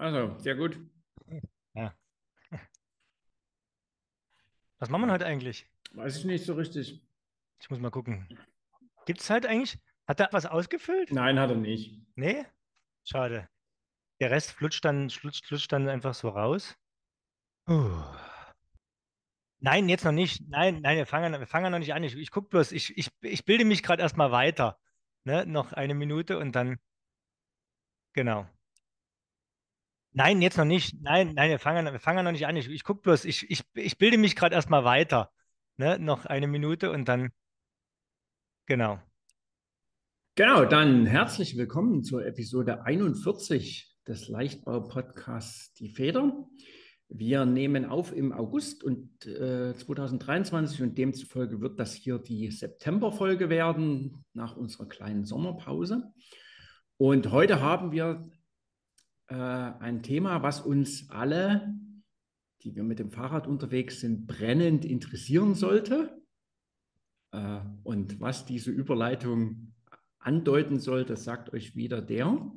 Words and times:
Also, 0.00 0.34
sehr 0.38 0.54
gut. 0.54 0.80
Ja. 1.74 1.94
Was 4.78 4.88
machen 4.88 5.04
wir 5.04 5.12
heute 5.12 5.26
eigentlich? 5.26 5.68
Weiß 5.92 6.16
ich 6.16 6.24
nicht 6.24 6.46
so 6.46 6.54
richtig. 6.54 7.06
Ich 7.60 7.68
muss 7.68 7.80
mal 7.80 7.90
gucken. 7.90 8.26
Gibt 9.04 9.20
es 9.20 9.28
halt 9.28 9.44
eigentlich? 9.44 9.78
Hat 10.08 10.18
er 10.20 10.30
was 10.32 10.46
ausgefüllt? 10.46 11.12
Nein, 11.12 11.38
hat 11.38 11.50
er 11.50 11.56
nicht. 11.56 12.00
Nee? 12.14 12.46
Schade. 13.04 13.46
Der 14.20 14.30
Rest 14.30 14.52
flutscht 14.52 14.82
dann, 14.86 15.10
flutscht, 15.10 15.44
flutscht 15.44 15.70
dann 15.70 15.86
einfach 15.86 16.14
so 16.14 16.30
raus. 16.30 16.78
Uh. 17.68 18.02
Nein, 19.58 19.90
jetzt 19.90 20.06
noch 20.06 20.12
nicht. 20.12 20.48
Nein, 20.48 20.80
nein, 20.80 20.96
wir 20.96 21.04
fangen, 21.04 21.38
wir 21.38 21.46
fangen 21.46 21.72
noch 21.72 21.78
nicht 21.78 21.92
an. 21.92 22.04
Ich, 22.04 22.16
ich 22.16 22.30
gucke 22.30 22.48
bloß, 22.48 22.72
ich, 22.72 22.96
ich, 22.96 23.10
ich 23.20 23.44
bilde 23.44 23.66
mich 23.66 23.82
gerade 23.82 24.00
erstmal 24.00 24.32
weiter. 24.32 24.80
Ne? 25.24 25.44
Noch 25.44 25.74
eine 25.74 25.92
Minute 25.92 26.38
und 26.38 26.52
dann. 26.52 26.78
Genau. 28.14 28.48
Nein, 30.12 30.42
jetzt 30.42 30.58
noch 30.58 30.64
nicht. 30.64 31.00
Nein, 31.00 31.34
nein, 31.34 31.50
wir 31.50 31.58
fangen, 31.58 31.92
wir 31.92 32.00
fangen 32.00 32.24
noch 32.24 32.32
nicht 32.32 32.46
an. 32.46 32.56
Ich, 32.56 32.68
ich 32.68 32.82
gucke 32.82 33.02
bloß, 33.02 33.24
ich, 33.24 33.48
ich, 33.48 33.62
ich 33.74 33.96
bilde 33.96 34.18
mich 34.18 34.34
gerade 34.34 34.54
erstmal 34.54 34.84
weiter. 34.84 35.30
Ne? 35.76 35.98
Noch 35.98 36.26
eine 36.26 36.48
Minute 36.48 36.90
und 36.90 37.08
dann. 37.08 37.30
Genau. 38.66 39.00
Genau, 40.34 40.64
dann 40.64 41.06
herzlich 41.06 41.56
willkommen 41.56 42.02
zur 42.02 42.26
Episode 42.26 42.84
41 42.84 43.96
des 44.06 44.28
Leichtbau-Podcasts 44.28 45.74
Die 45.74 45.90
Feder. 45.90 46.46
Wir 47.08 47.44
nehmen 47.44 47.84
auf 47.84 48.12
im 48.12 48.32
August 48.32 48.82
und 48.84 49.26
äh, 49.26 49.74
2023 49.74 50.82
und 50.82 50.98
demzufolge 50.98 51.60
wird 51.60 51.78
das 51.78 51.94
hier 51.94 52.18
die 52.18 52.50
Septemberfolge 52.50 53.48
werden 53.48 54.24
nach 54.32 54.56
unserer 54.56 54.88
kleinen 54.88 55.24
Sommerpause. 55.24 56.12
Und 56.96 57.30
heute 57.30 57.60
haben 57.60 57.92
wir 57.92 58.22
äh, 59.30 59.34
ein 59.34 60.02
Thema, 60.02 60.42
was 60.42 60.60
uns 60.60 61.08
alle, 61.08 61.74
die 62.62 62.74
wir 62.74 62.82
mit 62.82 62.98
dem 62.98 63.10
Fahrrad 63.10 63.46
unterwegs 63.46 64.00
sind, 64.00 64.26
brennend 64.26 64.84
interessieren 64.84 65.54
sollte. 65.54 66.20
Äh, 67.32 67.60
und 67.84 68.20
was 68.20 68.44
diese 68.44 68.70
Überleitung 68.70 69.72
andeuten 70.18 70.78
soll, 70.78 71.04
das 71.04 71.24
sagt 71.24 71.52
euch 71.52 71.76
wieder 71.76 72.02
der. 72.02 72.52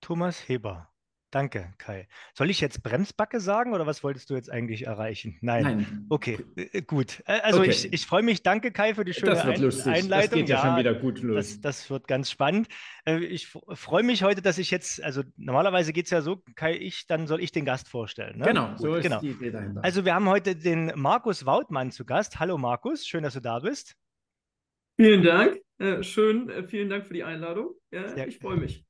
Thomas 0.00 0.48
Heber. 0.48 0.91
Danke, 1.32 1.72
Kai. 1.78 2.06
Soll 2.34 2.50
ich 2.50 2.60
jetzt 2.60 2.82
Bremsbacke 2.82 3.40
sagen 3.40 3.72
oder 3.72 3.86
was 3.86 4.04
wolltest 4.04 4.28
du 4.28 4.34
jetzt 4.34 4.50
eigentlich 4.50 4.86
erreichen? 4.86 5.38
Nein. 5.40 5.62
Nein. 5.62 6.06
Okay, 6.10 6.38
äh, 6.56 6.82
gut. 6.82 7.22
Äh, 7.24 7.40
also 7.40 7.60
okay. 7.60 7.70
ich, 7.70 7.90
ich 7.90 8.04
freue 8.04 8.22
mich. 8.22 8.42
Danke, 8.42 8.70
Kai, 8.70 8.94
für 8.94 9.04
die 9.06 9.14
schöne 9.14 9.32
das 9.32 9.46
wird 9.46 9.56
Ein 9.56 9.62
lustig. 9.62 9.86
Einleitung. 9.86 10.10
Das 10.10 10.30
geht 10.40 10.48
ja, 10.50 10.56
ja, 10.56 10.62
schon 10.62 10.76
wieder 10.76 10.94
gut 10.94 11.22
los. 11.22 11.36
Das, 11.36 11.60
das 11.62 11.90
wird 11.90 12.06
ganz 12.06 12.30
spannend. 12.30 12.68
Äh, 13.06 13.24
ich 13.24 13.48
freue 13.48 14.02
mich 14.02 14.22
heute, 14.22 14.42
dass 14.42 14.58
ich 14.58 14.70
jetzt, 14.70 15.02
also 15.02 15.22
normalerweise 15.38 15.94
geht 15.94 16.04
es 16.04 16.10
ja 16.10 16.20
so, 16.20 16.42
Kai, 16.54 16.76
ich, 16.76 17.06
dann 17.06 17.26
soll 17.26 17.42
ich 17.42 17.50
den 17.50 17.64
Gast 17.64 17.88
vorstellen. 17.88 18.38
Ne? 18.38 18.44
Genau, 18.44 18.68
gut, 18.68 18.78
so 18.78 18.94
ist 18.96 19.02
genau. 19.02 19.20
die 19.20 19.30
Idee 19.30 19.52
dahinter. 19.52 19.82
Also 19.82 20.04
wir 20.04 20.14
haben 20.14 20.28
heute 20.28 20.54
den 20.54 20.92
Markus 20.96 21.46
Wautmann 21.46 21.92
zu 21.92 22.04
Gast. 22.04 22.40
Hallo 22.40 22.58
Markus, 22.58 23.06
schön, 23.06 23.22
dass 23.22 23.32
du 23.32 23.40
da 23.40 23.58
bist. 23.60 23.96
Vielen 25.00 25.22
Dank. 25.22 25.62
schön, 26.02 26.68
vielen 26.68 26.90
Dank 26.90 27.06
für 27.06 27.14
die 27.14 27.24
Einladung. 27.24 27.70
Ja, 27.90 28.26
ich 28.26 28.38
freue 28.38 28.58
mich. 28.58 28.84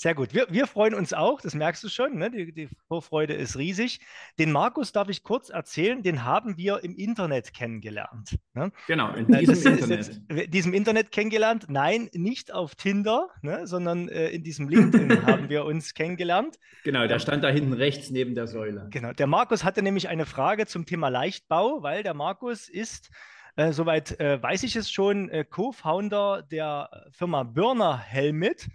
Sehr 0.00 0.14
gut. 0.14 0.32
Wir, 0.32 0.46
wir 0.48 0.68
freuen 0.68 0.94
uns 0.94 1.12
auch, 1.12 1.40
das 1.40 1.56
merkst 1.56 1.82
du 1.82 1.88
schon, 1.88 2.18
ne? 2.18 2.30
die, 2.30 2.52
die, 2.52 2.68
Vorfreude 2.86 3.34
ist 3.34 3.58
riesig. 3.58 3.98
Den 4.38 4.52
Markus 4.52 4.92
darf 4.92 5.08
ich 5.08 5.24
kurz 5.24 5.48
erzählen, 5.48 6.04
den 6.04 6.22
haben 6.22 6.56
wir 6.56 6.84
im 6.84 6.94
Internet 6.94 7.52
kennengelernt. 7.52 8.38
Ne? 8.54 8.70
Genau, 8.86 9.12
in 9.14 9.28
äh, 9.34 9.40
diesem 9.40 9.72
Internet. 9.72 10.20
Jetzt, 10.30 10.54
diesem 10.54 10.72
Internet 10.72 11.10
kennengelernt. 11.10 11.66
Nein, 11.68 12.10
nicht 12.12 12.54
auf 12.54 12.76
Tinder, 12.76 13.30
ne? 13.42 13.66
sondern 13.66 14.08
äh, 14.08 14.28
in 14.28 14.44
diesem 14.44 14.68
LinkedIn 14.68 15.20
haben 15.26 15.48
wir 15.48 15.64
uns 15.64 15.94
kennengelernt. 15.94 16.60
Genau, 16.84 17.08
der 17.08 17.18
stand 17.18 17.42
da 17.42 17.48
hinten 17.48 17.72
rechts 17.72 18.10
neben 18.10 18.36
der 18.36 18.46
Säule. 18.46 18.86
Genau, 18.90 19.12
der 19.12 19.26
Markus 19.26 19.64
hatte 19.64 19.82
nämlich 19.82 20.08
eine 20.08 20.26
Frage 20.26 20.66
zum 20.66 20.86
Thema 20.86 21.08
Leichtbau, 21.08 21.82
weil 21.82 22.04
der 22.04 22.14
Markus 22.14 22.68
ist 22.68 23.10
äh, 23.56 23.72
soweit 23.72 24.20
äh, 24.20 24.40
weiß 24.40 24.62
ich 24.62 24.76
es 24.76 24.88
schon, 24.88 25.28
äh, 25.30 25.44
Co-Founder 25.44 26.42
der 26.42 27.08
Firma 27.10 27.42
Burner 27.42 27.98
Helmet. 27.98 28.68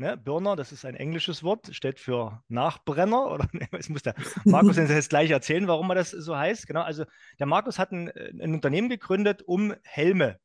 Ne, 0.00 0.16
Burner, 0.16 0.56
das 0.56 0.72
ist 0.72 0.86
ein 0.86 0.94
englisches 0.94 1.42
Wort, 1.42 1.76
steht 1.76 2.00
für 2.00 2.42
Nachbrenner. 2.48 3.30
Oder 3.30 3.46
es 3.78 3.90
muss 3.90 4.02
der 4.02 4.14
Markus 4.46 4.78
jetzt 4.78 5.10
gleich 5.10 5.30
erzählen, 5.30 5.68
warum 5.68 5.90
er 5.90 5.96
das 5.96 6.10
so 6.10 6.34
heißt. 6.34 6.66
Genau, 6.66 6.80
also 6.80 7.04
der 7.38 7.44
Markus 7.44 7.78
hat 7.78 7.92
ein, 7.92 8.10
ein 8.10 8.54
Unternehmen 8.54 8.88
gegründet, 8.88 9.42
um 9.42 9.74
Helme, 9.82 10.40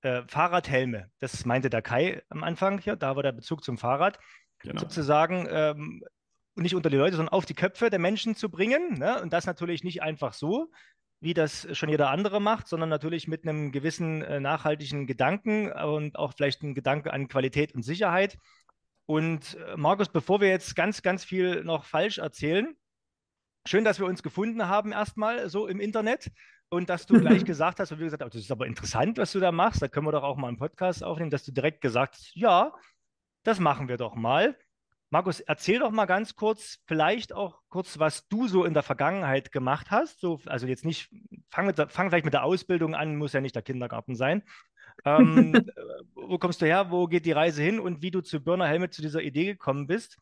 äh, 0.00 0.22
Fahrradhelme. 0.28 1.10
Das 1.18 1.44
meinte 1.44 1.68
der 1.68 1.82
Kai 1.82 2.22
am 2.30 2.42
Anfang 2.42 2.78
hier, 2.78 2.96
da 2.96 3.14
war 3.16 3.22
der 3.22 3.32
Bezug 3.32 3.62
zum 3.62 3.76
Fahrrad. 3.76 4.18
Genau. 4.60 4.80
Sozusagen 4.80 5.46
ähm, 5.50 6.02
nicht 6.54 6.74
unter 6.74 6.88
die 6.88 6.96
Leute, 6.96 7.16
sondern 7.16 7.34
auf 7.34 7.44
die 7.44 7.52
Köpfe 7.52 7.90
der 7.90 7.98
Menschen 7.98 8.34
zu 8.34 8.48
bringen. 8.48 8.98
Ne? 8.98 9.20
Und 9.20 9.30
das 9.34 9.44
natürlich 9.44 9.84
nicht 9.84 10.00
einfach 10.00 10.32
so, 10.32 10.70
wie 11.20 11.34
das 11.34 11.68
schon 11.76 11.90
jeder 11.90 12.08
andere 12.08 12.40
macht, 12.40 12.66
sondern 12.66 12.88
natürlich 12.88 13.28
mit 13.28 13.46
einem 13.46 13.72
gewissen 13.72 14.22
äh, 14.22 14.40
nachhaltigen 14.40 15.06
Gedanken 15.06 15.70
und 15.70 16.16
auch 16.16 16.32
vielleicht 16.34 16.62
ein 16.62 16.74
Gedanke 16.74 17.12
an 17.12 17.28
Qualität 17.28 17.74
und 17.74 17.82
Sicherheit. 17.82 18.38
Und 19.06 19.54
äh, 19.54 19.76
Markus, 19.76 20.08
bevor 20.08 20.40
wir 20.40 20.48
jetzt 20.48 20.74
ganz, 20.74 21.02
ganz 21.02 21.24
viel 21.24 21.62
noch 21.64 21.84
falsch 21.84 22.18
erzählen, 22.18 22.76
schön, 23.66 23.84
dass 23.84 24.00
wir 24.00 24.06
uns 24.06 24.22
gefunden 24.22 24.68
haben 24.68 24.92
erstmal 24.92 25.48
so 25.48 25.68
im 25.68 25.80
Internet 25.80 26.30
und 26.68 26.90
dass 26.90 27.06
du 27.06 27.14
gleich 27.20 27.44
gesagt 27.44 27.78
hast, 27.78 27.92
und 27.92 28.00
wie 28.00 28.04
gesagt, 28.04 28.22
das 28.22 28.34
ist 28.34 28.50
aber 28.50 28.66
interessant, 28.66 29.18
was 29.18 29.32
du 29.32 29.40
da 29.40 29.52
machst, 29.52 29.80
da 29.80 29.88
können 29.88 30.06
wir 30.06 30.12
doch 30.12 30.24
auch 30.24 30.36
mal 30.36 30.48
einen 30.48 30.58
Podcast 30.58 31.04
aufnehmen, 31.04 31.30
dass 31.30 31.44
du 31.44 31.52
direkt 31.52 31.80
gesagt 31.80 32.16
hast, 32.16 32.34
ja, 32.34 32.72
das 33.44 33.60
machen 33.60 33.88
wir 33.88 33.96
doch 33.96 34.16
mal. 34.16 34.56
Markus, 35.10 35.38
erzähl 35.38 35.78
doch 35.78 35.92
mal 35.92 36.06
ganz 36.06 36.34
kurz, 36.34 36.80
vielleicht 36.86 37.32
auch 37.32 37.60
kurz, 37.68 38.00
was 38.00 38.26
du 38.26 38.48
so 38.48 38.64
in 38.64 38.74
der 38.74 38.82
Vergangenheit 38.82 39.52
gemacht 39.52 39.92
hast. 39.92 40.18
So, 40.18 40.40
also 40.46 40.66
jetzt 40.66 40.84
nicht, 40.84 41.14
fang, 41.48 41.66
mit 41.66 41.76
fang 41.92 42.10
vielleicht 42.10 42.24
mit 42.24 42.34
der 42.34 42.42
Ausbildung 42.42 42.96
an, 42.96 43.14
muss 43.14 43.32
ja 43.32 43.40
nicht 43.40 43.54
der 43.54 43.62
Kindergarten 43.62 44.16
sein, 44.16 44.42
ähm, 45.04 45.52
wo 46.14 46.38
kommst 46.38 46.62
du 46.62 46.66
her? 46.66 46.90
Wo 46.90 47.06
geht 47.06 47.26
die 47.26 47.32
Reise 47.32 47.62
hin? 47.62 47.78
Und 47.78 48.02
wie 48.02 48.10
du 48.10 48.20
zu 48.20 48.40
Burner 48.40 48.66
Helmet 48.66 48.92
zu 48.94 49.02
dieser 49.02 49.22
Idee 49.22 49.46
gekommen 49.46 49.86
bist. 49.86 50.18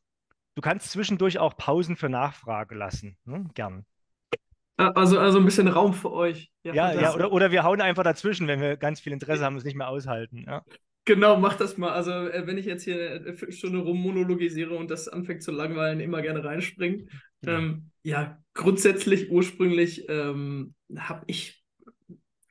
Du 0.54 0.62
kannst 0.62 0.90
zwischendurch 0.90 1.38
auch 1.38 1.56
Pausen 1.56 1.96
für 1.96 2.08
Nachfrage 2.08 2.74
lassen. 2.74 3.16
Hm? 3.26 3.50
Gern. 3.54 3.84
Also, 4.76 5.18
also 5.18 5.38
ein 5.38 5.44
bisschen 5.44 5.68
Raum 5.68 5.94
für 5.94 6.12
euch. 6.12 6.50
Ja, 6.64 6.74
ja, 6.74 7.00
ja 7.00 7.14
oder, 7.14 7.32
oder 7.32 7.50
wir 7.52 7.62
hauen 7.62 7.80
einfach 7.80 8.02
dazwischen, 8.02 8.48
wenn 8.48 8.60
wir 8.60 8.76
ganz 8.76 9.00
viel 9.00 9.12
Interesse 9.12 9.44
haben 9.44 9.54
und 9.54 9.58
es 9.58 9.64
nicht 9.64 9.76
mehr 9.76 9.88
aushalten. 9.88 10.44
Ja. 10.46 10.64
Genau, 11.04 11.38
mach 11.38 11.54
das 11.56 11.76
mal. 11.76 11.92
Also, 11.92 12.10
äh, 12.10 12.46
wenn 12.46 12.58
ich 12.58 12.66
jetzt 12.66 12.84
hier 12.84 13.12
eine 13.12 13.34
Viertelstunde 13.34 13.78
rummonologisiere 13.78 14.74
und 14.74 14.90
das 14.90 15.06
anfängt 15.08 15.42
zu 15.42 15.52
langweilen, 15.52 16.00
immer 16.00 16.22
gerne 16.22 16.42
reinspringen. 16.42 17.10
Ja, 17.44 17.58
ähm, 17.58 17.90
ja 18.02 18.38
grundsätzlich, 18.54 19.30
ursprünglich 19.30 20.08
ähm, 20.08 20.74
habe 20.96 21.24
ich 21.26 21.63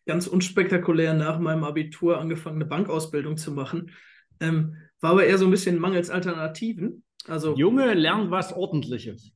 ganz 0.06 0.28
unspektakulär 0.28 1.14
nach 1.14 1.40
meinem 1.40 1.64
Abitur 1.64 2.20
angefangen, 2.20 2.58
eine 2.58 2.66
Bankausbildung 2.66 3.38
zu 3.38 3.52
machen. 3.52 3.92
Ähm, 4.40 4.76
war 5.00 5.12
aber 5.12 5.26
eher 5.26 5.38
so 5.38 5.46
ein 5.46 5.52
bisschen 5.52 5.80
mangels 5.80 6.10
Alternativen. 6.10 7.04
Also, 7.28 7.56
Junge 7.56 7.94
lernen 7.94 8.32
was 8.32 8.54
Ordentliches. 8.54 9.32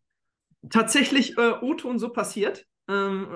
Tatsächlich 0.69 1.37
äh, 1.37 1.53
O-Ton 1.61 1.99
so 1.99 2.09
passiert. 2.09 2.65
Ähm, 2.89 3.27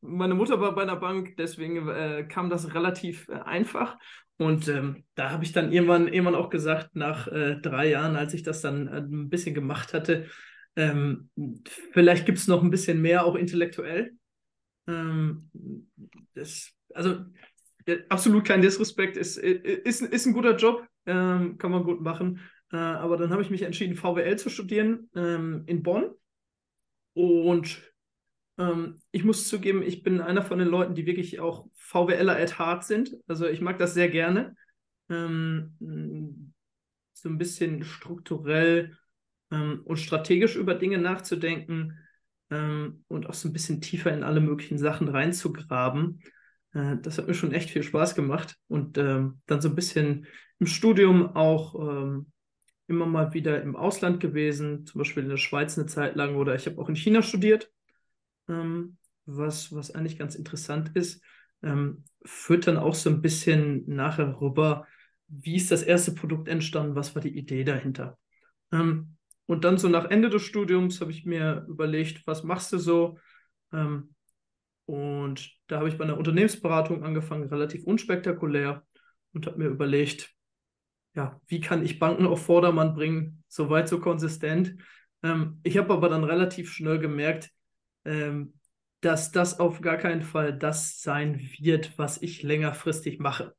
meine 0.00 0.34
Mutter 0.34 0.60
war 0.60 0.74
bei 0.74 0.82
einer 0.82 0.96
Bank, 0.96 1.36
deswegen 1.36 1.88
äh, 1.88 2.26
kam 2.28 2.50
das 2.50 2.74
relativ 2.74 3.28
äh, 3.28 3.40
einfach. 3.40 3.98
Und 4.36 4.68
ähm, 4.68 5.04
da 5.14 5.30
habe 5.30 5.44
ich 5.44 5.52
dann 5.52 5.72
irgendwann, 5.72 6.08
irgendwann 6.08 6.36
auch 6.36 6.48
gesagt, 6.48 6.94
nach 6.94 7.26
äh, 7.26 7.56
drei 7.56 7.90
Jahren, 7.90 8.16
als 8.16 8.34
ich 8.34 8.42
das 8.42 8.60
dann 8.60 8.86
äh, 8.86 8.98
ein 8.98 9.28
bisschen 9.28 9.54
gemacht 9.54 9.92
hatte, 9.92 10.26
ähm, 10.76 11.30
vielleicht 11.92 12.24
gibt 12.24 12.38
es 12.38 12.46
noch 12.46 12.62
ein 12.62 12.70
bisschen 12.70 13.02
mehr, 13.02 13.24
auch 13.24 13.34
intellektuell. 13.34 14.12
Ähm, 14.86 15.50
das 16.34 16.72
also 16.94 17.24
absolut 18.08 18.44
kein 18.44 18.62
Disrespekt, 18.62 19.16
ist, 19.16 19.36
ist, 19.38 20.02
ist 20.02 20.26
ein 20.26 20.32
guter 20.32 20.56
Job, 20.56 20.86
ähm, 21.06 21.58
kann 21.58 21.70
man 21.70 21.84
gut 21.84 22.00
machen. 22.00 22.40
Äh, 22.72 22.76
aber 22.76 23.16
dann 23.16 23.30
habe 23.30 23.42
ich 23.42 23.50
mich 23.50 23.62
entschieden, 23.62 23.96
VWL 23.96 24.36
zu 24.36 24.50
studieren 24.50 25.08
ähm, 25.14 25.64
in 25.66 25.82
Bonn. 25.82 26.10
Und 27.14 27.82
ähm, 28.58 29.00
ich 29.10 29.24
muss 29.24 29.48
zugeben, 29.48 29.82
ich 29.82 30.02
bin 30.02 30.20
einer 30.20 30.42
von 30.42 30.58
den 30.58 30.68
Leuten, 30.68 30.94
die 30.94 31.06
wirklich 31.06 31.40
auch 31.40 31.66
VWLer 31.74 32.36
at 32.36 32.58
heart 32.58 32.84
sind. 32.84 33.16
Also 33.26 33.46
ich 33.46 33.60
mag 33.60 33.78
das 33.78 33.94
sehr 33.94 34.08
gerne. 34.08 34.54
Ähm, 35.08 36.52
so 37.14 37.28
ein 37.28 37.38
bisschen 37.38 37.84
strukturell 37.84 38.96
ähm, 39.50 39.80
und 39.84 39.96
strategisch 39.96 40.56
über 40.56 40.74
Dinge 40.74 40.98
nachzudenken 40.98 41.98
ähm, 42.50 43.04
und 43.08 43.26
auch 43.26 43.34
so 43.34 43.48
ein 43.48 43.52
bisschen 43.52 43.80
tiefer 43.80 44.12
in 44.12 44.22
alle 44.22 44.40
möglichen 44.40 44.78
Sachen 44.78 45.08
reinzugraben. 45.08 46.20
Äh, 46.72 46.96
das 47.02 47.18
hat 47.18 47.26
mir 47.26 47.34
schon 47.34 47.52
echt 47.52 47.70
viel 47.70 47.82
Spaß 47.82 48.14
gemacht. 48.14 48.56
Und 48.68 48.98
ähm, 48.98 49.40
dann 49.46 49.60
so 49.60 49.68
ein 49.68 49.74
bisschen 49.74 50.26
im 50.58 50.66
Studium 50.66 51.36
auch 51.36 51.74
ähm, 51.74 52.32
immer 52.86 53.06
mal 53.06 53.34
wieder 53.34 53.62
im 53.62 53.76
Ausland 53.76 54.20
gewesen, 54.20 54.86
zum 54.86 54.98
Beispiel 55.00 55.22
in 55.22 55.28
der 55.28 55.36
Schweiz 55.36 55.78
eine 55.78 55.86
Zeit 55.86 56.16
lang 56.16 56.36
oder 56.36 56.54
ich 56.54 56.66
habe 56.66 56.80
auch 56.80 56.88
in 56.88 56.96
China 56.96 57.22
studiert, 57.22 57.70
ähm, 58.48 58.96
was, 59.26 59.74
was 59.74 59.90
eigentlich 59.94 60.18
ganz 60.18 60.34
interessant 60.34 60.90
ist. 60.94 61.22
Ähm, 61.62 62.04
führt 62.24 62.66
dann 62.66 62.76
auch 62.76 62.94
so 62.94 63.10
ein 63.10 63.20
bisschen 63.22 63.84
nachher 63.86 64.40
rüber, 64.40 64.86
wie 65.28 65.56
ist 65.56 65.70
das 65.70 65.82
erste 65.82 66.12
Produkt 66.12 66.48
entstanden, 66.48 66.94
was 66.94 67.14
war 67.14 67.22
die 67.22 67.36
Idee 67.36 67.64
dahinter. 67.64 68.18
Ähm, 68.72 69.16
und 69.46 69.64
dann 69.64 69.78
so 69.78 69.88
nach 69.88 70.06
Ende 70.10 70.30
des 70.30 70.42
Studiums 70.42 71.00
habe 71.00 71.10
ich 71.10 71.24
mir 71.24 71.64
überlegt, 71.68 72.26
was 72.26 72.42
machst 72.44 72.72
du 72.72 72.78
so? 72.78 73.18
Ähm, 73.72 74.14
und 74.88 75.50
da 75.66 75.76
habe 75.76 75.90
ich 75.90 75.98
bei 75.98 76.04
einer 76.04 76.16
Unternehmensberatung 76.16 77.04
angefangen, 77.04 77.46
relativ 77.50 77.84
unspektakulär 77.84 78.86
und 79.34 79.46
habe 79.46 79.58
mir 79.58 79.66
überlegt, 79.66 80.34
ja, 81.14 81.38
wie 81.46 81.60
kann 81.60 81.84
ich 81.84 81.98
Banken 81.98 82.24
auf 82.24 82.46
Vordermann 82.46 82.94
bringen, 82.94 83.44
so 83.48 83.68
weit, 83.68 83.86
so 83.86 84.00
konsistent. 84.00 84.76
Ähm, 85.22 85.60
ich 85.62 85.76
habe 85.76 85.92
aber 85.92 86.08
dann 86.08 86.24
relativ 86.24 86.72
schnell 86.72 86.98
gemerkt, 86.98 87.50
ähm, 88.06 88.54
dass 89.02 89.30
das 89.30 89.60
auf 89.60 89.82
gar 89.82 89.98
keinen 89.98 90.22
Fall 90.22 90.56
das 90.56 91.02
sein 91.02 91.38
wird, 91.38 91.98
was 91.98 92.22
ich 92.22 92.42
längerfristig 92.42 93.18
mache. 93.18 93.54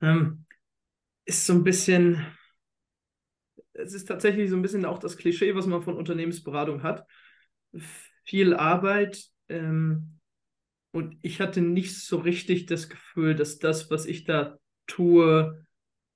Ähm, 0.00 0.46
ist 1.26 1.44
so 1.44 1.52
ein 1.52 1.62
bisschen, 1.62 2.26
es 3.74 3.92
ist 3.92 4.06
tatsächlich 4.06 4.48
so 4.48 4.56
ein 4.56 4.62
bisschen 4.62 4.86
auch 4.86 4.98
das 4.98 5.18
Klischee, 5.18 5.54
was 5.54 5.66
man 5.66 5.82
von 5.82 5.98
Unternehmensberatung 5.98 6.82
hat. 6.82 7.06
Viel 8.24 8.54
Arbeit 8.54 9.22
ähm, 9.50 10.17
und 10.98 11.16
ich 11.22 11.40
hatte 11.40 11.60
nicht 11.60 11.96
so 11.96 12.16
richtig 12.18 12.66
das 12.66 12.88
Gefühl, 12.88 13.36
dass 13.36 13.60
das, 13.60 13.88
was 13.88 14.04
ich 14.04 14.24
da 14.24 14.58
tue, 14.88 15.64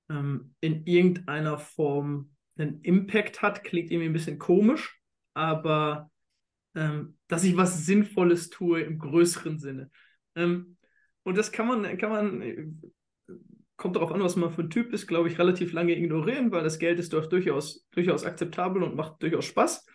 ähm, 0.09 0.53
in 0.59 0.85
irgendeiner 0.85 1.57
Form 1.57 2.31
einen 2.57 2.81
Impact 2.81 3.41
hat. 3.41 3.63
Klingt 3.63 3.91
irgendwie 3.91 4.09
ein 4.09 4.13
bisschen 4.13 4.39
komisch, 4.39 4.99
aber 5.33 6.11
ähm, 6.75 7.17
dass 7.29 7.45
ich 7.45 7.55
was 7.55 7.85
Sinnvolles 7.85 8.49
tue 8.49 8.81
im 8.81 8.99
größeren 8.99 9.57
Sinne. 9.57 9.89
Ähm, 10.35 10.75
und 11.23 11.37
das 11.37 11.53
kann 11.53 11.67
man, 11.67 11.97
kann 11.97 12.09
man, 12.09 12.41
äh, 12.41 12.65
kommt 13.77 13.95
darauf 13.95 14.11
an, 14.11 14.21
was 14.21 14.35
man 14.35 14.51
für 14.51 14.63
ein 14.63 14.69
Typ 14.69 14.91
ist, 14.91 15.07
glaube 15.07 15.29
ich, 15.29 15.39
relativ 15.39 15.71
lange 15.71 15.95
ignorieren, 15.95 16.51
weil 16.51 16.65
das 16.65 16.77
Geld 16.77 16.99
ist 16.99 17.13
doch 17.13 17.27
durchaus, 17.27 17.87
durchaus 17.91 18.25
akzeptabel 18.25 18.83
und 18.83 18.97
macht 18.97 19.23
durchaus 19.23 19.45
Spaß. 19.45 19.85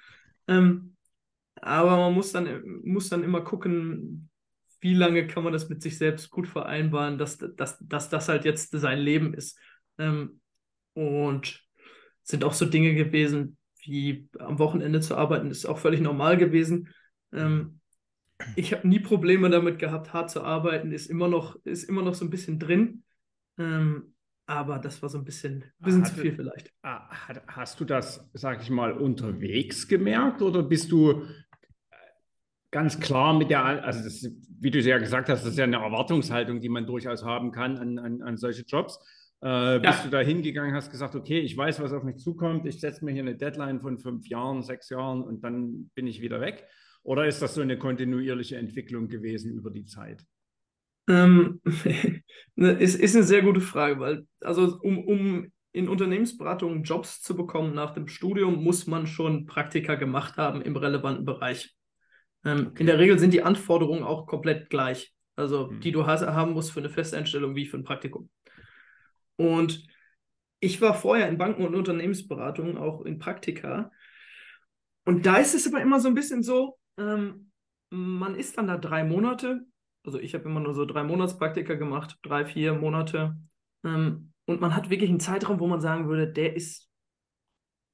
Ähm, 0.46 0.96
aber 1.60 1.98
man 1.98 2.14
muss 2.14 2.32
dann, 2.32 2.80
muss 2.84 3.10
dann 3.10 3.22
immer 3.22 3.42
gucken, 3.42 4.30
wie 4.80 4.94
lange 4.94 5.26
kann 5.26 5.44
man 5.44 5.52
das 5.52 5.68
mit 5.68 5.82
sich 5.82 5.98
selbst 5.98 6.30
gut 6.30 6.46
vereinbaren, 6.46 7.18
dass, 7.18 7.38
dass, 7.38 7.78
dass 7.80 8.08
das 8.08 8.28
halt 8.28 8.44
jetzt 8.44 8.70
sein 8.70 8.98
Leben 8.98 9.34
ist. 9.34 9.58
Ähm, 9.98 10.40
und 10.94 11.64
sind 12.22 12.44
auch 12.44 12.52
so 12.52 12.66
Dinge 12.66 12.94
gewesen, 12.94 13.56
wie 13.82 14.28
am 14.38 14.58
Wochenende 14.58 15.00
zu 15.00 15.16
arbeiten, 15.16 15.50
ist 15.50 15.66
auch 15.66 15.78
völlig 15.78 16.00
normal 16.00 16.36
gewesen. 16.36 16.88
Ähm, 17.32 17.80
ich 18.54 18.72
habe 18.72 18.86
nie 18.86 19.00
Probleme 19.00 19.50
damit 19.50 19.78
gehabt, 19.78 20.12
hart 20.12 20.30
zu 20.30 20.42
arbeiten, 20.42 20.92
ist 20.92 21.08
immer 21.08 21.28
noch, 21.28 21.56
ist 21.64 21.84
immer 21.84 22.02
noch 22.02 22.14
so 22.14 22.24
ein 22.24 22.30
bisschen 22.30 22.58
drin. 22.58 23.02
Ähm, 23.58 24.14
aber 24.46 24.78
das 24.78 25.02
war 25.02 25.08
so 25.08 25.18
ein 25.18 25.24
bisschen, 25.24 25.62
ein 25.62 25.84
bisschen 25.84 26.04
zu 26.06 26.14
viel 26.14 26.32
vielleicht. 26.32 26.72
Ah, 26.82 27.10
hast 27.48 27.80
du 27.80 27.84
das, 27.84 28.26
sag 28.32 28.62
ich 28.62 28.70
mal, 28.70 28.92
unterwegs 28.92 29.86
gemerkt 29.88 30.40
oder 30.40 30.62
bist 30.62 30.90
du 30.90 31.26
ganz 32.70 33.00
klar 33.00 33.36
mit 33.36 33.50
der, 33.50 33.64
also 33.64 34.04
das, 34.04 34.30
wie 34.60 34.70
du 34.70 34.80
ja 34.80 34.98
gesagt 34.98 35.28
hast, 35.28 35.42
das 35.42 35.52
ist 35.52 35.58
ja 35.58 35.64
eine 35.64 35.76
Erwartungshaltung, 35.76 36.60
die 36.60 36.68
man 36.68 36.86
durchaus 36.86 37.24
haben 37.24 37.52
kann 37.52 37.78
an, 37.78 37.98
an, 37.98 38.22
an 38.22 38.36
solche 38.36 38.62
Jobs. 38.62 38.98
Äh, 39.40 39.78
bist 39.78 39.98
ja. 39.98 40.04
du 40.04 40.10
da 40.10 40.20
hingegangen, 40.20 40.74
hast 40.74 40.90
gesagt, 40.90 41.14
okay, 41.14 41.38
ich 41.38 41.56
weiß, 41.56 41.80
was 41.80 41.92
auf 41.92 42.02
mich 42.02 42.18
zukommt, 42.18 42.66
ich 42.66 42.80
setze 42.80 43.04
mir 43.04 43.12
hier 43.12 43.22
eine 43.22 43.36
Deadline 43.36 43.80
von 43.80 43.98
fünf 43.98 44.26
Jahren, 44.28 44.62
sechs 44.62 44.88
Jahren 44.88 45.22
und 45.22 45.44
dann 45.44 45.90
bin 45.94 46.06
ich 46.06 46.20
wieder 46.20 46.40
weg? 46.40 46.66
Oder 47.04 47.26
ist 47.26 47.40
das 47.40 47.54
so 47.54 47.60
eine 47.60 47.78
kontinuierliche 47.78 48.56
Entwicklung 48.56 49.08
gewesen 49.08 49.52
über 49.52 49.70
die 49.70 49.86
Zeit? 49.86 50.24
Ähm, 51.08 51.60
ne, 52.56 52.72
ist, 52.72 52.96
ist 52.96 53.14
eine 53.14 53.24
sehr 53.24 53.42
gute 53.42 53.60
Frage, 53.60 54.00
weil, 54.00 54.26
also 54.40 54.78
um, 54.82 54.98
um 54.98 55.52
in 55.72 55.88
Unternehmensberatungen 55.88 56.82
Jobs 56.82 57.22
zu 57.22 57.36
bekommen 57.36 57.74
nach 57.74 57.94
dem 57.94 58.08
Studium, 58.08 58.62
muss 58.62 58.86
man 58.86 59.06
schon 59.06 59.46
Praktika 59.46 59.94
gemacht 59.94 60.36
haben 60.36 60.60
im 60.62 60.76
relevanten 60.76 61.24
Bereich. 61.24 61.77
Ähm, 62.44 62.68
okay. 62.68 62.80
In 62.80 62.86
der 62.86 62.98
Regel 62.98 63.18
sind 63.18 63.32
die 63.32 63.42
Anforderungen 63.42 64.02
auch 64.02 64.26
komplett 64.26 64.70
gleich, 64.70 65.14
also 65.36 65.70
hm. 65.70 65.80
die 65.80 65.92
du 65.92 66.06
haben 66.06 66.52
musst 66.52 66.72
für 66.72 66.80
eine 66.80 66.90
Festeinstellung 66.90 67.54
wie 67.54 67.66
für 67.66 67.76
ein 67.76 67.84
Praktikum. 67.84 68.30
Und 69.36 69.86
ich 70.60 70.80
war 70.80 70.94
vorher 70.94 71.28
in 71.28 71.38
Banken- 71.38 71.64
und 71.64 71.74
Unternehmensberatungen, 71.74 72.76
auch 72.76 73.02
in 73.02 73.18
Praktika. 73.18 73.90
Und 75.04 75.24
da 75.26 75.36
ist 75.36 75.54
es 75.54 75.66
aber 75.66 75.80
immer 75.80 76.00
so 76.00 76.08
ein 76.08 76.14
bisschen 76.14 76.42
so, 76.42 76.78
ähm, 76.98 77.50
man 77.90 78.34
ist 78.34 78.58
dann 78.58 78.66
da 78.66 78.76
drei 78.76 79.04
Monate, 79.04 79.64
also 80.04 80.18
ich 80.18 80.34
habe 80.34 80.44
immer 80.48 80.60
nur 80.60 80.74
so 80.74 80.84
drei 80.84 81.04
Monatspraktika 81.04 81.74
gemacht, 81.74 82.18
drei, 82.22 82.44
vier 82.44 82.74
Monate. 82.74 83.36
Ähm, 83.84 84.32
und 84.46 84.60
man 84.60 84.74
hat 84.74 84.90
wirklich 84.90 85.10
einen 85.10 85.20
Zeitraum, 85.20 85.60
wo 85.60 85.66
man 85.66 85.80
sagen 85.80 86.08
würde, 86.08 86.30
der 86.32 86.56
ist, 86.56 86.90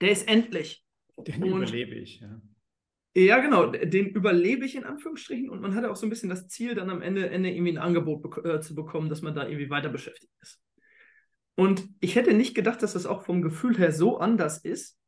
der 0.01 0.11
ist 0.11 0.29
endlich. 0.29 0.85
Den 1.19 1.43
und, 1.43 1.63
überlebe 1.63 1.95
ich, 1.95 2.21
ja. 2.21 2.41
Ja, 3.17 3.39
genau, 3.39 3.67
den 3.67 4.09
überlebe 4.09 4.65
ich 4.65 4.75
in 4.75 4.85
Anführungsstrichen 4.85 5.49
und 5.49 5.61
man 5.61 5.75
hatte 5.75 5.91
auch 5.91 5.97
so 5.97 6.05
ein 6.05 6.11
bisschen 6.11 6.31
das 6.31 6.49
Ziel, 6.49 6.75
dann 6.75 6.91
am 6.91 7.01
Ende, 7.01 7.31
Ende 7.31 7.51
irgendwie 7.51 7.73
ein 7.73 7.79
Angebot 7.79 8.23
be 8.23 8.55
äh, 8.55 8.61
zu 8.61 8.75
bekommen, 8.75 9.09
dass 9.09 9.23
man 9.23 9.35
da 9.37 9.47
irgendwie 9.47 9.71
weiter 9.71 9.89
beschäftigt 9.89 10.33
ist. 10.41 10.61
Und 11.55 11.89
ich 12.01 12.17
hätte 12.17 12.35
nicht 12.35 12.55
gedacht, 12.55 12.83
dass 12.83 12.95
das 12.95 13.07
auch 13.07 13.25
vom 13.25 13.41
Gefühl 13.41 13.79
her 13.79 13.93
so 13.93 14.19
anders 14.19 14.59
ist, 14.59 14.99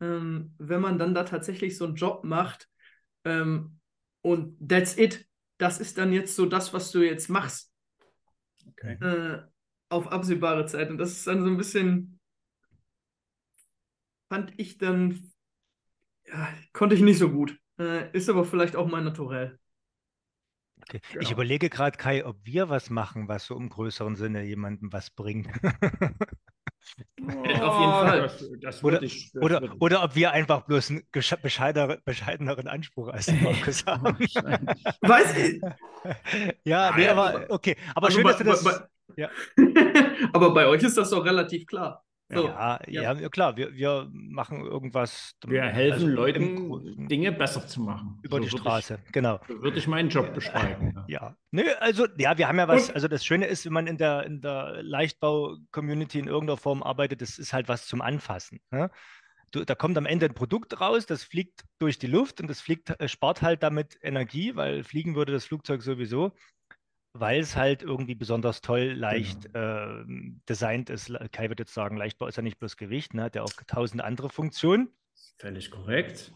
ähm, 0.00 0.54
wenn 0.58 0.80
man 0.80 0.98
dann 0.98 1.14
da 1.14 1.24
tatsächlich 1.24 1.76
so 1.76 1.86
einen 1.86 1.96
Job 1.96 2.22
macht 2.22 2.68
ähm, 3.24 3.80
und 4.22 4.56
that's 4.68 4.96
it. 4.96 5.26
Das 5.58 5.80
ist 5.80 5.98
dann 5.98 6.12
jetzt 6.12 6.36
so 6.36 6.46
das, 6.46 6.72
was 6.72 6.92
du 6.92 7.00
jetzt 7.00 7.28
machst. 7.28 7.72
Okay. 8.68 8.92
Äh, 9.00 9.42
auf 9.88 10.12
absehbare 10.12 10.66
Zeit. 10.66 10.90
Und 10.90 10.98
das 10.98 11.10
ist 11.10 11.26
dann 11.26 11.42
so 11.42 11.50
ein 11.50 11.56
bisschen, 11.56 12.20
fand 14.28 14.52
ich 14.56 14.78
dann, 14.78 15.32
ja, 16.30 16.48
konnte 16.72 16.94
ich 16.94 17.00
nicht 17.00 17.18
so 17.18 17.30
gut. 17.30 17.58
Äh, 17.78 18.10
ist 18.12 18.28
aber 18.28 18.44
vielleicht 18.44 18.76
auch 18.76 18.88
mein 18.88 19.04
Naturell. 19.04 19.58
Okay. 20.82 21.00
Genau. 21.10 21.22
Ich 21.22 21.30
überlege 21.30 21.68
gerade, 21.70 21.96
Kai, 21.98 22.24
ob 22.24 22.36
wir 22.44 22.68
was 22.68 22.90
machen, 22.90 23.28
was 23.28 23.46
so 23.46 23.56
im 23.56 23.68
größeren 23.68 24.16
Sinne 24.16 24.44
jemandem 24.44 24.92
was 24.92 25.10
bringt. 25.10 25.48
Oh, 27.20 27.26
Auf 27.26 27.80
jeden 27.80 27.92
Fall. 27.92 28.22
Das, 28.22 28.44
das 28.60 28.84
oder, 28.84 29.02
ich, 29.02 29.30
das 29.32 29.42
oder, 29.42 29.76
oder, 29.78 30.02
ob 30.02 30.14
wir 30.14 30.32
einfach 30.32 30.62
bloß 30.62 30.90
einen 30.90 31.02
bescheidener, 31.12 31.98
bescheideneren 32.04 32.66
Anspruch 32.66 33.08
als 33.08 33.30
Markus 33.42 33.84
haben. 33.84 34.16
Weiß 35.02 35.36
ich. 35.36 35.60
Ja, 36.64 36.94
nee, 36.96 37.08
aber 37.08 37.46
okay. 37.48 37.76
Aber 37.94 38.06
also 38.06 38.18
schön, 38.18 38.24
bei, 38.24 38.30
dass 38.30 38.38
du 38.38 38.44
das. 38.44 38.64
Bei, 38.64 38.86
ja. 39.16 39.28
aber 40.32 40.54
bei 40.54 40.66
euch 40.66 40.82
ist 40.82 40.96
das 40.96 41.10
doch 41.10 41.24
relativ 41.24 41.66
klar. 41.66 42.04
So, 42.30 42.44
ja, 42.44 42.78
ja, 42.86 43.14
ja, 43.14 43.28
klar, 43.30 43.56
wir, 43.56 43.72
wir 43.74 44.06
machen 44.12 44.60
irgendwas. 44.60 45.32
Wir 45.46 45.62
helfen 45.62 45.92
also 45.94 46.06
Leuten, 46.08 47.08
Dinge 47.08 47.32
besser 47.32 47.66
zu 47.66 47.80
machen. 47.80 48.18
Über 48.22 48.36
so 48.36 48.42
die 48.42 48.50
Straße, 48.50 48.98
ich, 49.02 49.12
genau. 49.12 49.40
So 49.48 49.62
würde 49.62 49.78
ich 49.78 49.86
meinen 49.86 50.10
Job 50.10 50.34
beschreiben. 50.34 50.94
Ja. 51.08 51.20
ja. 51.22 51.36
Nö, 51.50 51.62
also, 51.80 52.06
ja, 52.18 52.36
wir 52.36 52.48
haben 52.48 52.58
ja 52.58 52.68
was, 52.68 52.90
also 52.90 53.08
das 53.08 53.24
Schöne 53.24 53.46
ist, 53.46 53.64
wenn 53.64 53.72
man 53.72 53.86
in 53.86 53.96
der, 53.96 54.24
in 54.24 54.40
der 54.40 54.82
Leichtbau-Community 54.82 56.18
in 56.18 56.26
irgendeiner 56.26 56.58
Form 56.58 56.82
arbeitet, 56.82 57.22
das 57.22 57.38
ist 57.38 57.52
halt 57.52 57.68
was 57.68 57.86
zum 57.86 58.02
Anfassen. 58.02 58.60
Ne? 58.70 58.90
Du, 59.50 59.64
da 59.64 59.74
kommt 59.74 59.96
am 59.96 60.04
Ende 60.04 60.26
ein 60.26 60.34
Produkt 60.34 60.80
raus, 60.80 61.06
das 61.06 61.24
fliegt 61.24 61.64
durch 61.78 61.98
die 61.98 62.06
Luft 62.06 62.40
und 62.40 62.48
das 62.48 62.60
fliegt, 62.60 62.90
äh, 63.00 63.08
spart 63.08 63.40
halt 63.40 63.62
damit 63.62 63.98
Energie, 64.02 64.54
weil 64.54 64.84
fliegen 64.84 65.14
würde 65.14 65.32
das 65.32 65.46
Flugzeug 65.46 65.82
sowieso 65.82 66.32
weil 67.20 67.40
es 67.40 67.56
halt 67.56 67.82
irgendwie 67.82 68.14
besonders 68.14 68.60
toll, 68.60 68.92
leicht 68.92 69.52
genau. 69.52 70.00
äh, 70.00 70.04
designt 70.48 70.90
ist. 70.90 71.12
Kai 71.32 71.48
wird 71.48 71.58
jetzt 71.58 71.74
sagen, 71.74 71.96
Leichtbau 71.96 72.26
ist 72.26 72.36
ja 72.36 72.42
nicht 72.42 72.58
bloß 72.58 72.76
Gewicht, 72.76 73.14
ne? 73.14 73.24
hat 73.24 73.36
ja 73.36 73.42
auch 73.42 73.52
tausend 73.66 74.02
andere 74.02 74.28
Funktionen. 74.28 74.90
Völlig 75.38 75.70
korrekt. 75.70 76.32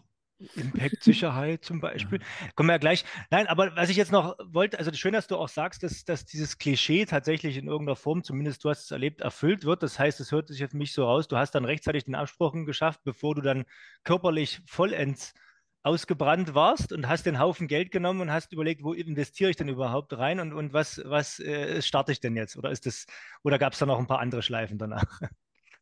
Impact-Sicherheit 0.56 1.64
zum 1.64 1.80
Beispiel. 1.80 2.18
Ja. 2.20 2.48
Kommen 2.54 2.68
wir 2.68 2.74
ja 2.74 2.78
gleich. 2.78 3.04
Nein, 3.30 3.46
aber 3.46 3.76
was 3.76 3.88
ich 3.88 3.96
jetzt 3.96 4.12
noch 4.12 4.36
wollte, 4.44 4.78
also 4.78 4.92
schön, 4.92 5.12
dass 5.12 5.26
du 5.26 5.36
auch 5.36 5.48
sagst, 5.48 5.82
dass, 5.82 6.04
dass 6.04 6.24
dieses 6.24 6.58
Klischee 6.58 7.04
tatsächlich 7.04 7.56
in 7.56 7.68
irgendeiner 7.68 7.96
Form, 7.96 8.22
zumindest 8.24 8.64
du 8.64 8.70
hast 8.70 8.84
es 8.84 8.90
erlebt, 8.90 9.20
erfüllt 9.20 9.64
wird. 9.64 9.82
Das 9.82 9.98
heißt, 9.98 10.20
es 10.20 10.32
hört 10.32 10.48
sich 10.48 10.58
jetzt 10.58 10.74
mich 10.74 10.92
so 10.92 11.04
raus, 11.04 11.28
du 11.28 11.36
hast 11.36 11.52
dann 11.52 11.64
rechtzeitig 11.64 12.04
den 12.04 12.14
Absprung 12.14 12.64
geschafft, 12.64 13.00
bevor 13.04 13.34
du 13.34 13.40
dann 13.40 13.64
körperlich 14.04 14.60
vollends 14.66 15.34
ausgebrannt 15.82 16.54
warst 16.54 16.92
und 16.92 17.08
hast 17.08 17.26
den 17.26 17.38
Haufen 17.38 17.66
Geld 17.66 17.90
genommen 17.90 18.20
und 18.20 18.32
hast 18.32 18.52
überlegt, 18.52 18.84
wo 18.84 18.92
investiere 18.92 19.50
ich 19.50 19.56
denn 19.56 19.68
überhaupt 19.68 20.16
rein 20.16 20.38
und, 20.38 20.52
und 20.52 20.72
was, 20.72 21.02
was 21.04 21.40
äh, 21.40 21.82
starte 21.82 22.12
ich 22.12 22.20
denn 22.20 22.36
jetzt? 22.36 22.56
Oder 22.56 22.70
ist 22.70 22.86
das, 22.86 23.06
oder 23.42 23.58
gab 23.58 23.72
es 23.72 23.80
da 23.80 23.86
noch 23.86 23.98
ein 23.98 24.06
paar 24.06 24.20
andere 24.20 24.42
Schleifen 24.42 24.78
danach? 24.78 25.20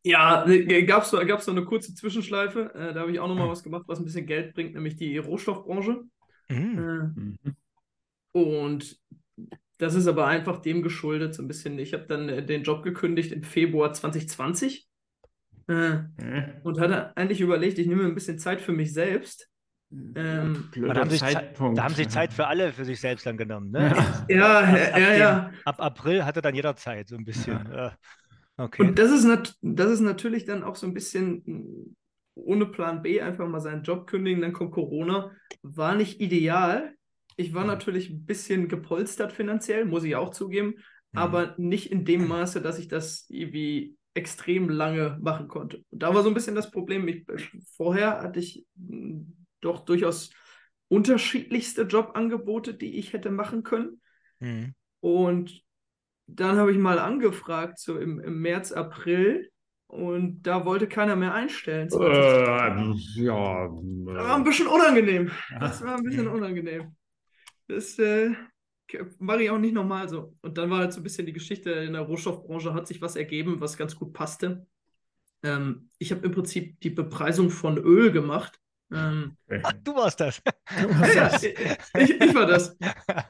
Ja, 0.03 0.47
äh, 0.47 0.83
gab 0.83 1.03
es 1.03 1.11
gab's 1.11 1.45
noch 1.45 1.55
eine 1.55 1.63
kurze 1.63 1.93
Zwischenschleife. 1.93 2.73
Äh, 2.73 2.93
da 2.95 3.01
habe 3.01 3.11
ich 3.11 3.19
auch 3.19 3.27
noch 3.27 3.35
mal 3.35 3.43
hm. 3.43 3.51
was 3.51 3.61
gemacht, 3.61 3.83
was 3.85 3.99
ein 3.99 4.05
bisschen 4.05 4.25
Geld 4.25 4.55
bringt, 4.55 4.73
nämlich 4.73 4.95
die 4.95 5.17
Rohstoffbranche. 5.19 6.01
Mhm. 6.49 7.37
Äh, 7.45 7.51
und 8.31 8.99
das 9.77 9.93
ist 9.93 10.07
aber 10.07 10.25
einfach 10.25 10.57
dem 10.61 10.81
geschuldet, 10.81 11.35
so 11.35 11.43
ein 11.43 11.47
bisschen. 11.47 11.77
Ich 11.77 11.93
habe 11.93 12.05
dann 12.07 12.29
äh, 12.29 12.43
den 12.43 12.63
Job 12.63 12.81
gekündigt 12.81 13.31
im 13.31 13.43
Februar 13.43 13.93
2020 13.93 14.87
äh, 15.67 15.73
mhm. 15.73 16.07
und 16.63 16.79
hatte 16.79 17.15
eigentlich 17.15 17.41
überlegt, 17.41 17.77
ich 17.77 17.85
nehme 17.85 18.05
ein 18.05 18.15
bisschen 18.15 18.39
Zeit 18.39 18.59
für 18.59 18.71
mich 18.71 18.93
selbst 18.93 19.50
ähm, 19.91 20.69
da, 20.73 20.95
haben 20.95 21.09
sich 21.09 21.19
Zeitpunkt. 21.19 21.77
da 21.77 21.83
haben 21.83 21.93
sich 21.93 22.09
Zeit 22.09 22.31
für 22.31 22.47
alle 22.47 22.71
für 22.71 22.85
sich 22.85 22.99
selbst 22.99 23.25
dann 23.25 23.37
genommen. 23.37 23.71
Ne? 23.71 23.93
Ja, 24.29 24.35
ja, 24.37 24.93
ab, 24.93 24.99
ja, 24.99 25.13
ja. 25.15 25.51
Ab 25.65 25.81
April 25.81 26.23
hatte 26.23 26.41
dann 26.41 26.55
jeder 26.55 26.75
Zeit, 26.75 27.09
so 27.09 27.15
ein 27.15 27.25
bisschen. 27.25 27.59
Ja. 27.73 27.97
Okay. 28.57 28.83
Und 28.83 28.99
das 28.99 29.11
ist, 29.11 29.57
das 29.61 29.91
ist 29.91 30.01
natürlich 30.01 30.45
dann 30.45 30.63
auch 30.63 30.75
so 30.75 30.85
ein 30.85 30.93
bisschen 30.93 31.95
ohne 32.35 32.65
Plan 32.65 33.01
B 33.01 33.21
einfach 33.21 33.47
mal 33.47 33.59
seinen 33.59 33.83
Job 33.83 34.07
kündigen, 34.07 34.41
dann 34.41 34.53
kommt 34.53 34.71
Corona. 34.71 35.31
War 35.61 35.95
nicht 35.95 36.21
ideal. 36.21 36.93
Ich 37.35 37.53
war 37.53 37.65
natürlich 37.65 38.09
ein 38.09 38.25
bisschen 38.25 38.67
gepolstert 38.67 39.33
finanziell, 39.33 39.85
muss 39.85 40.03
ich 40.03 40.15
auch 40.15 40.29
zugeben, 40.29 40.75
mhm. 41.11 41.17
aber 41.17 41.55
nicht 41.57 41.91
in 41.91 42.05
dem 42.05 42.27
Maße, 42.27 42.61
dass 42.61 42.79
ich 42.79 42.87
das 42.87 43.25
irgendwie 43.29 43.97
extrem 44.13 44.69
lange 44.69 45.17
machen 45.21 45.47
konnte. 45.47 45.83
Und 45.89 46.03
da 46.03 46.13
war 46.13 46.23
so 46.23 46.29
ein 46.29 46.33
bisschen 46.33 46.55
das 46.55 46.71
Problem. 46.71 47.07
Ich, 47.07 47.25
vorher 47.75 48.21
hatte 48.21 48.39
ich 48.39 48.65
hm, 48.77 49.40
doch 49.61 49.85
durchaus 49.85 50.31
unterschiedlichste 50.87 51.83
Jobangebote, 51.83 52.73
die 52.73 52.97
ich 52.97 53.13
hätte 53.13 53.31
machen 53.31 53.63
können. 53.63 54.01
Mhm. 54.39 54.73
Und 54.99 55.63
dann 56.27 56.57
habe 56.57 56.71
ich 56.71 56.77
mal 56.77 56.99
angefragt, 56.99 57.79
so 57.79 57.97
im, 57.97 58.19
im 58.19 58.41
März, 58.41 58.71
April, 58.71 59.51
und 59.91 60.43
da 60.43 60.63
wollte 60.63 60.87
keiner 60.87 61.17
mehr 61.17 61.33
einstellen. 61.33 61.89
Äh, 61.91 63.21
ja. 63.21 63.69
Das 63.69 64.23
war 64.25 64.35
ein 64.37 64.43
bisschen 64.45 64.67
unangenehm. 64.67 65.29
Das 65.59 65.83
war 65.83 65.97
ein 65.97 66.03
bisschen 66.03 66.29
unangenehm. 66.29 66.95
Das 67.67 67.99
äh, 67.99 68.31
mache 69.19 69.43
ich 69.43 69.49
auch 69.49 69.57
nicht 69.57 69.73
normal 69.73 70.07
so. 70.07 70.33
Und 70.41 70.57
dann 70.57 70.69
war 70.69 70.79
halt 70.79 70.93
so 70.93 71.01
ein 71.01 71.03
bisschen 71.03 71.25
die 71.25 71.33
Geschichte 71.33 71.71
in 71.71 71.91
der 71.91 72.03
Rohstoffbranche, 72.03 72.73
hat 72.73 72.87
sich 72.87 73.01
was 73.01 73.17
ergeben, 73.17 73.59
was 73.59 73.75
ganz 73.75 73.97
gut 73.97 74.13
passte. 74.13 74.65
Ähm, 75.43 75.89
ich 75.97 76.11
habe 76.11 76.25
im 76.25 76.31
Prinzip 76.31 76.79
die 76.79 76.89
Bepreisung 76.89 77.49
von 77.49 77.77
Öl 77.77 78.13
gemacht 78.13 78.61
ähm, 78.91 79.37
Ach, 79.63 79.73
du 79.83 79.95
warst 79.95 80.19
das. 80.19 80.41
Du 80.43 80.99
warst 80.99 81.15
ja, 81.15 81.29
das. 81.29 81.43
Ich, 81.99 82.21
ich, 82.21 82.35
war 82.35 82.45
das. 82.45 82.77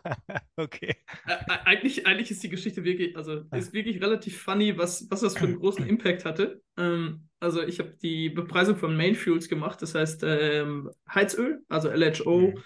okay. 0.56 0.96
Ä 1.27 1.36
eigentlich, 1.65 2.06
eigentlich 2.08 2.32
ist 2.32 2.41
die 2.44 2.50
Geschichte 2.50 2.84
wirklich, 2.84 3.15
also 3.15 3.44
ist 3.56 3.74
wirklich 3.74 4.01
relativ 4.01 4.41
funny, 4.41 4.77
was, 4.77 5.08
was 5.10 5.22
das 5.22 5.38
für 5.38 5.46
einen 5.46 5.60
großen 5.60 5.86
Impact 5.88 6.25
hatte. 6.25 6.62
Ähm, 6.77 7.27
also 7.39 7.62
ich 7.62 7.80
habe 7.80 7.96
die 8.01 8.30
Bepreisung 8.30 8.75
von 8.75 8.96
Main 8.98 9.15
Fuels 9.15 9.50
gemacht, 9.50 9.82
das 9.82 9.94
heißt 9.94 10.24
ähm, 10.25 10.89
Heizöl, 11.13 11.63
also 11.70 11.89
LHO, 11.89 12.39
mhm. 12.39 12.63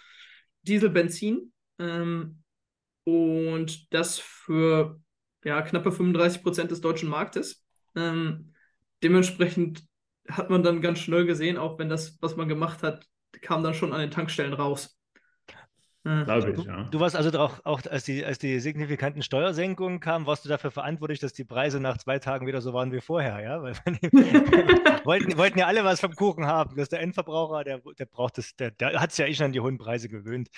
Diesel, 0.63 0.89
Benzin. 0.89 1.51
Ähm, 1.79 2.41
und 3.03 3.93
das 3.93 4.19
für 4.19 4.99
ja, 5.43 5.61
knappe 5.61 5.91
35 5.91 6.43
Prozent 6.43 6.71
des 6.71 6.81
deutschen 6.81 7.09
Marktes. 7.09 7.63
Ähm, 7.95 8.53
dementsprechend 9.03 9.83
hat 10.29 10.49
man 10.49 10.63
dann 10.63 10.81
ganz 10.81 10.99
schnell 10.99 11.25
gesehen, 11.25 11.57
auch 11.57 11.77
wenn 11.79 11.89
das, 11.89 12.17
was 12.21 12.35
man 12.35 12.47
gemacht 12.47 12.83
hat, 12.83 13.05
kam 13.41 13.63
dann 13.63 13.73
schon 13.73 13.93
an 13.93 13.99
den 13.99 14.11
Tankstellen 14.11 14.53
raus. 14.53 14.97
Glaube 16.05 16.51
ich, 16.51 16.63
ja. 16.63 16.83
Du 16.91 16.99
warst 16.99 17.15
also 17.15 17.35
auch, 17.39 17.65
auch 17.65 17.81
als, 17.89 18.03
die, 18.03 18.23
als 18.23 18.37
die 18.37 18.59
signifikanten 18.59 19.23
Steuersenkungen 19.23 19.99
kamen, 19.99 20.27
warst 20.27 20.45
du 20.45 20.49
dafür 20.49 20.69
verantwortlich, 20.69 21.19
dass 21.19 21.33
die 21.33 21.45
Preise 21.45 21.79
nach 21.79 21.97
zwei 21.97 22.19
Tagen 22.19 22.45
wieder 22.45 22.61
so 22.61 22.73
waren 22.73 22.91
wie 22.91 23.01
vorher, 23.01 23.41
ja? 23.41 23.63
Weil 23.63 23.73
wollten, 25.03 25.35
wollten 25.35 25.57
ja 25.57 25.65
alle 25.65 25.83
was 25.83 26.01
vom 26.01 26.13
Kuchen 26.13 26.45
haben. 26.45 26.75
Dass 26.75 26.89
der 26.89 27.01
Endverbraucher, 27.01 27.63
der, 27.63 27.81
der 27.97 28.05
braucht 28.05 28.37
das, 28.37 28.55
der, 28.55 28.69
der 28.69 29.01
hat 29.01 29.13
sich 29.13 29.25
ja 29.25 29.25
eh 29.25 29.33
schon 29.33 29.47
an 29.47 29.51
die 29.51 29.61
hohen 29.61 29.79
Preise 29.79 30.07
gewöhnt. 30.07 30.49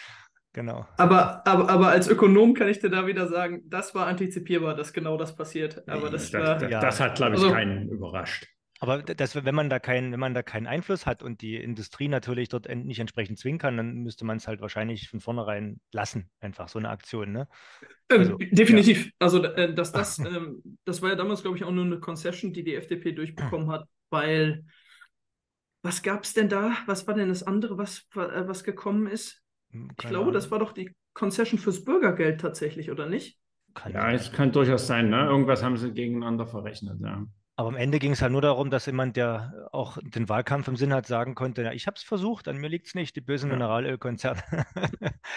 Genau. 0.51 0.85
Aber, 0.97 1.47
aber, 1.47 1.69
aber 1.69 1.87
als 1.89 2.09
Ökonom 2.09 2.53
kann 2.53 2.67
ich 2.67 2.79
dir 2.79 2.89
da 2.89 3.07
wieder 3.07 3.27
sagen, 3.27 3.61
das 3.67 3.95
war 3.95 4.07
antizipierbar, 4.07 4.75
dass 4.75 4.91
genau 4.91 5.15
das 5.15 5.33
passiert. 5.33 5.87
Aber 5.87 6.09
das, 6.09 6.29
das, 6.29 6.41
war, 6.41 6.57
das, 6.57 6.69
das 6.69 6.99
hat, 6.99 7.15
glaube 7.15 7.35
ich, 7.35 7.41
also, 7.41 7.53
keinen 7.53 7.87
überrascht. 7.87 8.47
Aber 8.79 9.01
das, 9.01 9.35
wenn 9.35 9.55
man 9.55 9.69
da 9.69 9.79
keinen, 9.79 10.11
wenn 10.11 10.19
man 10.19 10.33
da 10.33 10.43
keinen 10.43 10.67
Einfluss 10.67 11.05
hat 11.05 11.23
und 11.23 11.41
die 11.41 11.55
Industrie 11.55 12.07
natürlich 12.07 12.49
dort 12.49 12.67
nicht 12.73 12.99
entsprechend 12.99 13.39
zwingen 13.39 13.59
kann, 13.59 13.77
dann 13.77 13.95
müsste 14.03 14.23
man 14.23 14.37
es 14.37 14.47
halt 14.47 14.61
wahrscheinlich 14.61 15.09
von 15.09 15.19
vornherein 15.19 15.79
lassen, 15.91 16.29
einfach 16.39 16.67
so 16.67 16.77
eine 16.77 16.89
Aktion, 16.89 17.31
ne? 17.31 17.47
Ähm, 18.09 18.19
also, 18.19 18.37
definitiv. 18.37 19.05
Ja. 19.05 19.11
Also 19.19 19.43
äh, 19.43 19.73
dass 19.73 19.91
das, 19.91 20.19
ähm, 20.19 20.61
das 20.85 21.01
war 21.01 21.09
ja 21.09 21.15
damals, 21.15 21.41
glaube 21.41 21.57
ich, 21.57 21.63
auch 21.63 21.71
nur 21.71 21.85
eine 21.85 21.99
Concession, 21.99 22.53
die 22.53 22.63
die 22.63 22.75
FDP 22.75 23.13
durchbekommen 23.13 23.71
hat, 23.71 23.87
weil 24.09 24.63
was 25.81 26.03
gab 26.03 26.23
es 26.23 26.33
denn 26.33 26.49
da? 26.49 26.75
Was 26.85 27.07
war 27.07 27.13
denn 27.13 27.29
das 27.29 27.43
andere, 27.43 27.77
was, 27.77 28.07
äh, 28.15 28.47
was 28.47 28.63
gekommen 28.63 29.07
ist? 29.07 29.41
Hm, 29.71 29.87
keine 29.87 29.93
ich 29.97 30.07
glaube, 30.07 30.17
Ahnung. 30.17 30.33
das 30.33 30.51
war 30.51 30.59
doch 30.59 30.73
die 30.73 30.93
Concession 31.13 31.59
fürs 31.59 31.83
Bürgergeld 31.83 32.41
tatsächlich, 32.41 32.91
oder 32.91 33.07
nicht? 33.07 33.39
Kann 33.73 33.93
ja, 33.93 34.11
es 34.11 34.31
kann 34.31 34.51
durchaus 34.51 34.85
sein, 34.85 35.09
ne? 35.09 35.25
Irgendwas 35.25 35.63
haben 35.63 35.77
sie 35.77 35.91
gegeneinander 35.93 36.45
verrechnet, 36.45 36.99
ja. 37.01 37.25
Aber 37.59 37.69
am 37.69 37.75
Ende 37.75 37.97
ging 37.97 38.11
es 38.11 38.21
halt 38.21 38.31
nur 38.31 38.41
darum, 38.41 38.69
dass 38.69 38.85
jemand, 38.85 39.17
der 39.17 39.67
auch 39.71 39.97
den 40.03 40.29
Wahlkampf 40.29 40.67
im 40.67 40.75
Sinn 40.75 40.93
hat, 40.93 41.07
sagen 41.07 41.33
konnte, 41.33 41.63
ja, 41.63 41.71
ich 41.73 41.87
habe 41.87 41.95
es 41.95 42.03
versucht, 42.03 42.47
an 42.47 42.57
mir 42.57 42.69
liegt 42.69 42.85
es 42.85 42.93
nicht, 42.93 43.15
die 43.15 43.21
bösen 43.21 43.49
ja. 43.49 43.55
Mineralölkonzerne. 43.55 44.43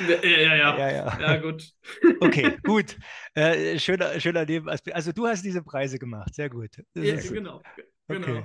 ja, 0.06 0.28
ja, 0.28 0.54
ja, 0.54 0.78
ja, 0.78 0.90
ja. 0.90 1.18
Ja, 1.18 1.36
gut. 1.38 1.72
okay, 2.20 2.58
gut. 2.62 2.98
Äh, 3.32 3.78
schöner, 3.78 4.20
schöner 4.20 4.44
Nebenaspekt. 4.44 4.94
Also 4.94 5.12
du 5.12 5.26
hast 5.26 5.42
diese 5.42 5.62
Preise 5.62 5.98
gemacht, 5.98 6.34
sehr 6.34 6.50
gut. 6.50 6.76
ja, 6.94 7.16
genau. 7.16 7.62
genau. 8.06 8.28
Okay. 8.28 8.44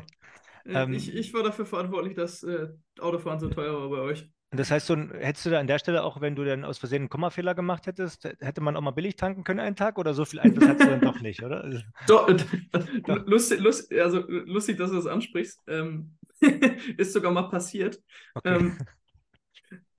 Äh, 0.63 0.83
ähm, 0.83 0.93
ich, 0.93 1.13
ich 1.13 1.33
war 1.33 1.43
dafür 1.43 1.65
verantwortlich, 1.65 2.15
dass 2.15 2.43
äh, 2.43 2.69
Autofahren 2.99 3.39
so 3.39 3.49
teuer 3.49 3.73
war 3.73 3.89
bei 3.89 3.97
euch. 3.97 4.29
Und 4.55 4.59
das 4.61 4.71
heißt, 4.71 4.87
so, 4.87 4.95
hättest 4.95 5.45
du 5.45 5.49
da 5.49 5.59
an 5.59 5.67
der 5.67 5.79
Stelle 5.79 6.01
auch, 6.01 6.21
wenn 6.21 6.33
du 6.33 6.45
dann 6.45 6.63
aus 6.63 6.77
Versehen 6.77 7.01
einen 7.01 7.09
Kommafehler 7.09 7.55
gemacht 7.55 7.87
hättest, 7.87 8.23
hätte 8.23 8.61
man 8.61 8.77
auch 8.77 8.81
mal 8.81 8.91
billig 8.91 9.17
tanken 9.17 9.43
können 9.43 9.59
einen 9.59 9.75
Tag 9.75 9.97
oder 9.97 10.13
so 10.13 10.23
viel 10.23 10.39
Einfluss 10.39 10.65
hast 10.65 10.79
du 10.79 10.85
dann 10.85 11.01
doch 11.01 11.19
nicht, 11.19 11.43
oder? 11.43 11.83
Doch, 12.07 12.25
doch. 12.71 13.27
Lustig, 13.27 13.59
lustig, 13.59 14.01
also, 14.01 14.23
lustig, 14.25 14.77
dass 14.77 14.91
du 14.91 14.95
das 14.95 15.07
ansprichst. 15.07 15.61
Ähm, 15.67 16.15
ist 16.97 17.11
sogar 17.11 17.33
mal 17.33 17.49
passiert. 17.49 18.01
Okay. 18.33 18.55
Ähm, 18.55 18.77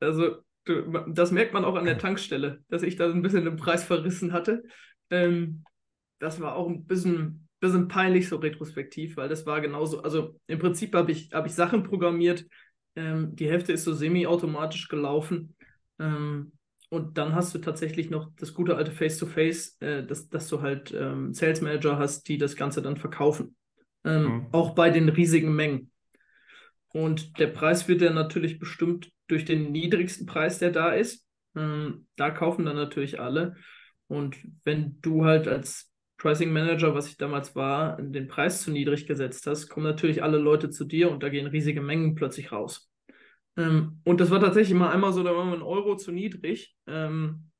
also, 0.00 0.36
du, 0.64 1.04
das 1.08 1.32
merkt 1.32 1.52
man 1.52 1.66
auch 1.66 1.74
an 1.74 1.84
der 1.84 1.98
Tankstelle, 1.98 2.64
dass 2.70 2.82
ich 2.82 2.96
da 2.96 3.10
ein 3.10 3.20
bisschen 3.20 3.44
den 3.44 3.56
Preis 3.56 3.84
verrissen 3.84 4.32
hatte. 4.32 4.62
Ähm, 5.10 5.64
das 6.18 6.40
war 6.40 6.56
auch 6.56 6.70
ein 6.70 6.86
bisschen, 6.86 7.46
bisschen 7.60 7.88
peinlich 7.88 8.26
so 8.30 8.36
retrospektiv, 8.36 9.18
weil 9.18 9.28
das 9.28 9.44
war 9.44 9.60
genauso. 9.60 10.02
Also, 10.02 10.40
im 10.46 10.58
Prinzip 10.58 10.94
habe 10.94 11.12
ich, 11.12 11.30
hab 11.34 11.44
ich 11.44 11.52
Sachen 11.52 11.82
programmiert, 11.82 12.46
ähm, 12.96 13.36
die 13.36 13.48
Hälfte 13.48 13.72
ist 13.72 13.84
so 13.84 13.92
semi-automatisch 13.92 14.88
gelaufen. 14.88 15.54
Ähm, 15.98 16.52
und 16.88 17.18
dann 17.18 17.34
hast 17.34 17.54
du 17.54 17.58
tatsächlich 17.58 18.10
noch 18.10 18.30
das 18.36 18.54
gute 18.54 18.76
alte 18.76 18.92
Face-to-Face, 18.92 19.78
-face, 19.80 19.84
äh, 19.84 20.06
dass, 20.06 20.28
dass 20.28 20.48
du 20.48 20.62
halt 20.62 20.94
ähm, 20.96 21.34
Sales 21.34 21.60
Manager 21.60 21.98
hast, 21.98 22.28
die 22.28 22.38
das 22.38 22.56
Ganze 22.56 22.80
dann 22.80 22.96
verkaufen. 22.96 23.56
Ähm, 24.04 24.22
mhm. 24.22 24.46
Auch 24.52 24.74
bei 24.74 24.90
den 24.90 25.08
riesigen 25.08 25.54
Mengen. 25.54 25.90
Und 26.88 27.38
der 27.38 27.48
Preis 27.48 27.88
wird 27.88 28.00
dann 28.00 28.14
natürlich 28.14 28.58
bestimmt 28.58 29.10
durch 29.26 29.44
den 29.44 29.72
niedrigsten 29.72 30.26
Preis, 30.26 30.58
der 30.58 30.70
da 30.70 30.92
ist. 30.92 31.26
Ähm, 31.54 32.06
da 32.16 32.30
kaufen 32.30 32.64
dann 32.64 32.76
natürlich 32.76 33.20
alle. 33.20 33.56
Und 34.06 34.36
wenn 34.64 35.00
du 35.02 35.24
halt 35.24 35.48
als 35.48 35.92
Pricing 36.18 36.52
Manager, 36.52 36.94
was 36.94 37.08
ich 37.08 37.16
damals 37.16 37.54
war, 37.54 38.00
den 38.00 38.28
Preis 38.28 38.62
zu 38.62 38.70
niedrig 38.70 39.06
gesetzt 39.06 39.46
hast, 39.46 39.68
kommen 39.68 39.86
natürlich 39.86 40.22
alle 40.22 40.38
Leute 40.38 40.70
zu 40.70 40.84
dir 40.84 41.10
und 41.10 41.22
da 41.22 41.28
gehen 41.28 41.46
riesige 41.46 41.82
Mengen 41.82 42.14
plötzlich 42.14 42.52
raus. 42.52 42.90
Ähm, 43.56 44.00
und 44.04 44.20
das 44.20 44.30
war 44.30 44.40
tatsächlich 44.40 44.76
mal 44.76 44.90
einmal 44.90 45.12
so, 45.12 45.22
da 45.22 45.34
war 45.34 45.44
ein 45.44 45.62
Euro 45.62 45.96
zu 45.96 46.12
niedrig. 46.12 46.76
Ähm, 46.86 47.50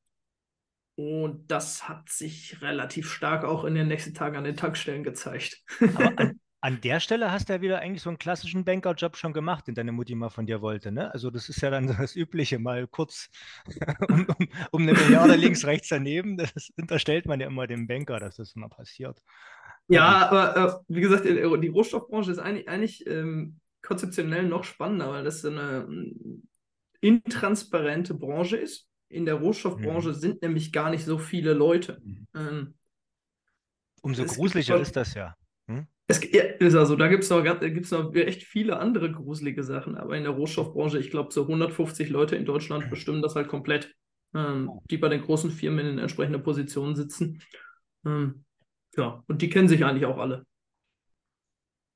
und 0.94 1.50
das 1.50 1.88
hat 1.88 2.08
sich 2.08 2.62
relativ 2.62 3.12
stark 3.12 3.44
auch 3.44 3.64
in 3.64 3.74
den 3.74 3.88
nächsten 3.88 4.14
Tagen 4.14 4.36
an 4.36 4.44
den 4.44 4.56
Tankstellen 4.56 5.02
gezeigt. 5.02 5.62
Aber 5.94 6.32
an, 6.66 6.80
der 6.80 6.98
Stelle 6.98 7.30
hast 7.30 7.48
du 7.48 7.52
ja 7.52 7.60
wieder 7.60 7.78
eigentlich 7.78 8.02
so 8.02 8.10
einen 8.10 8.18
klassischen 8.18 8.64
Bankerjob 8.64 9.16
schon 9.16 9.32
gemacht, 9.32 9.68
den 9.68 9.76
deine 9.76 9.92
Mutti 9.92 10.16
mal 10.16 10.30
von 10.30 10.46
dir 10.46 10.60
wollte. 10.60 10.90
Ne? 10.90 11.12
Also 11.14 11.30
das 11.30 11.48
ist 11.48 11.60
ja 11.60 11.70
dann 11.70 11.86
das 12.00 12.16
Übliche, 12.16 12.58
mal 12.58 12.88
kurz 12.88 13.28
um, 14.08 14.26
um, 14.26 14.48
um, 14.72 14.82
eine 14.82 14.92
Milliarde 14.92 15.36
links, 15.36 15.64
rechts 15.64 15.88
daneben. 15.88 16.36
Das 16.36 16.72
unterstellt 16.76 17.26
man 17.26 17.38
ja 17.38 17.46
immer 17.46 17.68
dem 17.68 17.86
Banker, 17.86 18.18
dass 18.18 18.36
das 18.36 18.56
mal 18.56 18.68
passiert. 18.68 19.22
Ja, 19.86 20.28
aber 20.28 20.56
äh, 20.56 20.94
wie 20.94 21.00
gesagt, 21.00 21.24
die 21.24 21.68
Rohstoffbranche 21.68 22.32
ist 22.32 22.40
eigentlich, 22.40 22.68
eigentlich 22.68 23.06
ähm, 23.06 23.60
konzeptionell 23.82 24.48
noch 24.48 24.64
spannender, 24.64 25.10
weil 25.10 25.22
das 25.22 25.44
eine 25.44 25.86
ähm, 25.88 26.48
intransparente 27.00 28.14
Branche 28.14 28.56
ist. 28.56 28.88
In 29.08 29.24
der 29.24 29.36
Rohstoffbranche 29.36 30.08
mhm. 30.08 30.14
sind 30.14 30.42
nämlich 30.42 30.72
gar 30.72 30.90
nicht 30.90 31.04
so 31.04 31.18
viele 31.18 31.52
Leute. 31.52 32.00
Mhm. 32.02 32.26
Ähm, 32.34 32.74
Umso 34.02 34.24
gruseliger 34.24 34.80
ist 34.80 34.96
das 34.96 35.14
ja. 35.14 35.36
Es 36.08 36.20
ja, 36.32 36.44
ist 36.44 36.76
also, 36.76 36.94
da 36.94 37.08
gibt 37.08 37.24
es 37.24 37.30
noch, 37.30 37.42
gibt's 37.42 37.90
noch 37.90 38.14
echt 38.14 38.44
viele 38.44 38.78
andere 38.78 39.10
gruselige 39.10 39.64
Sachen, 39.64 39.96
aber 39.96 40.16
in 40.16 40.22
der 40.22 40.32
Rohstoffbranche, 40.32 40.98
ich 40.98 41.10
glaube, 41.10 41.32
so 41.32 41.42
150 41.42 42.10
Leute 42.10 42.36
in 42.36 42.44
Deutschland 42.44 42.90
bestimmen 42.90 43.22
das 43.22 43.34
halt 43.34 43.48
komplett, 43.48 43.92
ähm, 44.32 44.70
die 44.88 44.98
bei 44.98 45.08
den 45.08 45.22
großen 45.22 45.50
Firmen 45.50 45.84
in 45.84 45.98
entsprechenden 45.98 46.44
Positionen 46.44 46.94
sitzen. 46.94 47.42
Ähm, 48.04 48.44
ja, 48.96 49.24
und 49.26 49.42
die 49.42 49.50
kennen 49.50 49.66
sich 49.66 49.84
eigentlich 49.84 50.06
auch 50.06 50.18
alle. 50.18 50.46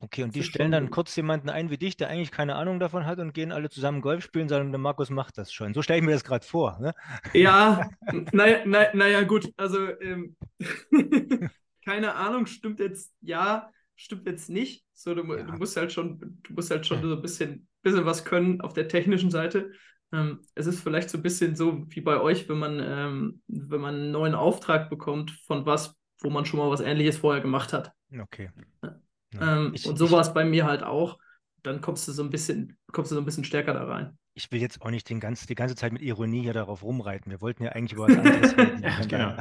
Okay, 0.03 0.23
und 0.25 0.35
die 0.35 0.43
stellen 0.43 0.73
dann 0.73 0.91
kurz 0.91 1.15
jemanden 1.15 1.51
ein 1.51 1.69
wie 1.69 1.77
dich, 1.77 1.95
der 1.95 2.09
eigentlich 2.09 2.31
keine 2.31 2.55
Ahnung 2.55 2.81
davon 2.81 3.05
hat 3.05 3.19
und 3.19 3.35
gehen 3.35 3.53
alle 3.53 3.69
zusammen 3.69 4.01
Golf 4.01 4.25
spielen, 4.25 4.49
sondern 4.49 4.73
der 4.73 4.79
Markus 4.79 5.11
macht 5.11 5.37
das 5.37 5.53
schon. 5.53 5.75
So 5.75 5.83
stelle 5.83 5.99
ich 5.99 6.05
mir 6.05 6.13
das 6.13 6.25
gerade 6.25 6.45
vor. 6.45 6.79
Ne? 6.81 6.95
Ja, 7.35 7.87
naja, 8.33 8.61
na, 8.65 8.87
naja, 8.95 9.23
gut. 9.23 9.53
Also, 9.59 9.89
ähm, 10.01 10.37
keine 11.85 12.15
Ahnung, 12.15 12.47
stimmt 12.47 12.81
jetzt, 12.81 13.13
ja, 13.21 13.71
stimmt 14.01 14.27
jetzt 14.27 14.49
nicht. 14.49 14.85
So, 14.93 15.15
du, 15.15 15.23
ja. 15.35 15.43
du 15.43 15.53
musst 15.53 15.77
halt 15.77 15.93
schon, 15.93 16.19
du 16.43 16.53
musst 16.55 16.71
halt 16.71 16.87
schon 16.87 17.03
so 17.03 17.15
ein 17.15 17.23
bisschen, 17.23 17.69
bisschen 17.83 18.07
was 18.07 18.25
können 18.25 18.61
auf 18.61 18.73
der 18.73 18.89
technischen 18.89 19.31
Seite. 19.31 19.73
Ähm, 20.13 20.41
es 20.55 20.67
ist 20.67 20.81
vielleicht 20.81 21.11
so 21.11 21.19
ein 21.19 21.23
bisschen 21.23 21.55
so 21.55 21.85
wie 21.89 22.01
bei 22.01 22.21
euch, 22.21 22.49
wenn 22.49 22.59
man, 22.59 22.81
ähm, 22.81 23.43
wenn 23.47 23.81
man 23.81 23.95
einen 23.95 24.11
neuen 24.11 24.35
Auftrag 24.35 24.91
bekommt 24.91 25.31
von 25.47 25.67
was, 25.67 25.95
wo 26.21 26.31
man 26.31 26.47
schon 26.47 26.59
mal 26.59 26.71
was 26.71 26.81
ähnliches 26.81 27.19
vorher 27.19 27.43
gemacht 27.43 27.73
hat. 27.73 27.93
Okay. 28.19 28.51
Ja. 28.83 29.57
Ähm, 29.57 29.73
ich, 29.75 29.87
und 29.87 29.97
so 29.97 30.11
war 30.11 30.21
es 30.21 30.35
bei 30.35 30.45
mir 30.45 30.65
halt 30.67 30.83
auch. 30.83 31.19
dann 31.63 31.81
kommst 31.83 32.09
du 32.09 32.13
so 32.13 32.23
ein 32.23 32.31
bisschen, 32.31 32.79
kommst 32.91 33.11
du 33.11 33.15
so 33.15 33.21
ein 33.21 33.27
bisschen 33.27 33.45
stärker 33.45 33.75
da 33.75 33.85
rein. 33.85 34.19
Ich 34.35 34.51
will 34.53 34.61
jetzt 34.61 34.81
auch 34.83 34.91
nicht 34.91 35.09
den 35.11 35.21
ganz, 35.21 35.47
die 35.47 35.55
ganze 35.55 35.75
Zeit 35.75 35.93
mit 35.93 36.03
Ironie 36.03 36.43
hier 36.43 36.53
darauf 36.53 36.83
rumreiten. 36.83 37.31
Wir 37.31 37.41
wollten 37.41 37.65
ja 37.65 37.73
eigentlich 37.73 37.93
über 37.93 38.09
was 38.09 38.17
anderes 38.17 38.57
reden. 38.57 38.83
Ja, 38.83 39.05
genau. 39.05 39.35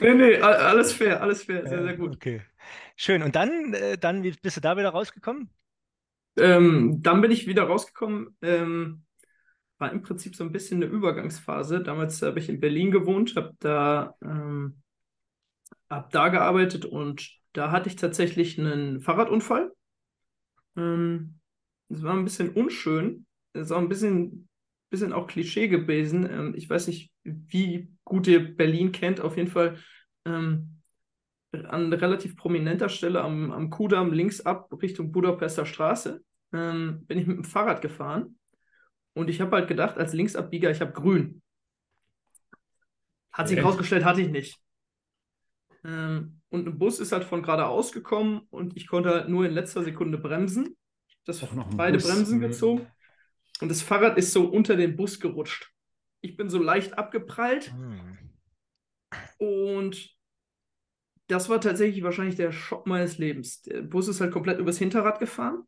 nee, 0.00 0.14
nee, 0.14 0.36
alles 0.40 0.92
fair, 0.92 1.20
alles 1.20 1.44
fair, 1.44 1.66
sehr, 1.66 1.82
sehr 1.82 1.96
gut. 1.96 2.16
Okay. 2.16 2.40
Schön. 2.96 3.22
Und 3.22 3.36
dann, 3.36 3.74
äh, 3.74 3.98
dann 3.98 4.22
wie 4.22 4.32
bist 4.32 4.56
du 4.56 4.60
da 4.60 4.76
wieder 4.76 4.90
rausgekommen? 4.90 5.50
Ähm, 6.36 7.00
dann 7.02 7.20
bin 7.20 7.30
ich 7.30 7.46
wieder 7.46 7.64
rausgekommen. 7.64 8.36
Ähm, 8.40 9.02
war 9.78 9.92
im 9.92 10.02
Prinzip 10.02 10.36
so 10.36 10.44
ein 10.44 10.52
bisschen 10.52 10.82
eine 10.82 10.90
Übergangsphase. 10.90 11.82
Damals 11.82 12.22
habe 12.22 12.38
ich 12.38 12.48
in 12.48 12.60
Berlin 12.60 12.90
gewohnt, 12.90 13.36
habe 13.36 13.54
da, 13.58 14.14
ähm, 14.22 14.80
hab 15.90 16.10
da 16.10 16.28
gearbeitet 16.28 16.84
und 16.84 17.30
da 17.52 17.70
hatte 17.70 17.88
ich 17.88 17.96
tatsächlich 17.96 18.58
einen 18.58 19.00
Fahrradunfall. 19.00 19.72
Ähm, 20.76 21.40
es 21.88 22.02
war 22.02 22.14
ein 22.14 22.24
bisschen 22.24 22.50
unschön. 22.50 23.26
Es 23.52 23.62
ist 23.62 23.72
auch 23.72 23.78
ein 23.78 23.88
bisschen, 23.88 24.48
bisschen 24.90 25.12
auch 25.12 25.26
Klischee 25.26 25.68
gewesen. 25.68 26.28
Ähm, 26.30 26.54
ich 26.56 26.68
weiß 26.68 26.86
nicht, 26.86 27.12
wie 27.24 27.90
gut 28.04 28.26
ihr 28.26 28.56
Berlin 28.56 28.92
kennt. 28.92 29.20
Auf 29.20 29.36
jeden 29.36 29.50
Fall 29.50 29.78
ähm, 30.24 30.80
an 31.52 31.92
relativ 31.92 32.36
prominenter 32.36 32.88
Stelle 32.88 33.20
am, 33.22 33.50
am 33.52 33.70
Kudamm 33.70 34.12
links 34.12 34.40
ab 34.40 34.72
Richtung 34.80 35.12
Budapester 35.12 35.66
Straße 35.66 36.22
ähm, 36.52 37.04
bin 37.06 37.18
ich 37.18 37.26
mit 37.26 37.36
dem 37.36 37.44
Fahrrad 37.44 37.82
gefahren. 37.82 38.38
Und 39.14 39.28
ich 39.28 39.40
habe 39.40 39.56
halt 39.56 39.68
gedacht, 39.68 39.98
als 39.98 40.12
Linksabbieger, 40.12 40.70
ich 40.70 40.80
habe 40.80 40.92
grün. 40.92 41.42
Hat 43.30 43.48
sich 43.48 43.58
herausgestellt, 43.58 44.04
hatte 44.04 44.22
ich 44.22 44.28
nicht. 44.28 44.58
Ähm, 45.84 46.40
und 46.50 46.66
ein 46.66 46.78
Bus 46.78 47.00
ist 47.00 47.12
halt 47.12 47.24
von 47.24 47.42
geradeaus 47.42 47.92
gekommen 47.92 48.42
und 48.50 48.76
ich 48.76 48.86
konnte 48.86 49.10
halt 49.10 49.28
nur 49.28 49.46
in 49.46 49.52
letzter 49.52 49.82
Sekunde 49.82 50.18
bremsen. 50.18 50.76
Das 51.24 51.46
beide 51.76 51.98
Bus. 51.98 52.06
Bremsen 52.06 52.38
mhm. 52.38 52.42
gezogen. 52.42 52.86
Und 53.62 53.68
das 53.68 53.80
Fahrrad 53.80 54.18
ist 54.18 54.32
so 54.32 54.48
unter 54.48 54.74
den 54.74 54.96
Bus 54.96 55.20
gerutscht. 55.20 55.72
Ich 56.20 56.36
bin 56.36 56.50
so 56.50 56.60
leicht 56.60 56.98
abgeprallt. 56.98 57.72
Mhm. 57.72 58.18
Und 59.38 60.18
das 61.28 61.48
war 61.48 61.60
tatsächlich 61.60 62.02
wahrscheinlich 62.02 62.34
der 62.34 62.50
Schock 62.50 62.88
meines 62.88 63.18
Lebens. 63.18 63.62
Der 63.62 63.82
Bus 63.82 64.08
ist 64.08 64.20
halt 64.20 64.32
komplett 64.32 64.58
übers 64.58 64.78
Hinterrad 64.78 65.20
gefahren. 65.20 65.62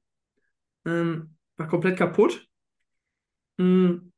Ähm, 0.84 1.36
war 1.56 1.68
komplett 1.68 1.96
kaputt. 1.96 2.48
Mhm. 3.58 4.12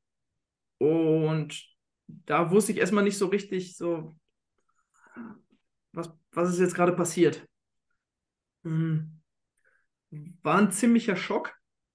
Und 0.78 1.76
da 2.06 2.50
wusste 2.50 2.73
ich 2.73 2.78
erstmal 2.78 3.04
nicht 3.04 3.18
so 3.18 3.26
richtig, 3.26 3.76
so, 3.76 4.16
was, 5.92 6.11
was 6.33 6.49
ist 6.49 6.61
jetzt 6.61 6.75
gerade 6.75 6.92
passiert. 6.92 7.47
Mhm. 8.62 9.21
War 10.42 10.56
ein 10.56 10.73
ziemlicher 10.73 11.16
Schock 11.16 11.54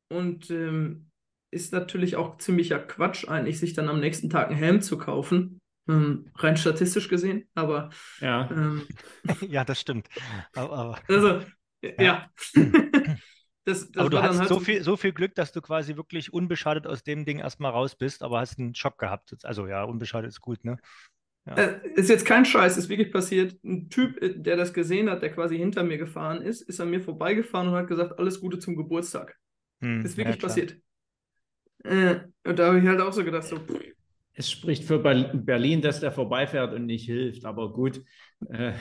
und 0.09 0.51
ähm, 0.51 1.11
ist 1.51 1.74
natürlich 1.74 2.15
auch 2.15 2.38
ziemlicher 2.38 2.79
Quatsch, 2.79 3.27
eigentlich 3.27 3.60
sich 3.60 3.74
dann 3.74 3.89
am 3.89 4.00
nächsten 4.00 4.29
Tag 4.29 4.48
einen 4.48 4.58
Helm 4.58 4.81
zu 4.81 4.98
kaufen. 4.98 5.60
Ähm, 5.89 6.29
rein 6.36 6.58
statistisch 6.58 7.10
gesehen, 7.10 7.48
aber. 7.55 7.89
Ja, 8.20 8.50
ähm, 8.51 8.88
ja 9.41 9.65
das 9.65 9.79
stimmt. 9.79 10.08
Aber, 10.55 10.77
aber 10.77 11.00
also, 11.08 11.41
ja. 11.81 11.91
ja. 12.00 12.29
das, 13.65 13.91
das 13.91 13.98
aber 13.98 14.10
du 14.10 14.22
hast 14.22 14.39
halt 14.39 14.50
so, 14.50 14.60
viel, 14.60 14.84
so 14.84 14.96
viel 14.96 15.12
Glück, 15.12 15.36
dass 15.36 15.51
du 15.51 15.62
quasi 15.62 15.96
wirklich 15.96 16.31
unbeschadet 16.31 16.88
aus 16.88 17.03
dem 17.03 17.25
Ding 17.25 17.39
erstmal 17.39 17.72
raus 17.72 17.96
bist, 17.96 18.24
aber 18.24 18.39
hast 18.39 18.60
einen 18.60 18.75
Schock 18.75 19.00
gehabt. 19.00 19.36
Also 19.43 19.67
ja, 19.67 19.84
unbeschadet 19.84 20.29
ist 20.29 20.41
gut, 20.41 20.63
ne? 20.63 20.77
Ja. 21.48 21.55
Äh, 21.55 21.89
ist 21.96 22.10
jetzt 22.10 22.25
kein 22.25 22.46
Scheiß, 22.46 22.77
ist 22.77 22.89
wirklich 22.89 23.12
passiert. 23.12 23.58
Ein 23.63 23.89
Typ, 23.89 24.22
äh, 24.22 24.36
der 24.36 24.58
das 24.58 24.74
gesehen 24.74 25.10
hat, 25.10 25.24
der 25.24 25.34
quasi 25.34 25.58
hinter 25.58 25.84
mir 25.84 25.98
gefahren 25.98 26.41
ist, 26.43 26.62
ist 26.62 26.79
an 26.79 26.91
mir 26.91 27.01
vorbeigefahren 27.01 27.67
und 27.70 27.74
hat 27.74 27.88
gesagt, 27.88 28.20
alles 28.20 28.39
Gute 28.39 28.60
zum 28.60 28.75
Geburtstag. 28.75 29.38
Hm, 29.81 30.05
ist 30.05 30.17
wirklich 30.17 30.36
ja, 30.36 30.41
passiert. 30.41 30.77
Äh, 31.83 32.21
und 32.43 32.59
da 32.59 32.67
habe 32.67 32.79
ich 32.79 32.88
halt 32.88 33.01
auch 33.01 33.13
so 33.13 33.23
gedacht, 33.23 33.43
so. 33.43 33.59
Es 34.33 34.50
spricht 34.50 34.85
für 34.85 35.00
Berlin, 35.00 35.81
dass 35.81 36.00
der 36.00 36.11
vorbeifährt 36.11 36.73
und 36.73 36.86
nicht 36.86 37.06
hilft, 37.06 37.45
aber 37.45 37.73
gut. 37.73 38.01
Äh. 38.49 38.73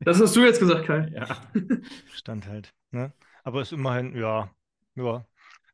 Das 0.00 0.20
hast 0.20 0.34
du 0.34 0.44
jetzt 0.44 0.58
gesagt, 0.58 0.86
Kai. 0.86 1.08
Ja. 1.14 1.26
Stand 2.12 2.46
halt. 2.48 2.72
Ne? 2.90 3.12
Aber 3.44 3.60
es 3.60 3.68
ist 3.68 3.78
immerhin, 3.78 4.16
ja, 4.16 4.50
ja. 4.96 5.24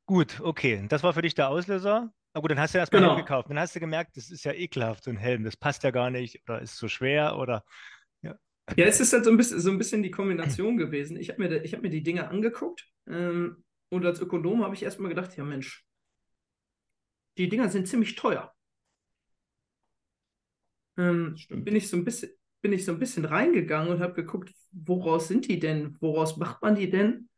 Gut, 0.07 0.41
okay. 0.41 0.85
Das 0.89 1.03
war 1.03 1.13
für 1.13 1.23
dich 1.23 1.35
der 1.35 1.49
Auslöser. 1.49 2.13
Na 2.35 2.41
gut, 2.41 2.51
dann 2.51 2.61
hast 2.61 2.75
du 2.75 2.79
erstmal 2.79 3.03
genau. 3.03 3.17
gekauft. 3.17 3.51
Dann 3.51 3.59
hast 3.59 3.75
du 3.75 3.81
gemerkt, 3.81 4.17
das 4.17 4.31
ist 4.31 4.45
ja 4.45 4.53
ekelhaft, 4.53 5.05
so 5.05 5.11
ein 5.11 5.17
Helm. 5.17 5.45
Das 5.45 5.57
passt 5.57 5.83
ja 5.83 5.91
gar 5.91 6.11
nicht 6.11 6.43
oder 6.45 6.61
ist 6.61 6.77
zu 6.77 6.89
schwer 6.89 7.37
oder. 7.39 7.65
Ja. 8.23 8.37
ja, 8.77 8.87
es 8.87 9.01
ist 9.01 9.13
halt 9.13 9.25
so 9.25 9.31
ein 9.31 9.37
bisschen, 9.37 9.61
so 9.61 9.71
ein 9.71 9.79
bisschen 9.79 10.03
die 10.03 10.11
Kombination 10.11 10.77
gewesen. 10.77 11.19
Ich 11.19 11.31
habe 11.31 11.47
mir, 11.47 11.63
hab 11.63 11.83
mir 11.83 11.91
die 11.91 12.03
Dinge 12.03 12.29
angeguckt 12.29 12.87
ähm, 13.09 13.65
und 13.89 14.05
als 14.05 14.21
Ökonom 14.21 14.63
habe 14.63 14.75
ich 14.75 14.83
erstmal 14.83 15.09
gedacht, 15.09 15.37
ja 15.37 15.45
Mensch, 15.45 15.88
die 17.39 17.49
Dinger 17.49 17.69
sind 17.69 17.89
ziemlich 17.89 18.15
teuer. 18.17 18.53
Ähm, 20.97 21.37
bin 21.49 21.77
ich 21.77 21.89
so 21.89 21.97
ein 21.97 22.05
bisschen, 22.05 22.31
bin 22.61 22.73
ich 22.73 22.85
so 22.85 22.93
ein 22.93 22.99
bisschen 22.99 23.25
reingegangen 23.25 23.91
und 23.91 24.01
habe 24.01 24.15
geguckt, 24.15 24.53
woraus 24.73 25.29
sind 25.29 25.47
die 25.49 25.61
denn? 25.61 25.97
Woraus 26.01 26.37
macht 26.37 26.61
man 26.63 26.75
die 26.75 26.91
denn? 26.91 27.29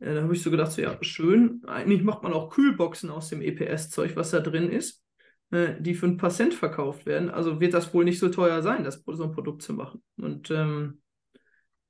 Äh, 0.00 0.14
da 0.14 0.22
habe 0.22 0.34
ich 0.34 0.42
so 0.42 0.50
gedacht, 0.50 0.72
so 0.72 0.82
ja, 0.82 0.98
schön. 1.02 1.62
Eigentlich 1.66 2.02
macht 2.02 2.22
man 2.22 2.34
auch 2.34 2.50
Kühlboxen 2.50 3.10
aus 3.10 3.30
dem 3.30 3.40
EPS-Zeug, 3.40 4.14
was 4.16 4.30
da 4.30 4.40
drin 4.40 4.70
ist, 4.70 5.02
äh, 5.50 5.80
die 5.80 5.94
für 5.94 6.06
ein 6.06 6.18
paar 6.18 6.30
Cent 6.30 6.52
verkauft 6.52 7.06
werden. 7.06 7.30
Also 7.30 7.60
wird 7.60 7.72
das 7.72 7.94
wohl 7.94 8.04
nicht 8.04 8.18
so 8.18 8.28
teuer 8.28 8.62
sein, 8.62 8.84
das 8.84 9.02
so 9.06 9.24
ein 9.24 9.32
Produkt 9.32 9.62
zu 9.62 9.72
machen. 9.72 10.02
Und 10.18 10.50
ähm, 10.50 11.00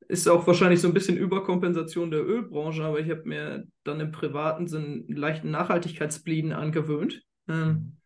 ist 0.08 0.28
auch 0.28 0.46
wahrscheinlich 0.46 0.80
so 0.80 0.88
ein 0.88 0.94
bisschen 0.94 1.16
Überkompensation 1.16 2.10
der 2.10 2.24
Ölbranche, 2.24 2.84
aber 2.84 3.00
ich 3.00 3.10
habe 3.10 3.24
mir 3.24 3.66
dann 3.84 4.00
im 4.00 4.12
privaten 4.12 4.66
Sinn 4.66 5.06
einen 5.08 5.16
leichten 5.16 5.50
Nachhaltigkeitsblieden 5.50 6.52
angewöhnt. 6.52 7.22
Ähm, 7.48 7.96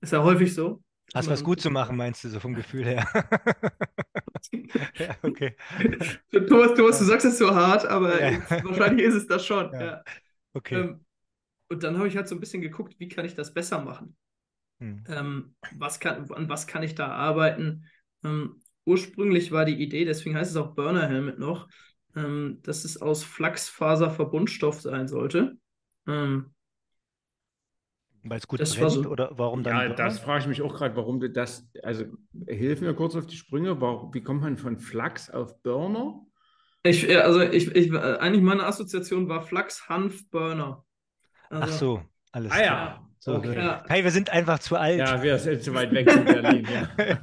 ist 0.00 0.12
ja 0.12 0.22
häufig 0.22 0.54
so. 0.54 0.82
Hast 1.14 1.28
was 1.28 1.44
gut 1.44 1.60
zu 1.60 1.70
machen, 1.70 1.96
meinst 1.96 2.24
du, 2.24 2.28
so 2.28 2.40
vom 2.40 2.54
Gefühl 2.54 2.84
her? 2.84 3.06
ja, 4.94 5.16
okay. 5.22 5.56
Thomas, 6.30 6.74
Thomas, 6.74 6.98
du 6.98 7.04
sagst 7.04 7.26
es 7.26 7.38
so 7.38 7.54
hart, 7.54 7.84
aber 7.84 8.20
ja. 8.20 8.40
wahrscheinlich 8.64 9.06
ist 9.06 9.14
es 9.14 9.26
das 9.26 9.44
schon. 9.44 9.72
Ja. 9.72 9.84
ja. 9.84 10.04
Okay. 10.54 10.80
Ähm, 10.80 11.04
und 11.68 11.82
dann 11.82 11.98
habe 11.98 12.08
ich 12.08 12.16
halt 12.16 12.28
so 12.28 12.34
ein 12.34 12.40
bisschen 12.40 12.62
geguckt, 12.62 12.94
wie 12.98 13.08
kann 13.08 13.24
ich 13.24 13.34
das 13.34 13.52
besser 13.52 13.82
machen? 13.82 14.16
Hm. 14.80 15.04
Ähm, 15.08 15.54
was 15.76 16.00
kann, 16.00 16.30
an 16.30 16.48
was 16.48 16.66
kann 16.66 16.82
ich 16.82 16.94
da 16.94 17.08
arbeiten? 17.08 17.84
Ähm, 18.24 18.61
ursprünglich 18.84 19.52
war 19.52 19.64
die 19.64 19.80
Idee, 19.82 20.04
deswegen 20.04 20.36
heißt 20.36 20.50
es 20.50 20.56
auch 20.56 20.74
Burner 20.74 21.08
Helmet 21.08 21.38
noch, 21.38 21.68
ähm, 22.16 22.58
dass 22.62 22.84
es 22.84 23.00
aus 23.00 23.24
Flachsfaserverbundstoff 23.24 24.80
sein 24.80 25.08
sollte. 25.08 25.56
Ähm, 26.06 26.52
weil 28.24 28.38
es 28.38 28.46
gut 28.46 28.60
das 28.60 28.76
brennt 28.76 28.92
so, 28.92 29.10
oder 29.10 29.30
warum 29.36 29.64
dann? 29.64 29.90
Ja, 29.90 29.94
das 29.94 30.20
frage 30.20 30.42
ich 30.42 30.46
mich 30.46 30.62
auch 30.62 30.74
gerade, 30.74 30.94
warum 30.94 31.18
du 31.18 31.28
das, 31.28 31.68
also 31.82 32.04
hilf 32.46 32.80
mir 32.80 32.94
kurz 32.94 33.16
auf 33.16 33.26
die 33.26 33.36
Sprünge, 33.36 33.80
warum, 33.80 34.14
wie 34.14 34.22
kommt 34.22 34.42
man 34.42 34.56
von 34.56 34.78
Flachs 34.78 35.28
auf 35.28 35.60
Burner? 35.62 36.20
Ich, 36.84 37.08
also 37.16 37.40
ich, 37.40 37.74
ich, 37.74 37.92
eigentlich 37.94 38.42
meine 38.42 38.64
Assoziation 38.64 39.28
war 39.28 39.42
Flachs, 39.42 39.88
Hanf, 39.88 40.28
Burner. 40.30 40.84
Also, 41.50 41.64
Ach 41.64 41.78
so, 41.78 42.02
alles 42.32 42.52
ah, 42.52 42.56
klar. 42.56 42.66
Ja. 42.66 43.11
So, 43.24 43.36
okay. 43.36 43.54
Ja. 43.54 43.84
Hey, 43.86 44.02
wir 44.02 44.10
sind 44.10 44.30
einfach 44.30 44.58
zu 44.58 44.74
alt. 44.74 44.98
Ja, 44.98 45.22
wir 45.22 45.38
sind 45.38 45.62
zu 45.62 45.72
weit 45.74 45.92
weg 45.92 46.10
von 46.10 46.24
Berlin. 46.24 46.66
Ja. 46.68 46.90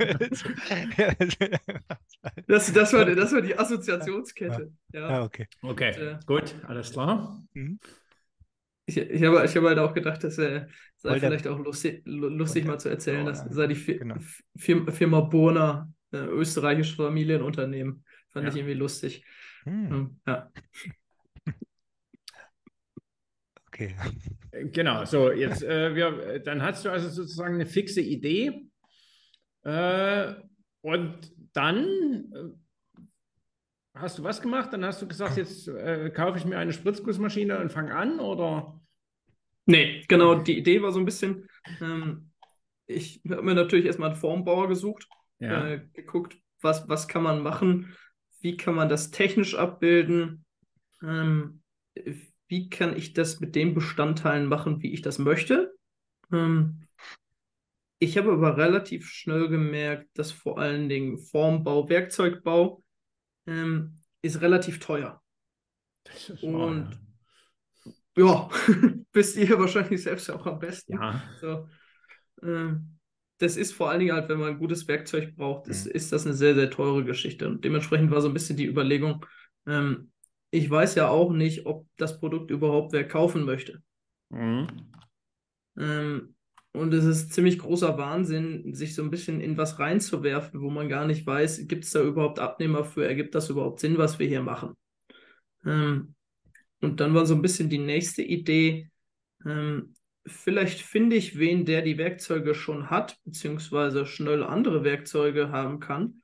das, 2.47 2.71
das, 2.71 2.93
war, 2.93 3.03
das 3.03 3.33
war 3.33 3.41
die 3.41 3.59
Assoziationskette. 3.59 4.71
Ja, 4.93 5.11
ja. 5.11 5.23
okay. 5.23 5.45
Okay, 5.61 5.89
Und, 5.89 6.01
äh, 6.01 6.19
gut, 6.25 6.55
alles 6.65 6.93
klar. 6.93 7.43
Mhm. 7.51 7.81
Ich, 8.85 8.95
ich 8.95 9.23
habe 9.25 9.43
ich 9.43 9.57
hab 9.57 9.63
halt 9.65 9.79
auch 9.79 9.93
gedacht, 9.93 10.23
dass 10.23 10.37
er 10.37 10.69
sei 10.95 11.09
Weil 11.09 11.19
vielleicht 11.19 11.47
auch 11.49 11.59
lustig, 11.59 12.01
lustig 12.05 12.63
mal 12.63 12.79
zu 12.79 12.87
erzählen, 12.87 13.25
dass 13.25 13.43
sei 13.49 13.67
die 13.67 13.75
Fi 13.75 13.97
genau. 13.97 14.15
Firma, 14.55 15.19
Burner, 15.19 15.91
äh, 16.13 16.19
österreichisches 16.19 16.95
Familienunternehmen. 16.95 18.05
Fand 18.29 18.45
ja. 18.45 18.51
ich 18.51 18.55
irgendwie 18.55 18.75
lustig. 18.75 19.25
Hm. 19.65 19.91
Ähm, 19.91 20.19
ja. 20.25 20.49
Okay. 23.71 23.95
Genau, 24.65 25.05
so 25.05 25.31
jetzt, 25.31 25.63
äh, 25.63 25.95
wir, 25.95 26.39
dann 26.39 26.61
hast 26.61 26.85
du 26.85 26.89
also 26.89 27.09
sozusagen 27.09 27.55
eine 27.55 27.65
fixe 27.65 28.01
Idee 28.01 28.69
äh, 29.63 30.33
und 30.81 31.31
dann 31.53 31.85
äh, 32.33 32.99
hast 33.95 34.17
du 34.17 34.23
was 34.23 34.41
gemacht? 34.41 34.71
Dann 34.71 34.85
hast 34.85 35.01
du 35.01 35.07
gesagt, 35.07 35.37
jetzt 35.37 35.67
äh, 35.67 36.09
kaufe 36.09 36.37
ich 36.37 36.45
mir 36.45 36.57
eine 36.57 36.73
Spritzgussmaschine 36.73 37.59
und 37.59 37.71
fange 37.71 37.95
an 37.95 38.19
oder? 38.19 38.79
Nee, 39.65 40.03
genau, 40.07 40.35
die 40.35 40.57
Idee 40.57 40.81
war 40.81 40.91
so 40.91 40.99
ein 40.99 41.05
bisschen, 41.05 41.47
ähm, 41.79 42.31
ich 42.87 43.21
habe 43.29 43.43
mir 43.43 43.53
natürlich 43.53 43.85
erstmal 43.85 44.09
einen 44.09 44.19
Formbauer 44.19 44.67
gesucht, 44.67 45.07
ja. 45.39 45.67
äh, 45.67 45.81
geguckt, 45.93 46.35
was, 46.61 46.89
was 46.89 47.07
kann 47.07 47.21
man 47.21 47.43
machen, 47.43 47.95
wie 48.39 48.57
kann 48.57 48.73
man 48.73 48.89
das 48.89 49.11
technisch 49.11 49.55
abbilden, 49.55 50.45
ähm, 51.03 51.61
wie 52.49 52.69
kann 52.69 52.97
ich 52.97 53.13
das 53.13 53.39
mit 53.39 53.55
den 53.55 53.73
Bestandteilen 53.73 54.47
machen, 54.47 54.81
wie 54.81 54.91
ich 54.91 55.01
das 55.01 55.19
möchte. 55.19 55.73
Ähm, 56.31 56.81
ich 57.99 58.17
habe 58.17 58.31
aber 58.31 58.57
relativ 58.57 59.07
schnell 59.07 59.47
gemerkt, 59.49 60.09
dass 60.15 60.31
vor 60.31 60.59
allen 60.59 60.89
Dingen 60.89 61.17
Formbau, 61.17 61.87
Werkzeugbau 61.89 62.83
ähm, 63.45 64.01
ist 64.21 64.41
relativ 64.41 64.79
teuer. 64.79 65.21
Das 66.03 66.29
ist 66.29 66.43
Und 66.43 66.99
ja, 68.17 68.49
wisst 69.13 69.37
ihr 69.37 69.59
wahrscheinlich 69.59 70.01
selbst 70.01 70.29
auch 70.31 70.45
am 70.45 70.59
besten. 70.59 70.93
Ja. 70.93 71.23
So, 71.39 71.67
ähm, 72.41 72.97
das 73.37 73.57
ist 73.57 73.73
vor 73.73 73.89
allen 73.89 73.99
Dingen 73.99 74.13
halt, 74.13 74.27
wenn 74.27 74.39
man 74.39 74.49
ein 74.49 74.59
gutes 74.59 74.87
Werkzeug 74.87 75.35
braucht, 75.35 75.67
ist, 75.67 75.85
mhm. 75.85 75.91
ist 75.91 76.11
das 76.11 76.25
eine 76.25 76.35
sehr, 76.35 76.55
sehr 76.55 76.71
teure 76.71 77.05
Geschichte. 77.05 77.47
Und 77.47 77.63
dementsprechend 77.63 78.11
war 78.11 78.21
so 78.21 78.27
ein 78.27 78.33
bisschen 78.33 78.57
die 78.57 78.67
Überlegung, 78.67 79.25
ähm, 79.67 80.11
ich 80.51 80.69
weiß 80.69 80.95
ja 80.95 81.09
auch 81.09 81.31
nicht, 81.31 81.65
ob 81.65 81.85
das 81.97 82.19
Produkt 82.19 82.51
überhaupt 82.51 82.93
wer 82.93 83.07
kaufen 83.07 83.45
möchte. 83.45 83.81
Mhm. 84.29 84.67
Ähm, 85.77 86.35
und 86.71 86.93
es 86.93 87.05
ist 87.05 87.33
ziemlich 87.33 87.59
großer 87.59 87.97
Wahnsinn, 87.97 88.73
sich 88.73 88.93
so 88.93 89.01
ein 89.03 89.09
bisschen 89.09 89.41
in 89.41 89.57
was 89.57 89.79
reinzuwerfen, 89.79 90.61
wo 90.61 90.69
man 90.69 90.87
gar 90.87 91.05
nicht 91.05 91.25
weiß, 91.25 91.67
gibt 91.67 91.85
es 91.85 91.91
da 91.91 92.01
überhaupt 92.01 92.39
Abnehmer 92.39 92.83
für, 92.83 93.07
ergibt 93.07 93.33
das 93.33 93.49
überhaupt 93.49 93.79
Sinn, 93.79 93.97
was 93.97 94.19
wir 94.19 94.27
hier 94.27 94.43
machen. 94.43 94.75
Ähm, 95.65 96.15
und 96.81 96.99
dann 96.99 97.13
war 97.13 97.25
so 97.25 97.35
ein 97.35 97.41
bisschen 97.41 97.69
die 97.69 97.79
nächste 97.79 98.21
Idee, 98.21 98.89
ähm, 99.45 99.95
vielleicht 100.25 100.81
finde 100.81 101.15
ich 101.15 101.39
wen, 101.39 101.65
der 101.65 101.81
die 101.81 101.97
Werkzeuge 101.97 102.53
schon 102.53 102.89
hat, 102.89 103.17
beziehungsweise 103.25 104.05
schnell 104.05 104.43
andere 104.43 104.83
Werkzeuge 104.83 105.49
haben 105.49 105.79
kann 105.79 106.18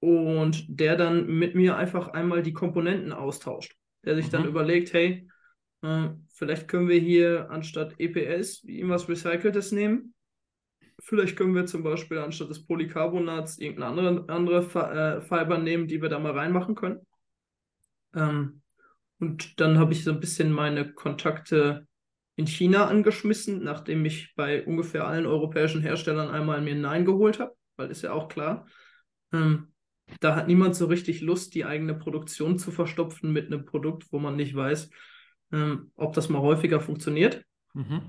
und 0.00 0.64
der 0.68 0.96
dann 0.96 1.26
mit 1.26 1.54
mir 1.54 1.76
einfach 1.76 2.08
einmal 2.08 2.42
die 2.42 2.52
Komponenten 2.52 3.12
austauscht. 3.12 3.76
Der 4.04 4.16
sich 4.16 4.26
mhm. 4.26 4.32
dann 4.32 4.44
überlegt, 4.46 4.92
hey, 4.92 5.28
äh, 5.82 6.08
vielleicht 6.32 6.68
können 6.68 6.88
wir 6.88 6.98
hier 6.98 7.50
anstatt 7.50 7.94
EPS 7.98 8.64
irgendwas 8.64 9.08
Recyceltes 9.08 9.72
nehmen. 9.72 10.14
Vielleicht 11.00 11.36
können 11.36 11.54
wir 11.54 11.66
zum 11.66 11.82
Beispiel 11.82 12.18
anstatt 12.18 12.48
des 12.50 12.66
Polycarbonats 12.66 13.58
irgendeine 13.58 13.86
andere, 13.90 14.24
andere 14.28 14.58
äh, 14.58 15.20
Fiber 15.20 15.58
nehmen, 15.58 15.88
die 15.88 16.00
wir 16.00 16.08
da 16.08 16.18
mal 16.18 16.32
reinmachen 16.32 16.74
können. 16.74 17.00
Ähm, 18.14 18.62
und 19.18 19.60
dann 19.60 19.78
habe 19.78 19.92
ich 19.92 20.04
so 20.04 20.10
ein 20.10 20.20
bisschen 20.20 20.52
meine 20.52 20.92
Kontakte 20.92 21.86
in 22.36 22.46
China 22.46 22.86
angeschmissen, 22.86 23.62
nachdem 23.64 24.04
ich 24.04 24.34
bei 24.36 24.64
ungefähr 24.64 25.06
allen 25.06 25.26
europäischen 25.26 25.80
Herstellern 25.80 26.28
einmal 26.28 26.60
mir 26.60 26.74
Nein 26.74 27.04
geholt 27.04 27.40
habe, 27.40 27.54
weil 27.76 27.90
ist 27.90 28.02
ja 28.02 28.12
auch 28.12 28.28
klar. 28.28 28.66
Ähm, 29.32 29.72
da 30.20 30.36
hat 30.36 30.48
niemand 30.48 30.76
so 30.76 30.86
richtig 30.86 31.20
Lust, 31.20 31.54
die 31.54 31.64
eigene 31.64 31.94
Produktion 31.94 32.58
zu 32.58 32.70
verstopfen 32.70 33.32
mit 33.32 33.46
einem 33.46 33.64
Produkt, 33.64 34.12
wo 34.12 34.18
man 34.18 34.36
nicht 34.36 34.54
weiß, 34.54 34.90
ähm, 35.52 35.90
ob 35.96 36.14
das 36.14 36.28
mal 36.28 36.40
häufiger 36.40 36.80
funktioniert. 36.80 37.44
Mhm. 37.74 38.00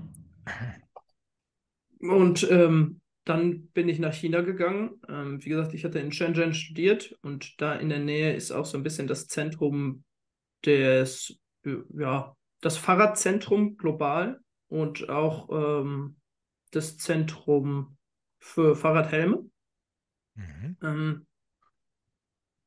Und 2.00 2.48
ähm, 2.50 3.00
dann 3.24 3.66
bin 3.68 3.88
ich 3.88 3.98
nach 3.98 4.14
China 4.14 4.40
gegangen. 4.40 5.00
Ähm, 5.08 5.44
wie 5.44 5.50
gesagt, 5.50 5.74
ich 5.74 5.84
hatte 5.84 5.98
in 5.98 6.12
Shenzhen 6.12 6.54
studiert 6.54 7.16
und 7.22 7.60
da 7.60 7.74
in 7.74 7.88
der 7.88 7.98
Nähe 7.98 8.34
ist 8.34 8.52
auch 8.52 8.64
so 8.64 8.78
ein 8.78 8.82
bisschen 8.82 9.06
das 9.06 9.26
Zentrum 9.26 10.04
des, 10.64 11.38
ja, 11.64 12.34
das 12.60 12.76
Fahrradzentrum 12.76 13.76
global 13.76 14.40
und 14.68 15.08
auch 15.08 15.48
ähm, 15.50 16.16
das 16.70 16.96
Zentrum 16.96 17.96
für 18.38 18.76
Fahrradhelme. 18.76 19.44
Mhm. 20.34 21.26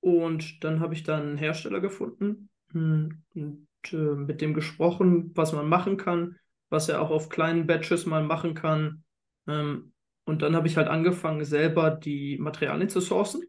Und 0.01 0.63
dann 0.63 0.79
habe 0.79 0.93
ich 0.93 1.03
dann 1.03 1.21
einen 1.21 1.37
Hersteller 1.37 1.79
gefunden 1.79 2.49
hm, 2.71 3.23
und 3.33 3.67
äh, 3.91 3.95
mit 3.95 4.41
dem 4.41 4.53
gesprochen, 4.53 5.31
was 5.35 5.53
man 5.53 5.69
machen 5.69 5.97
kann, 5.97 6.37
was 6.69 6.89
er 6.89 7.01
auch 7.01 7.11
auf 7.11 7.29
kleinen 7.29 7.67
Batches 7.67 8.05
mal 8.05 8.23
machen 8.23 8.53
kann. 8.53 9.03
Ähm, 9.47 9.93
und 10.25 10.41
dann 10.41 10.55
habe 10.55 10.67
ich 10.67 10.77
halt 10.77 10.87
angefangen, 10.87 11.45
selber 11.45 11.91
die 11.91 12.37
Materialien 12.37 12.89
zu 12.89 12.99
sourcen 12.99 13.43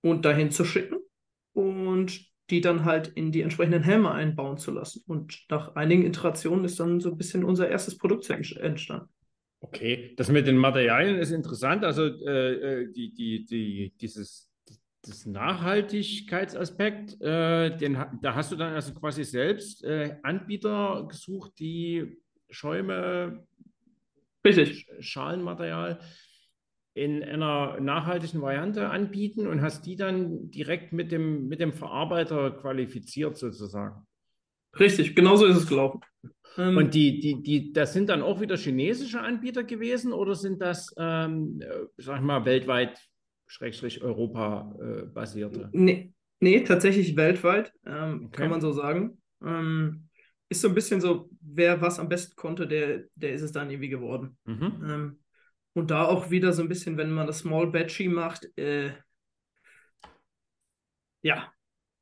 und 0.00 0.24
dahin 0.24 0.50
zu 0.50 0.64
schicken. 0.64 0.98
Und 1.52 2.26
die 2.50 2.60
dann 2.60 2.84
halt 2.84 3.08
in 3.08 3.32
die 3.32 3.42
entsprechenden 3.42 3.82
Helme 3.82 4.12
einbauen 4.12 4.58
zu 4.58 4.70
lassen. 4.70 5.02
Und 5.06 5.46
nach 5.50 5.74
einigen 5.74 6.06
Iterationen 6.06 6.64
ist 6.64 6.78
dann 6.78 7.00
so 7.00 7.10
ein 7.10 7.16
bisschen 7.16 7.44
unser 7.44 7.68
erstes 7.68 7.98
Produkt 7.98 8.28
entstanden. 8.30 9.08
Okay, 9.60 10.14
das 10.16 10.30
mit 10.30 10.46
den 10.46 10.56
Materialien 10.56 11.16
ist 11.18 11.32
interessant. 11.32 11.84
Also 11.84 12.04
äh, 12.04 12.82
äh 12.82 12.92
die, 12.92 13.12
die, 13.12 13.44
die, 13.44 13.94
dieses 14.00 14.48
das 15.08 15.26
Nachhaltigkeitsaspekt, 15.26 17.20
äh, 17.20 17.76
den, 17.76 17.98
da 18.22 18.34
hast 18.34 18.52
du 18.52 18.56
dann 18.56 18.74
also 18.74 18.94
quasi 18.94 19.24
selbst 19.24 19.84
äh, 19.84 20.16
Anbieter 20.22 21.06
gesucht, 21.08 21.52
die 21.58 22.20
Schäume, 22.50 23.46
Richtig. 24.44 24.86
Schalenmaterial 25.00 25.98
in 26.94 27.22
einer 27.22 27.78
nachhaltigen 27.80 28.40
Variante 28.40 28.88
anbieten 28.88 29.46
und 29.46 29.60
hast 29.60 29.84
die 29.84 29.96
dann 29.96 30.50
direkt 30.50 30.92
mit 30.92 31.12
dem, 31.12 31.48
mit 31.48 31.60
dem 31.60 31.72
Verarbeiter 31.72 32.52
qualifiziert 32.52 33.36
sozusagen. 33.36 34.06
Richtig, 34.78 35.14
genauso 35.14 35.46
ist 35.46 35.56
es 35.56 35.66
gelaufen. 35.66 36.00
Ähm, 36.56 36.76
und 36.76 36.94
die, 36.94 37.20
die, 37.20 37.42
die, 37.42 37.72
das 37.72 37.92
sind 37.92 38.08
dann 38.08 38.22
auch 38.22 38.40
wieder 38.40 38.56
chinesische 38.56 39.20
Anbieter 39.20 39.64
gewesen 39.64 40.12
oder 40.12 40.34
sind 40.34 40.62
das, 40.62 40.94
ähm, 40.96 41.60
äh, 41.60 41.86
sag 41.98 42.20
ich 42.20 42.24
mal, 42.24 42.44
weltweit, 42.46 42.98
Schrägstrich 43.46 44.02
Europa 44.02 44.74
äh, 44.80 45.06
basierte? 45.06 45.68
Nee, 45.72 46.12
nee, 46.40 46.60
tatsächlich 46.62 47.16
weltweit, 47.16 47.72
ähm, 47.86 48.26
okay. 48.26 48.42
kann 48.42 48.50
man 48.50 48.60
so 48.60 48.72
sagen. 48.72 49.20
Ähm, 49.44 50.08
ist 50.48 50.60
so 50.60 50.68
ein 50.68 50.74
bisschen 50.74 51.00
so, 51.00 51.28
wer 51.40 51.80
was 51.80 51.98
am 51.98 52.08
besten 52.08 52.36
konnte, 52.36 52.66
der, 52.66 53.04
der 53.14 53.32
ist 53.32 53.42
es 53.42 53.52
dann 53.52 53.70
irgendwie 53.70 53.88
geworden. 53.88 54.36
Mhm. 54.44 54.84
Ähm, 54.88 55.18
und 55.72 55.90
da 55.90 56.04
auch 56.04 56.30
wieder 56.30 56.52
so 56.52 56.62
ein 56.62 56.68
bisschen, 56.68 56.96
wenn 56.96 57.12
man 57.12 57.26
das 57.26 57.40
Small 57.40 57.66
Batchy 57.66 58.08
macht, 58.08 58.48
äh, 58.56 58.92
ja, 61.22 61.52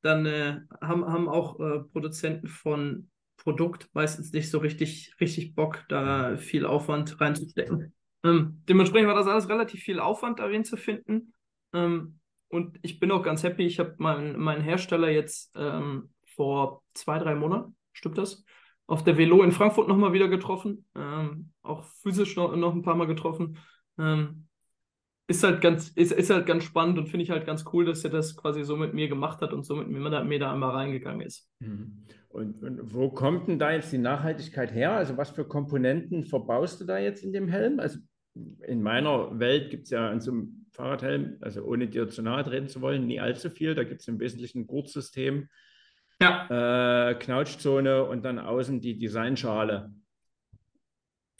dann 0.03 0.27
äh, 0.27 0.61
haben, 0.81 1.05
haben 1.07 1.29
auch 1.29 1.59
äh, 1.59 1.81
Produzenten 1.81 2.47
von 2.47 3.11
Produkt 3.37 3.89
meistens 3.93 4.33
nicht 4.33 4.51
so 4.51 4.59
richtig, 4.59 5.15
richtig 5.21 5.55
Bock, 5.55 5.85
da 5.89 6.37
viel 6.37 6.67
Aufwand 6.67 7.21
reinzustecken. 7.21 7.93
Ähm, 8.23 8.63
dementsprechend 8.69 9.09
war 9.09 9.15
das 9.15 9.27
alles 9.27 9.49
relativ 9.49 9.83
viel 9.83 10.01
Aufwand 10.01 10.39
darin 10.39 10.65
zu 10.65 10.77
finden. 10.77 11.34
Ähm, 11.75 12.19
und 12.49 12.79
ich 12.83 13.01
bin 13.01 13.11
auch 13.11 13.23
ganz 13.23 13.43
happy. 13.43 13.65
Ich 13.65 13.79
habe 13.79 13.95
meinen, 13.99 14.39
meinen 14.39 14.63
Hersteller 14.63 15.11
jetzt 15.11 15.53
ähm, 15.57 16.11
vor 16.25 16.83
zwei, 16.95 17.19
drei 17.19 17.35
Monaten, 17.35 17.77
stimmt 17.93 18.17
das? 18.17 18.45
auf 18.87 19.03
der 19.05 19.17
Velo 19.17 19.43
in 19.43 19.53
Frankfurt 19.53 19.89
nochmal 19.89 20.13
wieder 20.13 20.29
getroffen, 20.29 20.85
ähm, 20.95 21.51
auch 21.63 21.85
physisch 22.03 22.37
noch, 22.37 22.55
noch 22.57 22.75
ein 22.75 22.83
paar 22.83 22.97
Mal 22.97 23.07
getroffen. 23.07 23.59
Ähm, 23.99 24.47
ist 25.27 25.43
halt 25.43 25.63
ganz, 25.63 25.89
ist, 25.89 26.13
ist 26.13 26.29
halt 26.29 26.45
ganz 26.45 26.65
spannend 26.65 26.99
und 26.99 27.09
finde 27.09 27.25
ich 27.25 27.31
halt 27.31 27.47
ganz 27.47 27.65
cool, 27.73 27.87
dass 27.87 28.05
er 28.05 28.11
das 28.11 28.37
quasi 28.37 28.63
so 28.63 28.77
mit 28.77 28.93
mir 28.93 29.09
gemacht 29.09 29.41
hat 29.41 29.55
und 29.55 29.65
so 29.65 29.75
mit 29.75 29.89
mir 29.89 30.11
da, 30.11 30.23
mir 30.23 30.39
da 30.39 30.53
einmal 30.53 30.71
reingegangen 30.71 31.23
ist. 31.23 31.49
Mhm. 31.61 32.05
Und, 32.29 32.63
und, 32.63 32.93
wo 32.93 33.09
kommt 33.09 33.49
denn 33.49 33.59
da 33.59 33.73
jetzt 33.73 33.91
die 33.91 33.99
Nachhaltigkeit 33.99 34.75
her? 34.75 34.93
Also 34.93 35.17
was 35.17 35.31
für 35.31 35.47
Komponenten 35.47 36.25
verbaust 36.25 36.81
du 36.81 36.85
da 36.85 36.99
jetzt 36.99 37.25
in 37.25 37.33
dem 37.33 37.49
Helm? 37.49 37.81
Also 37.81 38.01
in 38.67 38.83
meiner 38.83 39.39
Welt 39.39 39.71
gibt 39.71 39.85
es 39.85 39.91
ja 39.91 40.11
an 40.11 40.21
so 40.21 40.33
einem 40.33 40.64
Fahrradhelm, 40.75 41.39
also 41.41 41.63
ohne 41.63 41.89
dir 41.89 42.09
zu 42.09 42.23
nahe 42.23 42.45
treten 42.45 42.69
zu 42.69 42.81
wollen, 42.81 43.07
nie 43.07 43.21
allzu 43.21 43.49
viel. 43.49 43.75
Da 43.75 43.85
gibt 43.85 44.01
es 44.01 44.09
im 44.09 44.19
Wesentlichen 44.21 44.61
ein 44.61 44.67
Gurtsystem, 44.67 45.49
ja. 46.21 47.11
Äh, 47.11 47.15
Knautschzone 47.17 48.05
und 48.05 48.25
dann 48.25 48.39
außen 48.39 48.81
die 48.81 48.99
Designschale. 48.99 49.93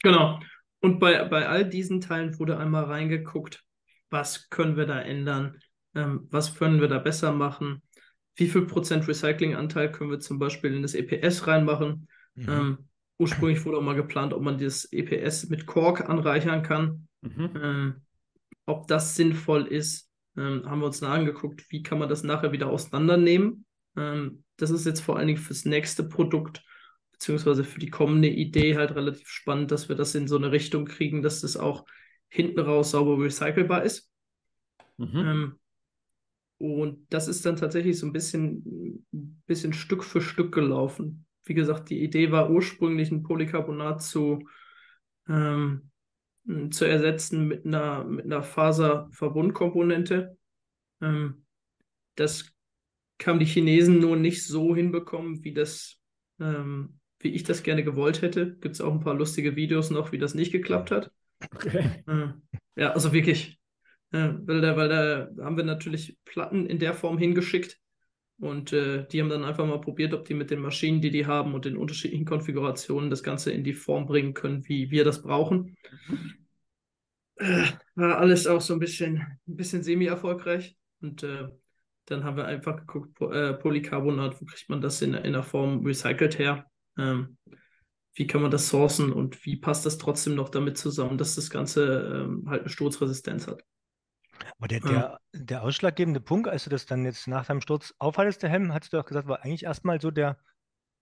Genau. 0.03 0.39
Und 0.79 0.99
bei, 0.99 1.23
bei 1.25 1.47
all 1.47 1.67
diesen 1.67 2.01
Teilen 2.01 2.37
wurde 2.39 2.57
einmal 2.57 2.83
reingeguckt, 2.85 3.63
was 4.09 4.49
können 4.49 4.77
wir 4.77 4.85
da 4.85 4.99
ändern, 4.99 5.59
ähm, 5.95 6.27
was 6.29 6.55
können 6.55 6.81
wir 6.81 6.87
da 6.87 6.99
besser 6.99 7.31
machen, 7.31 7.81
wie 8.35 8.47
viel 8.47 8.65
Prozent 8.65 9.07
Recyclinganteil 9.07 9.91
können 9.91 10.11
wir 10.11 10.19
zum 10.19 10.39
Beispiel 10.39 10.73
in 10.73 10.81
das 10.81 10.93
EPS 10.93 11.47
reinmachen. 11.47 12.07
Mhm. 12.35 12.49
Ähm, 12.49 12.77
ursprünglich 13.17 13.63
wurde 13.65 13.77
auch 13.77 13.81
mal 13.81 13.95
geplant, 13.95 14.33
ob 14.33 14.41
man 14.41 14.57
das 14.57 14.85
EPS 14.91 15.49
mit 15.49 15.65
Kork 15.65 16.07
anreichern 16.09 16.61
kann. 16.61 17.07
Mhm. 17.21 17.49
Ähm, 17.61 18.04
ob 18.65 18.87
das 18.87 19.15
sinnvoll 19.15 19.67
ist, 19.67 20.09
ähm, 20.37 20.63
haben 20.65 20.79
wir 20.79 20.87
uns 20.87 20.99
da 20.99 21.13
angeguckt, 21.13 21.65
wie 21.69 21.83
kann 21.83 21.99
man 21.99 22.09
das 22.09 22.23
nachher 22.23 22.51
wieder 22.51 22.67
auseinandernehmen. 22.67 23.65
Ähm, 23.95 24.43
das 24.57 24.71
ist 24.71 24.85
jetzt 24.85 25.01
vor 25.01 25.17
allen 25.17 25.27
Dingen 25.27 25.39
fürs 25.39 25.65
nächste 25.65 26.03
Produkt, 26.03 26.63
beziehungsweise 27.11 27.63
für 27.63 27.79
die 27.79 27.89
kommende 27.89 28.29
Idee 28.29 28.75
halt 28.75 28.95
relativ 28.95 29.27
spannend, 29.29 29.71
dass 29.71 29.89
wir 29.89 29.95
das 29.95 30.15
in 30.15 30.27
so 30.27 30.37
eine 30.37 30.51
Richtung 30.51 30.85
kriegen, 30.85 31.21
dass 31.21 31.41
das 31.41 31.57
auch 31.57 31.85
hinten 32.27 32.59
raus 32.59 32.91
sauber 32.91 33.23
recycelbar 33.23 33.83
ist. 33.83 34.11
Mhm. 34.97 35.15
Ähm, 35.15 35.59
und 36.57 37.05
das 37.09 37.27
ist 37.27 37.45
dann 37.45 37.57
tatsächlich 37.57 37.99
so 37.99 38.05
ein 38.05 38.13
bisschen, 38.13 39.05
bisschen 39.45 39.73
Stück 39.73 40.03
für 40.03 40.21
Stück 40.21 40.53
gelaufen. 40.53 41.25
Wie 41.43 41.53
gesagt, 41.53 41.89
die 41.89 42.01
Idee 42.01 42.31
war 42.31 42.49
ursprünglich 42.49 43.11
ein 43.11 43.23
Polycarbonat 43.23 44.01
zu, 44.01 44.47
ähm, 45.27 45.91
zu 46.69 46.85
ersetzen 46.85 47.47
mit 47.47 47.65
einer, 47.65 48.03
mit 48.03 48.25
einer 48.25 48.43
Faserverbundkomponente. 48.43 50.37
Ähm, 51.01 51.45
das 52.15 52.53
haben 53.25 53.39
die 53.39 53.45
Chinesen 53.45 53.99
nur 53.99 54.15
nicht 54.15 54.45
so 54.45 54.75
hinbekommen, 54.75 55.43
wie 55.43 55.53
das, 55.53 55.99
ähm, 56.39 56.99
wie 57.19 57.29
ich 57.29 57.43
das 57.43 57.63
gerne 57.63 57.83
gewollt 57.83 58.21
hätte. 58.21 58.55
Gibt 58.57 58.75
es 58.75 58.81
auch 58.81 58.93
ein 58.93 58.99
paar 58.99 59.15
lustige 59.15 59.55
Videos 59.55 59.89
noch, 59.89 60.11
wie 60.11 60.17
das 60.17 60.35
nicht 60.35 60.51
geklappt 60.51 60.91
hat. 60.91 61.11
Okay. 61.53 62.03
Äh, 62.07 62.27
ja, 62.75 62.91
also 62.91 63.11
wirklich. 63.13 63.59
Äh, 64.11 64.33
weil, 64.41 64.61
da, 64.61 64.77
weil 64.77 64.89
da 64.89 65.29
haben 65.43 65.57
wir 65.57 65.63
natürlich 65.63 66.17
Platten 66.25 66.67
in 66.67 66.79
der 66.79 66.93
Form 66.93 67.17
hingeschickt. 67.17 67.79
Und 68.37 68.73
äh, 68.73 69.07
die 69.07 69.21
haben 69.21 69.29
dann 69.29 69.45
einfach 69.45 69.65
mal 69.65 69.79
probiert, 69.79 70.13
ob 70.13 70.25
die 70.25 70.33
mit 70.33 70.51
den 70.51 70.59
Maschinen, 70.59 71.01
die 71.01 71.11
die 71.11 71.25
haben 71.25 71.53
und 71.53 71.65
den 71.65 71.77
unterschiedlichen 71.77 72.25
Konfigurationen 72.25 73.09
das 73.09 73.23
Ganze 73.23 73.51
in 73.51 73.63
die 73.63 73.73
Form 73.73 74.05
bringen 74.05 74.33
können, 74.33 74.67
wie 74.67 74.91
wir 74.91 75.05
das 75.05 75.21
brauchen. 75.21 75.75
Äh, 77.37 77.65
war 77.95 78.17
alles 78.17 78.45
auch 78.47 78.61
so 78.61 78.73
ein 78.73 78.79
bisschen, 78.79 79.17
ein 79.47 79.55
bisschen 79.55 79.83
semi-erfolgreich. 79.83 80.75
Und 81.01 81.23
äh, 81.23 81.47
dann 82.05 82.23
haben 82.23 82.37
wir 82.37 82.45
einfach 82.45 82.77
geguckt, 82.77 83.13
po 83.15 83.31
äh, 83.31 83.53
Polycarbonat, 83.53 84.41
wo 84.41 84.45
kriegt 84.45 84.69
man 84.69 84.81
das 84.81 85.01
in, 85.01 85.13
in 85.13 85.33
der 85.33 85.43
Form 85.43 85.85
recycelt 85.85 86.37
her? 86.37 86.65
Ähm, 86.97 87.37
wie 88.15 88.27
kann 88.27 88.41
man 88.41 88.51
das 88.51 88.69
sourcen 88.69 89.11
und 89.11 89.45
wie 89.45 89.57
passt 89.57 89.85
das 89.85 89.97
trotzdem 89.97 90.35
noch 90.35 90.49
damit 90.49 90.77
zusammen, 90.77 91.17
dass 91.17 91.35
das 91.35 91.49
Ganze 91.49 92.25
ähm, 92.25 92.49
halt 92.49 92.61
eine 92.61 92.69
Sturzresistenz 92.69 93.47
hat? 93.47 93.63
Aber 94.57 94.67
der, 94.67 94.79
der, 94.79 95.19
der 95.33 95.63
ausschlaggebende 95.63 96.19
Punkt, 96.19 96.47
als 96.47 96.63
du 96.63 96.69
das 96.69 96.85
dann 96.85 97.05
jetzt 97.05 97.27
nach 97.27 97.45
deinem 97.45 97.61
Sturz 97.61 97.93
aufhaltest, 97.99 98.43
der 98.43 98.49
Helm, 98.49 98.73
hast 98.73 98.91
du 98.91 98.97
doch 98.97 99.05
gesagt, 99.05 99.27
war 99.27 99.43
eigentlich 99.43 99.63
erstmal 99.63 99.99
so 99.99 100.11
der, 100.11 100.37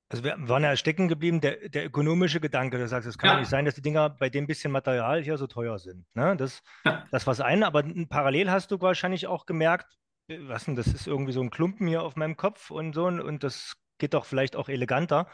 also 0.09 0.23
wir 0.23 0.35
waren 0.47 0.63
ja 0.63 0.75
stecken 0.75 1.07
geblieben, 1.07 1.41
der, 1.41 1.69
der 1.69 1.85
ökonomische 1.85 2.39
Gedanke. 2.39 2.77
Du 2.77 2.87
sagst, 2.87 3.07
es 3.07 3.17
kann 3.17 3.31
ja. 3.31 3.39
nicht 3.39 3.49
sein, 3.49 3.65
dass 3.65 3.75
die 3.75 3.81
Dinger 3.81 4.11
bei 4.11 4.29
dem 4.29 4.45
bisschen 4.45 4.71
Material 4.71 5.23
hier 5.23 5.37
so 5.37 5.47
teuer 5.47 5.79
sind. 5.79 6.05
Ne? 6.13 6.37
Das, 6.37 6.61
ja. 6.85 7.03
das 7.11 7.25
war 7.25 7.31
das 7.31 7.41
eine, 7.41 7.65
aber 7.65 7.83
parallel 8.09 8.51
hast 8.51 8.69
du 8.71 8.79
wahrscheinlich 8.79 9.25
auch 9.27 9.45
gemerkt, 9.45 9.97
äh, 10.27 10.37
was 10.41 10.65
denn, 10.65 10.75
das 10.75 10.87
ist 10.87 11.07
irgendwie 11.07 11.31
so 11.31 11.41
ein 11.41 11.49
Klumpen 11.49 11.87
hier 11.87 12.03
auf 12.03 12.15
meinem 12.15 12.37
Kopf 12.37 12.69
und 12.69 12.93
so, 12.93 13.05
und 13.05 13.43
das 13.43 13.75
geht 13.97 14.13
doch 14.13 14.25
vielleicht 14.25 14.55
auch 14.55 14.69
eleganter. 14.69 15.27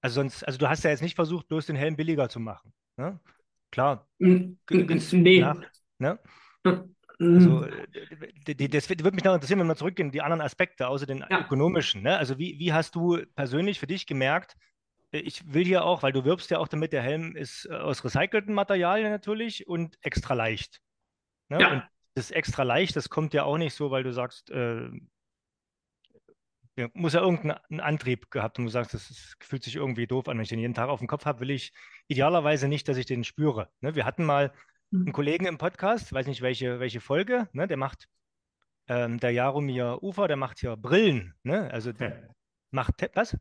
Also 0.00 0.20
sonst, 0.20 0.42
also 0.44 0.58
du 0.58 0.68
hast 0.68 0.84
ja 0.84 0.90
jetzt 0.90 1.02
nicht 1.02 1.14
versucht, 1.14 1.48
bloß 1.48 1.66
den 1.66 1.76
Helm 1.76 1.96
billiger 1.96 2.28
zu 2.28 2.40
machen. 2.40 2.72
Ne? 2.96 3.20
Klar. 3.70 4.08
Nee. 5.22 5.40
Nach, 5.40 5.56
ne? 5.98 6.18
Also, 7.18 7.50
mhm. 7.50 7.70
äh, 8.46 8.68
das 8.68 8.90
würde 8.90 9.10
mich 9.12 9.24
noch 9.24 9.34
interessieren, 9.34 9.60
wenn 9.60 9.66
wir 9.66 9.76
zurückgehen, 9.76 10.10
die 10.10 10.22
anderen 10.22 10.42
Aspekte, 10.42 10.88
außer 10.88 11.06
den 11.06 11.24
ja. 11.28 11.40
ökonomischen. 11.40 12.02
Ne? 12.02 12.16
Also, 12.16 12.38
wie, 12.38 12.58
wie 12.58 12.72
hast 12.72 12.94
du 12.94 13.18
persönlich 13.34 13.80
für 13.80 13.86
dich 13.86 14.06
gemerkt, 14.06 14.56
äh, 15.12 15.18
ich 15.18 15.52
will 15.52 15.64
hier 15.64 15.84
auch, 15.84 16.02
weil 16.02 16.12
du 16.12 16.24
wirbst 16.24 16.50
ja 16.50 16.58
auch 16.58 16.68
damit, 16.68 16.92
der 16.92 17.02
Helm 17.02 17.34
ist 17.36 17.66
äh, 17.70 17.74
aus 17.74 18.04
recycelten 18.04 18.54
Materialien 18.54 19.10
natürlich 19.10 19.66
und 19.66 19.96
extra 20.02 20.34
leicht. 20.34 20.80
Ne? 21.48 21.60
Ja. 21.60 21.72
Und 21.72 21.82
das 22.14 22.30
extra 22.30 22.62
leicht, 22.62 22.96
das 22.96 23.08
kommt 23.08 23.34
ja 23.34 23.44
auch 23.44 23.58
nicht 23.58 23.74
so, 23.74 23.90
weil 23.90 24.02
du 24.02 24.12
sagst, 24.12 24.50
äh, 24.50 24.88
ja, 26.78 26.88
muss 26.92 27.14
ja 27.14 27.22
irgendeinen 27.22 27.80
Antrieb 27.80 28.30
gehabt 28.30 28.58
und 28.58 28.66
du 28.66 28.70
sagst, 28.70 28.92
das 28.92 29.10
ist, 29.10 29.36
fühlt 29.40 29.62
sich 29.62 29.76
irgendwie 29.76 30.06
doof 30.06 30.28
an. 30.28 30.36
Wenn 30.36 30.42
ich 30.42 30.50
den 30.50 30.58
jeden 30.58 30.74
Tag 30.74 30.90
auf 30.90 30.98
dem 30.98 31.08
Kopf 31.08 31.24
habe, 31.24 31.40
will 31.40 31.50
ich 31.50 31.72
idealerweise 32.08 32.68
nicht, 32.68 32.86
dass 32.88 32.98
ich 32.98 33.06
den 33.06 33.24
spüre. 33.24 33.70
Ne? 33.80 33.94
Wir 33.94 34.04
hatten 34.04 34.24
mal 34.24 34.52
einen 34.92 35.12
Kollegen 35.12 35.46
im 35.46 35.58
Podcast, 35.58 36.12
weiß 36.12 36.26
nicht 36.26 36.42
welche, 36.42 36.80
welche 36.80 37.00
Folge, 37.00 37.48
ne, 37.52 37.66
der 37.66 37.76
macht, 37.76 38.08
ähm, 38.88 39.18
der 39.18 39.30
Jaromir 39.32 40.02
Ufer, 40.02 40.28
der 40.28 40.36
macht 40.36 40.60
hier 40.60 40.76
Brillen, 40.76 41.34
ne? 41.42 41.70
Also 41.72 41.90
ja. 41.90 42.12
macht 42.70 42.94
was? 43.14 43.36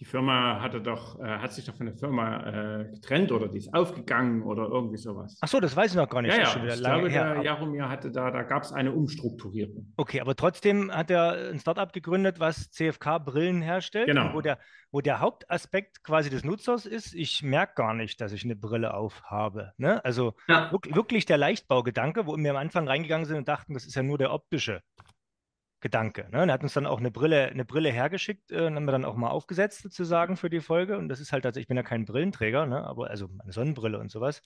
Die 0.00 0.04
Firma 0.04 0.60
hatte 0.60 0.80
doch, 0.80 1.20
äh, 1.20 1.38
hat 1.38 1.52
sich 1.52 1.66
doch 1.66 1.76
von 1.76 1.86
der 1.86 1.94
Firma 1.94 2.80
äh, 2.80 2.90
getrennt 2.90 3.30
oder 3.30 3.46
die 3.46 3.58
ist 3.58 3.72
aufgegangen 3.72 4.42
oder 4.42 4.64
irgendwie 4.64 4.96
sowas. 4.96 5.38
Ach 5.40 5.46
so, 5.46 5.60
das 5.60 5.76
weiß 5.76 5.92
ich 5.92 5.96
noch 5.96 6.08
gar 6.08 6.20
nicht. 6.20 6.36
Ja, 6.36 6.42
ja. 6.42 6.72
ich 6.74 6.80
glaube, 6.80 7.08
her. 7.08 7.34
der 7.34 7.44
Jaromir 7.44 7.88
hatte 7.88 8.10
da, 8.10 8.32
da 8.32 8.42
gab 8.42 8.64
es 8.64 8.72
eine 8.72 8.90
Umstrukturierung. 8.90 9.92
Okay, 9.96 10.20
aber 10.20 10.34
trotzdem 10.34 10.90
hat 10.90 11.12
er 11.12 11.50
ein 11.50 11.60
Startup 11.60 11.92
gegründet, 11.92 12.40
was 12.40 12.72
CFK-Brillen 12.72 13.62
herstellt. 13.62 14.08
Genau. 14.08 14.34
Wo 14.34 14.40
der, 14.40 14.58
wo 14.90 15.00
der 15.00 15.20
Hauptaspekt 15.20 16.02
quasi 16.02 16.28
des 16.28 16.42
Nutzers 16.42 16.86
ist, 16.86 17.14
ich 17.14 17.44
merke 17.44 17.74
gar 17.76 17.94
nicht, 17.94 18.20
dass 18.20 18.32
ich 18.32 18.44
eine 18.44 18.56
Brille 18.56 18.94
aufhabe. 18.94 19.74
Ne? 19.76 20.04
Also 20.04 20.34
ja. 20.48 20.72
wirklich 20.72 21.24
der 21.24 21.38
Leichtbaugedanke, 21.38 22.26
wo 22.26 22.36
wir 22.36 22.50
am 22.50 22.56
Anfang 22.56 22.88
reingegangen 22.88 23.26
sind 23.26 23.36
und 23.36 23.48
dachten, 23.48 23.74
das 23.74 23.86
ist 23.86 23.94
ja 23.94 24.02
nur 24.02 24.18
der 24.18 24.32
optische. 24.32 24.82
Gedanke. 25.84 26.26
Ne? 26.32 26.46
Er 26.46 26.52
hat 26.54 26.62
uns 26.62 26.72
dann 26.72 26.86
auch 26.86 26.98
eine 26.98 27.10
Brille, 27.10 27.48
eine 27.48 27.66
Brille 27.66 27.92
hergeschickt, 27.92 28.50
äh, 28.50 28.70
haben 28.70 28.86
wir 28.86 28.92
dann 28.92 29.04
auch 29.04 29.16
mal 29.16 29.28
aufgesetzt 29.28 29.82
sozusagen 29.82 30.38
für 30.38 30.48
die 30.48 30.62
Folge. 30.62 30.96
Und 30.96 31.10
das 31.10 31.20
ist 31.20 31.30
halt 31.30 31.42
tatsächlich, 31.42 31.64
ich 31.64 31.68
bin 31.68 31.76
ja 31.76 31.82
kein 31.82 32.06
Brillenträger, 32.06 32.64
ne? 32.64 32.82
aber 32.84 33.10
also 33.10 33.28
eine 33.38 33.52
Sonnenbrille 33.52 33.98
und 33.98 34.10
sowas. 34.10 34.40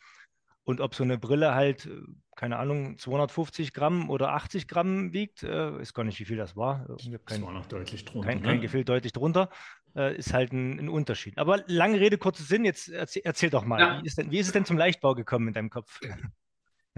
Und 0.64 0.80
ob 0.80 0.96
so 0.96 1.04
eine 1.04 1.16
Brille 1.16 1.54
halt, 1.54 1.86
äh, 1.86 2.00
keine 2.34 2.58
Ahnung, 2.58 2.98
250 2.98 3.72
Gramm 3.72 4.10
oder 4.10 4.32
80 4.32 4.66
Gramm 4.66 5.12
wiegt, 5.12 5.44
äh, 5.44 5.80
ist 5.80 5.94
gar 5.94 6.02
nicht, 6.02 6.18
wie 6.18 6.24
viel 6.24 6.36
das 6.36 6.56
war. 6.56 6.88
Kein, 6.98 7.20
das 7.24 7.42
war 7.42 7.52
noch 7.52 7.66
deutlich 7.66 8.04
drunter. 8.04 8.28
Kein, 8.28 8.42
kein 8.42 8.56
ne? 8.56 8.60
Gefühl 8.60 8.84
deutlich 8.84 9.12
drunter, 9.12 9.48
äh, 9.94 10.16
ist 10.16 10.34
halt 10.34 10.52
ein, 10.52 10.80
ein, 10.80 10.88
Unterschied. 10.88 11.38
Aber 11.38 11.62
lange 11.68 12.00
Rede, 12.00 12.18
kurzer 12.18 12.42
Sinn, 12.42 12.64
jetzt 12.64 12.88
erzähl, 12.88 13.22
erzähl 13.24 13.50
doch 13.50 13.64
mal, 13.64 13.78
ja. 13.78 14.02
wie, 14.02 14.06
ist 14.08 14.18
denn, 14.18 14.32
wie 14.32 14.38
ist 14.40 14.48
es 14.48 14.52
denn 14.52 14.64
zum 14.64 14.76
Leichtbau 14.76 15.14
gekommen 15.14 15.46
in 15.46 15.54
deinem 15.54 15.70
Kopf? 15.70 16.00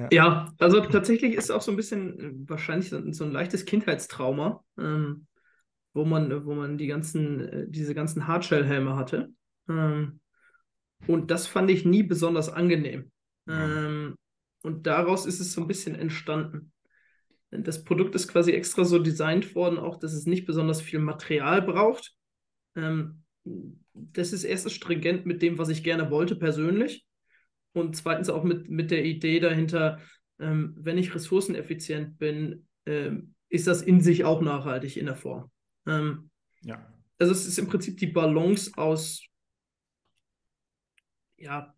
Ja. 0.00 0.08
ja, 0.10 0.54
also 0.58 0.80
tatsächlich 0.80 1.34
ist 1.34 1.50
auch 1.50 1.62
so 1.62 1.70
ein 1.70 1.76
bisschen 1.76 2.20
äh, 2.20 2.32
wahrscheinlich 2.48 2.88
so 2.88 3.24
ein 3.24 3.32
leichtes 3.32 3.64
Kindheitstrauma, 3.64 4.64
ähm, 4.78 5.26
wo 5.92 6.04
man, 6.04 6.46
wo 6.46 6.54
man 6.54 6.78
die 6.78 6.86
ganzen, 6.86 7.40
äh, 7.40 7.66
diese 7.68 7.94
ganzen 7.94 8.26
Hardshell-Helme 8.26 8.96
hatte. 8.96 9.30
Ähm, 9.68 10.20
und 11.06 11.30
das 11.30 11.46
fand 11.46 11.70
ich 11.70 11.84
nie 11.84 12.02
besonders 12.02 12.48
angenehm. 12.48 13.10
Ähm, 13.48 14.14
und 14.62 14.86
daraus 14.86 15.26
ist 15.26 15.40
es 15.40 15.52
so 15.52 15.62
ein 15.62 15.66
bisschen 15.66 15.94
entstanden. 15.94 16.72
Das 17.50 17.82
Produkt 17.82 18.14
ist 18.14 18.28
quasi 18.28 18.52
extra 18.52 18.84
so 18.84 18.98
designt 18.98 19.54
worden, 19.54 19.78
auch 19.78 19.98
dass 19.98 20.12
es 20.12 20.26
nicht 20.26 20.46
besonders 20.46 20.80
viel 20.80 21.00
Material 21.00 21.62
braucht. 21.62 22.14
Ähm, 22.76 23.24
das 23.94 24.32
ist 24.32 24.44
erstens 24.44 24.72
stringent 24.72 25.26
mit 25.26 25.42
dem, 25.42 25.58
was 25.58 25.68
ich 25.68 25.82
gerne 25.82 26.10
wollte 26.10 26.36
persönlich 26.36 27.04
und 27.72 27.96
zweitens 27.96 28.28
auch 28.28 28.44
mit, 28.44 28.68
mit 28.68 28.90
der 28.90 29.04
Idee 29.04 29.40
dahinter, 29.40 30.00
ähm, 30.38 30.74
wenn 30.76 30.98
ich 30.98 31.14
ressourceneffizient 31.14 32.18
bin, 32.18 32.66
ähm, 32.86 33.34
ist 33.48 33.66
das 33.66 33.82
in 33.82 34.00
sich 34.00 34.24
auch 34.24 34.40
nachhaltig 34.40 34.96
in 34.96 35.06
der 35.06 35.16
Form. 35.16 35.50
Ähm, 35.86 36.30
ja. 36.62 36.92
Also 37.18 37.32
es 37.32 37.46
ist 37.46 37.58
im 37.58 37.68
Prinzip 37.68 37.98
die 37.98 38.06
Balance 38.06 38.72
aus 38.76 39.22
ja, 41.36 41.74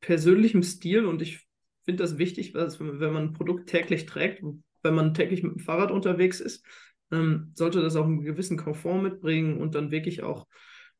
persönlichem 0.00 0.62
Stil 0.62 1.06
und 1.06 1.22
ich 1.22 1.46
finde 1.84 2.02
das 2.02 2.18
wichtig, 2.18 2.52
dass, 2.52 2.80
wenn 2.80 3.12
man 3.12 3.28
ein 3.28 3.32
Produkt 3.32 3.68
täglich 3.68 4.06
trägt, 4.06 4.42
wenn 4.82 4.94
man 4.94 5.14
täglich 5.14 5.42
mit 5.42 5.52
dem 5.52 5.58
Fahrrad 5.58 5.90
unterwegs 5.90 6.40
ist, 6.40 6.64
ähm, 7.10 7.52
sollte 7.54 7.80
das 7.80 7.96
auch 7.96 8.04
einen 8.04 8.22
gewissen 8.22 8.56
Komfort 8.56 9.00
mitbringen 9.00 9.58
und 9.58 9.74
dann 9.74 9.90
wirklich 9.90 10.22
auch 10.22 10.46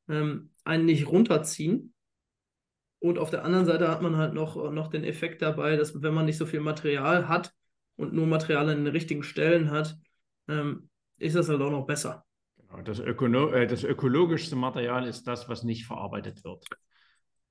ähm, 0.09 0.51
einen 0.65 0.87
nicht 0.87 1.09
runterziehen. 1.09 1.95
Und 3.03 3.19
auf 3.19 3.31
der 3.31 3.45
anderen 3.45 3.67
Seite 3.67 3.89
hat 3.89 4.01
man 4.01 4.17
halt 4.17 4.33
noch, 4.33 4.71
noch 4.71 4.87
den 4.87 5.03
Effekt 5.03 5.43
dabei, 5.43 5.77
dass 5.77 6.03
wenn 6.03 6.15
man 6.15 6.25
nicht 6.25 6.39
so 6.39 6.47
viel 6.47 6.61
Material 6.61 7.27
hat 7.27 7.53
und 7.97 8.13
nur 8.13 8.29
Material 8.29 8.71
an 8.71 8.85
den 8.85 8.87
richtigen 8.87 9.25
Stellen 9.25 9.73
hat, 9.73 9.99
ähm, 10.49 10.89
ist 11.19 11.35
das 11.35 11.49
halt 11.49 11.61
auch 11.63 11.71
noch 11.73 11.85
besser. 11.85 12.25
Genau, 12.57 12.81
das, 12.85 13.01
Ökono 13.01 13.51
äh, 13.51 13.67
das 13.67 13.83
ökologischste 13.83 14.55
Material 14.55 15.05
ist 15.05 15.27
das, 15.27 15.49
was 15.49 15.65
nicht 15.65 15.85
verarbeitet 15.85 16.45
wird. 16.45 16.65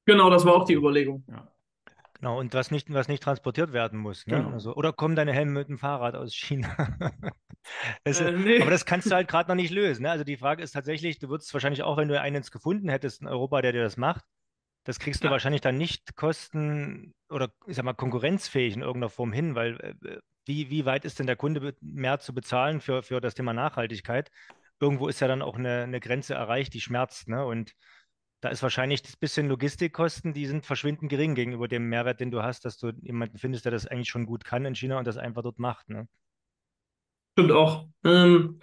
Genau, 0.05 0.29
das 0.29 0.45
war 0.45 0.55
auch 0.55 0.63
die 0.63 0.73
Überlegung. 0.73 1.25
Ja. 1.27 1.51
Genau, 2.13 2.39
und 2.39 2.53
was 2.53 2.71
nicht, 2.71 2.93
was 2.93 3.09
nicht 3.09 3.21
transportiert 3.21 3.73
werden 3.73 3.99
muss. 3.99 4.25
Ne? 4.27 4.37
Genau. 4.37 4.51
Also, 4.51 4.73
oder 4.73 4.93
kommen 4.93 5.17
deine 5.17 5.33
Helme 5.33 5.51
mit 5.51 5.67
dem 5.67 5.79
Fahrrad 5.79 6.15
aus 6.15 6.33
China? 6.33 6.69
das, 8.05 8.21
äh, 8.21 8.31
nee. 8.31 8.61
Aber 8.61 8.71
das 8.71 8.85
kannst 8.85 9.11
du 9.11 9.15
halt 9.15 9.27
gerade 9.27 9.49
noch 9.49 9.55
nicht 9.55 9.71
lösen. 9.71 10.03
Ne? 10.03 10.11
Also 10.11 10.23
die 10.23 10.37
Frage 10.37 10.63
ist 10.63 10.71
tatsächlich, 10.71 11.19
du 11.19 11.27
würdest 11.27 11.53
wahrscheinlich 11.53 11.83
auch, 11.83 11.97
wenn 11.97 12.07
du 12.07 12.21
einen 12.21 12.41
gefunden 12.41 12.87
hättest 12.87 13.21
in 13.21 13.27
Europa, 13.27 13.61
der 13.61 13.73
dir 13.73 13.83
das 13.83 13.97
macht, 13.97 14.23
das 14.83 14.99
kriegst 14.99 15.23
du 15.23 15.27
ja. 15.27 15.31
wahrscheinlich 15.31 15.61
dann 15.61 15.77
nicht 15.77 16.15
kosten- 16.15 17.13
oder 17.29 17.51
ich 17.67 17.75
sag 17.75 17.85
mal 17.85 17.93
konkurrenzfähig 17.93 18.75
in 18.75 18.81
irgendeiner 18.81 19.09
Form 19.09 19.31
hin, 19.31 19.55
weil 19.55 19.79
äh, 19.79 20.17
wie, 20.45 20.69
wie 20.69 20.85
weit 20.85 21.05
ist 21.05 21.19
denn 21.19 21.27
der 21.27 21.35
Kunde 21.35 21.75
mehr 21.81 22.19
zu 22.19 22.33
bezahlen 22.33 22.81
für, 22.81 23.03
für 23.03 23.21
das 23.21 23.35
Thema 23.35 23.53
Nachhaltigkeit? 23.53 24.31
Irgendwo 24.79 25.07
ist 25.07 25.19
ja 25.19 25.27
dann 25.27 25.43
auch 25.43 25.55
eine, 25.55 25.83
eine 25.83 25.99
Grenze 25.99 26.33
erreicht, 26.33 26.73
die 26.73 26.81
schmerzt. 26.81 27.27
Ne? 27.27 27.45
Und 27.45 27.73
da 28.41 28.49
ist 28.49 28.63
wahrscheinlich 28.63 29.03
das 29.03 29.15
bisschen 29.15 29.47
Logistikkosten, 29.47 30.33
die 30.33 30.47
sind 30.47 30.65
verschwindend 30.65 31.09
gering 31.11 31.35
gegenüber 31.35 31.67
dem 31.67 31.87
Mehrwert, 31.89 32.19
den 32.19 32.31
du 32.31 32.41
hast, 32.41 32.65
dass 32.65 32.77
du 32.77 32.91
jemanden 33.01 33.37
findest, 33.37 33.65
der 33.65 33.71
das 33.71 33.85
eigentlich 33.85 34.09
schon 34.09 34.25
gut 34.25 34.43
kann 34.43 34.65
in 34.65 34.73
China 34.73 34.97
und 34.97 35.05
das 35.05 35.17
einfach 35.17 35.43
dort 35.43 35.59
macht. 35.59 35.89
Ne? 35.89 36.07
Stimmt 37.33 37.51
auch. 37.51 37.87
Ähm, 38.03 38.59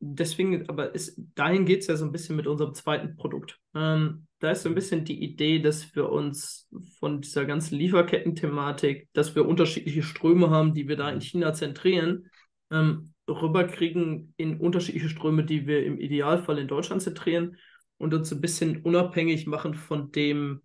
deswegen, 0.00 0.68
aber 0.68 0.94
ist, 0.94 1.18
dahin 1.34 1.64
geht 1.64 1.80
es 1.80 1.86
ja 1.86 1.96
so 1.96 2.04
ein 2.04 2.12
bisschen 2.12 2.36
mit 2.36 2.46
unserem 2.46 2.74
zweiten 2.74 3.16
Produkt. 3.16 3.58
Ähm, 3.74 4.26
da 4.38 4.50
ist 4.50 4.62
so 4.62 4.68
ein 4.68 4.74
bisschen 4.74 5.04
die 5.04 5.22
Idee, 5.22 5.58
dass 5.58 5.94
wir 5.94 6.10
uns 6.10 6.68
von 6.98 7.20
dieser 7.20 7.46
ganzen 7.46 7.76
Lieferketten-Thematik, 7.76 9.08
dass 9.12 9.34
wir 9.34 9.46
unterschiedliche 9.46 10.02
Ströme 10.02 10.50
haben, 10.50 10.74
die 10.74 10.88
wir 10.88 10.96
da 10.96 11.10
in 11.10 11.20
China 11.20 11.54
zentrieren, 11.54 12.30
ähm, 12.70 13.14
rüberkriegen 13.28 14.34
in 14.36 14.60
unterschiedliche 14.60 15.08
Ströme, 15.08 15.44
die 15.44 15.66
wir 15.66 15.84
im 15.84 15.98
Idealfall 15.98 16.58
in 16.58 16.68
Deutschland 16.68 17.02
zentrieren 17.02 17.56
und 17.98 18.12
uns 18.14 18.32
ein 18.32 18.40
bisschen 18.40 18.82
unabhängig 18.82 19.46
machen 19.46 19.74
von 19.74 20.12
dem, 20.12 20.62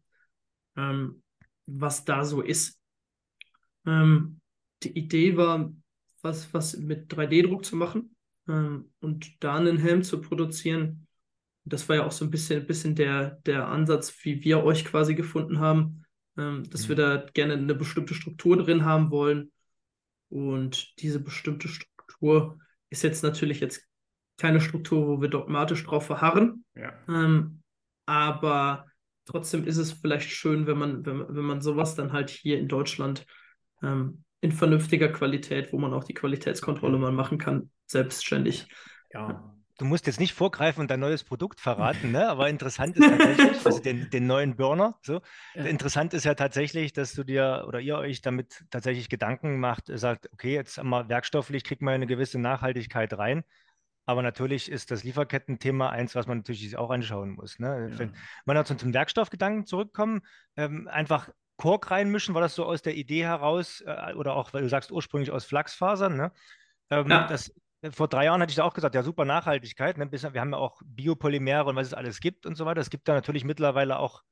ähm, 0.75 1.23
was 1.65 2.05
da 2.05 2.25
so 2.25 2.41
ist. 2.41 2.79
Ähm, 3.85 4.41
die 4.83 4.97
Idee 4.97 5.37
war, 5.37 5.73
was, 6.21 6.53
was 6.53 6.77
mit 6.77 7.11
3D-Druck 7.11 7.65
zu 7.65 7.75
machen 7.75 8.15
ähm, 8.47 8.91
und 8.99 9.43
da 9.43 9.55
einen 9.55 9.77
Helm 9.77 10.03
zu 10.03 10.21
produzieren. 10.21 11.07
Das 11.63 11.87
war 11.87 11.97
ja 11.97 12.05
auch 12.05 12.11
so 12.11 12.25
ein 12.25 12.31
bisschen, 12.31 12.65
bisschen 12.65 12.95
der, 12.95 13.39
der 13.45 13.67
Ansatz, 13.67 14.13
wie 14.23 14.43
wir 14.43 14.63
euch 14.63 14.85
quasi 14.85 15.15
gefunden 15.15 15.59
haben, 15.59 16.03
ähm, 16.37 16.63
dass 16.69 16.85
mhm. 16.85 16.89
wir 16.89 16.95
da 16.95 17.25
gerne 17.33 17.53
eine 17.53 17.75
bestimmte 17.75 18.13
Struktur 18.13 18.57
drin 18.57 18.85
haben 18.85 19.11
wollen. 19.11 19.51
Und 20.29 20.99
diese 21.01 21.19
bestimmte 21.19 21.67
Struktur 21.67 22.59
ist 22.89 23.03
jetzt 23.03 23.23
natürlich 23.23 23.59
jetzt 23.59 23.85
keine 24.37 24.61
Struktur, 24.61 25.07
wo 25.07 25.21
wir 25.21 25.29
dogmatisch 25.29 25.83
drauf 25.83 26.05
verharren. 26.05 26.65
Ja. 26.75 26.93
Ähm, 27.07 27.61
aber 28.05 28.87
trotzdem 29.25 29.65
ist 29.65 29.77
es 29.77 29.91
vielleicht 29.91 30.29
schön, 30.31 30.65
wenn 30.67 30.77
man, 30.77 31.05
wenn, 31.05 31.35
wenn 31.35 31.45
man 31.45 31.61
sowas 31.61 31.95
dann 31.95 32.11
halt 32.11 32.29
hier 32.29 32.57
in 32.57 32.67
Deutschland 32.67 33.25
ähm, 33.83 34.23
in 34.41 34.51
vernünftiger 34.51 35.09
Qualität, 35.09 35.71
wo 35.71 35.77
man 35.77 35.93
auch 35.93 36.03
die 36.03 36.15
Qualitätskontrolle 36.15 36.97
mal 36.97 37.11
machen 37.11 37.37
kann, 37.37 37.69
selbstständig. 37.85 38.67
Ja. 39.13 39.55
Du 39.77 39.85
musst 39.85 40.05
jetzt 40.05 40.19
nicht 40.19 40.33
vorgreifen 40.33 40.81
und 40.81 40.91
dein 40.91 40.99
neues 40.99 41.23
Produkt 41.23 41.59
verraten, 41.59 42.11
ne? 42.11 42.27
aber 42.27 42.49
interessant 42.49 42.97
ist 42.97 43.07
tatsächlich, 43.07 43.65
also 43.65 43.79
den, 43.79 44.09
den 44.09 44.27
neuen 44.27 44.55
Burner, 44.55 44.99
so. 45.01 45.21
Ja. 45.55 45.63
Interessant 45.63 46.13
ist 46.13 46.23
ja 46.23 46.33
tatsächlich, 46.33 46.93
dass 46.93 47.13
du 47.13 47.23
dir 47.23 47.65
oder 47.67 47.79
ihr 47.79 47.97
euch 47.97 48.21
damit 48.21 48.65
tatsächlich 48.69 49.09
Gedanken 49.09 49.59
macht, 49.59 49.85
sagt, 49.87 50.29
okay, 50.33 50.53
jetzt 50.53 50.77
haben 50.77 50.89
wir 50.89 51.07
werkstofflich, 51.07 51.63
kriegt 51.63 51.81
man 51.81 51.95
eine 51.95 52.07
gewisse 52.07 52.39
Nachhaltigkeit 52.39 53.17
rein. 53.17 53.43
Aber 54.05 54.23
natürlich 54.23 54.69
ist 54.69 54.91
das 54.91 55.03
Lieferketten-Thema 55.03 55.91
eins, 55.91 56.15
was 56.15 56.25
man 56.25 56.39
natürlich 56.39 56.75
auch 56.75 56.89
anschauen 56.89 57.31
muss. 57.31 57.59
Ne? 57.59 57.89
Ja. 57.91 57.99
Wenn 57.99 58.13
man 58.45 58.65
zum 58.65 58.93
Werkstoffgedanken 58.93 59.65
zurückkommen, 59.65 60.21
ähm, 60.57 60.87
einfach 60.87 61.29
Kork 61.61 61.91
reinmischen, 61.91 62.33
war 62.33 62.41
das 62.41 62.55
so 62.55 62.65
aus 62.65 62.81
der 62.81 62.95
Idee 62.95 63.23
heraus 63.23 63.81
äh, 63.85 64.15
oder 64.15 64.35
auch, 64.35 64.51
weil 64.51 64.63
du 64.63 64.69
sagst 64.69 64.91
ursprünglich 64.91 65.29
aus 65.29 65.45
Flachsfasern, 65.45 66.17
ne? 66.17 66.31
Ähm, 66.89 67.07
ja. 67.07 67.27
das, 67.27 67.53
vor 67.91 68.07
drei 68.07 68.25
Jahren 68.25 68.41
hatte 68.41 68.49
ich 68.49 68.55
da 68.55 68.63
auch 68.63 68.73
gesagt, 68.73 68.95
ja, 68.95 69.03
super 69.03 69.25
Nachhaltigkeit. 69.25 69.99
Ne? 69.99 70.11
Wir 70.11 70.41
haben 70.41 70.53
ja 70.53 70.57
auch 70.57 70.81
Biopolymere 70.83 71.65
und 71.65 71.75
was 71.75 71.85
es 71.85 71.93
alles 71.93 72.19
gibt 72.19 72.47
und 72.47 72.55
so 72.55 72.65
weiter. 72.65 72.81
Es 72.81 72.89
gibt 72.89 73.07
da 73.07 73.13
natürlich 73.13 73.43
mittlerweile 73.43 73.99
auch 73.99 74.23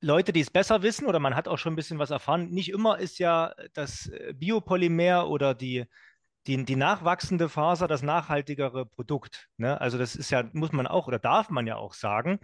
Leute, 0.00 0.32
die 0.32 0.40
es 0.40 0.50
besser 0.50 0.82
wissen 0.82 1.06
oder 1.06 1.20
man 1.20 1.36
hat 1.36 1.46
auch 1.46 1.58
schon 1.58 1.74
ein 1.74 1.76
bisschen 1.76 2.00
was 2.00 2.10
erfahren. 2.10 2.50
Nicht 2.50 2.70
immer 2.70 2.98
ist 2.98 3.20
ja 3.20 3.54
das 3.74 4.08
äh, 4.08 4.34
Biopolymer 4.34 5.28
oder 5.28 5.54
die, 5.54 5.84
die, 6.48 6.64
die 6.64 6.76
nachwachsende 6.76 7.48
Faser 7.48 7.86
das 7.86 8.02
nachhaltigere 8.02 8.86
Produkt. 8.86 9.48
Ne? 9.56 9.80
Also 9.80 9.98
das 9.98 10.16
ist 10.16 10.30
ja, 10.30 10.48
muss 10.52 10.72
man 10.72 10.88
auch 10.88 11.06
oder 11.06 11.20
darf 11.20 11.48
man 11.48 11.68
ja 11.68 11.76
auch 11.76 11.94
sagen, 11.94 12.40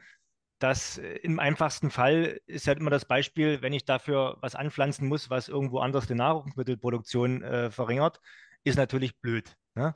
dass 0.59 0.99
äh, 0.99 1.15
im 1.23 1.39
einfachsten 1.39 1.91
Fall 1.91 2.41
ist 2.47 2.67
halt 2.67 2.79
immer 2.79 2.91
das 2.91 3.05
Beispiel, 3.05 3.63
wenn 3.63 3.73
ich 3.73 3.85
dafür 3.85 4.37
was 4.41 4.55
anpflanzen 4.55 5.09
muss, 5.09 5.31
was 5.31 5.49
irgendwo 5.49 5.79
anders 5.79 6.07
die 6.07 6.15
Nahrungsmittelproduktion 6.15 7.43
äh, 7.43 7.71
verringert, 7.71 8.21
ist 8.65 8.77
natürlich 8.77 9.19
blöd. 9.21 9.57
Ne? 9.75 9.95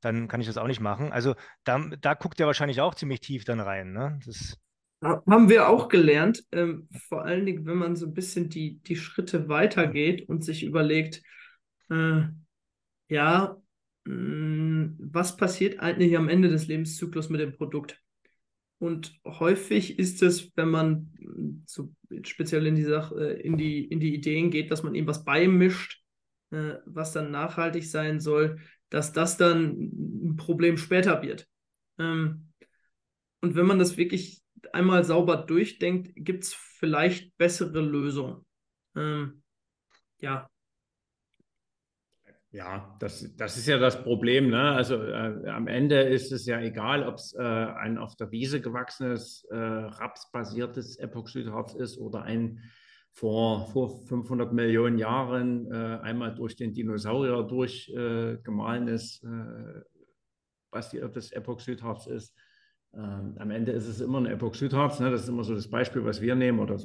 Dann 0.00 0.28
kann 0.28 0.40
ich 0.40 0.46
das 0.46 0.58
auch 0.58 0.66
nicht 0.66 0.80
machen. 0.80 1.12
Also 1.12 1.34
da, 1.64 1.78
da 2.00 2.14
guckt 2.14 2.40
ihr 2.40 2.46
wahrscheinlich 2.46 2.80
auch 2.80 2.94
ziemlich 2.94 3.20
tief 3.20 3.44
dann 3.44 3.60
rein. 3.60 3.92
Ne? 3.92 4.18
Das 4.26 4.58
haben 5.02 5.48
wir 5.48 5.68
auch 5.68 5.88
gelernt, 5.88 6.44
ähm, 6.52 6.88
vor 7.08 7.24
allen 7.24 7.44
Dingen, 7.44 7.66
wenn 7.66 7.76
man 7.76 7.96
so 7.96 8.06
ein 8.06 8.14
bisschen 8.14 8.48
die, 8.48 8.78
die 8.82 8.96
Schritte 8.96 9.48
weitergeht 9.48 10.28
und 10.28 10.44
sich 10.44 10.62
überlegt, 10.62 11.22
äh, 11.90 12.22
ja, 13.08 13.56
mh, 14.04 14.14
mm, 14.14 14.98
was 14.98 15.36
passiert 15.36 15.80
eigentlich 15.80 16.16
am 16.16 16.28
Ende 16.28 16.48
des 16.48 16.68
Lebenszyklus 16.68 17.30
mit 17.30 17.40
dem 17.40 17.52
Produkt? 17.52 18.00
Und 18.82 19.14
häufig 19.24 20.00
ist 20.00 20.24
es, 20.24 20.50
wenn 20.56 20.68
man 20.68 21.12
mm, 21.20 21.62
so 21.66 21.94
speziell 22.24 22.66
in 22.66 22.74
die, 22.74 22.82
Sache, 22.82 23.14
in 23.14 23.56
die, 23.56 23.84
in 23.84 24.00
die 24.00 24.12
Ideen 24.12 24.50
geht, 24.50 24.72
dass 24.72 24.82
man 24.82 24.96
ihm 24.96 25.06
was 25.06 25.24
beimischt, 25.24 26.02
äh, 26.50 26.78
was 26.84 27.12
dann 27.12 27.30
nachhaltig 27.30 27.88
sein 27.88 28.18
soll, 28.18 28.58
dass 28.88 29.12
das 29.12 29.36
dann 29.36 29.78
ein 29.78 30.36
Problem 30.36 30.78
später 30.78 31.22
wird. 31.22 31.46
Ähm, 32.00 32.48
und 33.40 33.54
wenn 33.54 33.66
man 33.66 33.78
das 33.78 33.96
wirklich 33.96 34.42
einmal 34.72 35.04
sauber 35.04 35.36
durchdenkt, 35.36 36.10
gibt 36.16 36.42
es 36.42 36.52
vielleicht 36.52 37.38
bessere 37.38 37.80
Lösungen. 37.80 38.44
Ähm, 38.96 39.44
ja. 40.18 40.50
Ja, 42.52 42.94
das, 43.00 43.34
das 43.36 43.56
ist 43.56 43.66
ja 43.66 43.78
das 43.78 44.02
Problem. 44.02 44.50
Ne? 44.50 44.60
Also 44.60 45.02
äh, 45.02 45.48
am 45.48 45.68
Ende 45.68 46.02
ist 46.02 46.32
es 46.32 46.44
ja 46.44 46.60
egal, 46.60 47.02
ob 47.08 47.14
es 47.14 47.32
äh, 47.32 47.42
ein 47.42 47.96
auf 47.96 48.14
der 48.14 48.30
Wiese 48.30 48.60
gewachsenes, 48.60 49.46
äh, 49.50 49.56
rapsbasiertes 49.56 50.96
Epoxidharz 50.98 51.72
ist 51.72 51.96
oder 51.96 52.22
ein 52.22 52.60
vor, 53.10 53.68
vor 53.68 53.88
500 54.06 54.52
Millionen 54.52 54.98
Jahren 54.98 55.70
äh, 55.72 55.98
einmal 56.02 56.34
durch 56.34 56.54
den 56.54 56.74
Dinosaurier 56.74 57.42
durchgemahlenes, 57.42 59.22
äh, 59.22 59.80
basiertes 60.70 61.32
Epoxidharz 61.32 62.06
ist. 62.06 62.34
Ähm, 62.94 63.34
am 63.38 63.50
Ende 63.50 63.72
ist 63.72 63.86
es 63.86 64.00
immer 64.00 64.18
ein 64.18 64.26
Epoxidharz. 64.26 65.00
Ne? 65.00 65.10
Das 65.10 65.22
ist 65.22 65.28
immer 65.28 65.44
so 65.44 65.54
das 65.54 65.70
Beispiel, 65.70 66.04
was 66.04 66.20
wir 66.20 66.34
nehmen 66.34 66.58
oder 66.58 66.78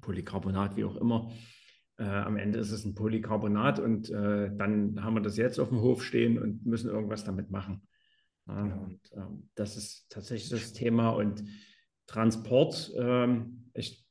Polycarbonat, 0.00 0.76
wie 0.76 0.84
auch 0.84 0.96
immer. 0.96 1.32
Äh, 1.98 2.04
am 2.04 2.36
Ende 2.36 2.58
ist 2.58 2.70
es 2.70 2.84
ein 2.84 2.94
Polycarbonat 2.94 3.80
und 3.80 4.08
äh, 4.10 4.50
dann 4.56 5.02
haben 5.02 5.14
wir 5.14 5.20
das 5.20 5.36
jetzt 5.36 5.58
auf 5.58 5.68
dem 5.68 5.80
Hof 5.80 6.04
stehen 6.04 6.38
und 6.38 6.64
müssen 6.64 6.90
irgendwas 6.90 7.24
damit 7.24 7.50
machen. 7.50 7.82
Ja, 8.46 8.62
und 8.62 9.00
ähm, 9.14 9.50
das 9.54 9.76
ist 9.76 10.06
tatsächlich 10.08 10.48
das 10.48 10.72
Thema. 10.72 11.10
Und 11.10 11.44
Transport, 12.06 12.92
ähm, 12.96 13.70
ich, 13.74 14.06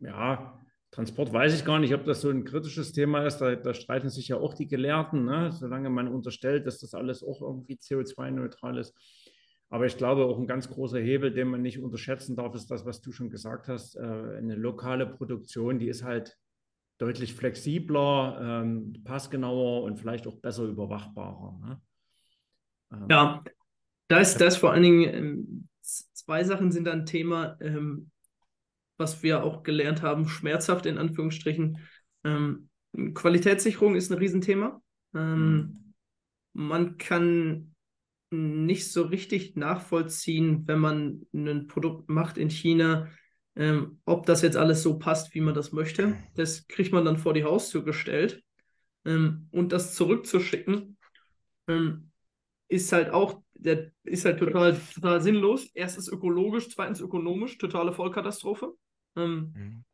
ja, 0.00 0.60
Transport 0.90 1.32
weiß 1.32 1.54
ich 1.54 1.64
gar 1.64 1.78
nicht, 1.78 1.94
ob 1.94 2.04
das 2.04 2.20
so 2.20 2.30
ein 2.30 2.44
kritisches 2.44 2.92
Thema 2.92 3.24
ist. 3.24 3.38
Da, 3.38 3.54
da 3.54 3.72
streiten 3.72 4.10
sich 4.10 4.28
ja 4.28 4.36
auch 4.36 4.54
die 4.54 4.66
Gelehrten, 4.66 5.24
ne? 5.24 5.52
solange 5.52 5.90
man 5.90 6.08
unterstellt, 6.08 6.66
dass 6.66 6.80
das 6.80 6.92
alles 6.94 7.22
auch 7.22 7.40
irgendwie 7.40 7.76
CO2-neutral 7.76 8.78
ist. 8.78 8.94
Aber 9.70 9.86
ich 9.86 9.96
glaube, 9.96 10.24
auch 10.24 10.38
ein 10.38 10.46
ganz 10.46 10.68
großer 10.68 10.98
Hebel, 10.98 11.32
den 11.32 11.48
man 11.48 11.62
nicht 11.62 11.78
unterschätzen 11.78 12.36
darf, 12.36 12.54
ist 12.54 12.70
das, 12.70 12.86
was 12.86 13.00
du 13.00 13.12
schon 13.12 13.30
gesagt 13.30 13.68
hast. 13.68 13.96
Äh, 13.96 14.00
eine 14.00 14.56
lokale 14.56 15.06
Produktion, 15.06 15.78
die 15.78 15.88
ist 15.88 16.02
halt 16.02 16.36
deutlich 16.98 17.34
flexibler, 17.34 18.62
ähm, 18.62 19.02
passgenauer 19.04 19.84
und 19.84 19.98
vielleicht 19.98 20.26
auch 20.26 20.36
besser 20.36 20.64
überwachbarer. 20.64 21.58
Ne? 21.64 21.82
Ähm, 22.92 23.06
ja, 23.08 23.44
da 24.08 24.18
ist 24.18 24.38
das 24.38 24.56
vor 24.56 24.72
allen 24.72 24.82
Dingen, 24.82 25.14
ähm, 25.14 25.68
zwei 25.80 26.44
Sachen 26.44 26.72
sind 26.72 26.88
ein 26.88 27.06
Thema. 27.06 27.56
Ähm, 27.60 28.10
was 28.98 29.22
wir 29.22 29.44
auch 29.44 29.62
gelernt 29.62 30.02
haben, 30.02 30.28
schmerzhaft 30.28 30.84
in 30.84 30.98
Anführungsstrichen. 30.98 31.78
Ähm, 32.24 32.68
Qualitätssicherung 33.14 33.94
ist 33.94 34.10
ein 34.10 34.18
Riesenthema. 34.18 34.82
Ähm, 35.14 35.54
mhm. 35.54 35.94
Man 36.52 36.98
kann 36.98 37.74
nicht 38.30 38.92
so 38.92 39.02
richtig 39.02 39.56
nachvollziehen, 39.56 40.66
wenn 40.66 40.80
man 40.80 41.26
ein 41.32 41.66
Produkt 41.68 42.10
macht 42.10 42.36
in 42.36 42.50
China, 42.50 43.08
ähm, 43.58 44.00
ob 44.04 44.24
das 44.24 44.42
jetzt 44.42 44.56
alles 44.56 44.84
so 44.84 44.98
passt, 44.98 45.34
wie 45.34 45.40
man 45.40 45.52
das 45.52 45.72
möchte. 45.72 46.16
Das 46.36 46.68
kriegt 46.68 46.92
man 46.92 47.04
dann 47.04 47.18
vor 47.18 47.34
die 47.34 47.42
Haustür 47.42 47.84
gestellt. 47.84 48.42
Ähm, 49.04 49.48
und 49.50 49.72
das 49.72 49.96
zurückzuschicken, 49.96 50.96
ähm, 51.66 52.10
ist 52.68 52.92
halt 52.92 53.10
auch, 53.10 53.42
der 53.54 53.90
ist 54.04 54.24
halt 54.24 54.38
total, 54.38 54.80
total 54.94 55.20
sinnlos. 55.20 55.68
Erstens 55.74 56.08
ökologisch, 56.08 56.68
zweitens 56.68 57.00
ökonomisch, 57.00 57.58
totale 57.58 57.92
Vollkatastrophe. 57.92 58.74
Ähm, 59.16 59.52
mhm. 59.56 59.84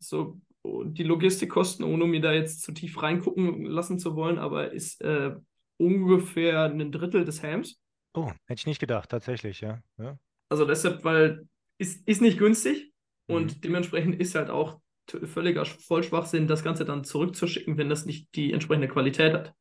So, 0.00 0.38
die 0.64 1.04
Logistikkosten, 1.04 1.86
ohne 1.86 2.04
mir 2.04 2.20
da 2.20 2.32
jetzt 2.32 2.60
zu 2.60 2.72
tief 2.72 3.02
reingucken 3.02 3.64
lassen 3.64 3.98
zu 3.98 4.16
wollen, 4.16 4.38
aber 4.38 4.72
ist 4.72 5.00
äh, 5.00 5.34
ungefähr 5.78 6.64
ein 6.64 6.92
Drittel 6.92 7.24
des 7.24 7.42
Hams. 7.42 7.80
Oh, 8.12 8.30
hätte 8.44 8.60
ich 8.60 8.66
nicht 8.66 8.80
gedacht, 8.80 9.08
tatsächlich, 9.08 9.62
ja. 9.62 9.80
ja. 9.96 10.18
Also 10.50 10.66
deshalb, 10.66 11.04
weil 11.04 11.48
ist, 11.78 12.06
ist 12.06 12.20
nicht 12.20 12.38
günstig 12.38 12.92
mhm. 13.28 13.34
und 13.34 13.64
dementsprechend 13.64 14.20
ist 14.20 14.34
halt 14.34 14.50
auch 14.50 14.80
völliger 15.24 15.64
Vollschwachsinn, 15.64 16.48
das 16.48 16.62
Ganze 16.64 16.84
dann 16.84 17.04
zurückzuschicken, 17.04 17.78
wenn 17.78 17.88
das 17.88 18.04
nicht 18.04 18.34
die 18.34 18.52
entsprechende 18.52 18.88
Qualität 18.88 19.32
hat. 19.32 19.54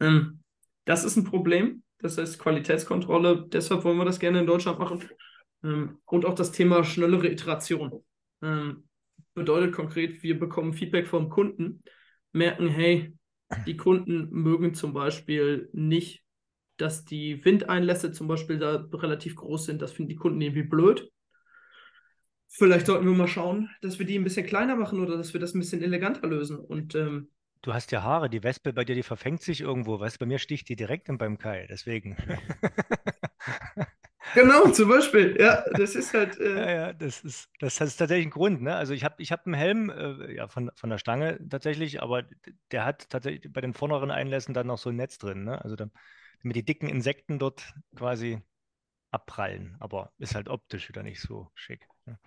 Ähm, 0.00 0.40
das 0.84 1.04
ist 1.04 1.16
ein 1.16 1.24
Problem. 1.24 1.82
Das 1.98 2.18
heißt 2.18 2.38
Qualitätskontrolle, 2.38 3.46
deshalb 3.48 3.84
wollen 3.84 3.98
wir 3.98 4.04
das 4.04 4.18
gerne 4.18 4.40
in 4.40 4.46
Deutschland 4.46 4.78
machen. 4.78 5.04
Ähm, 5.62 5.98
und 6.04 6.24
auch 6.24 6.34
das 6.34 6.52
Thema 6.52 6.84
schnellere 6.84 7.28
Iteration. 7.28 8.04
Ähm, 8.42 8.84
bedeutet 9.34 9.72
konkret, 9.72 10.22
wir 10.22 10.38
bekommen 10.38 10.72
Feedback 10.72 11.06
vom 11.06 11.28
Kunden, 11.28 11.82
merken, 12.32 12.68
hey, 12.68 13.14
die 13.66 13.76
Kunden 13.76 14.28
mögen 14.30 14.74
zum 14.74 14.92
Beispiel 14.92 15.68
nicht, 15.72 16.22
dass 16.78 17.04
die 17.04 17.44
Windeinlässe 17.44 18.12
zum 18.12 18.26
Beispiel 18.26 18.58
da 18.58 18.88
relativ 18.92 19.36
groß 19.36 19.66
sind. 19.66 19.82
Das 19.82 19.92
finden 19.92 20.08
die 20.08 20.16
Kunden 20.16 20.40
irgendwie 20.40 20.62
blöd. 20.62 21.10
Vielleicht 22.54 22.86
sollten 22.86 23.06
wir 23.06 23.12
mal 23.12 23.28
schauen, 23.28 23.70
dass 23.80 23.98
wir 23.98 24.06
die 24.06 24.18
ein 24.18 24.24
bisschen 24.24 24.46
kleiner 24.46 24.76
machen 24.76 25.00
oder 25.00 25.16
dass 25.16 25.32
wir 25.32 25.40
das 25.40 25.54
ein 25.54 25.60
bisschen 25.60 25.82
eleganter 25.82 26.26
lösen. 26.26 26.58
Und 26.58 26.94
ähm, 26.94 27.28
Du 27.62 27.72
hast 27.72 27.92
ja 27.92 28.02
Haare, 28.02 28.28
die 28.28 28.42
Wespe 28.42 28.72
bei 28.72 28.84
dir, 28.84 28.96
die 28.96 29.04
verfängt 29.04 29.40
sich 29.40 29.60
irgendwo. 29.60 30.00
Weißt 30.00 30.18
bei 30.18 30.26
mir 30.26 30.38
sticht 30.38 30.68
die 30.68 30.76
direkt 30.76 31.06
beim 31.16 31.38
Keil, 31.38 31.66
deswegen. 31.70 32.16
Genau, 34.34 34.70
zum 34.70 34.88
Beispiel. 34.88 35.36
Ja, 35.38 35.64
das 35.72 35.94
ist 35.94 36.14
halt. 36.14 36.38
Äh... 36.38 36.54
Ja, 36.54 36.70
ja, 36.70 36.92
das 36.92 37.22
ist, 37.22 37.50
das 37.58 37.80
ist 37.80 37.96
tatsächlich 37.96 38.28
ein 38.28 38.30
Grund. 38.30 38.62
Ne? 38.62 38.74
Also 38.74 38.94
ich 38.94 39.04
habe 39.04 39.16
ich 39.18 39.30
hab 39.30 39.46
einen 39.46 39.54
Helm 39.54 39.90
äh, 39.90 40.34
ja, 40.34 40.48
von, 40.48 40.70
von 40.74 40.90
der 40.90 40.98
Stange 40.98 41.38
tatsächlich, 41.48 42.02
aber 42.02 42.24
der 42.70 42.84
hat 42.84 43.10
tatsächlich 43.10 43.52
bei 43.52 43.60
den 43.60 43.74
vorderen 43.74 44.10
Einlässen 44.10 44.54
dann 44.54 44.68
noch 44.68 44.78
so 44.78 44.90
ein 44.90 44.96
Netz 44.96 45.18
drin. 45.18 45.44
Ne? 45.44 45.62
Also 45.62 45.76
damit 45.76 45.92
die 46.44 46.64
dicken 46.64 46.88
Insekten 46.88 47.38
dort 47.38 47.74
quasi 47.94 48.40
abprallen. 49.10 49.76
Aber 49.80 50.12
ist 50.18 50.34
halt 50.34 50.48
optisch 50.48 50.88
wieder 50.88 51.02
nicht 51.02 51.20
so 51.20 51.50
schick. 51.54 51.86
Ne? 52.06 52.18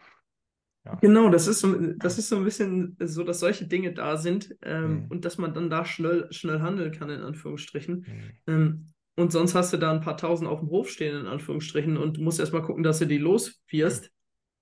Ja. 0.86 0.96
Genau, 1.02 1.30
das 1.30 1.48
ist, 1.48 1.62
so, 1.62 1.76
das 1.98 2.20
ist 2.20 2.30
so 2.30 2.38
ein 2.38 2.44
bisschen 2.44 2.96
so, 3.00 3.24
dass 3.24 3.40
solche 3.40 3.68
Dinge 3.68 3.94
da 3.94 4.18
sind 4.18 4.56
ähm, 4.62 5.04
mhm. 5.04 5.06
und 5.10 5.26
dass 5.26 5.40
man 5.40 5.54
dann 5.54 5.70
da 5.70 5.84
schnell, 5.84 6.28
schnell 6.32 6.62
handeln 6.62 6.92
kann, 6.92 7.10
in 7.10 7.22
Anführungsstrichen. 7.22 8.06
Mhm. 8.08 8.54
Ähm, 8.54 8.86
und 9.16 9.32
sonst 9.32 9.56
hast 9.56 9.74
du 9.74 9.78
da 9.78 9.92
ein 9.92 10.02
paar 10.02 10.18
tausend 10.18 10.50
auf 10.50 10.60
dem 10.60 10.70
Hof 10.70 10.90
stehen, 10.90 11.20
in 11.20 11.26
Anführungsstrichen, 11.26 11.98
und 11.98 12.18
du 12.18 12.22
musst 12.22 12.40
erstmal 12.40 12.62
gucken, 12.62 12.84
dass 12.84 13.00
du 13.00 13.08
die 13.08 13.18
loswirst. 13.18 14.12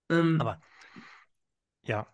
Ähm, 0.09 0.39
Aber 0.39 0.61
ja, 1.85 2.07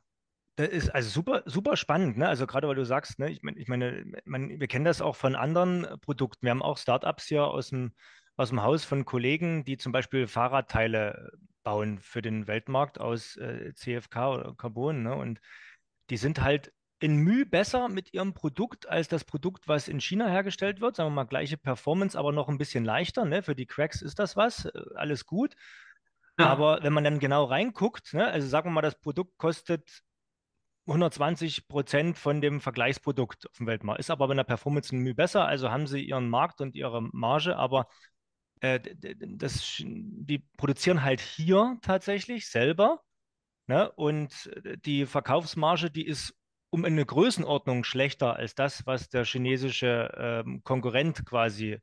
das 0.56 0.70
ist 0.70 0.90
also 0.90 1.10
super, 1.10 1.44
super 1.46 1.78
spannend, 1.78 2.18
ne? 2.18 2.28
Also 2.28 2.48
gerade 2.48 2.68
weil 2.68 2.76
du 2.76 2.86
sagst, 2.86 3.20
ne, 3.20 3.30
ich, 3.30 3.44
mein, 3.44 3.58
ich 3.58 3.68
meine, 3.68 4.06
man, 4.26 4.60
wir 4.60 4.68
kennen 4.68 4.86
das 4.86 5.02
auch 5.02 5.16
von 5.16 5.36
anderen 5.36 5.86
Produkten. 6.02 6.46
Wir 6.46 6.52
haben 6.52 6.62
auch 6.62 6.78
Startups 6.78 7.28
hier 7.28 7.44
aus 7.46 7.70
dem, 7.70 7.94
aus 8.36 8.50
dem 8.50 8.64
Haus 8.64 8.86
von 8.86 9.06
Kollegen, 9.06 9.64
die 9.64 9.78
zum 9.78 9.92
Beispiel 9.92 10.28
Fahrradteile 10.28 11.32
bauen 11.64 12.00
für 12.00 12.22
den 12.22 12.48
Weltmarkt 12.48 13.00
aus 13.00 13.36
äh, 13.38 13.74
CFK 13.74 14.34
oder 14.34 14.56
Carbon, 14.56 15.04
ne? 15.04 15.16
Und 15.16 15.42
die 16.10 16.18
sind 16.18 16.42
halt 16.42 16.72
in 17.00 17.18
Mühe 17.18 17.46
besser 17.46 17.88
mit 17.88 18.14
ihrem 18.14 18.34
Produkt 18.34 18.90
als 18.90 19.08
das 19.08 19.24
Produkt, 19.24 19.68
was 19.68 19.88
in 19.88 20.02
China 20.02 20.28
hergestellt 20.28 20.82
wird. 20.82 20.98
Sagen 20.98 21.10
wir 21.10 21.16
mal, 21.16 21.24
gleiche 21.24 21.58
Performance, 21.58 22.18
aber 22.18 22.32
noch 22.32 22.50
ein 22.50 22.58
bisschen 22.58 22.84
leichter. 22.84 23.26
Ne? 23.26 23.42
Für 23.42 23.56
die 23.56 23.66
Cracks 23.66 24.02
ist 24.02 24.20
das 24.20 24.36
was, 24.36 24.66
äh, 24.66 24.72
alles 24.96 25.26
gut. 25.26 25.56
Ja. 26.38 26.48
Aber 26.48 26.84
wenn 26.84 26.94
man 26.94 27.04
dann 27.04 27.20
genau 27.20 27.46
reinguckt, 27.46 28.14
ne? 28.14 28.28
also 28.28 28.48
sagen 28.48 28.70
wir 28.70 28.74
mal, 28.74 28.82
das 28.82 29.00
Produkt 29.00 29.38
kostet 29.38 30.04
120 30.88 31.68
Prozent 31.68 32.18
von 32.18 32.42
dem 32.42 32.62
Vergleichsprodukt 32.62 33.48
auf 33.48 33.58
dem 33.58 33.68
Weltmarkt, 33.68 34.00
ist 34.00 34.10
aber 34.10 34.28
bei 34.28 34.34
der 34.34 34.44
Performance 34.44 34.96
ein 34.96 35.00
Mühe 35.00 35.14
besser, 35.14 35.46
also 35.46 35.70
haben 35.70 35.88
sie 35.88 36.02
ihren 36.02 36.30
Markt 36.30 36.62
und 36.62 36.76
ihre 36.76 37.02
Marge, 37.02 37.56
aber 37.58 37.88
äh, 38.62 38.80
das, 39.38 39.76
die 39.78 40.40
produzieren 40.58 41.04
halt 41.04 41.22
hier 41.22 41.78
tatsächlich 41.82 42.48
selber 42.48 43.02
ne? 43.68 43.92
und 43.94 44.50
die 44.86 45.06
Verkaufsmarge, 45.06 45.90
die 45.92 46.06
ist 46.06 46.34
um 46.70 46.86
eine 46.86 47.06
Größenordnung 47.06 47.84
schlechter 47.84 48.36
als 48.36 48.56
das, 48.56 48.86
was 48.86 49.10
der 49.10 49.26
chinesische 49.26 50.12
ähm, 50.18 50.64
Konkurrent 50.64 51.26
quasi 51.26 51.80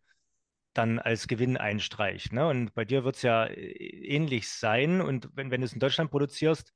dann 0.75 0.99
als 0.99 1.27
Gewinn 1.27 1.57
einstreicht. 1.57 2.33
Ne? 2.33 2.47
Und 2.47 2.75
bei 2.75 2.85
dir 2.85 3.05
wird 3.05 3.17
es 3.17 3.23
ja 3.23 3.47
äh, 3.47 3.57
ähnlich 3.57 4.49
sein. 4.49 5.01
Und 5.01 5.31
wenn, 5.35 5.51
wenn 5.51 5.61
du 5.61 5.65
es 5.65 5.73
in 5.73 5.81
Deutschland 5.81 6.11
produzierst, 6.11 6.73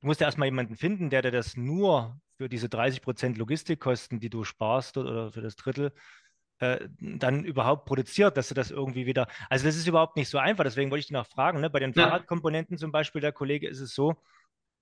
du 0.00 0.06
musst 0.06 0.20
ja 0.20 0.26
erstmal 0.26 0.48
jemanden 0.48 0.76
finden, 0.76 1.10
der 1.10 1.22
dir 1.22 1.30
das 1.30 1.56
nur 1.56 2.20
für 2.38 2.48
diese 2.48 2.68
30 2.68 3.02
Prozent 3.02 3.38
Logistikkosten, 3.38 4.18
die 4.18 4.30
du 4.30 4.44
sparst 4.44 4.96
oder 4.96 5.30
für 5.30 5.42
das 5.42 5.56
Drittel, 5.56 5.92
äh, 6.62 6.88
dann 7.00 7.44
überhaupt 7.44 7.86
produziert, 7.86 8.36
dass 8.36 8.46
du 8.46 8.54
das 8.54 8.70
irgendwie 8.70 9.04
wieder. 9.04 9.26
Also 9.50 9.66
das 9.66 9.74
ist 9.74 9.88
überhaupt 9.88 10.14
nicht 10.16 10.28
so 10.28 10.38
einfach. 10.38 10.62
Deswegen 10.62 10.92
wollte 10.92 11.00
ich 11.00 11.06
dich 11.06 11.12
noch 11.12 11.26
fragen. 11.26 11.60
Ne? 11.60 11.68
Bei 11.68 11.80
den 11.80 11.92
ja. 11.92 12.04
Fahrradkomponenten 12.04 12.78
zum 12.78 12.92
Beispiel, 12.92 13.20
der 13.20 13.32
Kollege, 13.32 13.68
ist 13.68 13.80
es 13.80 13.96
so, 13.96 14.14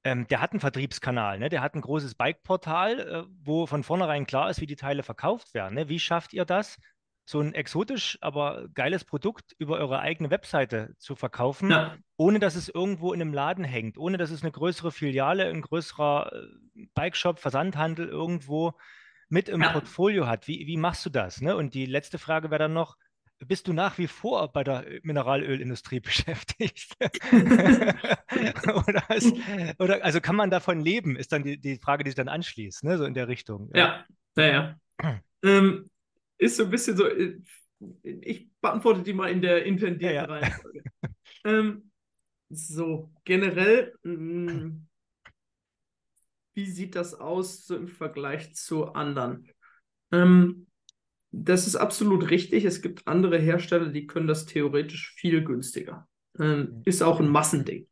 ähm, 0.05 0.26
der 0.28 0.43
hat 0.43 0.53
einen 0.53 0.61
Vertriebskanal, 0.61 1.39
ne? 1.39 1.49
der 1.49 1.62
hat 1.62 1.74
ein 1.74 1.81
großes 1.81 2.16
Bike-Portal, 2.16 3.01
äh, 3.01 3.24
wo 3.43 3.64
von 3.66 3.83
vornherein 3.83 4.26
klar 4.26 4.51
ist, 4.51 4.61
wie 4.61 4.66
die 4.66 4.76
Teile 4.76 5.03
verkauft 5.03 5.55
werden. 5.55 5.74
Ne? 5.74 5.89
Wie 5.89 5.99
schafft 5.99 6.35
ihr 6.35 6.45
das, 6.45 6.76
so 7.24 7.41
ein 7.41 7.55
exotisch, 7.55 8.18
aber 8.20 8.68
geiles 8.74 9.05
Produkt 9.05 9.55
über 9.59 9.78
eure 9.78 10.01
eigene 10.01 10.31
Webseite 10.31 10.95
zu 10.99 11.14
verkaufen, 11.14 11.70
ja. 11.70 11.97
ohne 12.18 12.41
dass 12.41 12.57
es 12.57 12.68
irgendwo 12.68 13.14
in 13.14 13.22
einem 13.22 13.33
Laden 13.33 13.64
hängt, 13.64 13.97
ohne 13.97 14.18
dass 14.18 14.31
es 14.31 14.43
eine 14.43 14.53
größere 14.53 14.93
Filiale, 14.93 15.47
ein 15.47 15.62
größerer 15.62 16.31
äh, 16.33 16.87
Bike-Shop, 16.95 17.39
Versandhandel 17.39 18.07
irgendwo 18.07 18.74
mit 19.31 19.49
im 19.49 19.62
ja. 19.62 19.72
Portfolio 19.72 20.26
hat? 20.26 20.47
Wie, 20.49 20.66
wie 20.66 20.76
machst 20.76 21.07
du 21.07 21.11
das? 21.11 21.41
Ne? 21.41 21.57
Und 21.57 21.74
die 21.74 21.87
letzte 21.87 22.18
Frage 22.18 22.51
wäre 22.51 22.59
dann 22.59 22.74
noch, 22.74 22.97
bist 23.47 23.68
du 23.68 23.72
nach 23.72 23.97
wie 23.97 24.07
vor 24.07 24.53
bei 24.53 24.62
der 24.64 24.85
Mineralölindustrie 25.03 26.01
beschäftigt? 26.01 26.97
oder, 27.31 29.16
ist, 29.16 29.35
oder, 29.78 30.05
also 30.05 30.20
kann 30.20 30.37
man 30.37 30.51
davon 30.51 30.81
leben, 30.81 31.16
ist 31.16 31.33
dann 31.33 31.43
die, 31.43 31.59
die 31.59 31.76
Frage, 31.76 32.05
die 32.05 32.11
sich 32.11 32.16
dann 32.16 32.28
anschließt, 32.28 32.85
ne? 32.85 32.99
so 32.99 33.05
in 33.05 33.14
der 33.14 33.28
Richtung. 33.28 33.70
Ja, 33.74 34.05
ja, 34.37 34.47
ja. 34.47 35.20
ähm, 35.45 35.89
ist 36.39 36.57
so 36.57 36.64
ein 36.64 36.70
bisschen 36.70 36.97
so, 36.97 37.07
äh, 37.07 37.39
ich 38.03 38.51
beantworte 38.61 39.03
die 39.03 39.14
mal 39.14 39.31
in 39.31 39.41
der 39.41 39.64
intendierten 39.64 40.16
ja, 40.16 40.22
ja. 40.22 40.24
Reihenfolge. 40.24 40.83
ähm, 41.45 41.91
so, 42.51 43.11
generell, 43.24 43.95
mh, 44.03 44.53
mm, 44.53 44.87
wie 46.55 46.67
sieht 46.67 46.95
das 46.95 47.15
aus 47.15 47.65
so 47.67 47.77
im 47.77 47.89
Vergleich 47.89 48.55
zu 48.55 48.93
anderen? 48.93 49.49
Ähm, 50.13 50.67
das 51.31 51.67
ist 51.67 51.77
absolut 51.77 52.31
richtig. 52.31 52.65
Es 52.65 52.83
gibt 52.83 53.07
andere 53.07 53.39
Hersteller, 53.39 53.89
die 53.89 54.07
können 54.07 54.27
das 54.27 54.47
theoretisch 54.47 55.15
viel 55.17 55.45
günstiger. 55.45 56.09
Ähm, 56.39 56.83
ist 56.85 57.03
auch 57.03 57.21
ein 57.21 57.29
Massending. 57.29 57.87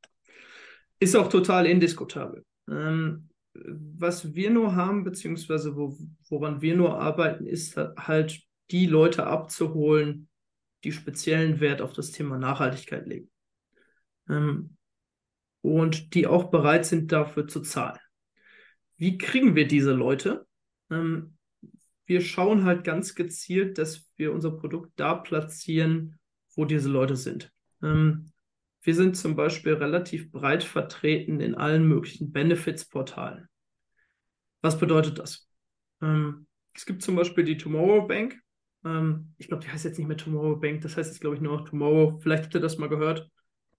Ist 0.99 1.17
auch 1.17 1.29
total 1.29 1.67
indiskutabel. 1.67 2.45
Ähm, 2.69 3.29
was 3.55 4.35
wir 4.35 4.51
nur 4.51 4.75
haben, 4.75 5.05
beziehungsweise 5.05 5.77
wo, 5.77 5.97
woran 6.29 6.61
wir 6.61 6.77
nur 6.77 7.01
arbeiten, 7.01 7.47
ist 7.47 7.77
halt 7.77 8.41
die 8.71 8.87
Leute 8.87 9.27
abzuholen, 9.27 10.29
die 10.85 10.93
speziellen 10.93 11.61
Wert 11.61 11.81
auf 11.81 11.93
das 11.93 12.13
Thema 12.13 12.39
Nachhaltigkeit 12.39 13.07
legen. 13.07 13.31
Ähm, 14.29 14.77
und 15.61 16.15
die 16.15 16.27
auch 16.27 16.51
bereit 16.51 16.87
sind, 16.87 17.11
dafür 17.11 17.49
zu 17.49 17.61
zahlen. 17.61 17.99
Wie 18.99 19.16
kriegen 19.16 19.55
wir 19.55 19.66
diese 19.66 19.92
Leute? 19.92 20.46
Ähm, 20.90 21.38
wir 22.05 22.20
schauen 22.20 22.64
halt 22.64 22.84
ganz 22.84 23.14
gezielt, 23.14 23.78
dass 23.78 24.11
wir 24.16 24.32
unser 24.32 24.51
Produkt 24.51 24.92
da 24.96 25.14
platzieren, 25.14 26.18
wo 26.55 26.64
diese 26.64 26.88
Leute 26.88 27.16
sind. 27.16 27.53
Ähm, 27.82 28.32
wir 28.82 28.94
sind 28.94 29.16
zum 29.16 29.36
Beispiel 29.36 29.74
relativ 29.74 30.32
breit 30.32 30.64
vertreten 30.64 31.40
in 31.40 31.55
allen 31.55 31.86
möglichen 31.86 32.32
Benefits-Portalen. 32.32 33.49
Was 34.62 34.78
bedeutet 34.78 35.18
das? 35.18 35.49
Ähm, 36.03 36.46
es 36.74 36.86
gibt 36.86 37.03
zum 37.03 37.14
Beispiel 37.14 37.44
die 37.44 37.57
Tomorrow 37.57 38.07
Bank. 38.07 38.40
Ähm, 38.84 39.34
ich 39.36 39.49
glaube, 39.49 39.62
die 39.62 39.70
heißt 39.70 39.84
jetzt 39.84 39.99
nicht 39.99 40.09
mehr 40.09 40.16
Tomorrow 40.16 40.57
Bank, 40.57 40.80
das 40.80 40.96
heißt 40.96 41.11
jetzt, 41.11 41.20
glaube 41.20 41.36
ich, 41.36 41.42
nur 41.42 41.59
noch 41.59 41.68
Tomorrow. 41.68 42.18
Vielleicht 42.20 42.44
habt 42.44 42.55
ihr 42.55 42.61
das 42.61 42.78
mal 42.78 42.88
gehört. 42.88 43.30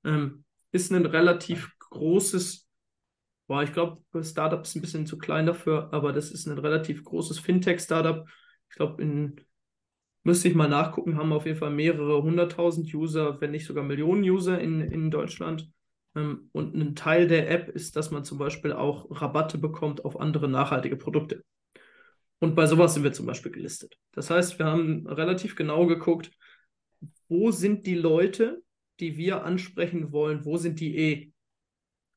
Ähm, 0.06 0.46
ist 0.72 0.92
ein 0.92 1.06
relativ 1.06 1.72
großes 1.80 2.69
Boah, 3.50 3.64
ich 3.64 3.74
glaube, 3.74 4.00
Startup 4.24 4.62
ist 4.62 4.76
ein 4.76 4.82
bisschen 4.82 5.08
zu 5.08 5.18
klein 5.18 5.48
dafür, 5.48 5.90
aber 5.92 6.14
das 6.14 6.30
ist 6.30 6.46
ein 6.46 6.60
relativ 6.60 7.04
großes 7.04 7.40
Fintech-Startup. 7.40 8.28
Ich 8.70 8.76
glaube, 8.76 9.02
in 9.02 9.42
müsste 10.24 10.50
ich 10.50 10.54
mal 10.54 10.70
nachgucken, 10.70 11.18
haben 11.18 11.34
auf 11.34 11.48
jeden 11.48 11.58
Fall 11.58 11.72
mehrere 11.72 12.22
hunderttausend 12.22 12.94
User, 12.94 13.42
wenn 13.42 13.50
nicht 13.50 13.66
sogar 13.66 13.84
Millionen 13.84 14.22
User 14.22 14.60
in, 14.60 14.82
in 14.82 15.10
Deutschland. 15.10 15.68
Ähm, 16.16 16.52
und 16.52 16.76
ein 16.76 16.94
Teil 16.94 17.26
der 17.28 17.50
App 17.50 17.70
ist, 17.70 17.96
dass 17.96 18.12
man 18.12 18.24
zum 18.24 18.38
Beispiel 18.38 18.72
auch 18.72 19.08
Rabatte 19.10 19.58
bekommt 19.58 20.06
auf 20.06 20.20
andere 20.20 20.48
nachhaltige 20.48 20.98
Produkte. 20.98 21.44
Und 22.38 22.54
bei 22.56 22.68
sowas 22.68 22.94
sind 22.94 23.04
wir 23.04 23.14
zum 23.14 23.26
Beispiel 23.26 23.52
gelistet. 23.52 23.98
Das 24.12 24.30
heißt, 24.30 24.60
wir 24.60 24.68
haben 24.68 25.08
relativ 25.08 25.56
genau 25.56 25.88
geguckt, 25.88 26.30
wo 27.28 27.50
sind 27.50 27.88
die 27.88 27.96
Leute, 27.96 28.62
die 29.00 29.18
wir 29.18 29.44
ansprechen 29.44 30.12
wollen, 30.12 30.46
wo 30.46 30.58
sind 30.58 30.80
die 30.80 30.96
eh 30.96 31.32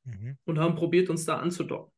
mhm. 0.04 0.36
und 0.44 0.58
haben 0.58 0.74
probiert, 0.74 1.10
uns 1.10 1.24
da 1.24 1.38
anzudocken. 1.38 1.92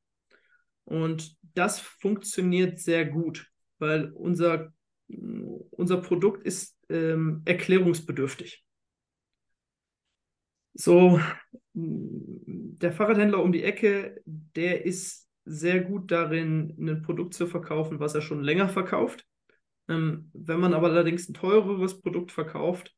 Und 0.84 1.36
das 1.54 1.80
funktioniert 1.80 2.78
sehr 2.78 3.06
gut, 3.06 3.50
weil 3.78 4.10
unser, 4.12 4.72
unser 5.08 5.96
Produkt 5.98 6.44
ist 6.44 6.76
ähm, 6.88 7.42
erklärungsbedürftig. 7.44 8.64
So, 10.74 11.20
der 11.72 12.92
Fahrradhändler 12.92 13.42
um 13.42 13.52
die 13.52 13.62
Ecke, 13.62 14.20
der 14.24 14.84
ist 14.84 15.28
sehr 15.44 15.80
gut 15.80 16.10
darin, 16.10 16.74
ein 16.78 17.02
Produkt 17.02 17.34
zu 17.34 17.46
verkaufen, 17.46 18.00
was 18.00 18.14
er 18.14 18.22
schon 18.22 18.42
länger 18.42 18.68
verkauft. 18.68 19.24
Ähm, 19.88 20.30
wenn 20.32 20.60
man 20.60 20.74
aber 20.74 20.88
allerdings 20.88 21.28
ein 21.28 21.34
teureres 21.34 22.00
Produkt 22.00 22.32
verkauft, 22.32 22.94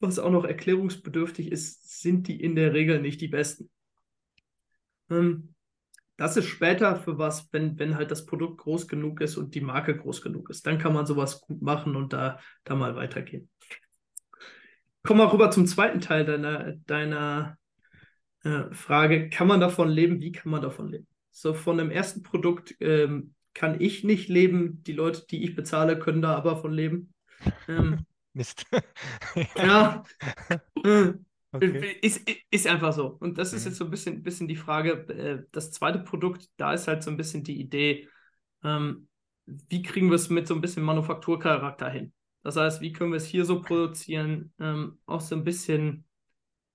was 0.00 0.18
auch 0.18 0.30
noch 0.30 0.44
erklärungsbedürftig 0.44 1.52
ist, 1.52 2.00
sind 2.00 2.26
die 2.26 2.40
in 2.40 2.54
der 2.54 2.74
Regel 2.74 3.00
nicht 3.00 3.20
die 3.20 3.28
besten. 3.28 3.70
Ähm, 5.10 5.54
das 6.16 6.36
ist 6.36 6.48
später 6.48 6.96
für 6.96 7.16
was, 7.16 7.48
wenn, 7.50 7.78
wenn 7.78 7.96
halt 7.96 8.10
das 8.10 8.26
Produkt 8.26 8.58
groß 8.58 8.88
genug 8.88 9.22
ist 9.22 9.38
und 9.38 9.54
die 9.54 9.62
Marke 9.62 9.96
groß 9.96 10.20
genug 10.20 10.50
ist. 10.50 10.66
Dann 10.66 10.78
kann 10.78 10.92
man 10.92 11.06
sowas 11.06 11.40
gut 11.40 11.62
machen 11.62 11.96
und 11.96 12.12
da, 12.12 12.38
da 12.64 12.74
mal 12.74 12.94
weitergehen. 12.94 13.48
Komm 15.02 15.16
mal 15.16 15.28
rüber 15.28 15.50
zum 15.50 15.66
zweiten 15.66 16.02
Teil 16.02 16.26
deiner, 16.26 16.74
deiner 16.86 17.56
äh, 18.44 18.64
Frage. 18.72 19.30
Kann 19.30 19.46
man 19.46 19.60
davon 19.60 19.88
leben? 19.88 20.20
Wie 20.20 20.30
kann 20.30 20.50
man 20.50 20.60
davon 20.60 20.90
leben? 20.90 21.06
So, 21.30 21.54
von 21.54 21.78
dem 21.78 21.90
ersten 21.90 22.22
Produkt 22.22 22.74
ähm, 22.80 23.34
kann 23.54 23.80
ich 23.80 24.04
nicht 24.04 24.28
leben. 24.28 24.82
Die 24.82 24.92
Leute, 24.92 25.24
die 25.30 25.42
ich 25.42 25.54
bezahle, 25.54 25.98
können 25.98 26.20
da 26.20 26.34
aber 26.34 26.58
von 26.58 26.72
leben. 26.72 27.14
Ähm, 27.66 28.04
Mist. 28.34 28.66
ja. 29.56 30.02
Äh, 30.84 31.12
Okay. 31.52 31.96
Ist, 32.00 32.28
ist 32.50 32.66
einfach 32.66 32.92
so. 32.92 33.16
Und 33.18 33.38
das 33.38 33.52
ist 33.52 33.64
mhm. 33.64 33.70
jetzt 33.70 33.78
so 33.78 33.84
ein 33.84 33.90
bisschen, 33.90 34.22
bisschen 34.22 34.48
die 34.48 34.56
Frage. 34.56 34.92
Äh, 35.08 35.46
das 35.52 35.72
zweite 35.72 35.98
Produkt, 35.98 36.48
da 36.56 36.72
ist 36.72 36.86
halt 36.86 37.02
so 37.02 37.10
ein 37.10 37.16
bisschen 37.16 37.42
die 37.42 37.60
Idee, 37.60 38.08
ähm, 38.62 39.08
wie 39.46 39.82
kriegen 39.82 40.08
wir 40.10 40.14
es 40.14 40.30
mit 40.30 40.46
so 40.46 40.54
ein 40.54 40.60
bisschen 40.60 40.84
Manufakturcharakter 40.84 41.90
hin? 41.90 42.12
Das 42.42 42.56
heißt, 42.56 42.80
wie 42.80 42.92
können 42.92 43.10
wir 43.10 43.16
es 43.16 43.26
hier 43.26 43.44
so 43.44 43.60
produzieren? 43.60 44.52
Ähm, 44.60 44.98
auch 45.06 45.20
so 45.20 45.34
ein 45.34 45.44
bisschen, 45.44 46.04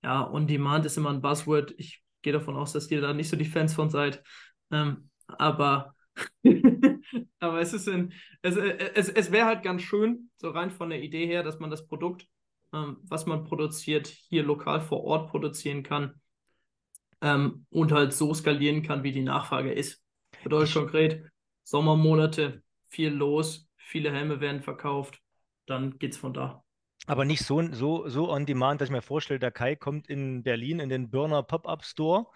ja, 0.02 0.30
On-Demand 0.30 0.84
ist 0.84 0.98
immer 0.98 1.10
ein 1.10 1.22
Buzzword. 1.22 1.74
Ich 1.78 2.02
gehe 2.22 2.32
davon 2.32 2.56
aus, 2.56 2.72
dass 2.72 2.90
ihr 2.90 3.00
da 3.00 3.14
nicht 3.14 3.30
so 3.30 3.36
die 3.36 3.46
Fans 3.46 3.72
von 3.72 3.88
seid. 3.88 4.22
Ähm, 4.70 5.10
aber 5.26 5.94
Aber 7.40 7.60
es 7.60 7.72
ist 7.72 7.88
ein, 7.88 8.12
es, 8.42 8.56
es, 8.56 9.08
es 9.08 9.32
wäre 9.32 9.46
halt 9.46 9.62
ganz 9.62 9.82
schön, 9.82 10.30
so 10.36 10.50
rein 10.50 10.70
von 10.70 10.90
der 10.90 11.02
Idee 11.02 11.26
her, 11.26 11.42
dass 11.42 11.58
man 11.58 11.70
das 11.70 11.86
Produkt, 11.86 12.26
ähm, 12.76 12.98
was 13.02 13.26
man 13.26 13.44
produziert, 13.44 14.06
hier 14.06 14.42
lokal 14.42 14.80
vor 14.80 15.04
Ort 15.04 15.30
produzieren 15.30 15.82
kann 15.82 16.20
ähm, 17.20 17.66
und 17.70 17.92
halt 17.92 18.12
so 18.12 18.34
skalieren 18.34 18.82
kann, 18.82 19.02
wie 19.02 19.12
die 19.12 19.22
Nachfrage 19.22 19.72
ist. 19.72 20.02
Bedeutet 20.42 20.74
konkret, 20.74 21.24
Sommermonate, 21.64 22.62
viel 22.88 23.10
los, 23.10 23.68
viele 23.76 24.12
Helme 24.12 24.40
werden 24.40 24.62
verkauft, 24.62 25.20
dann 25.66 25.98
geht's 25.98 26.16
von 26.16 26.34
da. 26.34 26.62
Aber 27.06 27.24
nicht 27.24 27.44
so, 27.44 27.62
so, 27.72 28.08
so 28.08 28.30
on 28.30 28.46
demand, 28.46 28.80
dass 28.80 28.88
ich 28.88 28.92
mir 28.92 29.02
vorstelle, 29.02 29.38
der 29.38 29.52
Kai 29.52 29.76
kommt 29.76 30.08
in 30.08 30.42
Berlin 30.42 30.80
in 30.80 30.88
den 30.88 31.10
Burner 31.10 31.42
Pop-Up 31.42 31.84
Store, 31.84 32.26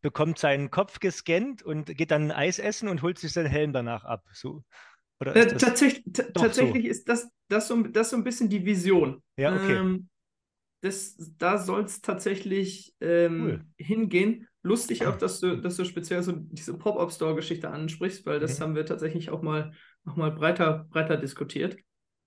bekommt 0.00 0.38
seinen 0.38 0.70
Kopf 0.70 1.00
gescannt 1.00 1.62
und 1.62 1.96
geht 1.96 2.10
dann 2.10 2.30
Eis 2.30 2.58
essen 2.58 2.88
und 2.88 3.02
holt 3.02 3.18
sich 3.18 3.32
seinen 3.32 3.46
Helm 3.46 3.72
danach 3.72 4.04
ab. 4.04 4.24
So. 4.32 4.64
Äh, 5.20 5.46
tatsächlich 5.56 6.04
tatsächlich 6.34 6.84
so? 6.84 6.90
ist 6.90 7.08
das, 7.08 7.28
das, 7.48 7.68
so, 7.68 7.82
das 7.82 8.10
so 8.10 8.16
ein 8.16 8.24
bisschen 8.24 8.48
die 8.48 8.64
Vision. 8.64 9.22
Ja, 9.36 9.54
okay. 9.54 9.76
Ähm, 9.76 10.08
das, 10.80 11.16
da 11.38 11.58
soll 11.58 11.84
es 11.84 12.00
tatsächlich 12.00 12.94
ähm, 13.00 13.42
cool. 13.42 13.64
hingehen. 13.76 14.46
Lustig 14.62 15.06
auch, 15.06 15.16
dass 15.16 15.40
du, 15.40 15.56
dass 15.60 15.76
du 15.76 15.84
speziell 15.84 16.22
so 16.22 16.32
diese 16.32 16.74
Pop-Up-Store-Geschichte 16.74 17.70
ansprichst, 17.70 18.26
weil 18.26 18.38
das 18.38 18.58
mhm. 18.58 18.62
haben 18.62 18.74
wir 18.76 18.86
tatsächlich 18.86 19.30
auch 19.30 19.42
mal, 19.42 19.72
auch 20.04 20.16
mal 20.16 20.30
breiter, 20.30 20.86
breiter 20.90 21.16
diskutiert. 21.16 21.76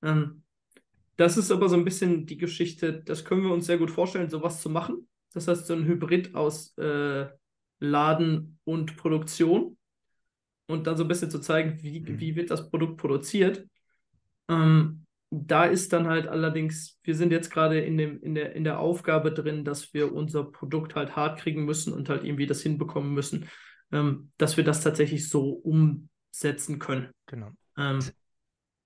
Ähm, 0.02 0.44
das 1.18 1.38
ist 1.38 1.52
aber 1.52 1.70
so 1.70 1.76
ein 1.76 1.86
bisschen 1.86 2.26
die 2.26 2.38
Geschichte, 2.38 3.02
das 3.04 3.24
können 3.26 3.44
wir 3.44 3.52
uns 3.52 3.68
sehr 3.68 3.78
gut 3.78 3.92
vorstellen, 3.92 4.30
sowas 4.30 4.62
zu 4.62 4.70
machen. 4.70 5.08
Das 5.34 5.48
heißt, 5.48 5.68
so 5.68 5.74
ein 5.74 5.86
Hybrid 5.86 6.36
aus 6.36 6.78
äh, 6.78 7.28
Laden 7.80 8.60
und 8.64 8.98
Produktion 8.98 9.78
und 10.72 10.88
dann 10.88 10.98
so 10.98 11.04
ein 11.04 11.08
bisschen 11.08 11.30
zu 11.32 11.40
zeigen, 11.40 11.82
wie, 11.82 12.00
mhm. 12.00 12.20
wie 12.20 12.36
wird 12.36 12.52
das 12.52 12.70
Produkt 12.70 12.98
produziert. 12.98 13.66
Ähm, 14.50 15.06
da 15.30 15.66
ist 15.66 15.94
dann 15.94 16.08
halt 16.08 16.28
allerdings, 16.28 17.00
wir 17.04 17.16
sind 17.16 17.32
jetzt 17.32 17.50
gerade 17.52 17.80
in, 17.80 17.98
in, 17.98 18.36
der, 18.36 18.54
in 18.54 18.66
der 18.66 18.80
Aufgabe 18.80 19.32
drin, 19.32 19.64
dass 19.64 19.94
wir 19.94 20.14
unser 20.14 20.44
Produkt 20.44 20.96
halt 20.96 21.16
hart 21.16 21.40
kriegen 21.40 21.64
müssen 21.64 21.94
und 21.94 22.10
halt 22.10 22.26
irgendwie 22.26 22.48
das 22.48 22.62
hinbekommen 22.62 23.14
müssen, 23.14 23.50
ähm, 23.94 24.32
dass 24.38 24.58
wir 24.58 24.66
das 24.66 24.82
tatsächlich 24.82 25.30
so 25.30 25.52
umsetzen 25.52 26.80
können. 26.80 27.12
Genau. 27.28 27.52
Ähm, 27.78 28.00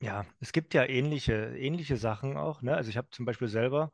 ja, 0.01 0.25
es 0.39 0.51
gibt 0.51 0.75
ja 0.75 0.86
ähnliche, 0.86 1.55
ähnliche 1.57 1.97
Sachen 1.97 2.38
auch. 2.38 2.61
Ne? 2.61 2.75
Also 2.75 2.91
ich 2.91 2.97
habe 2.97 3.07
zum 3.09 3.25
Beispiel 3.25 3.47
selber, 3.47 3.91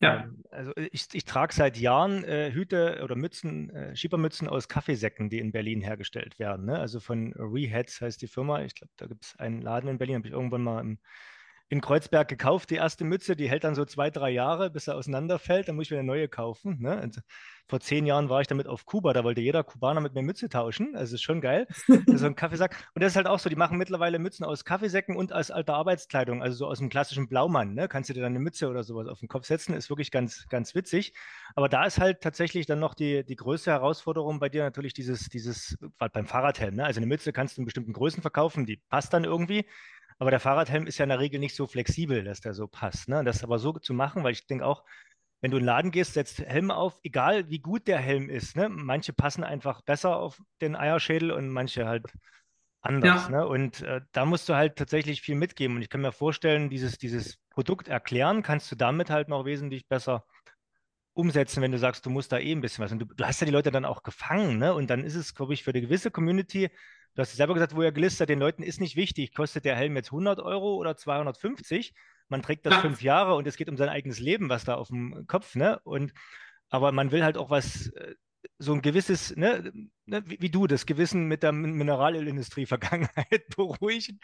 ja. 0.00 0.24
ähm, 0.24 0.44
also 0.50 0.72
ich, 0.76 1.06
ich 1.12 1.24
trage 1.24 1.54
seit 1.54 1.76
Jahren 1.78 2.24
äh, 2.24 2.52
Hüte 2.52 3.00
oder 3.02 3.16
Mützen, 3.16 3.70
äh, 3.70 3.96
Schiebermützen 3.96 4.48
aus 4.48 4.68
Kaffeesäcken, 4.68 5.30
die 5.30 5.38
in 5.38 5.52
Berlin 5.52 5.80
hergestellt 5.80 6.38
werden. 6.38 6.66
Ne? 6.66 6.78
Also 6.78 7.00
von 7.00 7.32
Reheads 7.34 8.00
heißt 8.00 8.20
die 8.20 8.28
Firma. 8.28 8.62
Ich 8.62 8.74
glaube, 8.74 8.92
da 8.96 9.06
gibt 9.06 9.24
es 9.24 9.36
einen 9.38 9.62
Laden 9.62 9.88
in 9.88 9.98
Berlin, 9.98 10.16
habe 10.16 10.26
ich 10.26 10.32
irgendwann 10.32 10.62
mal 10.62 10.80
im 10.80 10.98
in 11.68 11.80
Kreuzberg 11.80 12.28
gekauft, 12.28 12.70
die 12.70 12.76
erste 12.76 13.04
Mütze, 13.04 13.34
die 13.34 13.48
hält 13.50 13.64
dann 13.64 13.74
so 13.74 13.84
zwei, 13.84 14.10
drei 14.10 14.30
Jahre, 14.30 14.70
bis 14.70 14.86
er 14.86 14.96
auseinanderfällt, 14.96 15.68
dann 15.68 15.74
muss 15.74 15.86
ich 15.86 15.90
wieder 15.90 16.00
eine 16.00 16.06
neue 16.06 16.28
kaufen. 16.28 16.80
Ne? 16.80 17.00
Und 17.02 17.20
vor 17.68 17.80
zehn 17.80 18.06
Jahren 18.06 18.28
war 18.28 18.40
ich 18.40 18.46
damit 18.46 18.68
auf 18.68 18.86
Kuba, 18.86 19.12
da 19.12 19.24
wollte 19.24 19.40
jeder 19.40 19.64
Kubaner 19.64 20.00
mit 20.00 20.14
mir 20.14 20.22
Mütze 20.22 20.48
tauschen. 20.48 20.94
Also 20.94 21.16
ist 21.16 21.22
schon 21.22 21.40
geil. 21.40 21.66
so 22.06 22.26
ein 22.26 22.36
Kaffeesack. 22.36 22.76
Und 22.94 23.02
das 23.02 23.12
ist 23.12 23.16
halt 23.16 23.26
auch 23.26 23.40
so, 23.40 23.48
die 23.48 23.56
machen 23.56 23.78
mittlerweile 23.78 24.20
Mützen 24.20 24.44
aus 24.44 24.64
Kaffeesäcken 24.64 25.16
und 25.16 25.32
als 25.32 25.50
alte 25.50 25.74
Arbeitskleidung, 25.74 26.42
also 26.42 26.56
so 26.56 26.66
aus 26.66 26.78
dem 26.78 26.88
klassischen 26.88 27.28
Blaumann. 27.28 27.74
Ne? 27.74 27.88
Kannst 27.88 28.08
du 28.08 28.14
dir 28.14 28.20
dann 28.20 28.32
eine 28.32 28.38
Mütze 28.38 28.68
oder 28.68 28.84
sowas 28.84 29.08
auf 29.08 29.18
den 29.18 29.28
Kopf 29.28 29.46
setzen, 29.46 29.74
ist 29.74 29.90
wirklich 29.90 30.12
ganz, 30.12 30.46
ganz 30.48 30.76
witzig. 30.76 31.14
Aber 31.56 31.68
da 31.68 31.84
ist 31.84 31.98
halt 31.98 32.20
tatsächlich 32.20 32.66
dann 32.66 32.78
noch 32.78 32.94
die, 32.94 33.24
die 33.24 33.36
größte 33.36 33.72
Herausforderung 33.72 34.38
bei 34.38 34.48
dir 34.48 34.62
natürlich 34.62 34.94
dieses, 34.94 35.28
dieses, 35.28 35.76
beim 35.98 36.26
Fahrradhelm. 36.26 36.76
Ne? 36.76 36.84
Also 36.84 36.98
eine 36.98 37.06
Mütze 37.06 37.32
kannst 37.32 37.56
du 37.56 37.62
in 37.62 37.64
bestimmten 37.64 37.92
Größen 37.92 38.22
verkaufen, 38.22 38.66
die 38.66 38.76
passt 38.88 39.12
dann 39.12 39.24
irgendwie. 39.24 39.66
Aber 40.18 40.30
der 40.30 40.40
Fahrradhelm 40.40 40.86
ist 40.86 40.98
ja 40.98 41.04
in 41.04 41.10
der 41.10 41.20
Regel 41.20 41.40
nicht 41.40 41.54
so 41.54 41.66
flexibel, 41.66 42.24
dass 42.24 42.40
der 42.40 42.54
so 42.54 42.66
passt. 42.66 43.08
Ne? 43.08 43.22
Das 43.24 43.44
aber 43.44 43.58
so 43.58 43.72
zu 43.72 43.92
machen, 43.92 44.24
weil 44.24 44.32
ich 44.32 44.46
denke 44.46 44.64
auch, 44.64 44.84
wenn 45.42 45.50
du 45.50 45.58
in 45.58 45.62
den 45.62 45.66
Laden 45.66 45.90
gehst, 45.90 46.14
setzt 46.14 46.38
Helm 46.38 46.70
auf, 46.70 46.98
egal 47.02 47.50
wie 47.50 47.58
gut 47.58 47.86
der 47.86 47.98
Helm 47.98 48.30
ist. 48.30 48.56
Ne? 48.56 48.68
Manche 48.68 49.12
passen 49.12 49.44
einfach 49.44 49.82
besser 49.82 50.16
auf 50.16 50.40
den 50.60 50.74
Eierschädel 50.74 51.30
und 51.30 51.50
manche 51.50 51.86
halt 51.86 52.06
anders. 52.80 53.24
Ja. 53.24 53.30
Ne? 53.30 53.46
Und 53.46 53.82
äh, 53.82 54.00
da 54.12 54.24
musst 54.24 54.48
du 54.48 54.54
halt 54.54 54.76
tatsächlich 54.76 55.20
viel 55.20 55.34
mitgeben. 55.34 55.76
Und 55.76 55.82
ich 55.82 55.90
kann 55.90 56.00
mir 56.00 56.12
vorstellen, 56.12 56.70
dieses, 56.70 56.96
dieses 56.96 57.36
Produkt 57.50 57.88
erklären, 57.88 58.42
kannst 58.42 58.72
du 58.72 58.76
damit 58.76 59.10
halt 59.10 59.28
noch 59.28 59.44
wesentlich 59.44 59.86
besser 59.86 60.24
umsetzen, 61.12 61.62
wenn 61.62 61.72
du 61.72 61.78
sagst, 61.78 62.06
du 62.06 62.10
musst 62.10 62.32
da 62.32 62.38
eh 62.38 62.52
ein 62.52 62.60
bisschen 62.60 62.84
was. 62.84 62.92
Und 62.92 63.00
du, 63.00 63.06
du 63.06 63.24
hast 63.24 63.40
ja 63.40 63.46
die 63.46 63.52
Leute 63.52 63.70
dann 63.70 63.84
auch 63.84 64.02
gefangen, 64.02 64.58
ne? 64.58 64.74
Und 64.74 64.88
dann 64.88 65.02
ist 65.02 65.14
es, 65.14 65.34
glaube 65.34 65.54
ich, 65.54 65.64
für 65.64 65.70
eine 65.70 65.80
gewisse 65.80 66.10
Community 66.10 66.70
Du 67.16 67.22
hast 67.22 67.34
selber 67.34 67.54
gesagt, 67.54 67.74
wo 67.74 67.80
er 67.80 67.92
gelistet 67.92 68.28
den 68.28 68.38
Leuten 68.38 68.62
ist 68.62 68.78
nicht 68.78 68.94
wichtig, 68.94 69.34
kostet 69.34 69.64
der 69.64 69.74
Helm 69.74 69.96
jetzt 69.96 70.08
100 70.08 70.38
Euro 70.38 70.76
oder 70.76 70.96
250. 70.96 71.94
Man 72.28 72.42
trägt 72.42 72.66
das 72.66 72.74
ja. 72.74 72.80
fünf 72.82 73.00
Jahre 73.00 73.36
und 73.36 73.46
es 73.46 73.56
geht 73.56 73.70
um 73.70 73.78
sein 73.78 73.88
eigenes 73.88 74.20
Leben, 74.20 74.50
was 74.50 74.64
da 74.64 74.74
auf 74.74 74.88
dem 74.88 75.26
Kopf, 75.26 75.54
ne? 75.54 75.80
Und 75.84 76.12
aber 76.68 76.92
man 76.92 77.12
will 77.12 77.24
halt 77.24 77.38
auch 77.38 77.48
was, 77.48 77.88
äh, 77.88 78.14
so 78.58 78.74
ein 78.74 78.82
gewisses, 78.82 79.34
ne, 79.34 79.72
ne 80.04 80.22
wie, 80.26 80.40
wie, 80.40 80.50
du, 80.50 80.66
das 80.66 80.84
Gewissen 80.84 81.26
mit 81.26 81.42
der 81.42 81.52
Mineralölindustrie 81.52 82.66
Vergangenheit 82.66 83.46
beruhigen. 83.56 84.20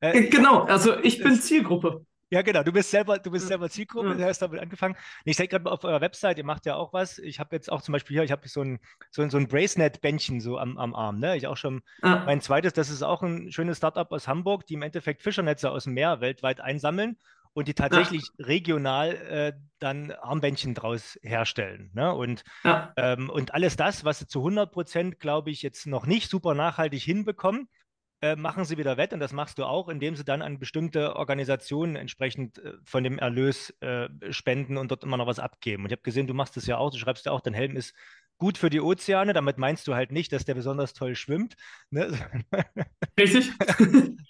Äh, 0.00 0.28
genau, 0.28 0.64
also 0.64 0.98
ich 0.98 1.22
bin 1.22 1.36
Zielgruppe. 1.36 2.04
Ja, 2.32 2.40
genau. 2.40 2.62
Du 2.62 2.72
bist 2.72 2.90
selber, 2.90 3.18
du 3.18 3.30
bist 3.30 3.46
selber 3.46 3.68
Zielgruppe, 3.68 4.16
du 4.16 4.24
hast 4.24 4.38
damit 4.38 4.58
angefangen. 4.58 4.96
Ich 5.26 5.36
sehe 5.36 5.48
gerade 5.48 5.70
auf 5.70 5.84
eurer 5.84 6.00
Website, 6.00 6.38
ihr 6.38 6.44
macht 6.44 6.64
ja 6.64 6.76
auch 6.76 6.94
was. 6.94 7.18
Ich 7.18 7.38
habe 7.38 7.54
jetzt 7.54 7.70
auch 7.70 7.82
zum 7.82 7.92
Beispiel 7.92 8.16
hier, 8.16 8.24
ich 8.24 8.32
habe 8.32 8.48
so 8.48 8.62
ein, 8.62 8.78
so 9.10 9.20
ein, 9.20 9.28
so 9.28 9.36
ein 9.36 9.48
Bracelet-Bändchen 9.48 10.40
so 10.40 10.56
am, 10.56 10.78
am 10.78 10.94
Arm. 10.94 11.18
Ne? 11.18 11.36
Ich 11.36 11.46
auch 11.46 11.58
schon 11.58 11.82
ah. 12.00 12.22
mein 12.24 12.40
zweites, 12.40 12.72
das 12.72 12.88
ist 12.88 13.02
auch 13.02 13.20
ein 13.20 13.52
schönes 13.52 13.76
Startup 13.76 14.10
aus 14.10 14.28
Hamburg, 14.28 14.64
die 14.64 14.74
im 14.74 14.82
Endeffekt 14.82 15.20
Fischernetze 15.20 15.70
aus 15.70 15.84
dem 15.84 15.92
Meer 15.92 16.22
weltweit 16.22 16.62
einsammeln 16.62 17.18
und 17.52 17.68
die 17.68 17.74
tatsächlich 17.74 18.22
ja. 18.38 18.46
regional 18.46 19.14
äh, 19.14 19.52
dann 19.78 20.10
Armbändchen 20.12 20.72
draus 20.72 21.18
herstellen. 21.22 21.90
Ne? 21.92 22.14
Und, 22.14 22.44
ja. 22.64 22.94
ähm, 22.96 23.28
und 23.28 23.52
alles 23.52 23.76
das, 23.76 24.06
was 24.06 24.20
sie 24.20 24.26
zu 24.26 24.38
100 24.38 24.72
Prozent, 24.72 25.20
glaube 25.20 25.50
ich, 25.50 25.60
jetzt 25.60 25.86
noch 25.86 26.06
nicht 26.06 26.30
super 26.30 26.54
nachhaltig 26.54 27.02
hinbekommen, 27.02 27.68
äh, 28.22 28.36
machen 28.36 28.64
sie 28.64 28.78
wieder 28.78 28.96
wett 28.96 29.12
und 29.12 29.20
das 29.20 29.32
machst 29.32 29.58
du 29.58 29.64
auch, 29.64 29.88
indem 29.88 30.14
sie 30.14 30.24
dann 30.24 30.42
an 30.42 30.60
bestimmte 30.60 31.16
Organisationen 31.16 31.96
entsprechend 31.96 32.58
äh, 32.58 32.74
von 32.84 33.02
dem 33.02 33.18
Erlös 33.18 33.70
äh, 33.80 34.08
spenden 34.30 34.76
und 34.76 34.92
dort 34.92 35.02
immer 35.02 35.16
noch 35.16 35.26
was 35.26 35.40
abgeben. 35.40 35.82
Und 35.82 35.90
ich 35.90 35.92
habe 35.92 36.02
gesehen, 36.02 36.28
du 36.28 36.34
machst 36.34 36.56
das 36.56 36.66
ja 36.66 36.78
auch, 36.78 36.90
du 36.90 36.98
schreibst 36.98 37.26
ja 37.26 37.32
auch, 37.32 37.40
dein 37.40 37.52
Helm 37.52 37.76
ist 37.76 37.94
gut 38.38 38.58
für 38.58 38.70
die 38.70 38.80
Ozeane. 38.80 39.32
Damit 39.32 39.58
meinst 39.58 39.86
du 39.86 39.94
halt 39.94 40.10
nicht, 40.10 40.32
dass 40.32 40.44
der 40.44 40.54
besonders 40.54 40.94
toll 40.94 41.14
schwimmt. 41.14 41.56
Ne? 41.90 42.12
Richtig. 43.18 43.50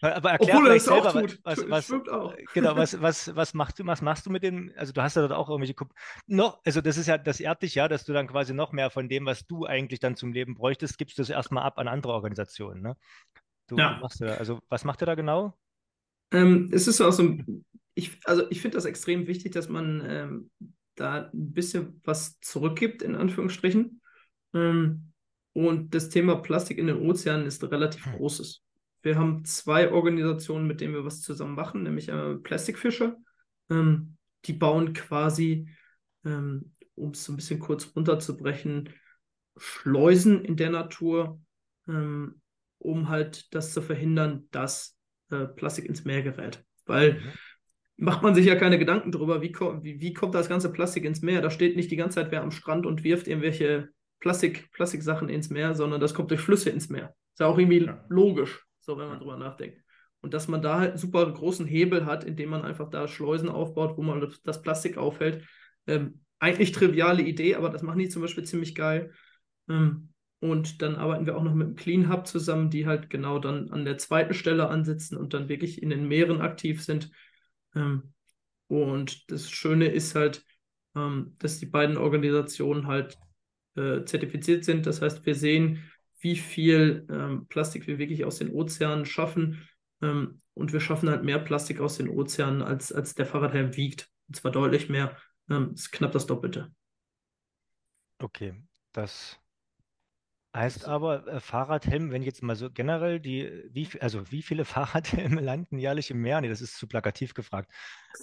Aber 0.00 0.32
erklär 0.32 0.56
Obwohl 0.56 0.66
vielleicht 0.66 0.84
selber, 0.84 1.14
was, 1.14 1.38
was, 1.44 1.70
was, 1.70 1.86
schwimmt 1.86 2.10
auch. 2.10 2.34
Genau, 2.52 2.76
was, 2.76 3.00
was, 3.00 3.34
was, 3.34 3.54
machst 3.54 3.78
du, 3.78 3.86
was 3.86 4.02
machst 4.02 4.26
du 4.26 4.30
mit 4.30 4.42
dem, 4.42 4.72
also 4.76 4.92
du 4.92 5.02
hast 5.02 5.16
ja 5.16 5.22
dort 5.22 5.32
auch 5.32 5.48
irgendwelche, 5.48 5.74
noch, 6.26 6.60
also 6.64 6.80
das 6.80 6.98
ist 6.98 7.06
ja, 7.06 7.16
das 7.16 7.40
ehrt 7.40 7.62
dich 7.62 7.74
ja, 7.74 7.88
dass 7.88 8.04
du 8.04 8.12
dann 8.12 8.26
quasi 8.26 8.52
noch 8.52 8.72
mehr 8.72 8.90
von 8.90 9.08
dem, 9.08 9.24
was 9.24 9.46
du 9.46 9.64
eigentlich 9.64 10.00
dann 10.00 10.16
zum 10.16 10.32
Leben 10.32 10.54
bräuchtest, 10.54 10.98
gibst 10.98 11.16
du 11.16 11.22
es 11.22 11.30
erstmal 11.30 11.64
ab 11.64 11.78
an 11.78 11.88
andere 11.88 12.12
Organisationen. 12.12 12.82
Ne? 12.82 12.96
Du 13.66 13.76
ja. 13.76 13.98
machst 14.00 14.20
da, 14.20 14.34
also 14.34 14.60
was 14.68 14.84
macht 14.84 15.02
ihr 15.02 15.06
da 15.06 15.14
genau? 15.14 15.56
Ähm, 16.30 16.70
es 16.72 16.88
ist 16.88 17.00
auch 17.00 17.12
so, 17.12 17.36
ich, 17.94 18.18
also 18.24 18.50
ich 18.50 18.60
finde 18.60 18.76
das 18.76 18.84
extrem 18.84 19.26
wichtig, 19.26 19.52
dass 19.52 19.68
man 19.68 20.02
ähm, 20.06 20.50
da 20.94 21.30
ein 21.32 21.52
bisschen 21.52 22.00
was 22.04 22.38
zurückgibt, 22.40 23.02
in 23.02 23.14
Anführungsstrichen. 23.14 24.00
Ähm, 24.54 25.12
und 25.52 25.94
das 25.94 26.08
Thema 26.08 26.36
Plastik 26.36 26.78
in 26.78 26.86
den 26.86 26.96
Ozeanen 26.96 27.46
ist 27.46 27.62
relativ 27.64 28.06
hm. 28.06 28.12
großes. 28.14 28.62
Wir 29.02 29.18
haben 29.18 29.44
zwei 29.44 29.90
Organisationen, 29.90 30.66
mit 30.66 30.80
denen 30.80 30.94
wir 30.94 31.04
was 31.04 31.20
zusammen 31.20 31.54
machen, 31.54 31.82
nämlich 31.82 32.08
äh, 32.08 32.36
Plastikfischer. 32.36 33.16
Ähm, 33.70 34.16
die 34.44 34.52
bauen 34.52 34.92
quasi, 34.92 35.68
ähm, 36.24 36.74
um 36.94 37.10
es 37.10 37.24
so 37.24 37.32
ein 37.32 37.36
bisschen 37.36 37.58
kurz 37.58 37.92
runterzubrechen, 37.94 38.90
Schleusen 39.56 40.44
in 40.44 40.56
der 40.56 40.70
Natur, 40.70 41.40
ähm, 41.88 42.41
um 42.82 43.08
halt 43.08 43.54
das 43.54 43.72
zu 43.72 43.80
verhindern, 43.80 44.48
dass 44.50 44.98
äh, 45.30 45.46
Plastik 45.46 45.86
ins 45.86 46.04
Meer 46.04 46.22
gerät. 46.22 46.64
Weil 46.86 47.14
mhm. 47.14 47.32
macht 47.96 48.22
man 48.22 48.34
sich 48.34 48.46
ja 48.46 48.56
keine 48.56 48.78
Gedanken 48.78 49.12
darüber, 49.12 49.40
wie, 49.40 49.54
wie, 49.54 50.00
wie, 50.00 50.12
kommt 50.12 50.34
das 50.34 50.48
ganze 50.48 50.72
Plastik 50.72 51.04
ins 51.04 51.22
Meer? 51.22 51.40
Da 51.40 51.50
steht 51.50 51.76
nicht 51.76 51.90
die 51.90 51.96
ganze 51.96 52.16
Zeit 52.16 52.30
wer 52.30 52.42
am 52.42 52.50
Strand 52.50 52.86
und 52.86 53.04
wirft 53.04 53.28
irgendwelche 53.28 53.88
Plastik, 54.20 54.70
Plastiksachen 54.72 55.28
ins 55.28 55.50
Meer, 55.50 55.74
sondern 55.74 56.00
das 56.00 56.14
kommt 56.14 56.30
durch 56.30 56.40
Flüsse 56.40 56.70
ins 56.70 56.88
Meer. 56.88 57.14
Ist 57.32 57.40
ja 57.40 57.46
auch 57.46 57.58
irgendwie 57.58 57.84
ja. 57.84 58.04
logisch, 58.08 58.66
so 58.80 58.98
wenn 58.98 59.08
man 59.08 59.18
drüber 59.18 59.36
nachdenkt. 59.36 59.80
Und 60.20 60.34
dass 60.34 60.46
man 60.46 60.62
da 60.62 60.78
halt 60.78 60.90
einen 60.90 60.98
super 60.98 61.30
großen 61.30 61.66
Hebel 61.66 62.06
hat, 62.06 62.22
indem 62.22 62.50
man 62.50 62.62
einfach 62.62 62.88
da 62.90 63.08
Schleusen 63.08 63.48
aufbaut, 63.48 63.96
wo 63.96 64.02
man 64.02 64.32
das 64.44 64.62
Plastik 64.62 64.96
aufhält. 64.96 65.44
Ähm, 65.86 66.20
eigentlich 66.38 66.72
triviale 66.72 67.22
Idee, 67.22 67.56
aber 67.56 67.70
das 67.70 67.82
machen 67.82 67.98
die 67.98 68.08
zum 68.08 68.22
Beispiel 68.22 68.44
ziemlich 68.44 68.74
geil. 68.74 69.12
Ähm, 69.68 70.11
und 70.42 70.82
dann 70.82 70.96
arbeiten 70.96 71.24
wir 71.24 71.36
auch 71.36 71.44
noch 71.44 71.54
mit 71.54 71.68
dem 71.68 71.76
Clean 71.76 72.10
Hub 72.10 72.26
zusammen, 72.26 72.68
die 72.68 72.84
halt 72.84 73.10
genau 73.10 73.38
dann 73.38 73.70
an 73.70 73.84
der 73.84 73.96
zweiten 73.96 74.34
Stelle 74.34 74.68
ansitzen 74.68 75.16
und 75.16 75.34
dann 75.34 75.48
wirklich 75.48 75.80
in 75.80 75.88
den 75.88 76.08
Meeren 76.08 76.40
aktiv 76.40 76.82
sind. 76.82 77.12
Ähm, 77.76 78.12
und 78.66 79.30
das 79.30 79.48
Schöne 79.48 79.86
ist 79.86 80.16
halt, 80.16 80.44
ähm, 80.96 81.36
dass 81.38 81.60
die 81.60 81.66
beiden 81.66 81.96
Organisationen 81.96 82.88
halt 82.88 83.16
äh, 83.76 84.04
zertifiziert 84.04 84.64
sind. 84.64 84.84
Das 84.84 85.00
heißt, 85.00 85.24
wir 85.24 85.36
sehen, 85.36 85.88
wie 86.18 86.34
viel 86.34 87.06
ähm, 87.08 87.46
Plastik 87.46 87.86
wir 87.86 87.98
wirklich 87.98 88.24
aus 88.24 88.38
den 88.38 88.50
Ozeanen 88.50 89.06
schaffen. 89.06 89.68
Und 90.00 90.72
wir 90.72 90.80
schaffen 90.80 91.08
halt 91.08 91.22
mehr 91.22 91.38
Plastik 91.38 91.78
aus 91.78 91.98
den 91.98 92.08
Ozeanen, 92.08 92.60
als, 92.60 92.90
als 92.90 93.14
der 93.14 93.24
Fahrradhelm 93.24 93.76
wiegt. 93.76 94.08
Und 94.26 94.34
zwar 94.34 94.50
deutlich 94.50 94.88
mehr. 94.88 95.16
Das 95.46 95.62
ist 95.74 95.92
knapp 95.92 96.10
das 96.10 96.26
Doppelte. 96.26 96.72
Okay, 98.18 98.52
das 98.92 99.38
heißt 100.54 100.84
aber 100.86 101.26
äh, 101.26 101.40
Fahrradhelm, 101.40 102.10
wenn 102.10 102.22
jetzt 102.22 102.42
mal 102.42 102.56
so 102.56 102.70
generell 102.70 103.20
die, 103.20 103.50
wie, 103.70 103.88
also 104.00 104.30
wie 104.30 104.42
viele 104.42 104.64
Fahrradhelme 104.66 105.40
landen 105.40 105.78
jährlich 105.78 106.10
im 106.10 106.20
Meer? 106.20 106.40
Nee, 106.40 106.48
das 106.48 106.60
ist 106.60 106.76
zu 106.78 106.86
plakativ 106.86 107.34
gefragt. 107.34 107.72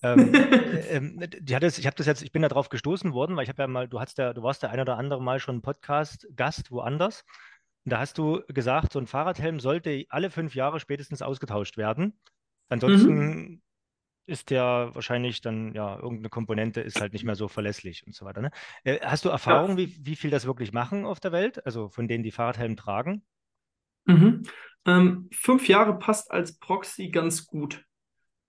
Ähm, 0.03 0.33
äh, 0.33 0.97
ähm, 0.97 1.19
die 1.19 1.55
hat 1.55 1.63
es, 1.63 1.77
ich 1.77 1.85
habe 1.87 1.95
das 1.95 2.05
jetzt, 2.07 2.21
ich 2.21 2.31
bin 2.31 2.41
da 2.41 2.49
drauf 2.49 2.69
gestoßen 2.69 3.13
worden, 3.13 3.35
weil 3.35 3.43
ich 3.43 3.49
habe 3.49 3.63
ja 3.63 3.67
mal, 3.67 3.87
du 3.87 3.99
hast 3.99 4.17
ja, 4.17 4.33
du 4.33 4.43
warst 4.43 4.63
der 4.63 4.71
ein 4.71 4.79
oder 4.79 4.97
andere 4.97 5.21
Mal 5.21 5.39
schon 5.39 5.61
Podcast-Gast 5.61 6.71
woanders. 6.71 7.23
Und 7.85 7.93
da 7.93 7.99
hast 7.99 8.17
du 8.17 8.41
gesagt, 8.47 8.93
so 8.93 8.99
ein 8.99 9.07
Fahrradhelm 9.07 9.59
sollte 9.59 10.05
alle 10.09 10.29
fünf 10.29 10.53
Jahre 10.55 10.79
spätestens 10.79 11.21
ausgetauscht 11.21 11.77
werden. 11.77 12.19
Ansonsten 12.69 13.09
Mhm. 13.09 13.61
Ist 14.29 14.49
der 14.51 14.91
wahrscheinlich 14.93 15.41
dann, 15.41 15.73
ja, 15.73 15.95
irgendeine 15.97 16.29
Komponente 16.29 16.81
ist 16.81 17.01
halt 17.01 17.13
nicht 17.13 17.25
mehr 17.25 17.35
so 17.35 17.47
verlässlich 17.49 18.05
und 18.07 18.15
so 18.15 18.25
weiter. 18.25 18.41
Ne? 18.41 18.51
Äh, 18.83 18.99
hast 19.01 19.25
du 19.25 19.29
Ja. 19.45 19.59
Erfahrung, 19.59 19.77
wie, 19.77 19.95
wie 20.05 20.15
viel 20.15 20.29
das 20.31 20.45
wirklich 20.45 20.73
machen 20.73 21.05
auf 21.05 21.19
der 21.19 21.31
Welt? 21.33 21.65
Also 21.65 21.89
von 21.89 22.07
denen, 22.07 22.23
die 22.23 22.31
Fahrradhelm 22.31 22.75
tragen? 22.77 23.23
Mhm. 24.05 24.43
Ähm, 24.85 25.29
fünf 25.31 25.67
Jahre 25.67 25.99
passt 25.99 26.31
als 26.31 26.57
Proxy 26.57 27.09
ganz 27.09 27.45
gut. 27.45 27.85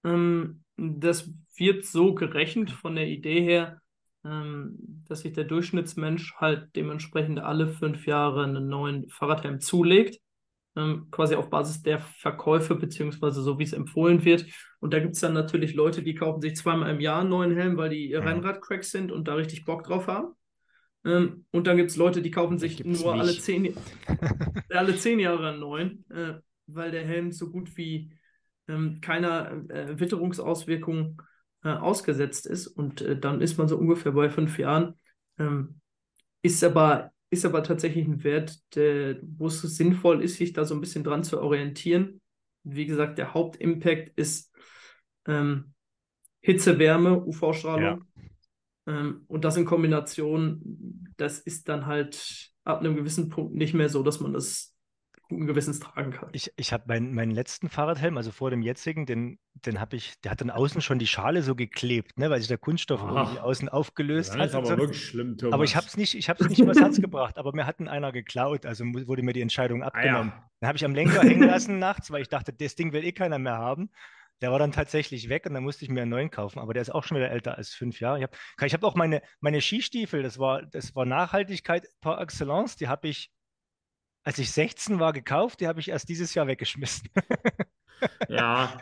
Ähm, 0.04 0.64
das 0.76 1.30
wird 1.56 1.84
so 1.84 2.14
gerechnet 2.14 2.70
von 2.70 2.94
der 2.96 3.08
Idee 3.08 3.42
her, 3.42 3.80
ähm, 4.24 5.04
dass 5.08 5.20
sich 5.20 5.32
der 5.32 5.44
Durchschnittsmensch 5.44 6.34
halt 6.36 6.74
dementsprechend 6.76 7.40
alle 7.40 7.68
fünf 7.68 8.06
Jahre 8.06 8.44
einen 8.44 8.68
neuen 8.68 9.08
Fahrradhelm 9.10 9.60
zulegt. 9.60 10.20
Ähm, 10.76 11.08
quasi 11.10 11.34
auf 11.34 11.50
Basis 11.50 11.82
der 11.82 11.98
Verkäufe, 12.00 12.76
beziehungsweise 12.76 13.42
so 13.42 13.58
wie 13.58 13.64
es 13.64 13.72
empfohlen 13.72 14.24
wird. 14.24 14.46
Und 14.80 14.94
da 14.94 15.00
gibt 15.00 15.14
es 15.14 15.20
dann 15.20 15.32
natürlich 15.34 15.74
Leute, 15.74 16.02
die 16.02 16.14
kaufen 16.14 16.40
sich 16.40 16.56
zweimal 16.56 16.90
im 16.90 17.00
Jahr 17.00 17.20
einen 17.22 17.30
neuen 17.30 17.54
Helm, 17.56 17.76
weil 17.76 17.90
die 17.90 18.14
Mhm. 18.16 18.20
Rennrad-Cracks 18.20 18.90
sind 18.90 19.10
und 19.12 19.26
da 19.28 19.34
richtig 19.34 19.64
Bock 19.64 19.82
drauf 19.84 20.06
haben. 20.06 20.34
Ähm, 21.04 21.46
und 21.50 21.66
dann 21.66 21.76
gibt 21.76 21.90
es 21.90 21.96
Leute, 21.96 22.22
die 22.22 22.30
kaufen 22.30 22.58
sich 22.58 22.84
nur 22.84 23.18
alle 23.18 23.36
zehn, 23.38 23.74
alle 24.70 24.96
zehn 24.96 25.18
Jahre 25.18 25.48
einen 25.50 25.60
neuen, 25.60 26.04
äh, 26.10 26.34
weil 26.66 26.90
der 26.90 27.04
Helm 27.06 27.32
so 27.32 27.50
gut 27.50 27.76
wie 27.76 28.12
ähm, 28.68 29.00
keiner 29.00 29.52
äh, 29.70 29.98
Witterungsauswirkung 29.98 31.22
äh, 31.64 31.70
ausgesetzt 31.70 32.46
ist. 32.46 32.66
Und 32.66 33.00
äh, 33.02 33.18
dann 33.18 33.40
ist 33.40 33.58
man 33.58 33.68
so 33.68 33.76
ungefähr 33.78 34.12
bei 34.12 34.30
fünf 34.30 34.58
Jahren. 34.58 34.94
Ähm, 35.38 35.80
ist 36.42 36.62
aber, 36.64 37.12
ist 37.30 37.44
aber 37.44 37.62
tatsächlich 37.62 38.06
ein 38.06 38.24
Wert, 38.24 38.58
der, 38.74 39.18
wo 39.22 39.46
es 39.46 39.62
sinnvoll 39.62 40.22
ist, 40.22 40.36
sich 40.36 40.52
da 40.52 40.64
so 40.64 40.74
ein 40.74 40.80
bisschen 40.80 41.04
dran 41.04 41.24
zu 41.24 41.40
orientieren. 41.40 42.20
Wie 42.64 42.86
gesagt, 42.86 43.18
der 43.18 43.32
Hauptimpact 43.32 44.12
ist 44.16 44.52
ähm, 45.26 45.72
Hitze, 46.40 46.78
Wärme, 46.78 47.24
UV-Strahlung. 47.24 48.04
Ähm, 48.86 49.24
und 49.28 49.44
das 49.44 49.56
in 49.56 49.64
Kombination, 49.64 51.12
das 51.16 51.38
ist 51.38 51.68
dann 51.68 51.86
halt 51.86 52.50
ab 52.64 52.80
einem 52.80 52.96
gewissen 52.96 53.28
Punkt 53.28 53.54
nicht 53.54 53.74
mehr 53.74 53.88
so, 53.88 54.02
dass 54.02 54.20
man 54.20 54.32
das 54.32 54.74
guten 55.30 55.46
Gewissens 55.46 55.80
tragen 55.80 56.10
kann. 56.12 56.28
Ich, 56.32 56.52
ich 56.56 56.72
habe 56.72 56.84
meinen, 56.86 57.14
meinen 57.14 57.30
letzten 57.32 57.68
Fahrradhelm, 57.70 58.16
also 58.18 58.30
vor 58.30 58.50
dem 58.50 58.60
jetzigen, 58.62 59.06
den, 59.06 59.38
den 59.54 59.80
habe 59.80 59.96
ich, 59.96 60.20
der 60.20 60.30
hat 60.32 60.40
dann 60.42 60.50
außen 60.50 60.80
schon 60.82 60.98
die 60.98 61.06
Schale 61.06 61.42
so 61.42 61.54
geklebt, 61.54 62.18
ne, 62.18 62.28
weil 62.30 62.38
sich 62.40 62.48
der 62.48 62.58
Kunststoff 62.58 63.00
irgendwie 63.00 63.38
Ach, 63.38 63.42
außen 63.44 63.68
aufgelöst 63.68 64.30
Das 64.34 64.38
hat. 64.38 64.46
ist 64.48 64.54
und 64.54 64.58
aber 64.58 64.66
so. 64.66 64.76
wirklich 64.78 65.04
schlimm, 65.06 65.36
Aber 65.50 65.64
ich 65.64 65.70
Thomas. 65.72 65.74
habe 65.76 65.86
es 65.86 65.96
nicht, 65.96 66.14
ich 66.14 66.28
habe 66.28 66.44
es 66.44 66.50
nicht 66.50 66.58
übers 66.60 66.78
Herz 66.78 66.96
gebracht, 67.00 67.38
aber 67.38 67.52
mir 67.54 67.66
hat 67.66 67.80
einer 67.80 68.12
geklaut, 68.12 68.66
also 68.66 68.84
wurde 68.84 69.22
mir 69.22 69.32
die 69.32 69.40
Entscheidung 69.40 69.82
Ah 69.82 69.86
abgenommen. 69.86 70.32
ja. 70.36 70.50
Dann 70.60 70.68
habe 70.68 70.76
ich 70.76 70.84
am 70.84 70.94
Lenker 70.94 71.22
hängen 71.22 71.48
lassen 71.48 71.78
nachts, 71.78 72.10
weil 72.10 72.20
ich 72.22 72.28
dachte, 72.28 72.52
das 72.52 72.74
Ding 72.74 72.92
will 72.92 73.04
eh 73.04 73.12
keiner 73.12 73.38
mehr 73.38 73.56
haben. 73.56 73.90
Der 74.42 74.50
war 74.52 74.58
dann 74.58 74.72
tatsächlich 74.72 75.28
weg 75.28 75.44
und 75.46 75.52
dann 75.54 75.62
musste 75.62 75.84
ich 75.84 75.90
mir 75.90 76.00
einen 76.02 76.10
neuen 76.10 76.30
kaufen, 76.30 76.60
aber 76.60 76.72
der 76.72 76.80
ist 76.80 76.90
auch 76.90 77.04
schon 77.04 77.18
wieder 77.18 77.30
älter 77.30 77.58
als 77.58 77.74
fünf 77.74 78.00
Jahre. 78.00 78.18
Ich 78.18 78.24
habe 78.24 78.36
ich 78.66 78.72
hab 78.72 78.82
auch 78.84 78.94
meine, 78.94 79.20
meine 79.40 79.60
Skistiefel, 79.60 80.22
das 80.22 80.38
war, 80.38 80.62
das 80.62 80.94
war 80.94 81.04
Nachhaltigkeit 81.04 81.86
par 82.00 82.20
excellence, 82.22 82.76
die 82.76 82.88
habe 82.88 83.08
ich, 83.08 83.30
als 84.24 84.38
ich 84.38 84.50
16 84.52 85.00
war, 85.00 85.12
gekauft, 85.12 85.60
die 85.60 85.66
habe 85.66 85.80
ich 85.80 85.88
erst 85.88 86.08
dieses 86.08 86.34
Jahr 86.34 86.46
weggeschmissen. 86.46 87.08
Ja, 88.28 88.80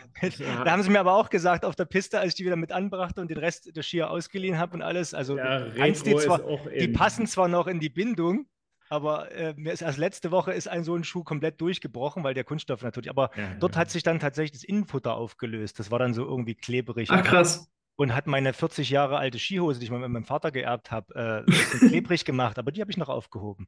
Da 0.64 0.70
haben 0.70 0.82
sie 0.82 0.90
mir 0.90 1.00
aber 1.00 1.14
auch 1.14 1.30
gesagt, 1.30 1.64
auf 1.64 1.74
der 1.74 1.86
Piste, 1.86 2.20
als 2.20 2.30
ich 2.30 2.34
die 2.36 2.44
wieder 2.44 2.56
mit 2.56 2.70
anbrachte 2.70 3.20
und 3.20 3.28
den 3.30 3.38
Rest 3.38 3.74
der 3.74 3.82
Skier 3.82 4.10
ausgeliehen 4.10 4.58
habe 4.58 4.74
und 4.74 4.82
alles, 4.82 5.14
also 5.14 5.34
du 5.36 5.72
kannst 5.76 6.06
die 6.06 6.16
zwar, 6.16 6.40
die 6.68 6.88
passen 6.88 7.26
zwar 7.26 7.48
noch 7.48 7.66
in 7.66 7.80
die 7.80 7.88
Bindung, 7.88 8.46
aber 8.90 9.30
äh, 9.32 9.54
mir 9.56 9.72
ist 9.72 9.82
erst 9.82 9.98
letzte 9.98 10.30
Woche 10.30 10.52
ist 10.52 10.68
ein 10.68 10.82
so 10.84 10.94
ein 10.94 11.04
Schuh 11.04 11.24
komplett 11.24 11.60
durchgebrochen, 11.60 12.24
weil 12.24 12.34
der 12.34 12.44
Kunststoff 12.44 12.82
natürlich, 12.82 13.10
aber 13.10 13.30
Ja, 13.36 13.54
dort 13.60 13.74
ja. 13.74 13.80
hat 13.80 13.90
sich 13.90 14.02
dann 14.02 14.18
tatsächlich 14.18 14.52
das 14.52 14.64
Innenfutter 14.64 15.14
aufgelöst. 15.14 15.78
Das 15.78 15.90
war 15.90 15.98
dann 15.98 16.14
so 16.14 16.24
irgendwie 16.24 16.54
klebrig 16.54 17.10
Ach 17.10 17.22
krass. 17.22 17.68
Und 17.98 18.14
hat 18.14 18.28
meine 18.28 18.52
40 18.52 18.90
Jahre 18.90 19.18
alte 19.18 19.40
Skihose, 19.40 19.80
die 19.80 19.86
ich 19.86 19.90
mal 19.90 19.98
mit 19.98 20.10
meinem 20.10 20.24
Vater 20.24 20.52
geerbt 20.52 20.92
habe, 20.92 21.44
äh, 21.46 21.78
klebrig 21.78 22.24
gemacht, 22.24 22.56
aber 22.56 22.70
die 22.70 22.80
habe 22.80 22.92
ich 22.92 22.96
noch 22.96 23.08
aufgehoben. 23.08 23.66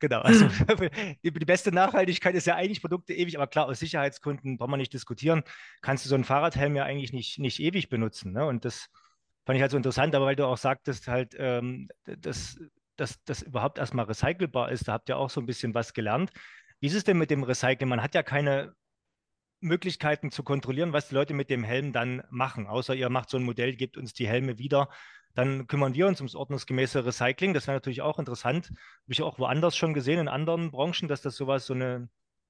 Genau, 0.00 0.20
also 0.20 0.46
die, 1.24 1.32
die 1.32 1.44
beste 1.46 1.72
Nachhaltigkeit 1.72 2.34
ist 2.34 2.46
ja 2.46 2.56
eigentlich 2.56 2.82
Produkte 2.82 3.14
ewig, 3.14 3.36
aber 3.38 3.46
klar, 3.46 3.66
aus 3.66 3.78
Sicherheitsgründen 3.78 4.58
braucht 4.58 4.68
man 4.68 4.80
nicht 4.80 4.92
diskutieren, 4.92 5.44
kannst 5.80 6.04
du 6.04 6.10
so 6.10 6.14
einen 6.14 6.24
Fahrradhelm 6.24 6.76
ja 6.76 6.84
eigentlich 6.84 7.14
nicht, 7.14 7.38
nicht 7.38 7.58
ewig 7.58 7.88
benutzen. 7.88 8.32
Ne? 8.32 8.44
Und 8.44 8.66
das 8.66 8.90
fand 9.46 9.56
ich 9.56 9.62
halt 9.62 9.70
so 9.70 9.78
interessant, 9.78 10.14
aber 10.14 10.26
weil 10.26 10.36
du 10.36 10.44
auch 10.44 10.58
sagtest, 10.58 11.08
halt, 11.08 11.34
ähm, 11.38 11.88
dass, 12.04 12.60
dass 12.96 13.24
das 13.24 13.40
überhaupt 13.40 13.78
erstmal 13.78 14.04
recycelbar 14.04 14.70
ist, 14.70 14.88
da 14.88 14.92
habt 14.92 15.08
ihr 15.08 15.16
auch 15.16 15.30
so 15.30 15.40
ein 15.40 15.46
bisschen 15.46 15.72
was 15.72 15.94
gelernt. 15.94 16.32
Wie 16.80 16.88
ist 16.88 16.94
es 16.94 17.04
denn 17.04 17.16
mit 17.16 17.30
dem 17.30 17.44
Recyceln? 17.44 17.88
Man 17.88 18.02
hat 18.02 18.14
ja 18.14 18.22
keine 18.22 18.74
Möglichkeiten 19.60 20.30
zu 20.30 20.42
kontrollieren, 20.42 20.92
was 20.92 21.08
die 21.08 21.14
Leute 21.14 21.34
mit 21.34 21.50
dem 21.50 21.64
Helm 21.64 21.92
dann 21.92 22.22
machen. 22.30 22.66
Außer 22.66 22.94
ihr 22.94 23.08
macht 23.10 23.30
so 23.30 23.36
ein 23.36 23.44
Modell, 23.44 23.76
gebt 23.76 23.96
uns 23.96 24.12
die 24.12 24.28
Helme 24.28 24.58
wieder. 24.58 24.88
Dann 25.34 25.66
kümmern 25.66 25.94
wir 25.94 26.06
uns 26.06 26.20
ums 26.20 26.34
ordnungsgemäße 26.34 27.04
Recycling. 27.04 27.54
Das 27.54 27.66
wäre 27.66 27.76
natürlich 27.76 28.02
auch 28.02 28.18
interessant. 28.18 28.68
Habe 28.68 29.12
ich 29.12 29.22
auch 29.22 29.38
woanders 29.38 29.76
schon 29.76 29.94
gesehen, 29.94 30.18
in 30.18 30.28
anderen 30.28 30.70
Branchen, 30.70 31.08
dass 31.08 31.22
das 31.22 31.36
sowas, 31.36 31.66
so 31.66 31.74
eine, 31.74 32.08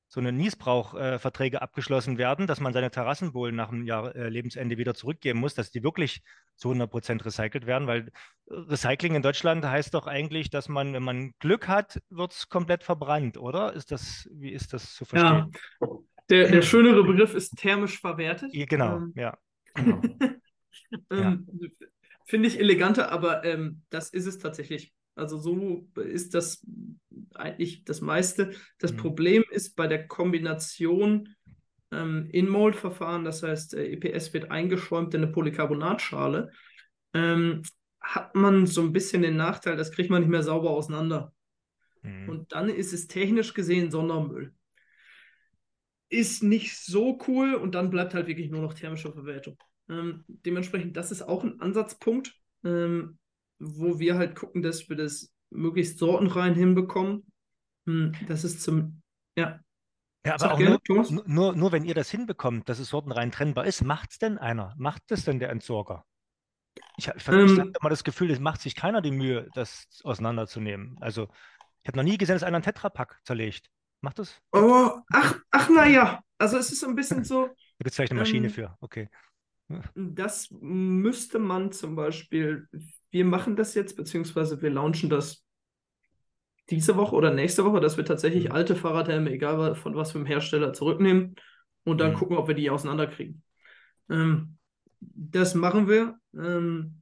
so 0.09 0.19
eine 0.19 0.33
Niesbrauchverträge 0.33 1.59
äh, 1.59 1.61
abgeschlossen 1.61 2.19
werden, 2.19 2.47
dass 2.47 2.59
man 2.59 2.73
seine 2.73 2.91
Terrassenbohlen 2.91 3.55
nach 3.55 3.69
einem 3.69 3.85
Jahr 3.85 4.15
äh, 4.17 4.29
Lebensende 4.29 4.79
wieder 4.79 4.95
zurückgeben 4.95 5.39
muss, 5.39 5.55
dass 5.55 5.71
die 5.71 5.83
wirklich 5.83 6.23
zu 6.57 6.69
100 6.69 6.91
Prozent 6.91 7.25
recycelt 7.25 7.67
werden, 7.67 7.87
weil 7.87 8.11
Recycling 8.49 9.15
in 9.15 9.23
Deutschland 9.23 9.65
heißt 9.65 9.95
doch 9.95 10.07
eigentlich, 10.07 10.51
dass 10.51 10.69
man, 10.69 10.95
wenn 10.95 11.03
man 11.03 11.33
Glück 11.39 11.69
hat, 11.69 12.03
wird 12.11 12.33
es 12.33 12.49
komplett 12.49 12.83
verbrannt, 12.83 13.39
oder? 13.39 13.73
Ist 13.73 13.93
das, 13.93 14.29
wie 14.33 14.51
ist 14.51 14.73
das 14.73 14.95
zu 14.95 15.05
verstehen? 15.05 15.53
Ja, 15.81 15.87
der, 16.31 16.49
der 16.49 16.63
schönere 16.63 17.05
Begriff 17.05 17.35
ist 17.35 17.57
thermisch 17.59 18.01
verwertet. 18.01 18.53
Ja, 18.53 18.67
genau, 18.67 19.05
Ähm, 19.05 19.15
ja, 19.15 19.37
genau. 19.75 20.07
ähm, 21.11 21.47
Finde 22.27 22.49
ich 22.49 22.59
eleganter, 22.61 23.11
aber 23.13 23.45
ähm, 23.45 23.83
das 23.91 24.11
ist 24.11 24.27
es 24.27 24.39
tatsächlich. 24.39 24.93
Also 25.17 25.39
so 25.39 25.89
ist 25.97 26.35
das 26.35 26.65
eigentlich 27.35 27.85
das 27.85 28.01
meiste. 28.01 28.53
Das 28.79 28.93
Mhm. 28.93 28.97
Problem 28.97 29.45
ist 29.51 29.77
bei 29.77 29.87
der 29.89 30.07
Kombination 30.07 31.35
ähm, 31.93 32.29
In-Mold-Verfahren, 32.31 33.25
das 33.25 33.43
heißt, 33.43 33.75
äh, 33.75 33.87
EPS 33.93 34.33
wird 34.33 34.51
eingeschäumt 34.51 35.15
in 35.15 35.23
eine 35.25 35.33
Polycarbonatschale, 35.33 36.51
ähm, 37.15 37.63
hat 38.01 38.35
man 38.35 38.67
so 38.67 38.83
ein 38.83 38.93
bisschen 38.93 39.23
den 39.23 39.37
Nachteil, 39.37 39.77
das 39.77 39.93
kriegt 39.93 40.11
man 40.11 40.23
nicht 40.23 40.31
mehr 40.31 40.43
sauber 40.43 40.71
auseinander. 40.71 41.33
Mhm. 42.03 42.31
Und 42.31 42.53
dann 42.53 42.69
ist 42.69 42.93
es 42.93 43.09
technisch 43.09 43.55
gesehen 43.55 43.91
Sondermüll. 43.91 44.55
Ist 46.11 46.43
nicht 46.43 46.77
so 46.77 47.19
cool 47.29 47.55
und 47.55 47.75
dann 47.75 47.91
bleibt 47.91 48.15
halt 48.15 48.27
wirklich 48.27 48.51
nur 48.51 48.61
noch 48.61 48.75
thermische 48.75 49.13
Verwertung. 49.13 49.57
Ähm, 49.89 50.25
dementsprechend, 50.27 50.97
das 50.97 51.13
ist 51.13 51.23
auch 51.23 51.45
ein 51.45 51.61
Ansatzpunkt, 51.61 52.35
ähm, 52.65 53.19
wo 53.59 53.99
wir 53.99 54.17
halt 54.17 54.35
gucken, 54.35 54.63
dass 54.63 54.89
wir 54.89 54.97
das 54.97 55.33
möglichst 55.51 55.99
sortenrein 55.99 56.55
hinbekommen. 56.55 57.27
Hm, 57.87 58.13
das 58.29 58.45
ist 58.45 58.63
zum, 58.63 59.03
ja. 59.37 59.61
Ja, 60.27 60.35
aber 60.35 60.53
auch 60.53 60.59
gerne, 60.59 60.79
nur, 60.89 61.23
nur, 61.27 61.55
nur, 61.55 61.73
wenn 61.73 61.85
ihr 61.85 61.95
das 61.95 62.11
hinbekommt, 62.11 62.69
dass 62.69 62.79
es 62.79 62.91
sortenrein 62.91 63.33
trennbar 63.33 63.65
ist, 63.67 63.83
macht 63.83 64.11
es 64.11 64.19
denn 64.19 64.37
einer? 64.37 64.75
Macht 64.77 65.11
es 65.11 65.25
denn 65.25 65.39
der 65.39 65.51
Entsorger? 65.51 66.05
Ich, 66.97 67.09
ich, 67.09 67.17
ich 67.17 67.29
Ähm, 67.29 67.59
habe 67.59 67.73
immer 67.81 67.91
das 67.91 68.05
Gefühl, 68.05 68.31
es 68.31 68.39
macht 68.39 68.61
sich 68.61 68.75
keiner 68.75 69.01
die 69.01 69.11
Mühe, 69.13 69.49
das 69.55 69.87
auseinanderzunehmen. 70.05 70.97
Also, 71.01 71.29
ich 71.83 71.89
habe 71.89 71.97
noch 71.97 72.05
nie 72.05 72.19
gesehen, 72.19 72.35
dass 72.37 72.43
einer 72.43 72.57
einen 72.57 72.65
Tetrapack 72.65 73.21
zerlegt. 73.25 73.71
Macht 74.03 74.19
das? 74.19 74.41
oh, 74.53 74.91
ach, 75.13 75.39
ach, 75.51 75.69
naja. 75.71 76.23
Also 76.39 76.57
es 76.59 76.73
ist 76.73 76.81
so 76.81 76.89
ein 76.89 76.95
bisschen 76.97 77.25
so, 77.25 77.47
Da 77.47 77.55
gibt 77.79 77.91
es 77.91 77.97
vielleicht 77.97 78.13
eine 78.13 78.21
Maschine 78.21 78.49
ähm, 78.49 78.55
für. 78.55 78.77
Okay. 78.81 79.09
das 79.95 80.49
müsste 80.51 81.39
man 81.39 81.73
zum 81.73 81.97
Beispiel, 81.97 82.69
wir 83.11 83.25
machen 83.25 83.57
das 83.57 83.75
jetzt, 83.75 83.97
beziehungsweise 83.97 84.61
wir 84.63 84.71
launchen 84.71 85.11
das 85.11 85.45
diese 86.71 86.97
Woche 86.97 87.17
oder 87.17 87.33
nächste 87.33 87.65
Woche, 87.65 87.81
dass 87.81 87.97
wir 87.97 88.05
tatsächlich 88.05 88.47
Mhm. 88.47 88.53
alte 88.53 88.77
Fahrradhelme, 88.77 89.31
egal 89.31 89.75
von 89.75 89.97
was 89.97 90.13
für 90.13 90.19
einem 90.19 90.27
Hersteller, 90.27 90.73
zurücknehmen 90.73 91.35
und 91.85 91.99
dann 91.99 92.13
Mhm. 92.13 92.17
gucken, 92.17 92.37
ob 92.37 92.47
wir 92.49 92.55
die 92.55 92.71
auseinanderkriegen. 92.71 93.43
Ähm, 94.11 94.59
das 95.01 95.55
machen 95.55 95.89
wir. 95.89 96.19
Ähm, 96.35 97.01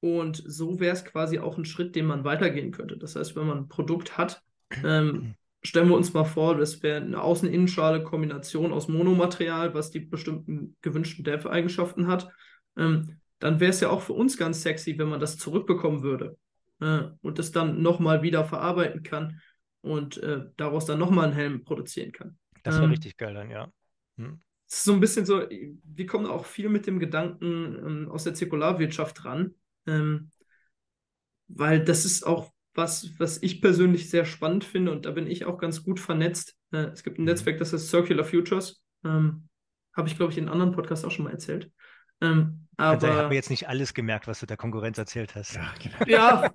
und 0.00 0.42
so 0.46 0.80
wäre 0.80 0.94
es 0.94 1.04
quasi 1.04 1.38
auch 1.38 1.56
ein 1.56 1.64
Schritt, 1.64 1.96
den 1.96 2.06
man 2.06 2.24
weitergehen 2.24 2.72
könnte. 2.72 2.98
Das 2.98 3.16
heißt, 3.16 3.36
wenn 3.36 3.46
man 3.46 3.58
ein 3.58 3.68
Produkt 3.68 4.18
hat, 4.18 4.42
ähm, 4.82 5.34
stellen 5.64 5.88
wir 5.88 5.96
uns 5.96 6.12
mal 6.12 6.24
vor, 6.24 6.56
das 6.56 6.82
wäre 6.82 7.00
eine 7.00 7.22
Außen-Innenschale-Kombination 7.22 8.72
aus 8.72 8.88
Monomaterial, 8.88 9.74
was 9.74 9.90
die 9.90 10.00
bestimmten 10.00 10.76
gewünschten 10.82 11.24
Dämpfeigenschaften 11.24 12.06
hat. 12.06 12.30
Ähm, 12.76 13.20
dann 13.38 13.60
wäre 13.60 13.70
es 13.70 13.80
ja 13.80 13.90
auch 13.90 14.02
für 14.02 14.12
uns 14.12 14.36
ganz 14.36 14.62
sexy, 14.62 14.98
wenn 14.98 15.08
man 15.08 15.20
das 15.20 15.38
zurückbekommen 15.38 16.02
würde 16.02 16.36
äh, 16.80 17.04
und 17.22 17.38
das 17.38 17.50
dann 17.50 17.82
nochmal 17.82 18.22
wieder 18.22 18.44
verarbeiten 18.44 19.02
kann 19.02 19.40
und 19.80 20.18
äh, 20.18 20.44
daraus 20.56 20.86
dann 20.86 20.98
nochmal 20.98 21.26
einen 21.26 21.34
Helm 21.34 21.64
produzieren 21.64 22.12
kann. 22.12 22.38
Das 22.62 22.76
wäre 22.76 22.84
ähm, 22.84 22.90
richtig 22.90 23.16
geil 23.16 23.34
dann, 23.34 23.50
ja. 23.50 23.68
Hm. 24.18 24.40
Es 24.66 24.76
ist 24.76 24.84
so 24.84 24.92
ein 24.92 25.00
bisschen 25.00 25.26
so, 25.26 25.42
wir 25.48 26.06
kommen 26.06 26.26
auch 26.26 26.46
viel 26.46 26.68
mit 26.68 26.86
dem 26.86 26.98
Gedanken 26.98 27.76
ähm, 27.86 28.10
aus 28.10 28.24
der 28.24 28.34
Zirkularwirtschaft 28.34 29.24
ran, 29.24 29.54
ähm, 29.86 30.30
weil 31.48 31.84
das 31.84 32.04
ist 32.04 32.26
auch 32.26 32.53
was, 32.74 33.18
was 33.18 33.42
ich 33.42 33.62
persönlich 33.62 34.10
sehr 34.10 34.24
spannend 34.24 34.64
finde 34.64 34.92
und 34.92 35.06
da 35.06 35.12
bin 35.12 35.26
ich 35.26 35.44
auch 35.44 35.58
ganz 35.58 35.84
gut 35.84 36.00
vernetzt. 36.00 36.56
Äh, 36.72 36.88
es 36.92 37.02
gibt 37.04 37.18
ein 37.18 37.22
mhm. 37.22 37.28
Netzwerk, 37.28 37.58
das 37.58 37.72
heißt 37.72 37.88
Circular 37.88 38.24
Futures. 38.24 38.82
Ähm, 39.04 39.48
Habe 39.96 40.08
ich, 40.08 40.16
glaube 40.16 40.32
ich, 40.32 40.38
in 40.38 40.48
anderen 40.48 40.72
Podcasts 40.72 41.04
auch 41.04 41.10
schon 41.10 41.24
mal 41.24 41.30
erzählt. 41.30 41.70
Ähm, 42.20 42.64
aber 42.76 43.06
ich 43.06 43.14
habe 43.14 43.28
mir 43.28 43.34
jetzt 43.34 43.50
nicht 43.50 43.68
alles 43.68 43.94
gemerkt, 43.94 44.26
was 44.26 44.40
du 44.40 44.46
der 44.46 44.56
Konkurrenz 44.56 44.98
erzählt 44.98 45.36
hast. 45.36 45.54
Ja, 45.54 45.72
genau. 45.80 45.96
ja 46.06 46.50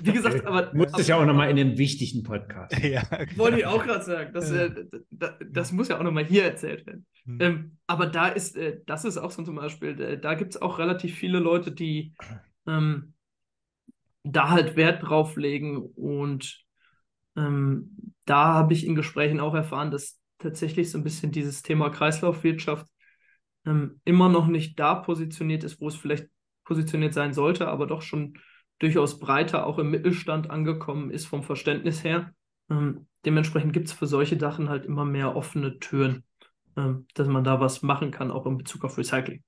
wie 0.00 0.12
gesagt, 0.12 0.46
aber. 0.46 0.72
Muss 0.74 0.92
es 0.98 1.08
ja 1.08 1.16
auch 1.16 1.24
nochmal 1.26 1.50
in 1.50 1.58
einem 1.58 1.76
wichtigen 1.78 2.22
Podcast. 2.22 2.74
Ja, 2.82 3.02
genau. 3.02 3.36
Wollte 3.36 3.58
ich 3.58 3.66
auch 3.66 3.84
gerade 3.84 4.04
sagen. 4.04 4.32
Das, 4.32 4.50
äh, 4.50 4.70
das, 5.10 5.32
das, 5.50 5.72
muss 5.72 5.88
ja 5.88 5.98
auch 5.98 6.02
nochmal 6.02 6.24
hier 6.24 6.44
erzählt 6.44 6.86
werden. 6.86 7.06
Hm. 7.24 7.38
Ähm, 7.40 7.78
aber 7.86 8.06
da 8.06 8.28
ist, 8.28 8.56
äh, 8.56 8.80
das 8.86 9.04
ist 9.04 9.18
auch 9.18 9.30
so 9.30 9.42
zum 9.42 9.56
Beispiel, 9.56 10.00
äh, 10.00 10.18
da 10.18 10.34
gibt 10.34 10.54
es 10.54 10.62
auch 10.62 10.78
relativ 10.78 11.14
viele 11.14 11.38
Leute, 11.38 11.72
die 11.72 12.14
ähm, 12.66 13.12
da 14.32 14.50
halt 14.50 14.76
Wert 14.76 15.02
drauf 15.02 15.36
legen. 15.36 15.82
Und 15.82 16.64
ähm, 17.36 18.14
da 18.24 18.54
habe 18.54 18.72
ich 18.72 18.86
in 18.86 18.94
Gesprächen 18.94 19.40
auch 19.40 19.54
erfahren, 19.54 19.90
dass 19.90 20.18
tatsächlich 20.38 20.90
so 20.90 20.98
ein 20.98 21.04
bisschen 21.04 21.32
dieses 21.32 21.62
Thema 21.62 21.90
Kreislaufwirtschaft 21.90 22.86
ähm, 23.64 24.00
immer 24.04 24.28
noch 24.28 24.46
nicht 24.46 24.78
da 24.78 24.94
positioniert 24.94 25.64
ist, 25.64 25.80
wo 25.80 25.88
es 25.88 25.96
vielleicht 25.96 26.28
positioniert 26.64 27.14
sein 27.14 27.32
sollte, 27.32 27.68
aber 27.68 27.86
doch 27.86 28.02
schon 28.02 28.34
durchaus 28.78 29.18
breiter 29.18 29.66
auch 29.66 29.78
im 29.78 29.90
Mittelstand 29.90 30.50
angekommen 30.50 31.10
ist 31.10 31.26
vom 31.26 31.42
Verständnis 31.42 32.04
her. 32.04 32.32
Ähm, 32.68 33.06
dementsprechend 33.24 33.72
gibt 33.72 33.88
es 33.88 33.92
für 33.92 34.06
solche 34.06 34.38
Sachen 34.38 34.68
halt 34.68 34.84
immer 34.84 35.04
mehr 35.04 35.36
offene 35.36 35.78
Türen, 35.78 36.24
ähm, 36.76 37.06
dass 37.14 37.28
man 37.28 37.44
da 37.44 37.60
was 37.60 37.82
machen 37.82 38.10
kann, 38.10 38.30
auch 38.30 38.46
in 38.46 38.58
Bezug 38.58 38.84
auf 38.84 38.98
Recycling. 38.98 39.42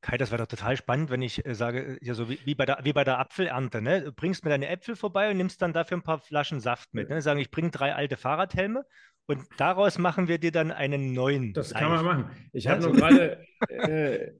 Kai, 0.00 0.16
das 0.16 0.30
wäre 0.30 0.42
doch 0.42 0.48
total 0.48 0.76
spannend, 0.76 1.10
wenn 1.10 1.22
ich 1.22 1.44
äh, 1.44 1.54
sage, 1.54 1.98
ja, 2.00 2.14
so 2.14 2.30
wie, 2.30 2.38
wie, 2.44 2.54
bei 2.54 2.64
der, 2.64 2.78
wie 2.84 2.92
bei 2.92 3.02
der 3.02 3.18
Apfelernte, 3.18 3.82
ne? 3.82 4.02
Du 4.02 4.12
bringst 4.12 4.44
mir 4.44 4.50
deine 4.50 4.68
Äpfel 4.68 4.94
vorbei 4.94 5.30
und 5.30 5.36
nimmst 5.36 5.60
dann 5.60 5.72
dafür 5.72 5.98
ein 5.98 6.02
paar 6.02 6.20
Flaschen 6.20 6.60
Saft 6.60 6.94
mit. 6.94 7.08
Ne? 7.08 7.20
Sagen, 7.20 7.40
ich 7.40 7.50
bringe 7.50 7.70
drei 7.70 7.94
alte 7.94 8.16
Fahrradhelme 8.16 8.84
und 9.30 9.42
daraus 9.58 9.98
machen 9.98 10.26
wir 10.26 10.38
dir 10.38 10.52
dann 10.52 10.70
einen 10.70 11.12
neuen. 11.12 11.52
Das 11.52 11.74
kann 11.74 11.90
man 11.90 12.04
machen. 12.04 12.30
Ich 12.54 12.66
habe 12.66 12.80
nur 12.80 12.92
gerade 12.92 13.44
äh, 13.68 14.30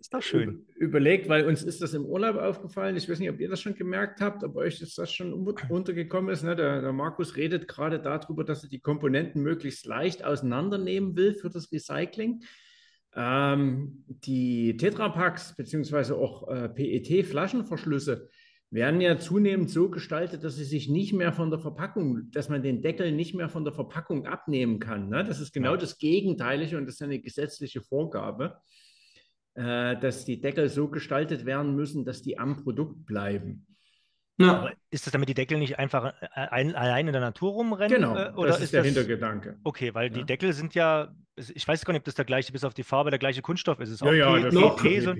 überlegt, 0.76 1.28
weil 1.28 1.44
uns 1.44 1.62
ist 1.62 1.82
das 1.82 1.92
im 1.92 2.06
Urlaub 2.06 2.36
aufgefallen. 2.36 2.96
Ich 2.96 3.06
weiß 3.06 3.18
nicht, 3.18 3.28
ob 3.28 3.38
ihr 3.38 3.50
das 3.50 3.60
schon 3.60 3.74
gemerkt 3.74 4.22
habt, 4.22 4.42
ob 4.44 4.56
euch 4.56 4.78
das 4.78 5.12
schon 5.12 5.32
untergekommen 5.68 6.32
ist. 6.32 6.42
Ne? 6.42 6.56
Der, 6.56 6.80
der, 6.80 6.92
Markus 6.92 7.36
redet 7.36 7.68
gerade 7.68 8.00
darüber, 8.00 8.44
dass 8.44 8.62
er 8.62 8.70
die 8.70 8.80
Komponenten 8.80 9.42
möglichst 9.42 9.84
leicht 9.84 10.24
auseinandernehmen 10.24 11.16
will 11.16 11.34
für 11.34 11.50
das 11.50 11.70
Recycling. 11.70 12.40
Ähm, 13.20 14.04
die 14.06 14.76
Tetrapacks 14.76 15.56
beziehungsweise 15.56 16.16
auch 16.16 16.46
äh, 16.46 16.68
PET-Flaschenverschlüsse 16.68 18.28
werden 18.70 19.00
ja 19.00 19.18
zunehmend 19.18 19.70
so 19.70 19.90
gestaltet, 19.90 20.44
dass 20.44 20.54
sie 20.54 20.64
sich 20.64 20.88
nicht 20.88 21.12
mehr 21.12 21.32
von 21.32 21.50
der 21.50 21.58
Verpackung, 21.58 22.30
dass 22.30 22.48
man 22.48 22.62
den 22.62 22.80
Deckel 22.80 23.10
nicht 23.10 23.34
mehr 23.34 23.48
von 23.48 23.64
der 23.64 23.72
Verpackung 23.72 24.26
abnehmen 24.26 24.78
kann. 24.78 25.08
Ne? 25.08 25.24
Das 25.24 25.40
ist 25.40 25.52
genau 25.52 25.72
ja. 25.72 25.78
das 25.78 25.98
Gegenteilige 25.98 26.76
und 26.76 26.86
das 26.86 26.94
ist 26.94 27.02
eine 27.02 27.18
gesetzliche 27.18 27.80
Vorgabe, 27.80 28.60
äh, 29.54 29.98
dass 29.98 30.24
die 30.24 30.40
Deckel 30.40 30.68
so 30.68 30.88
gestaltet 30.88 31.44
werden 31.44 31.74
müssen, 31.74 32.04
dass 32.04 32.22
die 32.22 32.38
am 32.38 32.62
Produkt 32.62 33.04
bleiben. 33.04 33.66
Ja. 34.40 34.70
ist 34.90 35.04
das 35.04 35.12
damit 35.12 35.28
die 35.28 35.34
Deckel 35.34 35.58
nicht 35.58 35.78
einfach 35.78 36.14
äh, 36.20 36.26
ein, 36.34 36.74
allein 36.76 37.08
in 37.08 37.12
der 37.12 37.20
Natur 37.20 37.52
rumrennen? 37.52 37.94
Genau, 37.94 38.16
äh, 38.16 38.32
oder 38.34 38.48
das 38.48 38.58
ist, 38.58 38.64
ist 38.64 38.72
der 38.72 38.82
das... 38.82 38.86
Hintergedanke. 38.86 39.58
Okay, 39.64 39.94
weil 39.94 40.08
ja. 40.08 40.18
die 40.18 40.24
Deckel 40.24 40.52
sind 40.52 40.74
ja, 40.74 41.12
ich 41.36 41.66
weiß 41.66 41.84
gar 41.84 41.92
nicht, 41.92 42.00
ob 42.00 42.04
das 42.04 42.14
der 42.14 42.24
gleiche, 42.24 42.52
bis 42.52 42.64
auf 42.64 42.74
die 42.74 42.84
Farbe, 42.84 43.10
der 43.10 43.18
gleiche 43.18 43.42
Kunststoff 43.42 43.80
ist. 43.80 43.90
Es 43.90 44.00
ja, 44.00 44.12
ja, 44.12 44.32
PET, 44.34 44.76
PET, 44.76 45.02
so, 45.02 45.14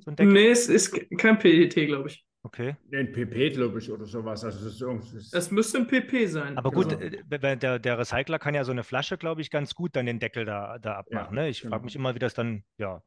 so 0.00 0.10
ein 0.10 0.16
Deckel? 0.16 0.32
Nee, 0.32 0.48
es 0.48 0.68
ist 0.68 0.98
kein 1.18 1.38
PET, 1.38 1.74
glaube 1.74 2.08
ich. 2.08 2.24
Okay. 2.44 2.74
Ein 2.92 3.12
PP, 3.12 3.50
glaube 3.50 3.78
ich, 3.78 3.90
oder 3.90 4.04
sowas. 4.04 4.44
Also 4.44 4.66
es, 4.66 4.80
ist 5.14 5.34
es 5.34 5.50
müsste 5.52 5.78
ein 5.78 5.86
PP 5.86 6.26
sein. 6.26 6.58
Aber 6.58 6.72
gut, 6.72 6.92
also. 6.92 7.56
der, 7.56 7.78
der 7.78 7.98
Recycler 7.98 8.40
kann 8.40 8.54
ja 8.54 8.64
so 8.64 8.72
eine 8.72 8.82
Flasche, 8.82 9.16
glaube 9.16 9.42
ich, 9.42 9.50
ganz 9.50 9.74
gut 9.74 9.94
dann 9.94 10.06
den 10.06 10.18
Deckel 10.18 10.44
da, 10.44 10.78
da 10.78 10.94
abmachen. 10.96 11.36
Ja, 11.36 11.42
ne? 11.44 11.48
Ich 11.48 11.60
genau. 11.60 11.74
frage 11.74 11.84
mich 11.84 11.94
immer, 11.94 12.14
wie 12.16 12.18
das 12.18 12.34
dann, 12.34 12.64
ja. 12.78 13.02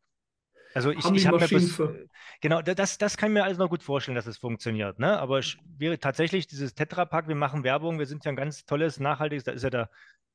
Also 0.75 0.91
ich, 0.91 1.05
ich 1.09 1.25
habe 1.25 1.39
mir 1.39 2.07
genau, 2.41 2.61
das, 2.61 2.97
das 2.97 3.15
kann 3.15 3.29
ich 3.29 3.33
mir 3.33 3.45
alles 3.45 3.57
noch 3.57 3.69
gut 3.69 3.81
vorstellen, 3.81 4.15
dass 4.15 4.27
es 4.27 4.37
funktioniert. 4.37 4.99
Ne? 4.99 5.17
Aber 5.17 5.39
ich, 5.39 5.57
wir, 5.77 5.97
tatsächlich 5.99 6.47
dieses 6.47 6.75
Tetrapack, 6.75 7.29
wir 7.29 7.35
machen 7.35 7.63
Werbung, 7.63 7.97
wir 7.97 8.05
sind 8.05 8.25
ja 8.25 8.29
ein 8.31 8.35
ganz 8.35 8.65
tolles, 8.65 8.99
nachhaltiges, 8.99 9.45
da 9.45 9.53
ist 9.53 9.63
ja 9.63 9.69
der, 9.69 9.89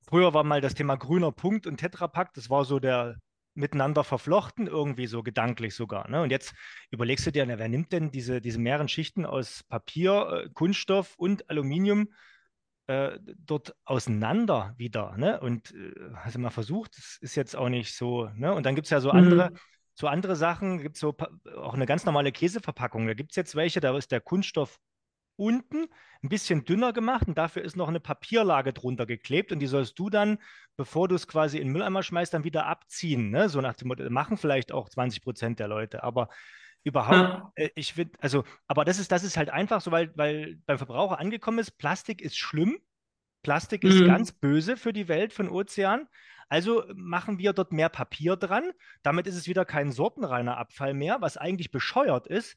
früher 0.09 0.33
war 0.33 0.43
mal 0.43 0.63
das 0.63 0.75
Thema 0.75 0.97
grüner 0.97 1.31
Punkt 1.31 1.67
und 1.67 1.77
Tetrapack, 1.77 2.33
das 2.33 2.49
war 2.49 2.65
so 2.65 2.79
der, 2.79 3.19
miteinander 3.53 4.03
verflochten, 4.03 4.67
irgendwie 4.67 5.07
so 5.07 5.23
gedanklich 5.23 5.75
sogar. 5.75 6.09
Ne? 6.09 6.23
Und 6.23 6.31
jetzt 6.31 6.55
überlegst 6.91 7.27
du 7.27 7.33
dir, 7.33 7.45
na, 7.45 7.59
wer 7.59 7.69
nimmt 7.69 7.93
denn 7.93 8.11
diese, 8.11 8.41
diese 8.41 8.59
mehreren 8.59 8.89
Schichten 8.89 9.27
aus 9.27 9.63
Papier, 9.65 10.45
äh, 10.47 10.49
Kunststoff 10.55 11.15
und 11.17 11.51
Aluminium 11.51 12.09
äh, 12.87 13.19
dort 13.45 13.75
auseinander 13.85 14.75
wieder? 14.79 15.17
Ne? 15.17 15.39
Und 15.41 15.75
äh, 15.75 15.93
hast 16.15 16.37
du 16.37 16.39
mal 16.39 16.51
versucht, 16.51 16.97
das 16.97 17.19
ist 17.21 17.35
jetzt 17.35 17.57
auch 17.57 17.69
nicht 17.69 17.95
so. 17.95 18.31
Ne? 18.37 18.55
Und 18.55 18.65
dann 18.65 18.75
gibt 18.75 18.87
es 18.87 18.91
ja 18.91 19.01
so 19.01 19.11
andere. 19.11 19.53
So 20.01 20.09
andere 20.09 20.35
Sachen, 20.35 20.79
gibt 20.81 20.97
es 20.97 21.01
so 21.01 21.15
auch 21.59 21.75
eine 21.75 21.85
ganz 21.85 22.07
normale 22.07 22.33
Käseverpackung. 22.33 23.07
Da 23.07 23.13
gibt 23.13 23.33
es 23.33 23.37
jetzt 23.37 23.55
welche, 23.55 23.81
da 23.81 23.95
ist 23.99 24.11
der 24.11 24.23
Kunststoff 24.23 24.81
unten 25.37 25.89
ein 26.23 26.31
bisschen 26.31 26.65
dünner 26.65 26.95
gemacht 26.95 27.29
und 27.29 27.37
dafür 27.37 27.63
ist 27.63 27.77
noch 27.77 27.89
eine 27.89 28.01
Papierlage 28.01 28.73
drunter 28.73 29.05
geklebt 29.05 29.53
und 29.53 29.59
die 29.59 29.67
sollst 29.67 29.99
du 29.99 30.09
dann, 30.09 30.39
bevor 30.79 31.07
du 31.07 31.17
es 31.17 31.29
quasi 31.29 31.59
in 31.59 31.67
den 31.67 31.73
Mülleimer 31.75 32.03
schmeißt, 32.03 32.33
dann 32.33 32.45
wieder 32.45 32.65
abziehen. 32.65 33.29
Ne? 33.29 33.51
So 33.51 33.61
nach 33.61 33.75
dem 33.75 33.89
Motto, 33.89 34.09
machen 34.09 34.39
vielleicht 34.39 34.73
auch 34.73 34.89
20 34.89 35.23
Prozent 35.23 35.59
der 35.59 35.69
Leute, 35.69 36.03
aber 36.03 36.31
überhaupt, 36.83 37.19
ja. 37.19 37.53
äh, 37.57 37.69
ich 37.75 37.93
finde, 37.93 38.19
also, 38.21 38.45
aber 38.69 38.87
das 38.87 38.99
ist, 38.99 39.13
das 39.13 39.23
ist 39.23 39.37
halt 39.37 39.51
einfach 39.51 39.83
so, 39.83 39.91
weil, 39.91 40.17
weil 40.17 40.57
beim 40.65 40.79
Verbraucher 40.79 41.19
angekommen 41.19 41.59
ist, 41.59 41.73
Plastik 41.73 42.23
ist 42.23 42.39
schlimm, 42.39 42.79
Plastik 43.43 43.85
ist 43.85 44.01
mhm. 44.01 44.07
ganz 44.07 44.33
böse 44.33 44.79
für 44.79 44.95
die 44.95 45.09
Welt 45.09 45.35
von 45.35 45.51
Ozean. 45.51 46.09
Also 46.51 46.85
machen 46.95 47.39
wir 47.39 47.53
dort 47.53 47.73
mehr 47.73 47.89
Papier 47.89 48.37
dran. 48.37 48.73
Damit 49.05 49.29
ist 49.29 49.37
es 49.37 49.47
wieder 49.47 49.65
kein 49.65 49.93
sortenreiner 49.93 50.59
Abfall 50.59 50.95
mehr, 50.95 51.19
was 51.21 51.37
eigentlich 51.37 51.71
bescheuert 51.71 52.27
ist, 52.27 52.57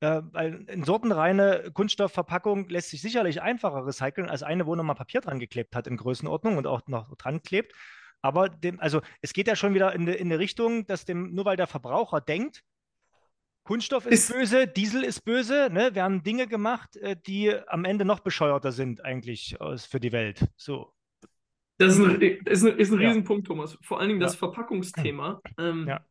äh, 0.00 0.22
weil 0.32 0.64
eine 0.66 0.84
sortenreine 0.84 1.70
Kunststoffverpackung 1.74 2.70
lässt 2.70 2.88
sich 2.88 3.02
sicherlich 3.02 3.42
einfacher 3.42 3.86
recyceln 3.86 4.30
als 4.30 4.42
eine, 4.42 4.66
wo 4.66 4.74
nochmal 4.74 4.96
Papier 4.96 5.20
dran 5.20 5.38
geklebt 5.38 5.76
hat 5.76 5.86
in 5.86 5.98
Größenordnung 5.98 6.56
und 6.56 6.66
auch 6.66 6.86
noch 6.86 7.14
dran 7.16 7.42
klebt. 7.42 7.74
Aber 8.22 8.48
dem, 8.48 8.80
also 8.80 9.02
es 9.20 9.34
geht 9.34 9.46
ja 9.46 9.56
schon 9.56 9.74
wieder 9.74 9.92
in 9.92 10.08
eine 10.08 10.38
Richtung, 10.38 10.86
dass 10.86 11.04
dem, 11.04 11.34
nur 11.34 11.44
weil 11.44 11.58
der 11.58 11.66
Verbraucher 11.66 12.22
denkt, 12.22 12.64
Kunststoff 13.64 14.06
ist, 14.06 14.30
ist 14.30 14.32
böse, 14.32 14.66
Diesel 14.66 15.04
ist 15.04 15.20
böse, 15.20 15.68
ne, 15.70 15.94
werden 15.94 16.22
Dinge 16.22 16.46
gemacht, 16.46 16.96
äh, 16.96 17.14
die 17.26 17.54
am 17.66 17.84
Ende 17.84 18.06
noch 18.06 18.20
bescheuerter 18.20 18.72
sind 18.72 19.04
eigentlich 19.04 19.58
für 19.76 20.00
die 20.00 20.12
Welt. 20.12 20.46
So. 20.56 20.93
Das 21.78 21.98
ist 21.98 22.04
ein, 22.04 22.20
ist 22.20 22.64
ein, 22.64 22.78
ist 22.78 22.92
ein 22.92 23.00
ja. 23.00 23.08
Riesenpunkt, 23.08 23.46
Thomas. 23.46 23.76
Vor 23.82 23.98
allen 23.98 24.08
Dingen 24.08 24.20
das 24.20 24.34
ja. 24.34 24.38
Verpackungsthema. 24.38 25.40
Ähm, 25.58 25.86
ja. 25.88 26.04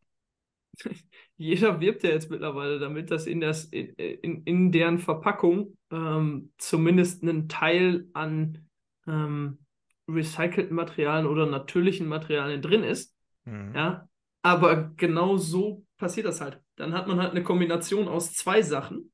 jeder 1.38 1.80
wirbt 1.80 2.04
ja 2.04 2.10
jetzt 2.10 2.30
mittlerweile 2.30 2.80
damit, 2.80 3.12
dass 3.12 3.28
in, 3.28 3.40
das, 3.40 3.66
in, 3.66 4.44
in 4.44 4.72
deren 4.72 5.00
Verpackung 5.00 5.78
ähm, 5.92 6.52
zumindest 6.58 7.24
ein 7.24 7.48
Teil 7.48 8.08
an 8.14 8.68
ähm, 9.08 9.60
recycelten 10.10 10.76
Materialien 10.76 11.28
oder 11.28 11.46
natürlichen 11.46 12.08
Materialien 12.08 12.62
drin 12.62 12.84
ist. 12.84 13.16
Mhm. 13.46 13.74
Ja, 13.74 14.10
aber 14.42 14.92
genau 14.98 15.38
so 15.38 15.86
passiert 15.98 16.28
das 16.28 16.42
halt. 16.42 16.60
Dann 16.76 16.94
hat 16.94 17.08
man 17.08 17.22
halt 17.22 17.32
eine 17.32 17.44
Kombination 17.44 18.08
aus 18.08 18.34
zwei 18.34 18.62
Sachen, 18.62 19.13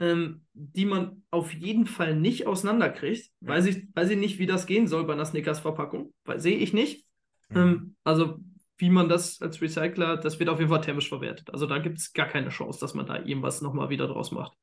ähm, 0.00 0.46
die 0.54 0.86
man 0.86 1.22
auf 1.30 1.52
jeden 1.52 1.86
Fall 1.86 2.16
nicht 2.16 2.46
auseinanderkriegt. 2.46 3.30
Ja. 3.40 3.48
Weiß, 3.48 3.66
ich, 3.66 3.86
weiß 3.94 4.10
ich 4.10 4.18
nicht, 4.18 4.38
wie 4.38 4.46
das 4.46 4.66
gehen 4.66 4.88
soll 4.88 5.04
bei 5.04 5.12
einer 5.12 5.26
Snickers-Verpackung. 5.26 6.12
Sehe 6.36 6.56
ich 6.56 6.72
nicht. 6.72 7.06
Mhm. 7.50 7.56
Ähm, 7.56 7.96
also 8.02 8.38
wie 8.78 8.90
man 8.90 9.10
das 9.10 9.42
als 9.42 9.60
Recycler, 9.60 10.16
das 10.16 10.38
wird 10.40 10.48
auf 10.48 10.58
jeden 10.58 10.70
Fall 10.70 10.80
thermisch 10.80 11.10
verwertet. 11.10 11.52
Also 11.52 11.66
da 11.66 11.78
gibt 11.78 11.98
es 11.98 12.14
gar 12.14 12.26
keine 12.26 12.48
Chance, 12.48 12.80
dass 12.80 12.94
man 12.94 13.06
da 13.06 13.16
irgendwas 13.16 13.60
nochmal 13.60 13.90
wieder 13.90 14.08
draus 14.08 14.32
macht. 14.32 14.56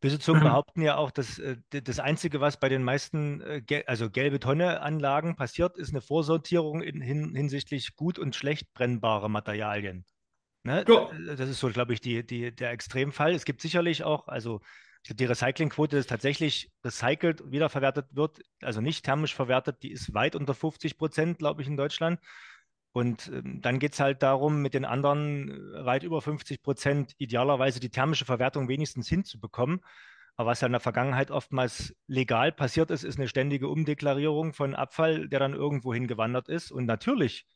Böse 0.00 0.18
Zungen 0.18 0.42
behaupten 0.42 0.82
ja 0.82 0.96
auch, 0.96 1.12
dass 1.12 1.38
äh, 1.38 1.56
das 1.70 2.00
Einzige, 2.00 2.40
was 2.40 2.58
bei 2.58 2.68
den 2.68 2.82
meisten, 2.82 3.40
äh, 3.40 3.84
also 3.86 4.10
gelbe 4.10 4.40
Tonne-Anlagen 4.40 5.36
passiert, 5.36 5.76
ist 5.76 5.90
eine 5.90 6.00
Vorsortierung 6.00 6.82
in, 6.82 7.00
hin, 7.00 7.34
hinsichtlich 7.34 7.94
gut 7.94 8.18
und 8.18 8.34
schlecht 8.34 8.72
brennbare 8.74 9.30
Materialien. 9.30 10.04
Ne? 10.68 10.84
Ja. 10.86 11.10
Das 11.34 11.48
ist 11.48 11.60
so, 11.60 11.70
glaube 11.70 11.94
ich, 11.94 12.00
die, 12.02 12.24
die, 12.24 12.54
der 12.54 12.72
Extremfall. 12.72 13.32
Es 13.32 13.46
gibt 13.46 13.62
sicherlich 13.62 14.04
auch, 14.04 14.28
also 14.28 14.60
die 15.08 15.24
Recyclingquote 15.24 15.96
ist 15.96 16.10
tatsächlich 16.10 16.70
recycelt, 16.84 17.50
wiederverwertet 17.50 18.06
wird, 18.12 18.42
also 18.60 18.82
nicht 18.82 19.04
thermisch 19.04 19.34
verwertet, 19.34 19.82
die 19.82 19.90
ist 19.90 20.12
weit 20.12 20.36
unter 20.36 20.52
50 20.52 20.98
Prozent, 20.98 21.38
glaube 21.38 21.62
ich, 21.62 21.68
in 21.68 21.78
Deutschland. 21.78 22.20
Und 22.92 23.30
ähm, 23.32 23.62
dann 23.62 23.78
geht 23.78 23.94
es 23.94 24.00
halt 24.00 24.22
darum, 24.22 24.60
mit 24.60 24.74
den 24.74 24.84
anderen 24.84 25.50
äh, 25.50 25.86
weit 25.86 26.02
über 26.02 26.20
50 26.20 26.62
Prozent 26.62 27.14
idealerweise 27.16 27.80
die 27.80 27.90
thermische 27.90 28.26
Verwertung 28.26 28.68
wenigstens 28.68 29.08
hinzubekommen. 29.08 29.80
Aber 30.36 30.50
was 30.50 30.60
ja 30.60 30.66
in 30.66 30.72
der 30.72 30.80
Vergangenheit 30.80 31.30
oftmals 31.30 31.96
legal 32.06 32.52
passiert 32.52 32.90
ist, 32.90 33.04
ist 33.04 33.18
eine 33.18 33.28
ständige 33.28 33.68
Umdeklarierung 33.68 34.52
von 34.52 34.74
Abfall, 34.74 35.28
der 35.28 35.40
dann 35.40 35.54
irgendwo 35.54 35.94
hingewandert 35.94 36.48
ist. 36.48 36.70
Und 36.70 36.84
natürlich 36.84 37.46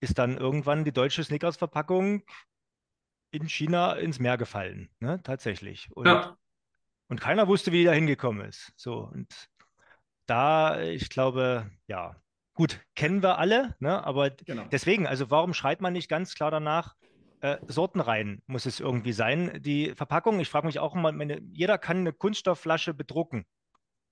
ist 0.00 0.18
dann 0.18 0.36
irgendwann 0.36 0.84
die 0.84 0.92
deutsche 0.92 1.24
Snickers-Verpackung 1.24 2.22
in 3.30 3.48
China 3.48 3.94
ins 3.94 4.18
Meer 4.18 4.36
gefallen, 4.36 4.88
ne? 5.00 5.20
tatsächlich. 5.22 5.88
Und, 5.94 6.06
ja. 6.06 6.36
und 7.08 7.20
keiner 7.20 7.48
wusste, 7.48 7.72
wie 7.72 7.78
die 7.78 7.84
da 7.84 7.92
hingekommen 7.92 8.46
ist. 8.46 8.72
So, 8.76 8.98
und 8.98 9.48
da, 10.26 10.80
ich 10.80 11.08
glaube, 11.08 11.70
ja, 11.86 12.16
gut, 12.54 12.80
kennen 12.94 13.22
wir 13.22 13.38
alle, 13.38 13.74
ne? 13.78 14.04
aber 14.04 14.30
genau. 14.30 14.64
deswegen, 14.70 15.06
also 15.06 15.30
warum 15.30 15.54
schreit 15.54 15.80
man 15.80 15.92
nicht 15.92 16.08
ganz 16.08 16.34
klar 16.34 16.50
danach, 16.50 16.96
äh, 17.40 17.58
Sortenreihen 17.66 18.42
muss 18.46 18.66
es 18.66 18.80
irgendwie 18.80 19.12
sein, 19.12 19.60
die 19.62 19.94
Verpackung? 19.94 20.40
Ich 20.40 20.48
frage 20.48 20.66
mich 20.66 20.78
auch 20.78 20.94
immer, 20.94 21.12
meine, 21.12 21.40
jeder 21.52 21.78
kann 21.78 21.98
eine 21.98 22.12
Kunststoffflasche 22.12 22.94
bedrucken. 22.94 23.44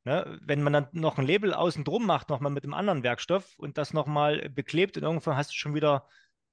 Ne? 0.04 0.38
Wenn 0.42 0.62
man 0.62 0.72
dann 0.72 0.88
noch 0.92 1.18
ein 1.18 1.26
Label 1.26 1.54
außen 1.54 1.84
drum 1.84 2.06
macht, 2.06 2.28
nochmal 2.28 2.52
mit 2.52 2.64
einem 2.64 2.74
anderen 2.74 3.02
Werkstoff 3.02 3.58
und 3.58 3.78
das 3.78 3.92
nochmal 3.92 4.50
beklebt 4.50 4.96
und 4.96 5.02
irgendwann 5.02 5.36
hast 5.36 5.50
du 5.50 5.54
schon 5.54 5.74
wieder 5.74 6.06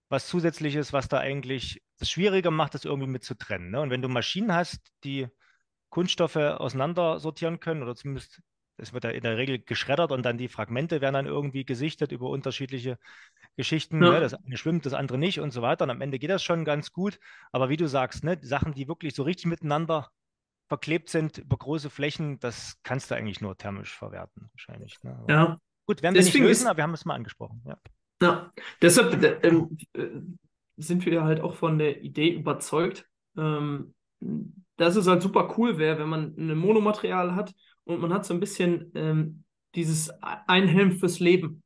was 0.10 0.28
Zusätzliches, 0.28 0.93
was 0.93 1.08
da 1.08 1.20
eigentlich 1.20 1.82
das 1.99 2.10
schwieriger 2.10 2.52
macht, 2.52 2.74
das 2.74 2.86
irgendwie 2.86 3.10
mit 3.10 3.24
zu 3.24 3.36
trennen. 3.36 3.72
Ne? 3.72 3.82
Und 3.82 3.89
wenn 3.89 4.02
du 4.02 4.10
Maschinen 4.10 4.54
hast, 4.54 4.91
die 5.04 5.28
Kunststoffe 5.89 6.38
auseinandersortieren 6.38 7.60
können 7.60 7.84
oder 7.84 7.95
zumindest 7.95 8.41
es 8.82 8.93
wird 8.93 9.04
ja 9.04 9.12
in 9.12 9.22
der 9.22 9.38
Regel 9.38 9.60
geschreddert 9.60 10.12
und 10.12 10.24
dann 10.24 10.38
die 10.38 10.47
Fragmente 10.47 11.02
werden 11.02 11.14
dann 11.14 11.26
irgendwie 11.28 11.66
gesichtet 11.66 12.12
über 12.12 12.30
unterschiedliche 12.30 12.97
Geschichten. 13.56 14.04
Ja. 14.04 14.12
Ne? 14.12 14.20
Das 14.20 14.34
eine 14.34 14.58
schwimmt, 14.58 14.86
das 14.86 14.93
andere 14.93 15.18
nicht 15.18 15.39
und 15.39 15.52
so 15.52 15.62
weiter. 15.62 15.84
Und 15.84 15.91
am 15.91 16.02
Ende 16.02 16.18
geht 16.18 16.32
das 16.32 16.43
schon 16.43 16.66
ganz 16.66 16.91
gut. 16.91 17.20
Aber 17.52 17.70
wie 17.70 17.78
du 17.78 17.88
sagst, 17.88 18.24
ne, 18.24 18.39
Sachen, 18.41 18.74
die 18.74 18.88
wirklich 18.88 19.14
so 19.14 19.24
richtig 19.24 19.45
miteinander 19.45 20.10
verklebt 20.72 21.09
sind 21.09 21.38
über 21.38 21.57
große 21.57 21.89
Flächen, 21.89 22.39
das 22.39 22.80
kannst 22.82 23.11
du 23.11 23.15
eigentlich 23.15 23.41
nur 23.41 23.57
thermisch 23.57 23.93
verwerten, 23.93 24.49
wahrscheinlich. 24.53 25.03
Ne? 25.03 25.22
ja. 25.28 25.57
Gut, 25.86 26.01
werden 26.01 26.15
wir 26.15 26.22
Deswegen 26.22 26.45
nicht 26.45 26.49
lösen, 26.51 26.61
ist, 26.61 26.67
aber 26.69 26.78
wir 26.78 26.84
haben 26.86 26.93
es 26.93 27.03
mal 27.03 27.15
angesprochen. 27.15 27.61
Ja, 27.65 27.78
ja. 28.22 28.51
deshalb 28.82 29.22
äh, 29.22 29.45
ähm, 29.45 29.78
äh, 29.91 30.07
sind 30.78 31.05
wir 31.05 31.26
halt 31.26 31.41
auch 31.41 31.55
von 31.55 31.78
der 31.78 32.01
Idee 32.03 32.30
überzeugt, 32.30 33.05
ähm, 33.38 33.93
dass 34.78 34.95
es 34.95 35.07
halt 35.07 35.22
super 35.22 35.53
cool 35.57 35.78
wäre, 35.78 35.99
wenn 35.99 36.07
man 36.07 36.36
ein 36.38 36.57
Monomaterial 36.57 37.36
hat 37.36 37.53
und 37.84 37.99
man 37.99 38.13
hat 38.13 38.26
so 38.26 38.34
ein 38.34 38.39
bisschen 38.39 38.93
ähm, 38.95 39.43
dieses 39.76 40.09
ein 40.22 40.69
Helm 40.69 40.99
fürs 40.99 41.19
Leben. 41.19 41.63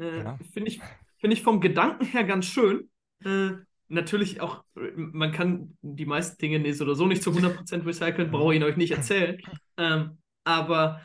Äh, 0.00 0.24
ja. 0.24 0.38
Finde 0.52 0.70
ich, 0.70 0.80
find 1.18 1.32
ich 1.32 1.44
vom 1.44 1.60
Gedanken 1.60 2.06
her 2.06 2.24
ganz 2.24 2.46
schön. 2.46 2.90
Äh, 3.24 3.52
natürlich 3.88 4.40
auch, 4.40 4.64
man 4.94 5.32
kann 5.32 5.76
die 5.82 6.06
meisten 6.06 6.38
Dinge 6.38 6.58
nicht 6.58 6.80
oder 6.80 6.94
so 6.94 7.06
nicht 7.06 7.22
zu 7.22 7.30
100% 7.30 7.86
recyceln, 7.86 8.30
brauche 8.30 8.54
ich 8.54 8.62
euch 8.62 8.76
nicht 8.76 8.92
erzählen. 8.92 9.38
Ähm, 9.76 10.18
aber 10.44 11.02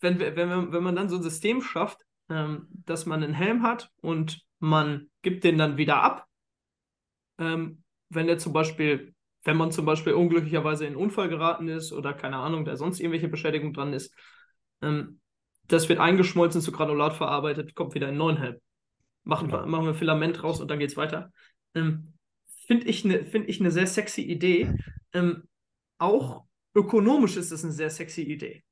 wenn, 0.00 0.18
wenn, 0.18 0.48
man, 0.48 0.72
wenn 0.72 0.82
man 0.82 0.96
dann 0.96 1.08
so 1.08 1.16
ein 1.16 1.22
System 1.22 1.62
schafft, 1.62 2.00
ähm, 2.28 2.68
dass 2.70 3.06
man 3.06 3.22
einen 3.22 3.34
Helm 3.34 3.62
hat 3.62 3.90
und 4.00 4.42
man 4.58 5.10
gibt 5.22 5.44
den 5.44 5.58
dann 5.58 5.76
wieder 5.76 6.02
ab, 6.02 6.26
ähm, 7.38 7.82
wenn 8.08 8.26
der 8.26 8.38
zum 8.38 8.52
Beispiel 8.52 9.14
wenn 9.46 9.56
man 9.56 9.70
zum 9.70 9.86
Beispiel 9.86 10.12
unglücklicherweise 10.12 10.84
in 10.84 10.94
einen 10.94 11.02
Unfall 11.02 11.28
geraten 11.28 11.68
ist 11.68 11.92
oder 11.92 12.12
keine 12.12 12.36
Ahnung, 12.36 12.64
da 12.64 12.76
sonst 12.76 13.00
irgendwelche 13.00 13.28
Beschädigung 13.28 13.72
dran 13.72 13.92
ist, 13.92 14.12
ähm, 14.82 15.20
das 15.68 15.88
wird 15.88 16.00
eingeschmolzen, 16.00 16.60
zu 16.60 16.72
Granulat 16.72 17.14
verarbeitet, 17.14 17.74
kommt 17.74 17.94
wieder 17.94 18.06
in 18.06 18.10
einen 18.10 18.18
neuen 18.18 18.36
Helm. 18.36 18.56
Machen, 19.24 19.48
genau. 19.48 19.66
machen 19.66 19.86
wir 19.86 19.94
Filament 19.94 20.42
raus 20.42 20.60
und 20.60 20.70
dann 20.70 20.78
geht 20.78 20.90
es 20.90 20.96
weiter. 20.96 21.32
Ähm, 21.76 22.12
Finde 22.66 22.86
ich 22.86 23.04
eine 23.04 23.24
find 23.24 23.48
ich 23.48 23.60
ne 23.60 23.70
sehr 23.70 23.86
sexy 23.86 24.22
Idee. 24.22 24.74
Ähm, 25.12 25.44
auch 25.98 26.44
ökonomisch 26.74 27.36
ist 27.36 27.52
es 27.52 27.62
eine 27.62 27.72
sehr 27.72 27.90
sexy 27.90 28.22
Idee. 28.22 28.64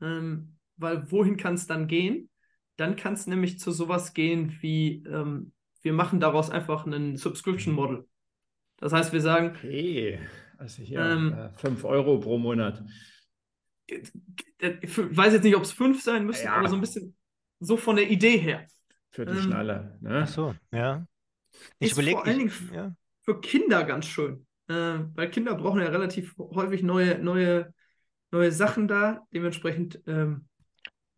Ähm, 0.00 0.56
weil 0.76 1.10
wohin 1.10 1.36
kann 1.36 1.54
es 1.54 1.66
dann 1.66 1.86
gehen? 1.86 2.30
Dann 2.76 2.96
kann 2.96 3.12
es 3.12 3.26
nämlich 3.26 3.58
zu 3.58 3.70
sowas 3.70 4.14
gehen 4.14 4.56
wie, 4.60 5.04
ähm, 5.06 5.52
wir 5.82 5.92
machen 5.92 6.18
daraus 6.18 6.50
einfach 6.50 6.86
ein 6.86 7.16
Subscription 7.16 7.74
Model. 7.74 8.06
Das 8.78 8.92
heißt, 8.92 9.12
wir 9.12 9.20
sagen. 9.20 9.54
Okay, 9.56 10.18
also 10.58 10.82
hier 10.82 11.00
ähm, 11.00 11.50
5 11.56 11.84
äh, 11.84 11.86
Euro 11.86 12.18
pro 12.18 12.38
Monat. 12.38 12.82
Ich 13.86 14.10
weiß 14.96 15.34
jetzt 15.34 15.44
nicht, 15.44 15.56
ob 15.56 15.62
es 15.62 15.72
5 15.72 16.02
sein 16.02 16.24
müssen, 16.24 16.46
ja. 16.46 16.54
aber 16.54 16.68
so 16.68 16.76
ein 16.76 16.80
bisschen 16.80 17.14
so 17.60 17.76
von 17.76 17.96
der 17.96 18.10
Idee 18.10 18.38
her. 18.38 18.66
Für 19.10 19.26
die 19.26 19.32
ähm, 19.32 19.42
Schnalle. 19.42 19.98
Ne? 20.00 20.22
Ach 20.22 20.28
so, 20.28 20.54
ja. 20.72 21.06
Ich 21.78 21.90
ist 21.90 21.92
überleg, 21.94 22.14
vor 22.14 22.26
allen 22.26 22.38
Dingen 22.38 22.52
ja. 22.72 22.94
für 23.22 23.40
Kinder 23.40 23.84
ganz 23.84 24.06
schön. 24.06 24.46
Äh, 24.68 25.00
weil 25.14 25.30
Kinder 25.30 25.54
brauchen 25.54 25.80
ja 25.80 25.88
relativ 25.88 26.34
häufig 26.38 26.82
neue, 26.82 27.18
neue, 27.18 27.72
neue 28.30 28.52
Sachen 28.52 28.88
da. 28.88 29.26
Dementsprechend. 29.32 30.00
Ähm, 30.06 30.48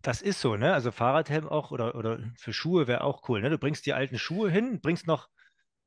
das 0.02 0.20
ist 0.20 0.40
so, 0.40 0.56
ne? 0.56 0.74
Also 0.74 0.90
Fahrradhelm 0.90 1.48
auch 1.48 1.70
oder, 1.70 1.94
oder 1.94 2.18
für 2.36 2.52
Schuhe 2.52 2.86
wäre 2.86 3.04
auch 3.04 3.28
cool, 3.28 3.40
ne? 3.40 3.50
Du 3.50 3.58
bringst 3.58 3.86
die 3.86 3.94
alten 3.94 4.18
Schuhe 4.18 4.50
hin, 4.50 4.80
bringst 4.80 5.06
noch 5.06 5.28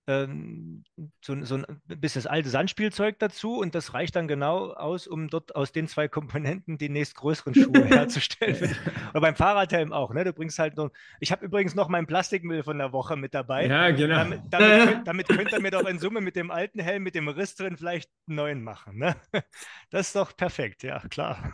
ähm, 0.08 0.84
so, 1.22 1.44
so, 1.44 1.56
ein 1.56 1.82
bisschen 1.86 2.22
das 2.22 2.32
alte 2.32 2.50
Sandspielzeug 2.50 3.20
dazu 3.20 3.58
und 3.58 3.76
das 3.76 3.94
reicht 3.94 4.16
dann 4.16 4.30
genau 4.30 4.72
aus, 4.72 5.06
um 5.06 5.30
dort 5.30 5.56
aus 5.56 5.74
den 5.74 5.88
zwei 5.90 6.08
Komponenten 6.08 6.78
die 6.78 6.88
nächstgrößeren 6.88 7.54
Schuhe 7.54 7.86
herzustellen. 7.86 8.74
Oder 9.12 9.22
beim 9.22 9.36
Fahrradhelm 9.36 9.92
auch, 9.92 10.14
ne? 10.14 10.24
Du 10.24 10.32
bringst 10.32 10.60
halt 10.60 10.78
noch. 10.78 10.92
Ich 11.20 11.34
habe 11.34 11.46
übrigens 11.46 11.76
noch 11.76 11.90
meinen 11.90 12.08
Plastikmüll 12.08 12.64
von 12.64 12.78
der 12.78 12.94
Woche 12.94 13.18
mit 13.18 13.34
dabei. 13.34 13.68
Ja, 13.68 13.92
genau. 13.92 14.16
Damit, 14.16 14.42
damit, 14.50 15.00
damit 15.08 15.28
könnt 15.28 15.52
ihr 15.52 15.62
mir 15.62 15.72
doch 15.72 15.86
in 15.86 16.00
Summe 16.00 16.22
mit 16.22 16.38
dem 16.38 16.52
alten 16.52 16.80
Helm, 16.80 17.04
mit 17.04 17.14
dem 17.14 17.28
Riss 17.28 17.56
drin 17.56 17.76
vielleicht 17.76 18.10
einen 18.28 18.38
neuen 18.38 18.64
machen. 18.64 18.98
Ne? 18.98 19.16
Das 19.90 20.08
ist 20.08 20.16
doch 20.18 20.36
perfekt, 20.36 20.84
ja, 20.84 21.00
klar. 21.08 21.54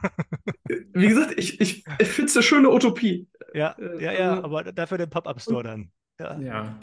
Wie 0.68 1.08
gesagt, 1.08 1.38
ich, 1.38 1.62
ich, 1.62 1.86
ich 2.00 2.08
finde 2.08 2.30
es 2.30 2.36
eine 2.36 2.42
schöne 2.42 2.70
Utopie. 2.72 3.28
Ja, 3.54 3.76
ja, 4.00 4.12
ja, 4.12 4.30
also 4.32 4.44
aber 4.44 4.64
dafür 4.72 4.98
den 4.98 5.10
Pop-Up-Store 5.10 5.64
dann. 5.64 5.92
Ja. 6.20 6.40
ja. 6.40 6.80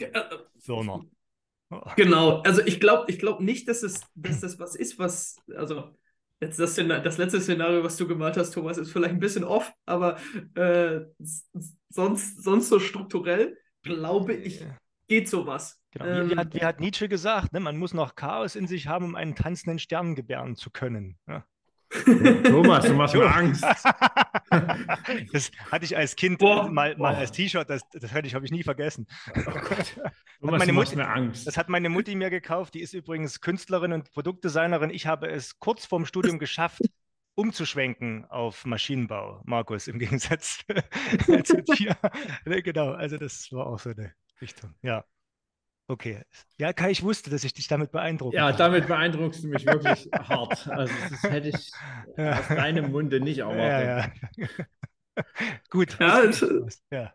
So 0.57 0.81
noch. 0.81 1.03
Genau, 1.95 2.41
also 2.41 2.61
ich 2.65 2.79
glaube 2.79 3.09
ich 3.09 3.19
glaub 3.19 3.39
nicht, 3.39 3.67
dass, 3.67 3.83
es, 3.83 4.01
dass 4.15 4.41
das 4.41 4.59
was 4.59 4.75
ist, 4.75 4.99
was, 4.99 5.37
also 5.55 5.95
jetzt 6.41 6.59
das, 6.59 6.75
das 6.75 7.17
letzte 7.17 7.39
Szenario, 7.39 7.83
was 7.83 7.97
du 7.97 8.07
gemalt 8.07 8.35
hast, 8.35 8.51
Thomas, 8.51 8.77
ist 8.77 8.91
vielleicht 8.91 9.13
ein 9.13 9.19
bisschen 9.19 9.43
off, 9.43 9.71
aber 9.85 10.17
äh, 10.55 11.01
sonst, 11.89 12.43
sonst 12.43 12.69
so 12.69 12.79
strukturell, 12.79 13.57
glaube 13.83 14.33
ich, 14.33 14.65
geht 15.07 15.29
sowas. 15.29 15.81
Genau. 15.91 16.05
Ähm, 16.05 16.29
wie, 16.29 16.31
wie, 16.31 16.37
hat, 16.37 16.53
wie, 16.53 16.61
hat, 16.61 16.79
Nietzsche 16.79 17.09
gesagt, 17.09 17.53
ne? 17.53 17.59
man 17.59 17.77
muss 17.77 17.93
noch 17.93 18.15
Chaos 18.15 18.55
in 18.55 18.67
sich 18.67 18.87
haben, 18.87 19.05
um 19.05 19.15
einen 19.15 19.35
tanzenden 19.35 19.79
Stern 19.79 20.15
gebären 20.15 20.55
zu 20.55 20.71
können. 20.71 21.17
Ja. 21.27 21.45
Thomas, 22.43 22.85
du 22.85 22.93
machst 22.93 23.15
mir 23.15 23.33
Angst. 23.33 23.63
Das 25.31 25.49
hatte 25.71 25.85
ich 25.85 25.95
als 25.95 26.15
Kind 26.17 26.39
Boah. 26.39 26.69
mal, 26.69 26.97
mal 26.97 27.15
als 27.15 27.31
T-Shirt, 27.31 27.69
das, 27.69 27.87
das 27.89 28.11
ich, 28.11 28.35
habe 28.35 28.45
ich 28.45 28.51
nie 28.51 28.63
vergessen. 28.63 29.07
Oh 29.29 29.41
Thomas, 30.41 30.59
meine 30.59 30.73
Mutti, 30.73 30.95
mir 30.97 31.07
Angst. 31.07 31.47
Das 31.47 31.57
hat 31.57 31.69
meine 31.69 31.87
Mutti 31.87 32.15
mir 32.15 32.29
gekauft. 32.29 32.73
Die 32.73 32.81
ist 32.81 32.93
übrigens 32.93 33.39
Künstlerin 33.39 33.93
und 33.93 34.11
Produktdesignerin. 34.11 34.89
Ich 34.89 35.07
habe 35.07 35.29
es 35.29 35.57
kurz 35.59 35.85
vorm 35.85 36.05
Studium 36.05 36.37
geschafft, 36.37 36.81
umzuschwenken 37.35 38.25
auf 38.25 38.65
Maschinenbau, 38.65 39.41
Markus, 39.45 39.87
im 39.87 39.99
Gegensatz 39.99 40.59
zu 41.45 41.61
dir. 41.61 41.95
genau, 42.61 42.91
also 42.91 43.17
das 43.17 43.51
war 43.51 43.67
auch 43.67 43.79
so 43.79 43.91
eine 43.91 44.13
Richtung. 44.41 44.73
Ja. 44.81 45.05
Okay. 45.91 46.23
Ja, 46.57 46.71
Kai, 46.71 46.91
ich 46.91 47.03
wusste, 47.03 47.29
dass 47.29 47.43
ich 47.43 47.53
dich 47.53 47.67
damit 47.67 47.91
beeindrucke. 47.91 48.37
Ja, 48.37 48.53
damit 48.53 48.87
beeindruckst 48.87 49.43
du 49.43 49.49
mich 49.49 49.65
wirklich 49.65 50.07
hart. 50.13 50.65
Also 50.69 50.93
das 51.09 51.23
hätte 51.23 51.49
ich 51.49 51.69
ja. 52.15 52.39
aus 52.39 52.47
deinem 52.47 52.91
Munde 52.93 53.19
nicht 53.19 53.39
erwartet. 53.39 54.13
Ja, 54.37 54.45
ja. 54.47 55.23
Gut. 55.69 55.97
Ja, 55.99 56.31
ja. 56.91 57.13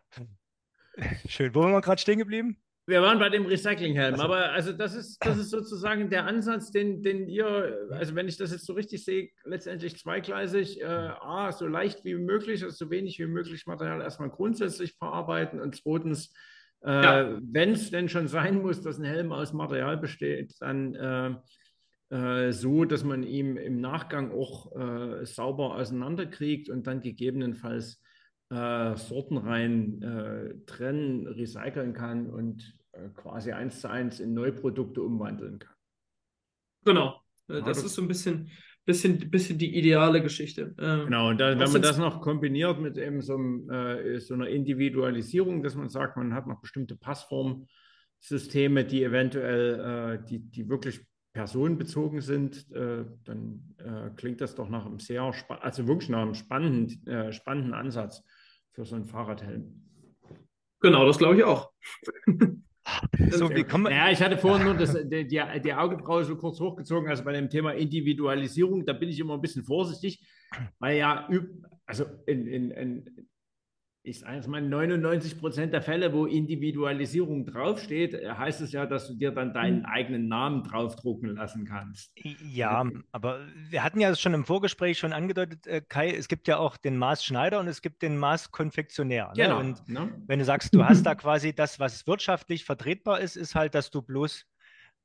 Schön. 1.27 1.55
Wo 1.55 1.61
waren 1.61 1.71
wir 1.71 1.81
gerade 1.81 1.99
stehen 1.99 2.19
geblieben? 2.19 2.61
Wir 2.85 3.01
waren 3.01 3.17
bei 3.17 3.29
dem 3.29 3.47
Recyclinghelm, 3.47 4.13
also. 4.13 4.25
aber 4.25 4.51
also 4.51 4.71
das 4.71 4.93
ist, 4.93 5.17
das 5.25 5.39
ist 5.39 5.49
sozusagen 5.49 6.11
der 6.11 6.25
Ansatz, 6.25 6.71
den, 6.71 7.01
den 7.01 7.27
ihr, 7.27 7.87
also 7.89 8.13
wenn 8.13 8.27
ich 8.27 8.37
das 8.37 8.51
jetzt 8.51 8.65
so 8.65 8.73
richtig 8.73 9.03
sehe, 9.03 9.29
letztendlich 9.43 9.97
zweigleisig, 9.97 10.81
äh, 10.81 10.85
A, 10.85 11.51
so 11.51 11.65
leicht 11.65 12.05
wie 12.05 12.13
möglich, 12.13 12.63
also 12.63 12.85
so 12.85 12.91
wenig 12.91 13.17
wie 13.17 13.25
möglich 13.25 13.65
Material 13.65 14.01
erstmal 14.01 14.29
grundsätzlich 14.29 14.93
verarbeiten 14.93 15.59
und 15.59 15.75
zweitens 15.75 16.31
ja. 16.83 17.21
Äh, 17.21 17.39
Wenn 17.41 17.71
es 17.71 17.91
denn 17.91 18.09
schon 18.09 18.27
sein 18.27 18.61
muss, 18.61 18.81
dass 18.81 18.97
ein 18.97 19.03
Helm 19.03 19.31
aus 19.31 19.53
Material 19.53 19.97
besteht, 19.97 20.55
dann 20.59 20.95
äh, 20.95 21.35
äh, 22.15 22.51
so, 22.51 22.85
dass 22.85 23.03
man 23.03 23.23
ihn 23.23 23.57
im 23.57 23.81
Nachgang 23.81 24.31
auch 24.31 24.75
äh, 24.75 25.25
sauber 25.25 25.75
auseinanderkriegt 25.75 26.69
und 26.69 26.87
dann 26.87 27.01
gegebenenfalls 27.01 28.01
äh, 28.49 28.95
Sortenreihen 28.95 30.01
äh, 30.01 30.65
trennen, 30.65 31.27
recyceln 31.27 31.93
kann 31.93 32.29
und 32.29 32.77
quasi 33.15 33.51
eins 33.51 33.81
zu 33.81 33.89
eins 33.89 34.19
in 34.19 34.33
Neuprodukte 34.33 35.01
umwandeln 35.01 35.59
kann. 35.59 35.75
Genau. 36.83 37.21
Das, 37.47 37.63
das 37.63 37.83
ist 37.83 37.95
so 37.95 38.01
ein 38.01 38.07
bisschen 38.07 38.49
bisschen, 38.87 39.29
bisschen 39.29 39.57
die 39.59 39.77
ideale 39.77 40.21
Geschichte. 40.23 40.73
Ähm, 40.79 41.05
genau, 41.05 41.29
und 41.29 41.39
da, 41.39 41.59
wenn 41.59 41.71
man 41.71 41.81
das 41.81 41.97
noch 41.97 42.21
kombiniert 42.21 42.79
mit 42.79 42.97
eben 42.97 43.21
so, 43.21 43.37
äh, 43.69 44.19
so, 44.19 44.33
einer 44.33 44.47
Individualisierung, 44.47 45.61
dass 45.61 45.75
man 45.75 45.89
sagt, 45.89 46.15
man 46.15 46.33
hat 46.33 46.47
noch 46.47 46.61
bestimmte 46.61 46.95
Passformsysteme, 46.95 48.85
die 48.85 49.03
eventuell, 49.03 50.21
äh, 50.23 50.25
die, 50.25 50.39
die 50.39 50.69
wirklich 50.69 51.05
personenbezogen 51.33 52.21
sind, 52.21 52.71
äh, 52.71 53.03
dann 53.25 53.75
äh, 53.77 54.09
klingt 54.15 54.39
das 54.39 54.55
doch 54.55 54.69
nach 54.69 54.85
einem 54.85 54.99
sehr, 54.99 55.21
also 55.21 55.87
wirklich 55.87 56.09
nach 56.09 56.21
einem 56.21 56.33
spannenden, 56.33 57.05
äh, 57.07 57.33
spannenden 57.33 57.73
Ansatz 57.73 58.23
für 58.71 58.85
so 58.85 58.95
einen 58.95 59.05
Fahrradhelm. 59.05 59.83
Genau, 60.79 61.05
das 61.05 61.17
glaube 61.17 61.35
ich 61.35 61.43
auch. 61.43 61.71
So, 63.31 63.49
wie 63.49 63.63
kommen 63.63 63.91
ja, 63.91 64.09
ich 64.09 64.21
hatte 64.21 64.37
vorhin 64.37 64.65
nur 64.65 64.75
das, 64.75 64.93
die, 64.93 65.27
die 65.27 65.73
Augenbraue 65.73 66.23
so 66.23 66.35
kurz 66.35 66.59
hochgezogen, 66.59 67.09
also 67.09 67.23
bei 67.23 67.33
dem 67.33 67.49
Thema 67.49 67.73
Individualisierung, 67.73 68.85
da 68.85 68.93
bin 68.93 69.09
ich 69.09 69.19
immer 69.19 69.33
ein 69.33 69.41
bisschen 69.41 69.63
vorsichtig, 69.63 70.25
weil 70.79 70.97
ja, 70.97 71.27
also 71.85 72.05
in, 72.25 72.47
in, 72.47 72.71
in 72.71 73.26
ich 74.07 74.19
sage 74.19 74.35
jetzt 74.37 74.47
mal, 74.47 74.61
99 74.61 75.37
Prozent 75.37 75.73
der 75.73 75.81
Fälle, 75.81 76.13
wo 76.13 76.25
Individualisierung 76.25 77.45
draufsteht, 77.45 78.13
heißt 78.13 78.61
es 78.61 78.71
ja, 78.71 78.85
dass 78.85 79.07
du 79.07 79.15
dir 79.15 79.31
dann 79.31 79.53
deinen 79.53 79.83
hm. 79.83 79.85
eigenen 79.85 80.27
Namen 80.29 80.63
draufdrucken 80.63 81.35
lassen 81.35 81.65
kannst. 81.65 82.13
Ja, 82.41 82.89
aber 83.11 83.41
wir 83.69 83.83
hatten 83.83 83.99
ja 83.99 84.15
schon 84.15 84.33
im 84.33 84.45
Vorgespräch 84.45 84.97
schon 84.97 85.11
angedeutet, 85.11 85.67
äh, 85.67 85.81
Kai, 85.81 86.11
es 86.11 86.29
gibt 86.29 86.47
ja 86.47 86.57
auch 86.57 86.77
den 86.77 86.97
Maßschneider 86.97 87.59
und 87.59 87.67
es 87.67 87.81
gibt 87.81 88.01
den 88.01 88.17
Maßkonfektionär. 88.17 89.33
Ne? 89.35 89.43
Genau. 89.43 89.59
Und 89.59 89.87
ne? 89.89 90.09
wenn 90.25 90.39
du 90.39 90.45
sagst, 90.45 90.73
du 90.73 90.85
hast 90.85 91.03
da 91.03 91.13
quasi 91.15 91.53
das, 91.53 91.79
was 91.79 92.07
wirtschaftlich 92.07 92.63
vertretbar 92.63 93.19
ist, 93.19 93.35
ist 93.35 93.55
halt, 93.55 93.75
dass 93.75 93.91
du 93.91 94.01
bloß 94.01 94.45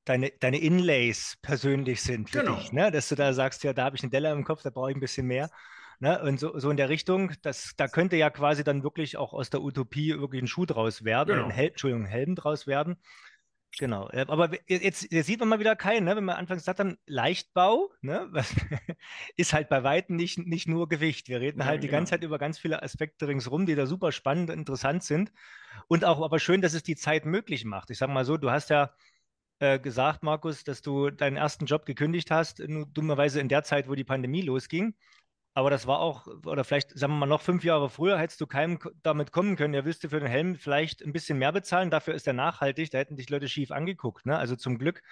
deine, 0.05 0.31
deine 0.39 0.59
Inlays 0.59 1.37
persönlich 1.43 2.03
sind 2.03 2.31
für 2.31 2.41
genau. 2.41 2.55
dich. 2.55 2.73
Ne? 2.73 2.93
Dass 2.93 3.09
du 3.09 3.17
da 3.17 3.33
sagst, 3.33 3.65
ja, 3.65 3.73
da 3.73 3.85
habe 3.85 3.97
ich 3.97 4.03
eine 4.05 4.11
Delle 4.11 4.31
im 4.31 4.45
Kopf, 4.45 4.63
da 4.63 4.71
brauche 4.71 4.91
ich 4.91 4.97
ein 4.97 5.01
bisschen 5.01 5.27
mehr. 5.27 5.51
Ne? 6.03 6.21
Und 6.21 6.41
so, 6.41 6.59
so 6.59 6.69
in 6.69 6.77
der 6.77 6.89
Richtung, 6.89 7.31
das, 7.43 7.75
da 7.77 7.87
könnte 7.87 8.17
ja 8.17 8.29
quasi 8.29 8.65
dann 8.65 8.83
wirklich 8.83 9.17
auch 9.17 9.33
aus 9.33 9.51
der 9.51 9.63
Utopie 9.63 10.19
wirklich 10.19 10.43
ein 10.43 10.49
Schuh 10.49 10.67
draus 10.67 11.05
werden, 11.05 11.37
genau. 11.37 11.45
ein 11.45 11.53
Hel 11.53 11.69
Entschuldigung, 11.69 12.07
ein 12.07 12.11
Helm 12.11 12.35
draus 12.35 12.67
werden. 12.67 12.97
Genau, 13.79 14.11
aber 14.27 14.51
jetzt, 14.67 15.13
jetzt, 15.13 15.27
sieht 15.27 15.39
man 15.39 15.49
mal 15.49 15.61
wieder 15.61 15.77
keinen, 15.77 16.07
ne? 16.07 16.17
wenn 16.17 16.25
man 16.25 16.35
anfangs 16.35 16.65
sagt, 16.65 16.81
dann 16.81 16.99
Leichtbau, 17.07 17.93
ne? 18.01 18.29
Ist 19.37 19.53
halt 19.53 19.69
bei 19.69 19.85
Weitem 19.85 20.17
nicht, 20.17 20.39
nicht 20.39 20.67
nur 20.67 20.89
Gewicht. 20.89 21.29
Wir 21.29 21.41
reden 21.41 21.61
ja, 21.61 21.67
halt 21.67 21.85
die 21.85 21.87
genau. 21.87 21.99
ganze 21.99 22.11
Zeit 22.11 22.25
über 22.25 22.37
ganz 22.37 22.59
viele 22.59 22.83
Aspekte 22.83 23.29
ringsrum, 23.29 23.65
die 23.65 23.77
da 23.77 23.87
super 23.87 24.11
spannend 24.11 24.51
und 24.51 24.59
interessant 24.59 25.05
sind. 25.05 25.33
Und 25.87 26.05
auch 26.05 26.21
aber 26.21 26.41
schön, 26.41 26.63
dass 26.63 26.75
es 26.75 26.83
die 26.83 26.97
Zeit 26.97 27.27
möglich 27.27 27.65
macht. 27.65 27.91
Ich 27.91 27.99
sage 27.99 28.11
mal 28.11 28.25
so, 28.25 28.37
du 28.37 28.51
hast 28.51 28.71
ja 28.71 28.93
äh, 29.61 29.79
gesagt, 29.79 30.25
Markus, 30.25 30.65
dass 30.65 30.83
du 30.83 31.11
deinen 31.11 31.37
ersten 31.37 31.67
Job 31.67 31.87
gekündigt 31.87 32.33
hast, 32.33 32.59
nur 32.59 32.87
dummerweise 32.87 33.41
in 33.41 33.49
der 33.49 33.63
Zeit, 33.63 33.89
wo 33.89 33.95
die 33.95 34.03
Pandemie 34.03 34.43
losging. 34.43 34.97
Aber 35.55 35.69
das 35.69 35.87
war 35.87 36.01
auch, 36.01 36.27
oder 36.47 36.65
vielleicht, 36.65 36.99
sagen 36.99 37.13
wir 37.13 37.19
mal, 37.19 37.27
noch 37.27 37.43
fünf 37.43 37.63
Jahre 37.63 37.91
früher 37.91 38.19
hättest 38.19 38.41
du 38.41 38.47
keinem 38.47 38.79
damit 39.03 39.33
kommen 39.33 39.57
können, 39.57 39.85
willst 39.85 40.03
du 40.03 40.09
für 40.09 40.19
den 40.19 40.29
Helm 40.29 40.57
vielleicht 40.57 41.03
ein 41.03 41.13
bisschen 41.13 41.39
mehr 41.39 41.53
bezahlen, 41.53 41.91
dafür 41.91 42.15
ist 42.15 42.27
er 42.27 42.33
nachhaltig, 42.33 42.91
da 42.91 42.99
hätten 42.99 43.17
dich 43.17 43.29
Leute 43.29 43.49
schief 43.49 43.71
angeguckt. 43.71 44.25
Ne? 44.25 44.37
Also 44.39 44.57
zum 44.57 44.79
Glück 44.79 45.03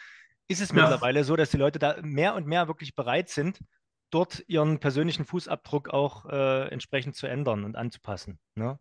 ist 0.49 0.63
es 0.63 0.71
ja. 0.71 0.77
mittlerweile 0.77 1.25
so, 1.25 1.37
dass 1.37 1.51
die 1.51 1.59
Leute 1.59 1.79
da 1.79 1.97
mehr 2.03 2.35
und 2.35 2.47
mehr 2.47 2.69
wirklich 2.69 2.95
bereit 2.95 3.29
sind, 3.29 3.61
dort 4.09 4.43
ihren 4.49 4.81
persönlichen 4.81 5.27
Fußabdruck 5.27 5.91
auch 5.91 6.25
äh, 6.27 6.69
entsprechend 6.69 7.17
zu 7.17 7.27
ändern 7.27 7.65
und 7.65 7.77
anzupassen. 7.77 8.39
Ne? 8.55 8.79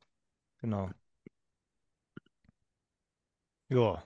Genau. 0.62 0.89
Ja. 3.68 4.03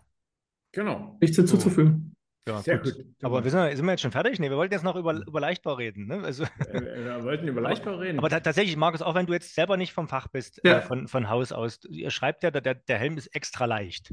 Genau. 0.71 1.17
Nichts 1.21 1.37
hinzuzufügen. 1.37 2.15
Ja, 2.47 2.61
Sehr 2.61 2.77
gut. 2.79 2.95
gut. 2.95 3.05
Aber 3.21 3.43
wir 3.43 3.51
sind, 3.51 3.75
sind, 3.75 3.85
wir 3.85 3.91
jetzt 3.91 4.01
schon 4.01 4.11
fertig? 4.11 4.37
Nee, 4.37 4.49
wir 4.49 4.57
wollten 4.57 4.73
jetzt 4.73 4.83
noch 4.83 4.97
über, 4.97 5.13
über 5.13 5.39
Leichtbau 5.39 5.73
reden. 5.73 6.07
Ne? 6.07 6.21
Also, 6.23 6.43
wir 6.43 7.23
wollten 7.23 7.47
über 7.47 7.61
Leichtbau 7.61 7.95
reden. 7.95 8.19
Aber 8.19 8.29
tatsächlich, 8.29 8.75
Markus, 8.75 9.01
auch 9.01 9.15
wenn 9.15 9.25
du 9.25 9.33
jetzt 9.33 9.55
selber 9.55 9.77
nicht 9.77 9.93
vom 9.93 10.09
Fach 10.09 10.27
bist, 10.27 10.59
ja. 10.63 10.79
äh, 10.79 10.81
von, 10.81 11.07
von 11.07 11.29
Haus 11.29 11.53
aus, 11.53 11.79
ihr 11.89 12.11
schreibt 12.11 12.43
ja, 12.43 12.51
der, 12.51 12.75
der 12.75 12.97
Helm 12.97 13.17
ist 13.17 13.27
extra 13.27 13.65
leicht. 13.65 14.11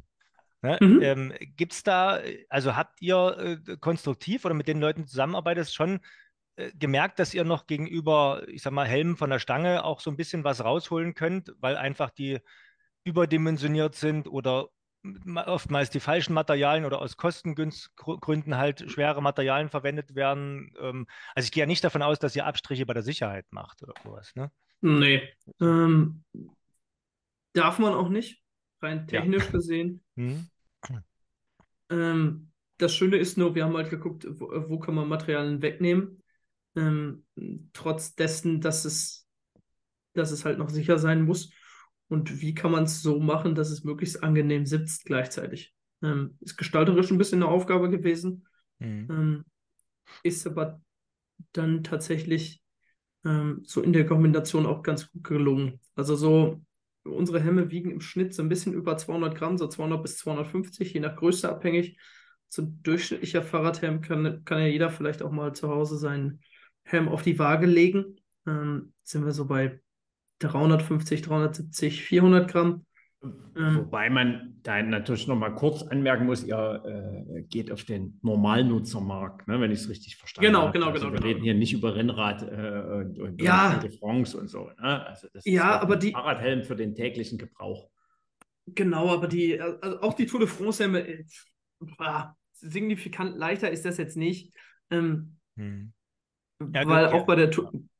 Ne? 0.62 0.78
Mhm. 0.80 1.02
Ähm, 1.02 1.34
Gibt 1.56 1.72
es 1.72 1.82
da, 1.82 2.20
also 2.48 2.76
habt 2.76 3.02
ihr 3.02 3.60
äh, 3.66 3.76
konstruktiv 3.78 4.44
oder 4.44 4.54
mit 4.54 4.68
den 4.68 4.80
Leuten 4.80 5.06
zusammenarbeitet 5.06 5.72
schon 5.72 6.00
äh, 6.56 6.70
gemerkt, 6.78 7.18
dass 7.18 7.34
ihr 7.34 7.44
noch 7.44 7.66
gegenüber, 7.66 8.42
ich 8.46 8.62
sag 8.62 8.72
mal, 8.72 8.86
Helmen 8.86 9.16
von 9.16 9.30
der 9.30 9.38
Stange 9.38 9.84
auch 9.84 10.00
so 10.00 10.10
ein 10.10 10.16
bisschen 10.16 10.44
was 10.44 10.62
rausholen 10.62 11.14
könnt, 11.14 11.52
weil 11.58 11.76
einfach 11.76 12.10
die 12.10 12.38
überdimensioniert 13.02 13.94
sind 13.94 14.28
oder 14.28 14.68
oftmals 15.46 15.90
die 15.90 16.00
falschen 16.00 16.34
Materialien 16.34 16.84
oder 16.84 17.00
aus 17.00 17.16
Kostengründen 17.16 18.56
halt 18.56 18.90
schwere 18.90 19.22
Materialien 19.22 19.70
verwendet 19.70 20.14
werden. 20.14 20.72
Ähm, 20.78 21.06
also 21.34 21.46
ich 21.46 21.52
gehe 21.52 21.62
ja 21.62 21.66
nicht 21.66 21.84
davon 21.84 22.02
aus, 22.02 22.18
dass 22.18 22.36
ihr 22.36 22.46
Abstriche 22.46 22.86
bei 22.86 22.94
der 22.94 23.02
Sicherheit 23.02 23.46
macht 23.50 23.82
oder 23.82 23.94
sowas. 24.02 24.34
Ne? 24.34 24.50
Nee. 24.82 25.22
Ähm, 25.60 26.24
darf 27.52 27.78
man 27.78 27.94
auch 27.94 28.08
nicht, 28.08 28.42
rein 28.82 29.06
technisch 29.06 29.46
ja. 29.46 29.50
gesehen. 29.50 30.02
Hm. 30.16 30.50
Ähm, 31.90 32.50
das 32.76 32.94
Schöne 32.94 33.16
ist 33.16 33.36
nur, 33.36 33.54
wir 33.54 33.64
haben 33.64 33.76
halt 33.76 33.90
geguckt, 33.90 34.26
wo, 34.28 34.50
wo 34.68 34.78
kann 34.78 34.94
man 34.94 35.08
Materialien 35.08 35.62
wegnehmen. 35.62 36.22
Ähm, 36.76 37.24
trotz 37.72 38.14
dessen, 38.14 38.60
dass 38.60 38.84
es, 38.84 39.26
dass 40.12 40.30
es 40.30 40.44
halt 40.44 40.58
noch 40.58 40.70
sicher 40.70 40.98
sein 40.98 41.22
muss 41.22 41.50
und 42.10 42.42
wie 42.42 42.54
kann 42.54 42.72
man 42.72 42.84
es 42.84 43.02
so 43.02 43.20
machen, 43.20 43.54
dass 43.54 43.70
es 43.70 43.84
möglichst 43.84 44.22
angenehm 44.22 44.66
sitzt 44.66 45.04
gleichzeitig. 45.04 45.72
Ähm, 46.02 46.36
ist 46.40 46.56
gestalterisch 46.56 47.10
ein 47.10 47.18
bisschen 47.18 47.42
eine 47.42 47.50
Aufgabe 47.50 47.88
gewesen, 47.88 48.46
mhm. 48.80 49.06
ähm, 49.10 49.44
ist 50.24 50.46
aber 50.46 50.80
dann 51.52 51.84
tatsächlich 51.84 52.62
ähm, 53.24 53.62
so 53.64 53.80
in 53.80 53.92
der 53.92 54.06
Kombination 54.06 54.66
auch 54.66 54.82
ganz 54.82 55.10
gut 55.12 55.22
gelungen. 55.22 55.80
Also 55.94 56.16
so, 56.16 56.60
unsere 57.04 57.40
Hemme 57.40 57.70
wiegen 57.70 57.92
im 57.92 58.00
Schnitt 58.00 58.34
so 58.34 58.42
ein 58.42 58.48
bisschen 58.48 58.72
über 58.72 58.96
200 58.96 59.36
Gramm, 59.36 59.56
so 59.56 59.68
200 59.68 60.02
bis 60.02 60.18
250, 60.18 60.92
je 60.92 61.00
nach 61.00 61.14
Größe 61.14 61.48
abhängig. 61.48 61.96
So 62.48 62.62
ein 62.62 62.82
durchschnittlicher 62.82 63.44
Fahrradhelm 63.44 64.00
kann, 64.00 64.44
kann 64.44 64.58
ja 64.58 64.66
jeder 64.66 64.90
vielleicht 64.90 65.22
auch 65.22 65.30
mal 65.30 65.54
zu 65.54 65.68
Hause 65.68 65.96
seinen 65.96 66.40
Helm 66.82 67.08
auf 67.08 67.22
die 67.22 67.38
Waage 67.38 67.66
legen. 67.66 68.16
Ähm, 68.48 68.92
sind 69.04 69.24
wir 69.24 69.32
so 69.32 69.46
bei 69.46 69.80
350, 70.40 71.22
370, 71.22 72.02
400 72.02 72.50
Gramm. 72.50 72.84
Ähm, 73.22 73.76
Wobei 73.76 74.08
man 74.08 74.58
da 74.62 74.82
natürlich 74.82 75.26
noch 75.26 75.36
mal 75.36 75.54
kurz 75.54 75.82
anmerken 75.82 76.24
muss, 76.24 76.42
ihr 76.42 77.26
äh, 77.28 77.42
geht 77.42 77.70
auf 77.70 77.84
den 77.84 78.18
Normalnutzermarkt, 78.22 79.46
ne, 79.46 79.60
wenn 79.60 79.70
ich 79.70 79.80
es 79.80 79.88
richtig 79.90 80.16
verstanden 80.16 80.46
genau, 80.46 80.62
habe. 80.62 80.72
Genau, 80.72 80.86
also 80.86 81.00
genau, 81.00 81.12
Wir 81.12 81.18
genau. 81.18 81.28
reden 81.28 81.42
hier 81.42 81.54
nicht 81.54 81.74
über 81.74 81.94
Rennrad 81.94 82.42
äh, 82.42 83.20
und, 83.20 83.40
ja. 83.40 83.78
und 83.78 83.94
France 83.96 84.38
und 84.38 84.48
so. 84.48 84.70
Ne? 84.80 85.06
Also 85.06 85.28
das 85.34 85.44
ja, 85.44 85.76
ist 85.76 85.82
aber 85.82 85.96
die 85.96 86.12
Fahrradhelm 86.12 86.64
für 86.64 86.76
den 86.76 86.94
täglichen 86.94 87.36
Gebrauch. 87.36 87.90
Genau, 88.66 89.10
aber 89.10 89.28
die, 89.28 89.60
also 89.60 90.00
auch 90.00 90.14
die 90.14 90.26
Tour 90.26 90.40
de 90.40 90.48
France-Helme, 90.48 91.06
äh, 91.06 91.24
signifikant 92.52 93.36
leichter 93.36 93.70
ist 93.70 93.84
das 93.84 93.98
jetzt 93.98 94.16
nicht. 94.16 94.54
Ähm, 94.90 95.36
hm. 95.56 95.92
Ja, 96.74 96.86
Weil 96.86 97.06
auch 97.06 97.24
bei 97.24 97.36
der, 97.36 97.50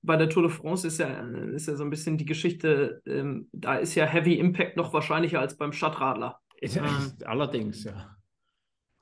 bei 0.02 0.16
der 0.16 0.28
Tour 0.28 0.42
de 0.42 0.52
France 0.52 0.86
ist 0.86 0.98
ja, 0.98 1.08
ist 1.54 1.66
ja 1.66 1.76
so 1.76 1.84
ein 1.84 1.90
bisschen 1.90 2.18
die 2.18 2.26
Geschichte, 2.26 3.00
ähm, 3.06 3.48
da 3.52 3.76
ist 3.76 3.94
ja 3.94 4.04
Heavy 4.04 4.34
Impact 4.34 4.76
noch 4.76 4.92
wahrscheinlicher 4.92 5.40
als 5.40 5.56
beim 5.56 5.72
Stadtradler. 5.72 6.38
Ähm, 6.60 7.12
allerdings, 7.24 7.84
ja. 7.84 8.16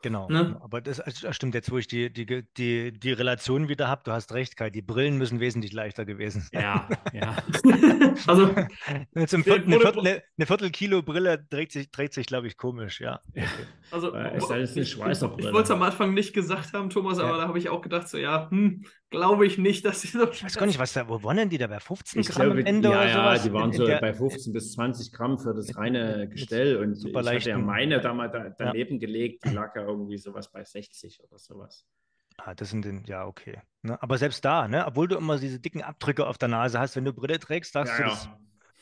Genau, 0.00 0.28
ne? 0.28 0.56
aber 0.62 0.80
das, 0.80 0.98
das, 0.98 1.34
stimmt 1.34 1.56
jetzt, 1.56 1.72
wo 1.72 1.78
ich 1.78 1.88
die, 1.88 2.12
die, 2.12 2.44
die, 2.56 2.92
die 2.92 3.12
Relation 3.12 3.68
wieder 3.68 3.88
habe, 3.88 4.02
du 4.04 4.12
hast 4.12 4.32
recht, 4.32 4.56
Kai, 4.56 4.70
die 4.70 4.80
Brillen 4.80 5.18
müssen 5.18 5.40
wesentlich 5.40 5.72
leichter 5.72 6.04
gewesen 6.04 6.42
sein. 6.52 6.62
Ja, 6.62 6.88
ja. 7.12 7.36
also, 8.28 8.54
Jetzt 9.16 9.34
im 9.34 9.42
Viertel, 9.42 9.66
eine, 9.66 9.80
Viertel, 9.80 10.22
eine 10.36 10.46
Viertel 10.46 11.02
Brille 11.02 11.44
dreht 11.50 11.72
sich, 11.72 11.90
dreht 11.90 12.14
sich 12.14 12.26
glaube 12.26 12.46
ich, 12.46 12.56
komisch, 12.56 13.00
ja. 13.00 13.20
Also, 13.90 14.12
ist 14.14 14.50
alles 14.50 14.76
eine 14.76 14.86
Schweißerbrille. 14.86 15.48
Ich, 15.48 15.54
wollte 15.54 15.64
es 15.64 15.70
am 15.72 15.82
Anfang 15.82 16.14
nicht 16.14 16.32
gesagt 16.32 16.74
haben, 16.74 16.90
Thomas, 16.90 17.18
aber 17.18 17.32
ja. 17.32 17.36
da 17.38 17.48
habe 17.48 17.58
ich 17.58 17.68
auch 17.68 17.82
gedacht, 17.82 18.08
so, 18.08 18.18
ja, 18.18 18.48
hm, 18.50 18.84
glaube 19.10 19.46
ich 19.46 19.58
nicht, 19.58 19.84
dass 19.84 20.02
sie 20.02 20.08
so. 20.08 20.30
Ich 20.30 20.44
weiß 20.44 20.56
gar 20.56 20.66
nicht, 20.66 20.78
was 20.78 20.92
da, 20.92 21.08
wo 21.08 21.22
waren 21.22 21.48
die 21.48 21.58
da 21.58 21.66
bei 21.66 21.80
15 21.80 22.20
ich 22.20 22.28
Gramm 22.28 22.46
glaube, 22.46 22.60
am 22.60 22.66
Ende 22.66 22.90
ja, 22.90 23.00
oder 23.00 23.12
sowas? 23.12 23.38
Ja, 23.38 23.44
die 23.44 23.52
waren 23.52 23.64
in, 23.64 23.72
in 23.72 23.76
so 23.78 23.86
der, 23.86 24.00
bei 24.00 24.14
15 24.14 24.52
bis 24.52 24.72
20 24.72 25.12
Gramm 25.12 25.38
für 25.38 25.54
das 25.54 25.76
reine 25.76 26.28
Gestell 26.28 26.76
und 26.76 26.94
super 26.94 27.20
ich 27.20 27.28
hatte 27.28 27.50
ja 27.50 27.58
meine 27.58 28.00
da 28.00 28.14
mal 28.14 28.30
da, 28.30 28.50
daneben 28.50 28.94
ja. 28.94 29.00
gelegt, 29.00 29.44
die 29.44 29.48
lag 29.54 29.74
ja 29.74 29.82
irgendwie 29.82 30.18
sowas 30.18 30.50
bei 30.50 30.64
60 30.64 31.22
oder 31.24 31.38
sowas. 31.38 31.86
Ah, 32.38 32.54
das 32.54 32.70
sind 32.70 32.84
den, 32.84 33.04
ja, 33.04 33.26
okay. 33.26 33.60
Ne? 33.82 34.00
Aber 34.00 34.16
selbst 34.16 34.44
da, 34.44 34.68
ne, 34.68 34.86
obwohl 34.86 35.08
du 35.08 35.16
immer 35.16 35.38
diese 35.38 35.58
dicken 35.58 35.82
Abdrücke 35.82 36.26
auf 36.26 36.38
der 36.38 36.48
Nase 36.48 36.78
hast, 36.78 36.94
wenn 36.94 37.04
du 37.04 37.12
Brille 37.12 37.40
trägst, 37.40 37.72
sagst 37.72 37.98
ja, 37.98 38.04
du, 38.04 38.10
das 38.10 38.28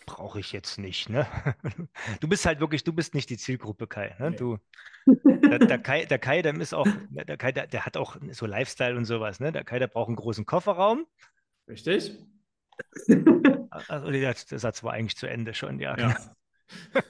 brauche 0.07 0.40
ich 0.40 0.52
jetzt 0.52 0.78
nicht. 0.78 1.09
Ne? 1.09 1.26
Du 2.20 2.28
bist 2.28 2.46
halt 2.46 2.61
wirklich, 2.61 2.84
du 2.84 2.92
bist 2.92 3.14
nicht 3.14 3.28
die 3.28 3.36
Zielgruppe, 3.36 3.86
Kai. 3.86 4.14
Ne? 4.18 4.30
Nee. 4.30 4.36
Du, 4.36 4.59
der, 5.07 5.59
der, 5.59 5.78
Kai, 5.78 6.04
der 6.07 6.18
Kai, 6.18 6.42
der 6.42 6.54
ist 6.61 6.72
auch, 6.72 6.88
der 7.11 7.36
Kai, 7.36 7.52
der, 7.52 7.66
der, 7.66 7.84
hat 7.84 7.96
auch 7.96 8.16
so 8.30 8.46
Lifestyle 8.46 8.96
und 8.96 9.04
sowas. 9.04 9.40
Ne? 9.40 9.52
Der 9.52 9.64
Kai, 9.64 9.78
der 9.78 9.88
braucht 9.88 10.09
einen 10.09 10.16
großen 10.16 10.46
Kofferraum. 10.46 11.07
Richtig. 11.68 12.16
Also 13.88 14.11
der, 14.11 14.34
der 14.34 14.59
Satz 14.59 14.82
war 14.84 14.92
eigentlich 14.92 15.16
zu 15.16 15.26
Ende 15.26 15.54
schon, 15.54 15.80
ja. 15.80 15.96
ja. 15.98 16.16
da, 16.92 17.00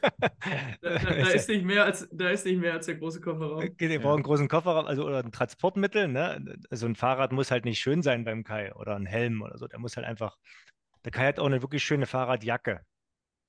da, 0.81 0.99
da, 0.99 1.29
ist 1.31 1.49
nicht 1.49 1.65
mehr 1.65 1.85
als, 1.85 2.09
da 2.13 2.31
ist 2.31 2.45
nicht 2.45 2.61
mehr 2.61 2.75
als 2.75 2.87
der 2.87 2.97
große 2.97 3.21
Kofferraum. 3.21 3.65
Okay, 3.65 3.89
wir 3.89 4.01
brauchen 4.01 4.17
einen 4.17 4.23
großen 4.23 4.49
Kofferraum, 4.49 4.87
also 4.87 5.05
oder 5.05 5.23
ein 5.23 5.33
Transportmittel. 5.33 6.09
Ne? 6.09 6.59
Also 6.71 6.87
ein 6.87 6.95
Fahrrad 6.95 7.33
muss 7.33 7.51
halt 7.51 7.65
nicht 7.65 7.81
schön 7.81 8.03
sein 8.03 8.25
beim 8.25 8.45
Kai 8.45 8.75
oder 8.75 8.97
ein 8.97 9.07
Helm 9.07 9.43
oder 9.43 9.59
so. 9.59 9.67
Der 9.67 9.79
muss 9.79 9.97
halt 9.97 10.07
einfach. 10.07 10.37
Der 11.07 11.13
Kai 11.13 11.29
hat 11.29 11.39
auch 11.39 11.47
eine 11.47 11.63
wirklich 11.63 11.85
schöne 11.85 12.05
Fahrradjacke. 12.05 12.81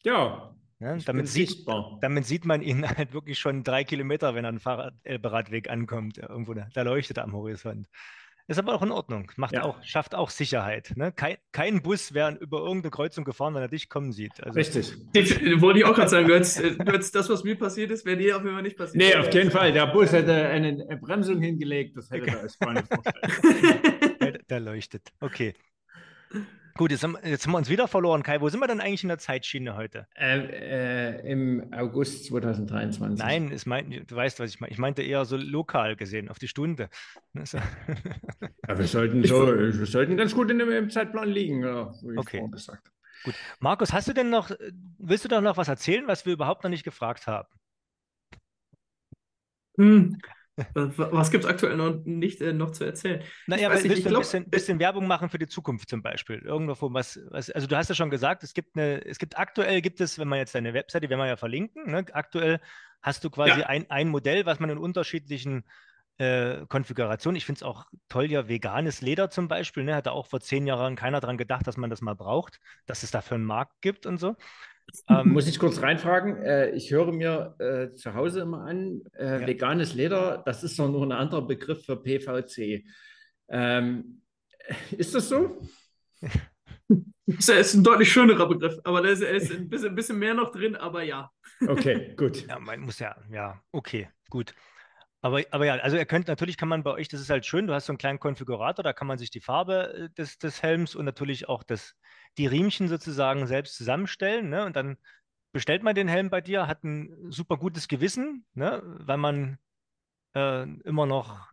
Ja. 0.03 0.55
Ne? 0.77 0.99
Damit, 1.03 1.27
sieht, 1.27 1.65
damit 2.01 2.27
sieht 2.27 2.45
man 2.45 2.61
ihn 2.61 2.87
halt 2.97 3.13
wirklich 3.13 3.39
schon 3.39 3.63
drei 3.63 3.83
Kilometer, 3.83 4.35
wenn 4.35 4.45
er 4.45 4.49
einen 4.49 4.59
Fahrradweg 4.59 5.67
ankommt. 5.67 6.19
Irgendwo, 6.19 6.53
da 6.53 6.81
leuchtet 6.83 7.17
er 7.17 7.23
am 7.23 7.33
Horizont. 7.33 7.87
Ist 8.45 8.59
aber 8.59 8.75
auch 8.75 8.83
in 8.83 8.91
Ordnung. 8.91 9.31
Macht 9.37 9.55
ja. 9.55 9.63
auch, 9.63 9.83
schafft 9.83 10.13
auch 10.13 10.29
Sicherheit. 10.29 10.93
Ne? 10.95 11.11
Kein, 11.11 11.37
kein 11.51 11.81
Bus 11.81 12.13
wäre 12.13 12.37
über 12.39 12.59
irgendeine 12.59 12.91
Kreuzung 12.91 13.25
gefahren, 13.25 13.55
wenn 13.55 13.63
er 13.63 13.69
dich 13.69 13.89
kommen 13.89 14.11
sieht. 14.11 14.41
Also, 14.41 14.55
Richtig. 14.55 14.95
wollte 15.59 15.79
ich 15.79 15.85
auch 15.85 15.95
gerade 15.95 16.09
sagen, 16.09 16.27
Götz, 16.27 16.61
Götz, 16.61 17.11
das, 17.11 17.27
was 17.27 17.43
mir 17.43 17.57
passiert 17.57 17.89
ist, 17.89 18.05
wäre 18.05 18.17
dir 18.17 18.37
auf 18.37 18.43
jeden 18.43 18.53
Fall 18.53 18.63
nicht 18.63 18.77
passiert. 18.77 19.03
Nee, 19.03 19.15
auf 19.15 19.31
keinen 19.31 19.49
Fall. 19.49 19.73
Der 19.73 19.87
Bus 19.87 20.11
hätte 20.11 20.47
eine 20.47 20.77
Bremsung 21.01 21.41
hingelegt, 21.41 21.97
das 21.97 22.11
hätte 22.11 22.27
er 22.27 22.39
als 22.39 22.55
Bahn 22.57 22.75
nicht 22.75 22.87
vorstellen. 22.87 24.17
der, 24.21 24.31
der 24.43 24.59
leuchtet. 24.59 25.11
Okay. 25.19 25.55
Gut, 26.77 26.91
jetzt 26.91 27.03
haben, 27.03 27.17
jetzt 27.23 27.45
haben, 27.45 27.53
wir 27.53 27.57
uns 27.57 27.69
wieder 27.69 27.87
verloren. 27.87 28.21
Kai, 28.21 28.39
wo 28.39 28.49
sind 28.49 28.59
wir 28.59 28.67
denn 28.67 28.79
eigentlich 28.79 29.03
in 29.03 29.09
der 29.09 29.17
Zeitschiene 29.17 29.75
heute? 29.75 30.07
Äh, 30.15 30.37
äh, 30.37 31.31
Im 31.31 31.73
August 31.73 32.25
2023. 32.25 33.17
Nein, 33.17 33.59
mein, 33.65 34.05
du 34.05 34.15
weißt, 34.15 34.39
was 34.39 34.51
ich 34.51 34.59
meine. 34.59 34.71
Ich 34.71 34.77
meinte 34.77 35.01
eher 35.01 35.25
so 35.25 35.37
lokal 35.37 35.95
gesehen, 35.95 36.29
auf 36.29 36.37
die 36.37 36.47
Stunde. 36.47 36.89
ja, 37.33 37.43
wir, 37.43 38.87
sollten 38.87 39.23
so, 39.23 39.47
wir 39.47 39.85
sollten 39.87 40.17
ganz 40.17 40.35
gut 40.35 40.51
in 40.51 40.59
dem, 40.59 40.71
im 40.71 40.89
Zeitplan 40.91 41.29
liegen, 41.29 41.63
ja, 41.63 41.91
okay. 42.15 42.47
Gut. 43.23 43.35
Markus, 43.59 43.91
hast 43.91 44.07
du 44.07 44.13
denn 44.13 44.29
noch, 44.29 44.51
willst 44.99 45.25
du 45.25 45.29
doch 45.29 45.41
noch 45.41 45.57
was 45.57 45.67
erzählen, 45.67 46.05
was 46.05 46.25
wir 46.25 46.33
überhaupt 46.33 46.63
noch 46.63 46.69
nicht 46.69 46.83
gefragt 46.83 47.25
haben? 47.25 47.47
Hm. 49.77 50.19
Was 50.75 51.29
gibt 51.29 51.43
es 51.43 51.49
aktuell 51.49 51.77
noch 51.77 52.03
nicht 52.05 52.41
äh, 52.41 52.51
noch 52.51 52.71
zu 52.71 52.83
erzählen? 52.83 53.21
Naja, 53.45 53.69
weil 53.69 53.83
willst 53.83 54.05
du 54.05 54.09
ein 54.09 54.19
bisschen, 54.19 54.49
bisschen, 54.49 54.79
Werbung 54.79 55.05
machen 55.05 55.29
für 55.29 55.37
die 55.37 55.47
Zukunft 55.47 55.89
zum 55.89 56.01
Beispiel? 56.01 56.39
Irgendwo 56.39 56.93
was, 56.93 57.19
was, 57.29 57.51
also 57.51 57.67
du 57.67 57.77
hast 57.77 57.89
ja 57.89 57.95
schon 57.95 58.09
gesagt, 58.09 58.43
es 58.43 58.55
gibt 58.55 58.75
eine, 58.75 59.05
es 59.05 59.19
gibt 59.19 59.37
aktuell 59.37 59.81
gibt 59.81 60.01
es, 60.01 60.17
wenn 60.17 60.27
man 60.27 60.39
jetzt 60.39 60.55
deine 60.55 60.73
Webseite, 60.73 61.09
werden 61.09 61.19
wir 61.19 61.27
ja 61.27 61.37
verlinken, 61.37 61.91
ne? 61.91 62.05
aktuell 62.11 62.59
hast 63.03 63.23
du 63.23 63.29
quasi 63.29 63.59
ja. 63.59 63.67
ein, 63.67 63.89
ein 63.91 64.09
Modell, 64.09 64.47
was 64.47 64.59
man 64.59 64.71
in 64.71 64.79
unterschiedlichen 64.79 65.63
äh, 66.17 66.65
Konfigurationen, 66.67 67.35
ich 67.35 67.45
finde 67.45 67.59
es 67.59 67.63
auch 67.63 67.85
toll, 68.09 68.31
ja, 68.31 68.47
veganes 68.47 69.01
Leder 69.01 69.29
zum 69.29 69.47
Beispiel, 69.47 69.83
ne? 69.83 69.95
hat 69.95 70.07
da 70.07 70.11
auch 70.11 70.27
vor 70.27 70.39
zehn 70.39 70.65
Jahren 70.65 70.95
keiner 70.95 71.19
dran 71.19 71.37
gedacht, 71.37 71.67
dass 71.67 71.77
man 71.77 71.89
das 71.89 72.01
mal 72.01 72.15
braucht, 72.15 72.59
dass 72.85 73.03
es 73.03 73.11
dafür 73.11 73.35
einen 73.35 73.45
Markt 73.45 73.81
gibt 73.81 74.05
und 74.05 74.17
so. 74.17 74.35
Ähm, 75.09 75.29
Muss 75.29 75.47
ich 75.47 75.59
kurz 75.59 75.81
reinfragen? 75.81 76.37
Äh, 76.37 76.71
ich 76.71 76.91
höre 76.91 77.11
mir 77.11 77.55
äh, 77.59 77.93
zu 77.95 78.13
Hause 78.13 78.41
immer 78.41 78.61
an, 78.61 79.01
äh, 79.17 79.41
ja. 79.41 79.47
veganes 79.47 79.93
Leder, 79.93 80.43
das 80.45 80.63
ist 80.63 80.79
doch 80.79 80.89
nur 80.89 81.05
ein 81.05 81.11
anderer 81.11 81.45
Begriff 81.45 81.85
für 81.85 81.97
PVC. 81.97 82.85
Ähm, 83.49 84.21
ist 84.97 85.15
das 85.15 85.29
so? 85.29 85.61
Das 87.29 87.49
ist 87.49 87.73
ein 87.73 87.83
deutlich 87.83 88.09
schönerer 88.09 88.47
Begriff, 88.47 88.79
aber 88.85 89.01
da 89.01 89.09
ist, 89.09 89.21
ist 89.21 89.51
ein, 89.51 89.67
bisschen, 89.67 89.89
ein 89.89 89.95
bisschen 89.95 90.17
mehr 90.17 90.33
noch 90.33 90.49
drin, 90.49 90.77
aber 90.77 91.03
ja. 91.03 91.29
Okay, 91.67 92.13
gut. 92.15 92.47
Ja, 92.47 92.57
man 92.57 92.79
muss 92.79 92.99
ja, 92.99 93.17
ja, 93.29 93.61
okay, 93.73 94.07
gut. 94.29 94.55
Aber, 95.27 95.43
aber 95.51 95.65
ja, 95.65 95.73
also 95.75 95.97
ihr 95.97 96.05
könnt, 96.05 96.29
natürlich 96.29 96.55
kann 96.55 96.69
man 96.69 96.83
bei 96.83 96.91
euch, 96.91 97.09
das 97.09 97.19
ist 97.19 97.29
halt 97.29 97.45
schön, 97.45 97.67
du 97.67 97.73
hast 97.73 97.87
so 97.87 97.91
einen 97.91 97.97
kleinen 97.97 98.17
Konfigurator, 98.17 98.81
da 98.81 98.93
kann 98.93 99.07
man 99.07 99.17
sich 99.17 99.29
die 99.29 99.41
Farbe 99.41 99.93
äh, 99.93 100.09
des, 100.11 100.37
des 100.37 100.63
Helms 100.63 100.95
und 100.95 101.03
natürlich 101.03 101.49
auch 101.49 101.63
das, 101.63 101.95
die 102.37 102.47
Riemchen 102.47 102.87
sozusagen 102.87 103.45
selbst 103.45 103.75
zusammenstellen. 103.75 104.47
Ne? 104.49 104.63
Und 104.63 104.77
dann 104.77 104.95
bestellt 105.51 105.83
man 105.83 105.95
den 105.95 106.07
Helm 106.07 106.29
bei 106.29 106.39
dir, 106.39 106.67
hat 106.67 106.85
ein 106.85 107.29
super 107.29 107.57
gutes 107.57 107.89
Gewissen, 107.89 108.45
ne? 108.53 108.81
weil 108.85 109.17
man 109.17 109.57
äh, 110.33 110.63
immer 110.63 111.05
noch, 111.05 111.51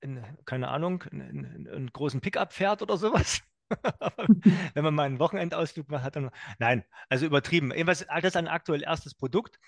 in, 0.00 0.24
keine 0.44 0.68
Ahnung, 0.68 1.02
einen 1.10 1.90
großen 1.92 2.20
Pickup 2.20 2.52
fährt 2.52 2.82
oder 2.82 2.96
sowas. 2.96 3.42
Wenn 4.74 4.84
man 4.84 4.94
mal 4.94 5.06
einen 5.06 5.18
Wochenendausflug 5.18 5.88
macht, 5.88 6.04
hat 6.04 6.14
dann. 6.14 6.30
Nein, 6.60 6.84
also 7.08 7.26
übertrieben. 7.26 7.72
Jedenfalls, 7.72 8.06
das 8.06 8.24
ist 8.24 8.36
ein 8.36 8.48
aktuell 8.48 8.82
erstes 8.84 9.14
Produkt. 9.14 9.58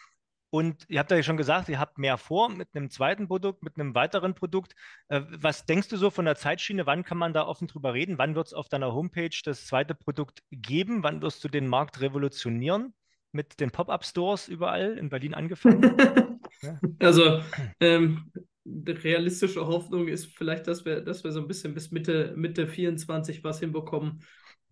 Und 0.55 0.85
ihr 0.91 0.99
habt 0.99 1.11
ja 1.11 1.23
schon 1.23 1.39
gesagt, 1.39 1.71
ihr 1.71 1.79
habt 1.79 1.97
mehr 1.97 2.19
vor 2.19 2.51
mit 2.51 2.69
einem 2.75 2.91
zweiten 2.91 3.27
Produkt, 3.27 3.63
mit 3.63 3.79
einem 3.79 3.95
weiteren 3.95 4.35
Produkt. 4.35 4.75
Äh, 5.09 5.23
was 5.31 5.65
denkst 5.65 5.89
du 5.89 5.97
so 5.97 6.11
von 6.11 6.27
der 6.27 6.37
Zeitschiene? 6.37 6.85
Wann 6.85 7.05
kann 7.05 7.17
man 7.17 7.33
da 7.33 7.47
offen 7.47 7.69
drüber 7.69 7.95
reden? 7.95 8.19
Wann 8.19 8.35
wird 8.35 8.49
es 8.49 8.53
auf 8.53 8.69
deiner 8.69 8.93
Homepage 8.93 9.35
das 9.47 9.67
zweite 9.67 9.95
Produkt 9.95 10.43
geben? 10.51 11.03
Wann 11.03 11.23
wirst 11.23 11.43
du 11.43 11.49
den 11.49 11.67
Markt 11.69 12.03
revolutionieren? 12.03 12.93
Mit 13.33 13.61
den 13.61 13.71
Pop-up-Stores 13.71 14.49
überall 14.49 14.99
in 14.99 15.09
Berlin 15.09 15.33
angefangen? 15.33 15.97
ja. 16.61 16.79
Also, 16.99 17.41
ähm, 17.81 18.31
die 18.65 18.93
realistische 18.93 19.67
Hoffnung 19.67 20.07
ist 20.07 20.27
vielleicht, 20.37 20.67
dass 20.67 20.85
wir, 20.85 21.01
dass 21.01 21.25
wir 21.25 21.33
so 21.33 21.41
ein 21.41 21.49
bisschen 21.49 21.73
bis 21.73 21.93
Mitte, 21.93 22.35
Mitte 22.37 22.67
24 22.67 23.43
was 23.43 23.61
hinbekommen. 23.61 24.23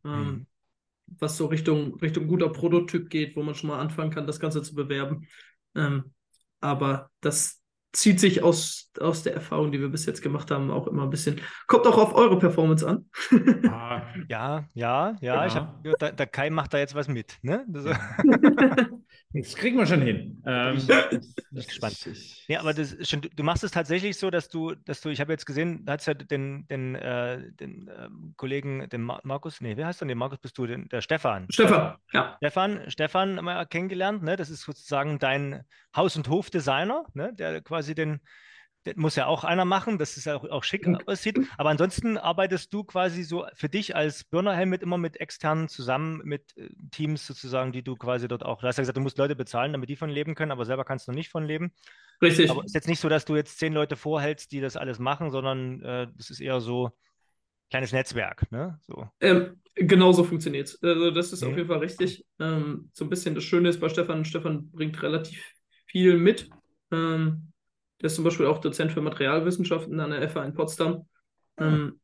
Ähm, 0.05 0.24
mhm. 0.24 0.47
Was 1.18 1.39
so 1.39 1.47
Richtung, 1.47 1.99
Richtung 2.01 2.28
guter 2.28 2.51
Prototyp 2.51 3.09
geht, 3.09 3.35
wo 3.35 3.43
man 3.43 3.55
schon 3.55 3.68
mal 3.68 3.81
anfangen 3.81 4.11
kann, 4.11 4.26
das 4.26 4.41
Ganze 4.41 4.62
zu 4.62 4.74
bewerben. 4.74 5.26
Ähm, 5.74 6.12
aber 6.60 7.10
das 7.20 7.60
zieht 7.92 8.20
sich 8.20 8.42
aus, 8.42 8.90
aus 9.00 9.22
der 9.22 9.34
Erfahrung, 9.34 9.72
die 9.72 9.80
wir 9.80 9.88
bis 9.88 10.06
jetzt 10.06 10.22
gemacht 10.22 10.50
haben, 10.50 10.70
auch 10.70 10.86
immer 10.86 11.02
ein 11.02 11.10
bisschen. 11.10 11.40
Kommt 11.66 11.86
auch 11.86 11.98
auf 11.98 12.14
eure 12.14 12.38
Performance 12.38 12.86
an. 12.86 13.10
ah, 13.68 14.02
ja, 14.28 14.64
ja, 14.74 15.16
ja. 15.20 15.46
Ich 15.46 15.56
hab, 15.56 15.82
der, 15.82 16.12
der 16.12 16.26
Kai 16.26 16.50
macht 16.50 16.72
da 16.72 16.78
jetzt 16.78 16.94
was 16.94 17.08
mit. 17.08 17.38
Ne? 17.42 17.64
Das, 17.68 17.84
das 19.32 19.54
kriegen 19.54 19.78
wir 19.78 19.86
schon 19.86 20.02
hin. 20.02 20.42
Ähm, 20.44 20.76
ich 20.76 20.86
bin 20.86 21.20
gespannt. 21.52 22.08
Ja, 22.48 22.60
aber 22.60 22.74
das 22.74 22.96
schon, 23.08 23.20
du 23.20 23.42
machst 23.42 23.62
es 23.62 23.70
tatsächlich 23.70 24.18
so, 24.18 24.30
dass 24.30 24.48
du, 24.48 24.74
dass 24.74 25.00
du, 25.00 25.08
ich 25.08 25.20
habe 25.20 25.32
jetzt 25.32 25.46
gesehen, 25.46 25.84
da 25.84 25.92
hat 25.92 26.06
ja 26.06 26.14
den, 26.14 26.66
den, 26.68 26.96
äh, 26.96 27.52
den 27.52 27.88
äh, 27.88 28.08
Kollegen, 28.36 28.88
den 28.88 29.02
Mar 29.02 29.20
Markus, 29.22 29.60
nee, 29.60 29.76
wer 29.76 29.86
heißt 29.86 30.00
denn? 30.00 30.08
Den 30.08 30.18
Markus 30.18 30.38
bist 30.38 30.58
du, 30.58 30.66
den, 30.66 30.88
der 30.88 31.00
Stefan. 31.00 31.46
Stefan, 31.50 31.96
ja. 32.12 32.36
Stefan, 32.38 32.90
Stefan 32.90 33.36
mal 33.36 33.64
kennengelernt, 33.66 34.22
ne? 34.22 34.36
Das 34.36 34.50
ist 34.50 34.62
sozusagen 34.62 35.18
dein 35.18 35.64
Haus- 35.94 36.16
und 36.16 36.28
Hofdesigner, 36.28 37.06
ne? 37.14 37.32
Der 37.34 37.60
quasi 37.60 37.94
den, 37.94 38.20
das 38.85 38.97
muss 38.97 39.16
ja 39.16 39.26
auch 39.26 39.45
einer 39.45 39.64
machen, 39.64 39.99
dass 39.99 40.16
es 40.16 40.26
auch, 40.26 40.45
auch 40.49 40.64
schick 40.64 40.87
aussieht. 41.07 41.39
Aber 41.59 41.70
ansonsten 41.70 42.16
arbeitest 42.16 42.72
du 42.72 42.85
quasi 42.85 43.22
so 43.22 43.47
für 43.55 43.68
dich 43.68 43.95
als 43.95 44.24
Birnerhelmet 44.24 44.83
immer 44.83 44.97
mit 44.97 45.20
externen 45.20 45.68
zusammen, 45.68 46.22
mit 46.24 46.57
äh, 46.57 46.68
Teams 46.91 47.26
sozusagen, 47.26 47.72
die 47.72 47.83
du 47.83 47.97
quasi 47.97 48.26
dort 48.26 48.45
auch. 48.45 48.61
Du 48.61 48.66
hast 48.66 48.76
ja 48.76 48.83
gesagt, 48.83 48.97
du 48.97 49.03
musst 49.03 49.18
Leute 49.18 49.37
bezahlen, 49.37 49.72
damit 49.72 49.89
die 49.89 49.97
von 49.97 50.09
leben 50.09 50.35
können, 50.35 50.53
aber 50.53 50.64
selber 50.64 50.85
kannst 50.85 51.09
du 51.09 51.12
nicht 51.12 51.28
von 51.31 51.45
leben. 51.45 51.72
Richtig. 52.22 52.51
Aber 52.51 52.61
es 52.61 52.66
ist 52.66 52.74
jetzt 52.74 52.89
nicht 52.89 53.01
so, 53.01 53.09
dass 53.09 53.24
du 53.24 53.37
jetzt 53.37 53.59
zehn 53.59 53.72
Leute 53.72 53.97
vorhältst, 53.97 54.53
die 54.53 54.61
das 54.61 54.76
alles 54.76 54.99
machen, 54.99 55.31
sondern 55.31 55.83
äh, 55.83 56.09
das 56.16 56.31
ist 56.31 56.41
eher 56.41 56.61
so 56.61 56.91
kleines 57.70 57.93
Netzwerk, 57.93 58.51
ne? 58.51 58.78
So. 58.83 59.09
Ähm, 59.20 59.61
genau 59.74 60.12
so 60.12 60.24
funktioniert 60.24 60.68
es. 60.68 60.83
Also 60.83 61.11
das 61.11 61.33
ist 61.33 61.43
mhm. 61.43 61.51
auf 61.51 61.57
jeden 61.57 61.68
Fall 61.68 61.78
richtig. 61.78 62.24
Ähm, 62.39 62.91
so 62.93 63.05
ein 63.05 63.11
bisschen 63.11 63.35
das 63.35 63.45
Schöne 63.45 63.68
ist 63.68 63.81
bei 63.81 63.89
Stefan, 63.89 64.24
Stefan 64.24 64.70
bringt 64.70 65.03
relativ 65.03 65.43
viel 65.86 66.16
mit. 66.19 66.51
Ähm, 66.93 67.49
der 68.01 68.06
ist 68.06 68.14
zum 68.14 68.24
Beispiel 68.24 68.47
auch 68.47 68.59
Dozent 68.59 68.93
für 68.93 69.01
Materialwissenschaften 69.01 70.01
an 70.01 70.10
der 70.10 70.28
FA 70.28 70.44
in 70.44 70.55
Potsdam. 70.55 71.06
Mhm. 71.59 71.64
Ähm, 71.64 72.01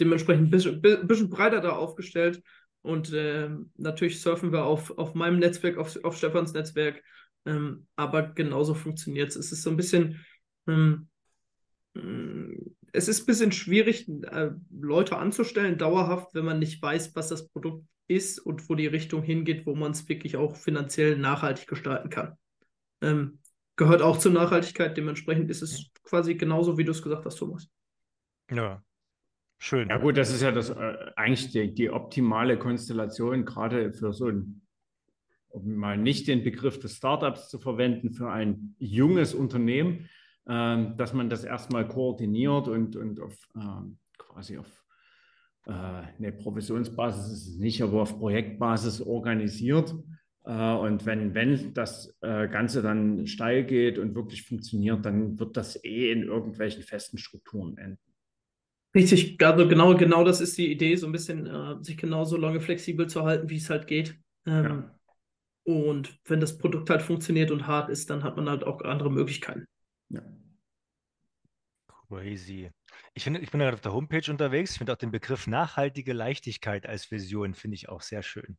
dementsprechend 0.00 0.48
ein 0.48 0.50
bisschen, 0.50 0.80
bisschen, 0.80 1.30
breiter 1.30 1.60
da 1.60 1.70
aufgestellt. 1.70 2.42
Und 2.82 3.12
äh, 3.12 3.50
natürlich 3.76 4.20
surfen 4.20 4.52
wir 4.52 4.64
auf, 4.64 4.96
auf 4.96 5.14
meinem 5.14 5.38
Netzwerk, 5.38 5.76
auf, 5.76 6.02
auf 6.04 6.16
Stefans 6.16 6.52
Netzwerk. 6.52 7.02
Ähm, 7.44 7.86
aber 7.96 8.22
genauso 8.22 8.74
funktioniert 8.74 9.30
es. 9.30 9.36
Es 9.36 9.52
ist 9.52 9.62
so 9.62 9.70
ein 9.70 9.76
bisschen, 9.76 10.24
ähm, 10.66 11.08
mm, 11.94 12.52
es 12.92 13.08
ist 13.08 13.22
ein 13.22 13.26
bisschen 13.26 13.52
schwierig, 13.52 14.08
äh, 14.08 14.50
Leute 14.70 15.16
anzustellen, 15.18 15.78
dauerhaft, 15.78 16.34
wenn 16.34 16.44
man 16.44 16.58
nicht 16.58 16.80
weiß, 16.80 17.14
was 17.14 17.28
das 17.28 17.48
Produkt 17.48 17.86
ist 18.08 18.38
und 18.38 18.68
wo 18.68 18.74
die 18.74 18.86
Richtung 18.86 19.22
hingeht, 19.22 19.66
wo 19.66 19.74
man 19.74 19.92
es 19.92 20.08
wirklich 20.08 20.36
auch 20.36 20.56
finanziell 20.56 21.18
nachhaltig 21.18 21.66
gestalten 21.66 22.08
kann. 22.08 22.36
Ähm, 23.00 23.40
gehört 23.76 24.02
auch 24.02 24.18
zur 24.18 24.32
Nachhaltigkeit. 24.32 24.96
Dementsprechend 24.96 25.50
ist 25.50 25.62
es 25.62 25.90
quasi 26.02 26.34
genauso, 26.34 26.76
wie 26.78 26.84
du 26.84 26.92
es 26.92 27.02
gesagt 27.02 27.24
hast, 27.24 27.36
Thomas. 27.36 27.68
Ja, 28.50 28.82
schön. 29.58 29.88
Ja 29.88 29.98
gut, 29.98 30.16
das 30.16 30.32
ist 30.32 30.42
ja 30.42 30.50
das 30.50 30.70
äh, 30.70 30.96
eigentlich 31.16 31.50
die, 31.52 31.72
die, 31.74 31.90
optimale 31.90 32.58
Konstellation, 32.58 33.44
gerade 33.44 33.92
für 33.92 34.12
so 34.12 34.28
ein, 34.28 34.62
um 35.48 35.74
mal 35.74 35.96
nicht 35.96 36.28
den 36.28 36.42
Begriff 36.42 36.78
des 36.78 36.96
Startups 36.96 37.48
zu 37.48 37.58
verwenden, 37.58 38.12
für 38.12 38.30
ein 38.30 38.74
junges 38.78 39.34
Unternehmen, 39.34 40.08
äh, 40.46 40.86
dass 40.96 41.12
man 41.12 41.28
das 41.28 41.44
erstmal 41.44 41.86
koordiniert 41.86 42.68
und, 42.68 42.96
und 42.96 43.20
auf 43.20 43.34
äh, 43.56 43.90
quasi 44.18 44.58
auf 44.58 44.84
äh, 45.66 45.72
eine 45.72 46.32
Provisionsbasis 46.32 47.32
ist 47.32 47.48
es 47.48 47.58
nicht, 47.58 47.82
aber 47.82 48.02
auf 48.02 48.18
Projektbasis 48.18 49.00
organisiert 49.00 49.94
und 50.52 51.04
wenn, 51.06 51.34
wenn 51.34 51.74
das 51.74 52.16
äh, 52.20 52.46
Ganze 52.46 52.80
dann 52.80 53.26
steil 53.26 53.64
geht 53.64 53.98
und 53.98 54.14
wirklich 54.14 54.46
funktioniert, 54.46 55.04
dann 55.04 55.38
wird 55.40 55.56
das 55.56 55.82
eh 55.84 56.12
in 56.12 56.22
irgendwelchen 56.22 56.84
festen 56.84 57.18
Strukturen 57.18 57.76
enden. 57.78 57.98
Richtig, 58.94 59.42
also 59.44 59.68
genau, 59.68 59.96
genau 59.96 60.24
das 60.24 60.40
ist 60.40 60.56
die 60.56 60.70
Idee, 60.70 60.94
so 60.96 61.06
ein 61.06 61.12
bisschen 61.12 61.46
äh, 61.46 61.82
sich 61.82 61.96
genauso 61.96 62.36
lange 62.36 62.60
flexibel 62.60 63.08
zu 63.08 63.24
halten, 63.24 63.50
wie 63.50 63.56
es 63.56 63.68
halt 63.68 63.88
geht. 63.88 64.16
Ähm, 64.46 64.64
ja. 64.64 64.98
Und 65.64 66.20
wenn 66.24 66.38
das 66.38 66.56
Produkt 66.56 66.90
halt 66.90 67.02
funktioniert 67.02 67.50
und 67.50 67.66
hart 67.66 67.90
ist, 67.90 68.08
dann 68.08 68.22
hat 68.22 68.36
man 68.36 68.48
halt 68.48 68.62
auch 68.62 68.80
andere 68.82 69.10
Möglichkeiten. 69.10 69.66
Ja. 70.10 70.22
Crazy. 72.08 72.70
Ich, 73.14 73.24
finde, 73.24 73.40
ich 73.40 73.50
bin 73.50 73.60
gerade 73.60 73.74
auf 73.74 73.80
der 73.80 73.92
Homepage 73.92 74.30
unterwegs. 74.30 74.72
Ich 74.72 74.78
finde 74.78 74.92
auch 74.92 74.98
den 74.98 75.10
Begriff 75.10 75.46
nachhaltige 75.46 76.12
Leichtigkeit 76.12 76.86
als 76.86 77.10
Vision, 77.10 77.54
finde 77.54 77.76
ich 77.76 77.88
auch 77.88 78.02
sehr 78.02 78.22
schön. 78.22 78.58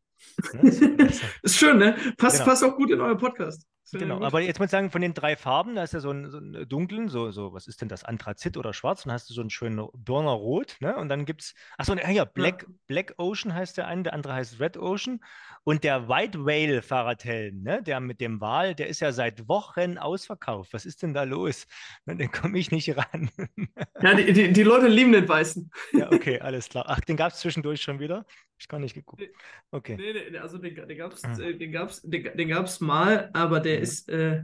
Ne? 0.53 0.61
ist 1.43 1.57
schön, 1.57 1.77
ne? 1.77 1.95
Passt, 2.17 2.37
genau. 2.37 2.49
passt 2.49 2.63
auch 2.63 2.75
gut 2.75 2.91
in 2.91 3.01
euren 3.01 3.17
Podcast. 3.17 3.67
Genau, 3.93 4.21
aber 4.21 4.41
jetzt 4.41 4.59
muss 4.59 4.65
ich 4.65 4.71
sagen, 4.71 4.91
von 4.91 5.01
den 5.01 5.13
drei 5.13 5.37
Farben, 5.37 5.75
da 5.75 5.83
ist 5.83 5.93
ja 5.93 6.01
so 6.01 6.11
ein, 6.11 6.29
so 6.29 6.39
ein 6.39 6.67
dunklen, 6.67 7.07
so, 7.07 7.31
so, 7.31 7.53
was 7.53 7.67
ist 7.67 7.81
denn 7.81 7.87
das, 7.87 8.03
Anthrazit 8.03 8.57
oder 8.57 8.73
Schwarz, 8.73 9.05
und 9.05 9.09
dann 9.09 9.13
hast 9.13 9.29
du 9.29 9.33
so 9.33 9.39
einen 9.39 9.49
schönen 9.49 9.87
Birner 9.93 10.31
Rot, 10.31 10.75
ne? 10.81 10.97
Und 10.97 11.07
dann 11.07 11.25
gibt 11.25 11.43
es, 11.43 11.53
achso, 11.77 11.95
ja, 11.95 12.25
Black, 12.25 12.63
ja. 12.63 12.73
Black 12.87 13.13
Ocean 13.17 13.53
heißt 13.53 13.77
der 13.77 13.87
eine, 13.87 14.03
der 14.03 14.13
andere 14.13 14.33
heißt 14.33 14.59
Red 14.59 14.77
Ocean. 14.77 15.21
Und 15.63 15.83
der 15.83 16.07
White 16.07 16.45
Whale 16.45 16.81
Fahrradhelm, 16.81 17.61
ne? 17.61 17.81
Der 17.81 17.99
mit 17.99 18.19
dem 18.21 18.41
Wal, 18.41 18.75
der 18.75 18.87
ist 18.87 18.99
ja 18.99 19.11
seit 19.11 19.47
Wochen 19.47 19.97
ausverkauft. 19.97 20.73
Was 20.73 20.85
ist 20.85 21.03
denn 21.03 21.13
da 21.13 21.23
los? 21.23 21.67
Ne, 22.05 22.15
den 22.15 22.31
komme 22.31 22.57
ich 22.57 22.71
nicht 22.71 22.95
ran. 22.97 23.29
ja, 24.01 24.13
die, 24.27 24.33
die, 24.33 24.53
die, 24.53 24.63
Leute 24.63 24.87
lieben 24.87 25.11
den 25.11 25.27
Weißen. 25.27 25.71
ja, 25.93 26.11
okay, 26.11 26.39
alles 26.39 26.69
klar. 26.69 26.85
Ach, 26.87 26.99
den 26.99 27.17
gab 27.17 27.31
es 27.31 27.39
zwischendurch 27.39 27.81
schon 27.81 27.99
wieder? 27.99 28.25
Ich 28.59 28.67
gar 28.67 28.79
nicht 28.79 28.93
geguckt. 28.93 29.23
Okay. 29.71 29.95
Nee, 29.97 30.31
nee, 30.31 30.37
also 30.37 30.57
den, 30.57 30.75
den 30.75 30.97
gab 30.97 31.13
es 31.13 31.23
hm. 31.23 31.39
äh, 31.39 31.53
den 31.53 31.71
gab's, 31.71 32.01
den, 32.01 32.35
den 32.35 32.47
gab's 32.47 32.79
mal, 32.79 33.29
aber 33.33 33.59
der 33.59 33.77
mhm. 33.77 33.83
ist, 33.83 34.09
äh, 34.09 34.43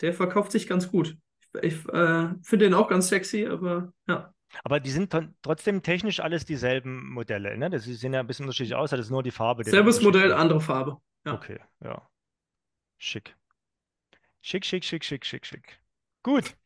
der 0.00 0.14
verkauft 0.14 0.52
sich 0.52 0.66
ganz 0.66 0.90
gut. 0.90 1.16
Ich, 1.62 1.74
ich 1.74 1.88
äh, 1.88 2.28
finde 2.42 2.66
den 2.66 2.74
auch 2.74 2.88
ganz 2.88 3.08
sexy, 3.08 3.46
aber 3.46 3.92
ja. 4.08 4.32
Aber 4.64 4.80
die 4.80 4.90
sind 4.90 5.14
trotzdem 5.42 5.82
technisch 5.82 6.20
alles 6.20 6.44
dieselben 6.44 7.08
Modelle, 7.10 7.56
ne? 7.56 7.70
Das 7.70 7.84
sehen 7.84 8.12
ja 8.12 8.20
ein 8.20 8.26
bisschen 8.26 8.46
unterschiedlich 8.46 8.74
aus, 8.74 8.90
das 8.90 9.00
ist 9.00 9.10
nur 9.10 9.22
die 9.22 9.30
Farbe. 9.30 9.64
Selbes 9.64 10.02
Modell, 10.02 10.32
andere 10.32 10.60
Farbe. 10.60 10.96
Ja. 11.24 11.34
Okay, 11.34 11.60
ja. 11.84 12.08
Schick. 12.98 13.36
Schick, 14.42 14.64
schick, 14.64 14.84
schick, 14.84 15.04
schick, 15.04 15.24
schick, 15.24 15.46
schick. 15.46 15.80
Gut. 16.22 16.56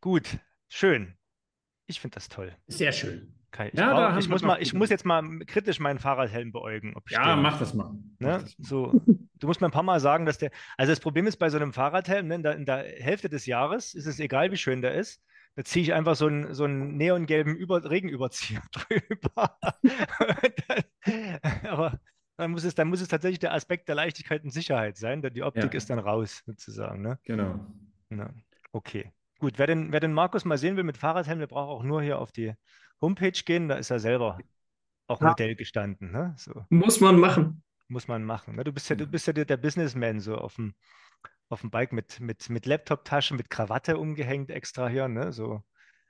Gut. 0.00 0.38
Schön. 0.68 1.15
Ich 1.86 2.00
finde 2.00 2.14
das 2.14 2.28
toll. 2.28 2.54
Sehr 2.66 2.92
schön. 2.92 3.32
Kai, 3.52 3.68
ich, 3.68 3.78
ja, 3.78 4.10
brauch, 4.10 4.18
ich 4.18 4.28
muss 4.28 4.42
mal, 4.42 4.60
ich 4.60 4.74
muss 4.74 4.90
jetzt 4.90 5.04
mal 5.04 5.22
kritisch 5.46 5.78
meinen 5.78 5.98
Fahrradhelm 5.98 6.52
beäugen. 6.52 6.94
ja, 7.08 7.34
den, 7.34 7.42
mach 7.42 7.58
das 7.58 7.74
mal. 7.74 7.94
Ne? 8.18 8.44
So, 8.58 9.00
du 9.06 9.46
musst 9.46 9.60
mir 9.60 9.68
ein 9.68 9.72
paar 9.72 9.82
Mal 9.82 10.00
sagen, 10.00 10.26
dass 10.26 10.38
der. 10.38 10.50
Also 10.76 10.92
das 10.92 11.00
Problem 11.00 11.26
ist 11.26 11.36
bei 11.36 11.48
so 11.48 11.56
einem 11.56 11.72
Fahrradhelm, 11.72 12.28
ne, 12.28 12.34
in, 12.34 12.42
der, 12.42 12.56
in 12.56 12.66
der 12.66 12.78
Hälfte 12.78 13.28
des 13.28 13.46
Jahres 13.46 13.94
ist 13.94 14.06
es 14.06 14.18
egal, 14.18 14.50
wie 14.50 14.56
schön 14.56 14.82
der 14.82 14.94
ist. 14.94 15.22
Da 15.54 15.64
ziehe 15.64 15.82
ich 15.82 15.94
einfach 15.94 16.16
so 16.16 16.26
einen, 16.26 16.52
so 16.52 16.64
einen 16.64 16.98
neongelben 16.98 17.56
Über 17.56 17.88
Regenüberzieher 17.88 18.62
drüber. 18.72 19.56
aber 21.64 21.98
dann 22.36 22.50
muss, 22.50 22.64
es, 22.64 22.74
dann 22.74 22.88
muss 22.88 23.00
es 23.00 23.08
tatsächlich 23.08 23.38
der 23.38 23.54
Aspekt 23.54 23.88
der 23.88 23.94
Leichtigkeit 23.94 24.44
und 24.44 24.50
Sicherheit 24.50 24.98
sein, 24.98 25.22
denn 25.22 25.32
die 25.32 25.42
Optik 25.42 25.72
ja. 25.72 25.78
ist 25.78 25.88
dann 25.88 25.98
raus, 25.98 26.42
sozusagen. 26.44 27.00
Ne? 27.00 27.18
Genau. 27.24 27.58
Na, 28.10 28.34
okay. 28.72 29.12
Gut, 29.38 29.58
wer 29.58 29.66
den, 29.66 29.92
wer 29.92 30.00
den 30.00 30.12
Markus 30.12 30.44
mal 30.44 30.58
sehen 30.58 30.76
will 30.76 30.84
mit 30.84 30.96
Fahrradhelm, 30.96 31.38
der 31.38 31.46
braucht 31.46 31.70
auch 31.70 31.82
nur 31.82 32.02
hier 32.02 32.18
auf 32.18 32.32
die 32.32 32.54
Homepage 33.00 33.32
gehen, 33.32 33.68
da 33.68 33.76
ist 33.76 33.90
er 33.90 33.98
selber 33.98 34.38
auch 35.06 35.20
ja. 35.20 35.28
Modell 35.28 35.54
gestanden. 35.54 36.12
Ne? 36.12 36.34
So. 36.38 36.64
Muss 36.70 37.00
man 37.00 37.18
machen. 37.18 37.62
Muss 37.88 38.08
man 38.08 38.24
machen. 38.24 38.56
Ne? 38.56 38.64
Du 38.64 38.72
bist 38.72 38.88
ja, 38.88 38.96
du 38.96 39.06
bist 39.06 39.26
ja 39.26 39.32
der, 39.32 39.56
Businessman 39.56 40.20
so 40.20 40.36
auf 40.36 40.54
dem, 40.56 40.74
auf 41.48 41.60
dem 41.60 41.70
Bike 41.70 41.92
mit, 41.92 42.18
mit, 42.20 42.48
mit 42.50 42.66
Laptop-Tasche, 42.66 43.34
mit 43.34 43.50
Krawatte 43.50 43.98
umgehängt 43.98 44.50
extra 44.50 44.88
hier, 44.88 45.08
ne? 45.08 45.32
So 45.32 45.62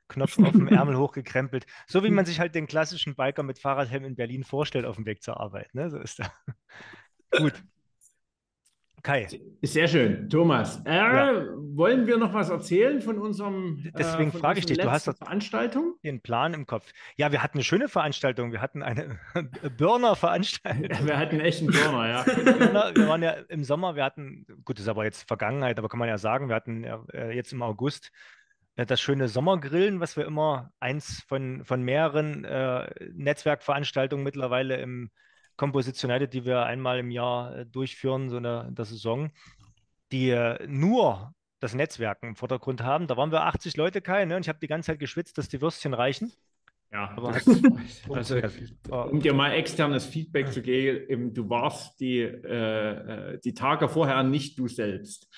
Knopf 0.09 0.39
auf 0.39 0.53
dem 0.53 0.69
Ärmel 0.69 0.97
hochgekrempelt. 0.97 1.67
So 1.87 2.03
wie 2.05 2.11
man 2.11 2.25
sich 2.25 2.41
halt 2.41 2.55
den 2.55 2.67
klassischen 2.67 3.17
Biker 3.17 3.43
mit 3.43 3.59
Fahrradhelm 3.59 4.05
in 4.05 4.17
Berlin 4.17 4.45
vorstellt 4.45 4.87
auf 4.87 4.97
dem 4.97 5.07
Weg 5.07 5.23
zur 5.23 5.39
Arbeit. 5.41 5.75
Ne? 5.75 5.91
So 5.91 5.99
ist 5.99 6.21
er. 6.21 6.33
Gut. 7.39 7.55
Kai. 9.07 9.29
Sehr 9.63 9.87
schön. 9.87 10.29
Thomas, 10.29 10.83
äh, 10.85 10.97
ja. 10.97 11.45
wollen 11.77 12.09
wir 12.09 12.17
noch 12.17 12.35
was 12.35 12.51
erzählen 12.51 13.01
von 13.01 13.21
unserem 13.21 13.85
äh, 13.87 13.93
Deswegen 13.97 14.31
äh, 14.31 14.37
frage 14.37 14.59
ich 14.59 14.67
dich, 14.67 14.79
du 14.79 14.91
hast 14.91 15.05
Veranstaltung? 15.05 15.95
Den 16.03 16.21
Plan 16.21 16.55
im 16.55 16.67
Kopf. 16.67 16.91
Ja, 17.17 17.31
wir 17.31 17.41
hatten 17.41 17.59
eine 17.59 17.63
schöne 17.63 17.89
Veranstaltung. 17.89 18.51
Wir 18.51 18.61
hatten 18.61 18.83
eine 18.83 19.21
Burner-Veranstaltung. 19.79 21.07
wir 21.07 21.19
hatten 21.19 21.39
echt 21.39 21.61
einen 21.61 21.71
Burner, 21.71 22.09
ja. 22.09 22.27
wir 22.97 23.07
waren 23.07 23.23
ja 23.23 23.31
im 23.49 23.63
Sommer, 23.63 23.95
wir 23.95 24.03
hatten, 24.03 24.45
gut, 24.65 24.79
das 24.79 24.87
ist 24.87 24.89
aber 24.89 25.05
jetzt 25.05 25.29
Vergangenheit, 25.29 25.79
aber 25.79 25.89
kann 25.89 26.01
man 26.01 26.09
ja 26.09 26.19
sagen, 26.19 26.49
wir 26.49 26.57
hatten 26.57 26.83
ja 26.83 27.05
äh, 27.13 27.33
jetzt 27.33 27.53
im 27.53 27.63
August 27.63 28.11
äh, 28.75 28.87
das 28.87 29.01
schöne 29.01 29.29
Sommergrillen, 29.29 30.01
was 30.01 30.17
wir 30.17 30.25
immer 30.25 30.73
eins 30.81 31.23
von, 31.29 31.65
von 31.65 31.81
mehreren 31.81 32.45
äh, 32.45 32.91
Netzwerkveranstaltungen 33.13 34.25
mittlerweile 34.25 34.79
im 34.79 35.11
Composition 35.57 36.11
United, 36.11 36.33
die 36.33 36.45
wir 36.45 36.65
einmal 36.65 36.99
im 36.99 37.11
Jahr 37.11 37.57
äh, 37.57 37.67
durchführen, 37.67 38.29
so 38.29 38.37
eine 38.37 38.69
der 38.71 38.85
Saison, 38.85 39.31
die 40.13 40.31
äh, 40.31 40.67
nur 40.67 41.35
das 41.61 41.75
Netzwerken 41.75 42.29
im 42.29 42.37
Vordergrund 42.37 42.83
haben. 42.83 43.07
Da 43.07 43.17
waren 43.17 43.33
wir 43.33 43.43
80 43.43 43.77
Leute, 43.77 44.01
Kai, 44.01 44.25
ne? 44.25 44.37
und 44.37 44.43
ich 44.43 44.49
habe 44.49 44.59
die 44.61 44.67
ganze 44.67 44.89
Zeit 44.89 44.99
geschwitzt, 44.99 45.39
dass 45.39 45.49
die 45.49 45.61
Würstchen 45.61 45.95
reichen. 45.95 46.33
Ja, 46.93 47.11
aber 47.17 47.33
das, 47.33 47.47
also, 48.11 48.41
um 49.11 49.21
dir 49.21 49.35
mal 49.35 49.53
externes 49.53 50.07
Feedback 50.07 50.53
zu 50.53 50.63
geben, 50.63 51.35
du 51.35 51.49
warst 51.49 51.99
die, 52.01 52.21
äh, 52.21 53.33
äh, 53.35 53.41
die 53.41 53.55
Tage 53.55 53.89
vorher 53.89 54.23
nicht 54.23 54.59
du 54.59 54.69
selbst. 54.69 55.29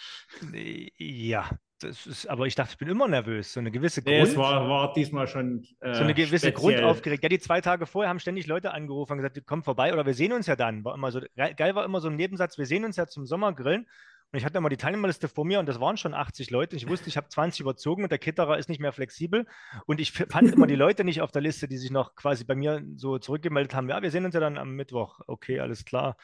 Ja, 0.98 1.48
das 1.78 2.06
ist, 2.06 2.26
aber 2.26 2.46
ich 2.46 2.54
dachte, 2.54 2.72
ich 2.72 2.78
bin 2.78 2.88
immer 2.88 3.08
nervös. 3.08 3.52
So 3.52 3.60
eine 3.60 3.70
gewisse 3.70 4.02
Grund. 4.02 4.16
Nee, 4.16 4.22
es 4.22 4.36
war, 4.36 4.68
war 4.68 4.92
diesmal 4.92 5.26
schon. 5.26 5.64
Äh, 5.80 5.94
so 5.94 6.02
eine 6.02 6.14
gewisse. 6.14 6.52
Grundaufgeregt. 6.52 7.22
Ja, 7.22 7.28
die 7.28 7.38
zwei 7.38 7.60
Tage 7.60 7.86
vorher 7.86 8.08
haben 8.08 8.20
ständig 8.20 8.46
Leute 8.46 8.72
angerufen 8.72 9.12
und 9.12 9.18
gesagt, 9.18 9.40
komm 9.46 9.62
vorbei 9.62 9.92
oder 9.92 10.06
wir 10.06 10.14
sehen 10.14 10.32
uns 10.32 10.46
ja 10.46 10.56
dann. 10.56 10.84
War 10.84 10.94
immer 10.94 11.10
so, 11.10 11.20
geil 11.36 11.74
war 11.74 11.84
immer 11.84 12.00
so 12.00 12.08
ein 12.08 12.16
Nebensatz, 12.16 12.58
wir 12.58 12.66
sehen 12.66 12.84
uns 12.84 12.96
ja 12.96 13.06
zum 13.06 13.26
Sommergrillen. 13.26 13.86
Und 14.30 14.38
ich 14.38 14.44
hatte 14.44 14.58
immer 14.58 14.68
die 14.68 14.76
Teilnehmerliste 14.76 15.26
vor 15.26 15.46
mir 15.46 15.58
und 15.58 15.66
das 15.66 15.80
waren 15.80 15.96
schon 15.96 16.12
80 16.12 16.50
Leute. 16.50 16.76
Ich 16.76 16.86
wusste, 16.86 17.08
ich 17.08 17.16
habe 17.16 17.28
20 17.28 17.60
überzogen 17.60 18.02
und 18.02 18.12
der 18.12 18.18
Kitterer 18.18 18.58
ist 18.58 18.68
nicht 18.68 18.78
mehr 18.78 18.92
flexibel. 18.92 19.46
Und 19.86 20.00
ich 20.00 20.12
fand 20.12 20.52
immer 20.52 20.66
die 20.66 20.74
Leute 20.74 21.02
nicht 21.02 21.22
auf 21.22 21.32
der 21.32 21.40
Liste, 21.40 21.66
die 21.66 21.78
sich 21.78 21.90
noch 21.90 22.14
quasi 22.14 22.44
bei 22.44 22.54
mir 22.54 22.82
so 22.96 23.18
zurückgemeldet 23.18 23.74
haben. 23.74 23.88
Ja, 23.88 24.02
wir 24.02 24.10
sehen 24.10 24.26
uns 24.26 24.34
ja 24.34 24.40
dann 24.40 24.58
am 24.58 24.72
Mittwoch. 24.76 25.20
Okay, 25.26 25.60
alles 25.60 25.86
klar 25.86 26.16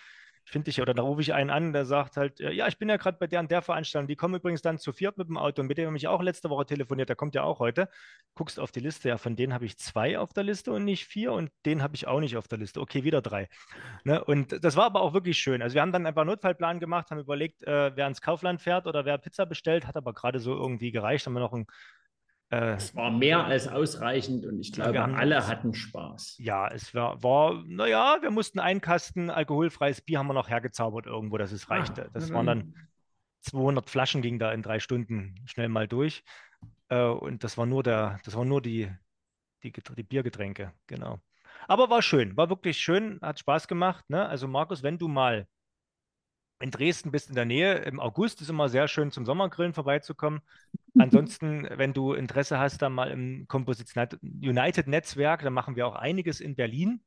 finde 0.45 0.71
ich, 0.71 0.81
oder 0.81 0.95
da 0.95 1.03
rufe 1.03 1.21
ich 1.21 1.33
einen 1.33 1.51
an, 1.51 1.73
der 1.73 1.85
sagt 1.85 2.17
halt, 2.17 2.41
äh, 2.41 2.53
ja, 2.53 2.69
ich 2.69 2.79
bin 2.79 2.89
ja 2.89 2.97
gerade 2.97 3.19
bei 3.19 3.27
der 3.27 3.41
und 3.41 3.51
der 3.51 3.63
Veranstaltung, 3.63 4.09
die 4.09 4.17
kommen 4.17 4.35
übrigens 4.35 4.63
dann 4.63 4.79
zu 4.79 4.93
viert 4.93 5.17
mit 5.17 5.29
dem 5.29 5.39
Auto 5.39 5.63
und 5.63 5.69
mit 5.69 5.79
dem 5.79 5.87
habe 5.87 5.97
ich 5.97 6.07
auch 6.07 6.23
letzte 6.23 6.51
Woche 6.51 6.67
telefoniert, 6.67 7.09
der 7.09 7.17
kommt 7.17 7.35
ja 7.35 7.43
auch 7.43 7.59
heute. 7.59 7.89
Guckst 8.35 8.61
auf 8.61 8.71
die 8.71 8.81
Liste, 8.81 9.09
ja, 9.09 9.19
von 9.19 9.37
denen 9.37 9.55
habe 9.55 9.65
ich 9.65 9.79
zwei 9.79 10.19
auf 10.19 10.33
der 10.33 10.45
Liste 10.45 10.73
und 10.73 10.85
nicht 10.85 11.07
vier 11.07 11.33
und 11.33 11.51
den 11.65 11.83
habe 11.83 11.97
ich 11.97 12.07
auch 12.07 12.21
nicht 12.21 12.37
auf 12.37 12.49
der 12.49 12.59
Liste. 12.59 12.81
Okay, 12.81 13.05
wieder 13.05 13.23
drei. 13.23 13.49
Ne? 14.05 14.23
Und 14.25 14.65
das 14.65 14.77
war 14.77 14.85
aber 14.85 15.01
auch 15.01 15.15
wirklich 15.15 15.39
schön. 15.39 15.63
Also 15.63 15.75
wir 15.75 15.83
haben 15.83 15.93
dann 15.93 16.07
einfach 16.07 16.25
Notfallplan 16.25 16.81
gemacht, 16.81 17.11
haben 17.11 17.21
überlegt, 17.21 17.63
äh, 17.65 17.97
wer 17.97 18.07
ins 18.07 18.21
Kaufland 18.21 18.61
fährt 18.61 18.87
oder 18.87 19.05
wer 19.05 19.19
Pizza 19.19 19.47
bestellt, 19.47 19.87
hat 19.87 19.97
aber 19.97 20.13
gerade 20.13 20.41
so 20.41 20.55
irgendwie 20.55 20.93
gereicht, 20.93 21.27
haben 21.27 21.35
wir 21.35 21.41
noch 21.41 21.53
ein 21.53 21.67
es 22.51 22.95
war 22.95 23.11
mehr 23.11 23.45
als 23.45 23.67
ausreichend 23.67 24.47
und 24.47 24.61
ich 24.61 24.73
glaube, 24.73 25.01
haben, 25.01 25.15
alle 25.15 25.47
hatten 25.47 25.75
Spaß. 25.75 26.37
Ja, 26.39 26.69
es 26.69 26.95
war, 26.95 27.23
war, 27.23 27.65
naja, 27.67 28.19
wir 28.21 28.31
mussten 28.31 28.61
einen 28.61 28.81
Kasten 28.81 29.31
alkoholfreies 29.31 30.03
Bier 30.03 30.19
haben 30.19 30.29
wir 30.29 30.35
noch 30.35 30.49
hergezaubert 30.49 31.07
irgendwo, 31.07 31.37
dass 31.37 31.53
es 31.53 31.69
ah, 31.69 31.75
reichte. 31.75 32.07
Ah, 32.07 32.11
das 32.13 32.33
waren 32.33 32.47
dann 32.47 32.75
200 33.41 33.89
Flaschen, 33.89 34.23
ging 34.23 34.39
da 34.39 34.53
in 34.53 34.63
drei 34.63 34.79
Stunden 34.79 35.35
schnell 35.47 35.69
mal 35.69 35.89
durch. 35.89 36.23
Äh, 36.89 37.05
und 37.07 37.45
das 37.45 37.59
war 37.59 37.67
nur 37.67 37.83
der, 37.83 38.21
das 38.25 38.37
waren 38.37 38.49
nur 38.49 38.63
die, 38.63 38.91
die, 39.63 39.73
die 39.73 40.03
Biergetränke, 40.03 40.73
genau. 40.87 41.21
Aber 41.67 41.91
war 41.91 42.03
schön, 42.03 42.37
war 42.37 42.51
wirklich 42.51 42.79
schön, 42.79 43.19
hat 43.23 43.39
Spaß 43.39 43.69
gemacht. 43.69 44.09
Ne? 44.09 44.27
Also 44.27 44.49
Markus, 44.49 44.83
wenn 44.83 44.99
du 44.99 45.09
mal 45.09 45.47
in 46.61 46.71
Dresden 46.71 47.11
bist 47.11 47.29
in 47.29 47.35
der 47.35 47.45
Nähe, 47.45 47.75
im 47.79 48.01
August 48.01 48.41
ist 48.41 48.49
immer 48.49 48.69
sehr 48.69 48.89
schön 48.89 49.11
zum 49.11 49.27
Sommergrillen 49.27 49.75
vorbeizukommen. 49.75 50.41
Ansonsten, 50.99 51.69
wenn 51.77 51.93
du 51.93 52.13
Interesse 52.13 52.59
hast, 52.59 52.83
dann 52.83 52.93
mal 52.93 53.11
im 53.11 53.47
Composition 53.49 54.07
United 54.23 54.87
Netzwerk, 54.87 55.43
dann 55.43 55.53
machen 55.53 55.77
wir 55.77 55.87
auch 55.87 55.97
einiges 55.97 56.41
in 56.41 56.55
Berlin. 56.55 57.03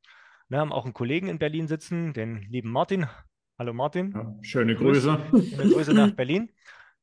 Wir 0.48 0.58
haben 0.58 0.72
auch 0.72 0.84
einen 0.84 0.94
Kollegen 0.94 1.28
in 1.28 1.38
Berlin 1.38 1.66
sitzen, 1.66 2.12
den 2.12 2.42
lieben 2.42 2.70
Martin. 2.70 3.06
Hallo 3.58 3.72
Martin. 3.72 4.12
Ja, 4.12 4.34
schöne 4.42 4.76
Grüße. 4.76 5.18
Schöne 5.30 5.70
Grüße 5.72 5.92
nach 5.92 6.12
Berlin. 6.12 6.50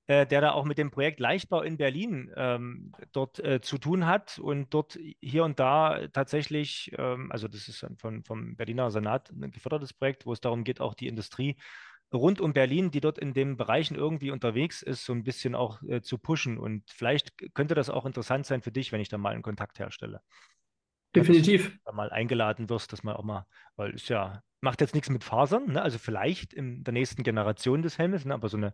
Äh, 0.08 0.28
der 0.28 0.40
da 0.40 0.52
auch 0.52 0.66
mit 0.66 0.78
dem 0.78 0.92
Projekt 0.92 1.20
Leichtbau 1.20 1.64
in 1.64 1.78
Berlin 1.78 2.32
ähm, 2.36 2.92
dort 3.12 3.40
äh, 3.40 3.60
zu 3.60 3.80
tun 3.80 4.06
hat 4.06 4.38
und 4.38 4.72
dort 4.72 5.00
hier 5.20 5.44
und 5.44 5.60
da 5.60 6.08
tatsächlich, 6.14 6.92
ähm, 6.96 7.32
also 7.32 7.48
das 7.48 7.68
ist 7.68 7.84
von, 7.98 8.24
vom 8.24 8.56
Berliner 8.56 8.92
Senat 8.92 9.32
ein 9.32 9.50
gefördertes 9.50 9.94
Projekt, 9.94 10.28
wo 10.28 10.34
es 10.34 10.42
darum 10.42 10.64
geht, 10.64 10.80
auch 10.80 10.94
die 10.94 11.08
Industrie 11.08 11.58
rund 12.14 12.40
um 12.40 12.54
Berlin, 12.54 12.92
die 12.92 13.02
dort 13.02 13.18
in 13.18 13.34
den 13.34 13.58
Bereichen 13.58 13.96
irgendwie 13.96 14.32
unterwegs 14.32 14.82
ist, 14.82 15.06
so 15.06 15.14
ein 15.14 15.24
bisschen 15.24 15.56
auch 15.56 15.82
äh, 15.84 16.02
zu 16.02 16.18
pushen. 16.18 16.58
Und 16.58 16.84
vielleicht 16.90 17.34
könnte 17.54 17.76
das 17.76 17.90
auch 17.90 18.06
interessant 18.06 18.46
sein 18.46 18.62
für 18.62 18.72
dich, 18.72 18.92
wenn 18.92 19.02
ich 19.02 19.10
da 19.10 19.18
mal 19.18 19.34
einen 19.34 19.42
Kontakt 19.42 19.80
herstelle. 19.80 20.22
Definitiv. 21.16 21.72
Dass 21.72 21.84
du 21.92 21.96
mal 21.96 22.10
eingeladen 22.10 22.70
wirst, 22.70 22.92
dass 22.94 23.04
man 23.04 23.16
auch 23.16 23.24
mal, 23.24 23.46
weil 23.76 23.96
es 23.96 24.08
ja, 24.08 24.42
macht 24.62 24.82
jetzt 24.82 24.94
nichts 24.94 25.10
mit 25.10 25.24
Fasern, 25.24 25.74
ne? 25.74 25.82
also 25.82 25.98
vielleicht 25.98 26.54
in 26.54 26.84
der 26.84 26.94
nächsten 26.94 27.24
Generation 27.24 27.82
des 27.82 27.98
Helmes, 27.98 28.26
ne? 28.26 28.34
aber 28.34 28.50
so 28.50 28.58
eine 28.58 28.74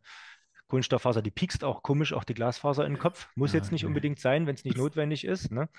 Kohlenstofffaser, 0.67 1.21
die 1.21 1.31
piekst 1.31 1.63
auch 1.63 1.83
komisch, 1.83 2.13
auch 2.13 2.23
die 2.23 2.33
Glasfaser 2.33 2.85
in 2.85 2.93
den 2.93 2.99
Kopf. 2.99 3.29
Muss 3.35 3.53
ja, 3.53 3.59
jetzt 3.59 3.71
nicht 3.71 3.83
okay. 3.83 3.89
unbedingt 3.89 4.19
sein, 4.19 4.47
wenn 4.47 4.55
es 4.55 4.63
nicht 4.63 4.77
notwendig 4.77 5.25
ist. 5.25 5.51
Ne? 5.51 5.69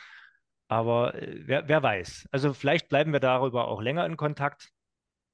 Aber 0.68 1.14
äh, 1.14 1.40
wer, 1.46 1.66
wer 1.68 1.82
weiß. 1.82 2.28
Also 2.30 2.52
vielleicht 2.52 2.88
bleiben 2.88 3.12
wir 3.12 3.20
darüber 3.20 3.68
auch 3.68 3.80
länger 3.80 4.06
in 4.06 4.16
Kontakt. 4.16 4.70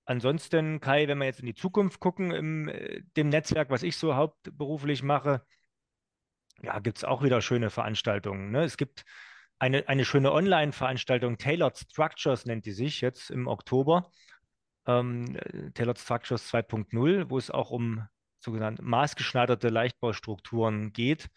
Ansonsten, 0.09 0.81
Kai, 0.81 1.07
wenn 1.07 1.19
wir 1.19 1.27
jetzt 1.27 1.41
in 1.41 1.47
die 1.47 1.55
Zukunft 1.55 2.01
gucken, 2.01 2.31
im 2.31 2.69
äh, 2.69 3.03
dem 3.17 3.29
Netzwerk, 3.29 3.71
was 3.71 3.83
ich 3.83 3.97
so 3.97 4.17
hauptberuflich 4.17 5.03
mache, 5.03 5.43
ja, 6.63 6.79
gibt 6.81 6.99
es 6.99 7.05
auch 7.05 7.23
wieder 7.23 7.41
schöne 7.41 7.71
Veranstaltungen. 7.71 8.51
Ne? 8.51 8.65
Es 8.65 8.77
gibt 8.77 9.05
eine, 9.59 9.89
eine 9.89 10.05
schöne 10.05 10.33
Online-Veranstaltung, 10.33 11.39
Tailored 11.39 11.77
Structures 11.77 12.47
nennt 12.47 12.65
die 12.65 12.73
sich 12.73 13.01
jetzt 13.01 13.31
im 13.31 13.47
Oktober. 13.47 14.11
Ähm, 14.87 15.37
äh, 15.37 15.71
Tailored 15.73 15.99
Structures 15.99 16.53
2.0, 16.53 17.31
wo 17.31 17.39
es 17.39 17.51
auch 17.51 17.71
um 17.71 18.07
sogenannte 18.41 18.83
maßgeschneiderte 18.83 19.69
Leichtbaustrukturen 19.69 20.93
geht. 20.93 21.29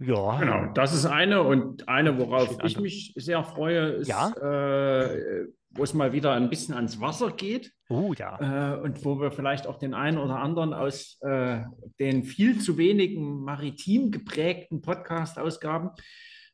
Ja. 0.00 0.38
Genau, 0.38 0.72
das 0.74 0.92
ist 0.92 1.06
eine 1.06 1.42
und 1.42 1.88
eine, 1.88 2.18
worauf 2.18 2.58
ich 2.64 2.78
mich 2.78 3.14
sehr 3.16 3.44
freue, 3.44 3.90
ist, 3.92 4.08
ja? 4.08 4.30
äh, 4.32 5.46
wo 5.74 5.82
es 5.82 5.94
mal 5.94 6.12
wieder 6.12 6.32
ein 6.32 6.50
bisschen 6.50 6.74
ans 6.74 7.00
Wasser 7.00 7.32
geht. 7.32 7.72
Oh 7.88 8.14
ja. 8.16 8.74
Äh, 8.74 8.80
und 8.80 9.04
wo 9.04 9.20
wir 9.20 9.30
vielleicht 9.30 9.66
auch 9.66 9.78
den 9.78 9.94
einen 9.94 10.18
oder 10.18 10.38
anderen 10.38 10.72
aus 10.72 11.18
äh, 11.22 11.60
den 11.98 12.24
viel 12.24 12.60
zu 12.60 12.78
wenigen 12.78 13.42
maritim 13.42 14.10
geprägten 14.10 14.80
Podcast-Ausgaben 14.80 15.90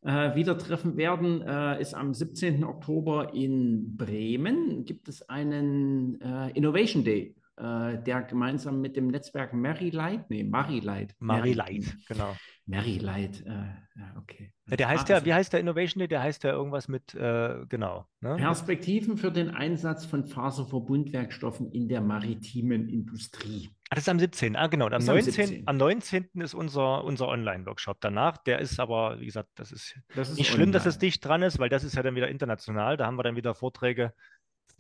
äh, 0.03 0.35
wieder 0.35 0.57
treffen 0.57 0.97
werden, 0.97 1.43
äh, 1.43 1.81
ist 1.81 1.95
am 1.95 2.15
17. 2.15 2.65
Oktober 2.65 3.35
in 3.35 3.97
Bremen. 3.97 4.85
Gibt 4.85 5.09
es 5.09 5.29
einen 5.29 6.21
äh, 6.21 6.51
Innovation 6.51 7.05
Day 7.05 7.35
der 7.61 8.23
gemeinsam 8.23 8.81
mit 8.81 8.97
dem 8.97 9.09
Netzwerk 9.09 9.53
Mary 9.53 9.91
Light, 9.91 10.31
nee, 10.31 10.45
Mary 10.45 10.81
Light. 10.81 11.15
Mary 11.19 11.53
Light, 11.53 11.97
genau. 12.09 12.35
Mary 12.67 12.99
Light, 12.99 13.45
äh, 13.47 14.19
okay. 14.19 14.53
Der 14.67 14.89
heißt 14.89 15.07
ah, 15.07 15.09
ja, 15.09 15.15
also, 15.17 15.27
wie 15.27 15.35
heißt 15.35 15.53
der 15.53 15.61
Innovation 15.61 15.99
Day? 15.99 16.09
Der 16.09 16.23
heißt 16.23 16.45
ja 16.45 16.53
irgendwas 16.53 16.87
mit, 16.87 17.15
äh, 17.15 17.67
genau. 17.69 18.07
Ne? 18.21 18.37
Perspektiven 18.37 19.17
für 19.17 19.33
den 19.33 19.51
Einsatz 19.51 20.05
von 20.05 20.25
Faserverbundwerkstoffen 20.25 21.73
in 21.73 21.89
der 21.89 22.01
maritimen 22.01 22.89
Industrie. 22.89 23.71
Ah, 23.91 23.97
das 23.97 24.05
ist 24.05 24.09
am 24.09 24.21
17. 24.21 24.55
Ah, 24.55 24.69
genau. 24.69 24.87
Am 24.87 25.05
19. 25.05 25.11
Am, 25.11 25.21
17. 25.23 25.63
am 25.67 25.77
19. 25.77 26.29
ist 26.35 26.55
unser, 26.55 27.03
unser 27.03 27.27
Online-Workshop 27.27 27.97
danach. 28.01 28.39
Der 28.39 28.61
ist 28.61 28.79
aber, 28.79 29.19
wie 29.19 29.27
gesagt, 29.27 29.49
das 29.57 29.73
ist, 29.73 29.99
das 30.15 30.31
ist 30.31 30.39
nicht 30.39 30.51
online. 30.51 30.57
schlimm, 30.57 30.73
dass 30.73 30.87
es 30.87 30.99
dicht 30.99 31.25
dran 31.25 31.43
ist, 31.43 31.59
weil 31.59 31.69
das 31.69 31.83
ist 31.83 31.97
ja 31.97 32.03
dann 32.05 32.15
wieder 32.15 32.29
international. 32.29 32.97
Da 32.97 33.07
haben 33.07 33.19
wir 33.19 33.25
dann 33.25 33.35
wieder 33.35 33.57
Vorträge 33.57 34.13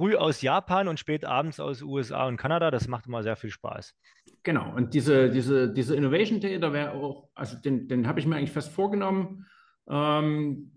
früh 0.00 0.16
aus 0.16 0.40
Japan 0.40 0.88
und 0.88 0.98
spät 0.98 1.26
abends 1.26 1.60
aus 1.60 1.82
USA 1.82 2.26
und 2.26 2.38
Kanada. 2.38 2.70
Das 2.70 2.88
macht 2.88 3.06
immer 3.06 3.22
sehr 3.22 3.36
viel 3.36 3.50
Spaß. 3.50 3.94
Genau, 4.42 4.74
und 4.74 4.94
diese, 4.94 5.28
diese, 5.30 5.70
diese 5.70 5.94
Innovation 5.94 6.40
Day, 6.40 6.58
da 6.58 6.72
wäre 6.72 6.92
auch, 6.92 7.28
also 7.34 7.58
den, 7.58 7.86
den 7.86 8.06
habe 8.06 8.18
ich 8.18 8.24
mir 8.24 8.36
eigentlich 8.36 8.50
fest 8.50 8.72
vorgenommen, 8.72 9.46
ähm, 9.90 10.72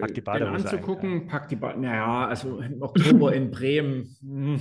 pack 0.00 0.12
die 0.12 0.22
den 0.22 0.42
anzugucken. 0.42 1.12
Ein, 1.12 1.20
ja. 1.22 1.28
Pack 1.30 1.48
die 1.48 1.56
Bade, 1.56 1.80
naja, 1.80 2.26
also 2.26 2.60
im 2.60 2.82
Oktober 2.82 3.32
in 3.32 3.50
Bremen. 3.50 4.14
Hm, 4.20 4.60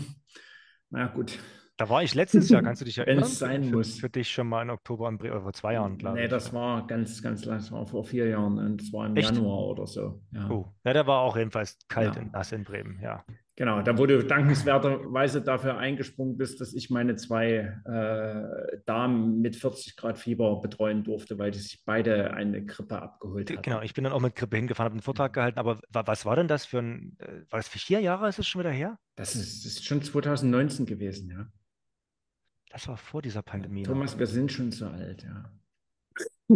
na 0.90 1.08
gut. 1.08 1.38
Da 1.76 1.90
war 1.90 2.02
ich 2.02 2.16
letztes 2.16 2.48
Jahr, 2.48 2.64
kannst 2.64 2.82
du 2.82 2.86
dich 2.86 2.98
erinnern? 2.98 3.24
Wenn 3.24 3.30
es 3.30 3.40
sein 3.40 3.64
für, 3.66 3.76
muss. 3.76 4.00
Für 4.00 4.10
dich 4.10 4.32
schon 4.32 4.48
mal 4.48 4.62
in 4.62 4.70
Oktober 4.70 5.10
in 5.10 5.18
Bremen, 5.18 5.42
vor 5.42 5.52
zwei 5.52 5.74
Jahren, 5.74 5.98
glaube 5.98 6.16
nee, 6.16 6.24
ich. 6.24 6.28
Nee, 6.28 6.34
das 6.34 6.54
war 6.54 6.88
ganz, 6.88 7.22
ganz 7.22 7.44
lang, 7.44 7.58
das 7.58 7.74
war 7.74 7.86
vor 7.86 8.06
vier 8.06 8.30
Jahren 8.30 8.58
und 8.58 8.82
das 8.82 8.94
war 8.94 9.06
im 9.06 9.18
Echt? 9.18 9.36
Januar 9.36 9.68
oder 9.68 9.86
so. 9.86 10.22
Ja. 10.32 10.50
Oh, 10.50 10.74
ja, 10.86 10.94
da 10.94 11.06
war 11.06 11.20
auch 11.20 11.36
jedenfalls 11.36 11.78
kalt 11.90 12.16
ja. 12.16 12.22
und 12.22 12.32
nass 12.32 12.54
in 12.54 12.64
Bremen, 12.64 13.02
ja. 13.04 13.26
Genau, 13.58 13.82
da 13.82 13.98
wo 13.98 14.06
du 14.06 14.24
dankenswerterweise 14.24 15.42
dafür 15.42 15.80
eingesprungen 15.80 16.38
bist, 16.38 16.62
dass 16.62 16.76
ich 16.76 16.92
meine 16.92 17.16
zwei 17.16 17.76
äh, 17.86 18.78
Damen 18.86 19.42
mit 19.42 19.56
40 19.56 19.98
Grad 19.98 20.20
Fieber 20.20 20.62
betreuen 20.62 21.04
durfte, 21.04 21.40
weil 21.40 21.50
die 21.50 21.58
sich 21.58 21.84
beide 21.84 22.36
eine 22.36 22.64
Grippe 22.64 23.02
abgeholt 23.02 23.50
haben. 23.50 23.64
Genau, 23.64 23.82
ich 23.82 23.96
bin 23.96 24.04
dann 24.04 24.14
auch 24.14 24.22
mit 24.22 24.36
Grippe 24.36 24.58
hingefahren, 24.58 24.86
habe 24.86 24.94
einen 24.94 25.02
Vortrag 25.02 25.34
gehalten, 25.34 25.58
aber 25.58 25.80
was 25.90 26.24
war 26.24 26.36
denn 26.36 26.48
das 26.48 26.68
für 26.68 26.78
ein, 26.78 27.18
äh, 27.18 27.50
war 27.50 27.58
das 27.58 27.68
für 27.68 27.80
vier 27.80 28.00
Jahre, 28.00 28.30
ist 28.30 28.38
es 28.38 28.48
schon 28.48 28.60
wieder 28.60 28.70
her? 28.70 29.00
Das 29.16 29.36
ist, 29.36 29.66
das 29.66 29.74
ist 29.74 29.86
schon 29.86 30.04
2019 30.04 30.86
gewesen, 30.86 31.32
ja. 31.32 31.48
Das 32.70 32.88
war 32.88 32.98
vor 32.98 33.24
dieser 33.24 33.42
Pandemie. 33.42 33.82
Thomas, 33.82 34.12
noch. 34.12 34.20
wir 34.20 34.28
sind 34.28 34.52
schon 34.52 34.72
so 34.72 34.86
alt, 34.86 35.24
ja. 35.24 35.52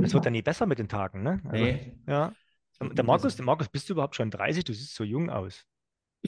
Es 0.04 0.14
wird 0.14 0.24
dann 0.24 0.34
nie 0.34 0.44
besser 0.44 0.68
mit 0.68 0.78
den 0.78 0.88
Tagen, 0.88 1.24
ne? 1.24 1.42
Also, 1.46 1.64
nee. 1.64 1.98
Ja. 2.06 2.32
Der 2.80 3.04
Markus, 3.04 3.36
der 3.36 3.46
Markus, 3.46 3.70
bist 3.70 3.90
du 3.90 3.94
überhaupt 3.94 4.16
schon 4.16 4.30
30? 4.30 4.64
Du 4.64 4.74
siehst 4.74 4.94
so 4.94 5.04
jung 5.04 5.32
aus. 5.32 5.66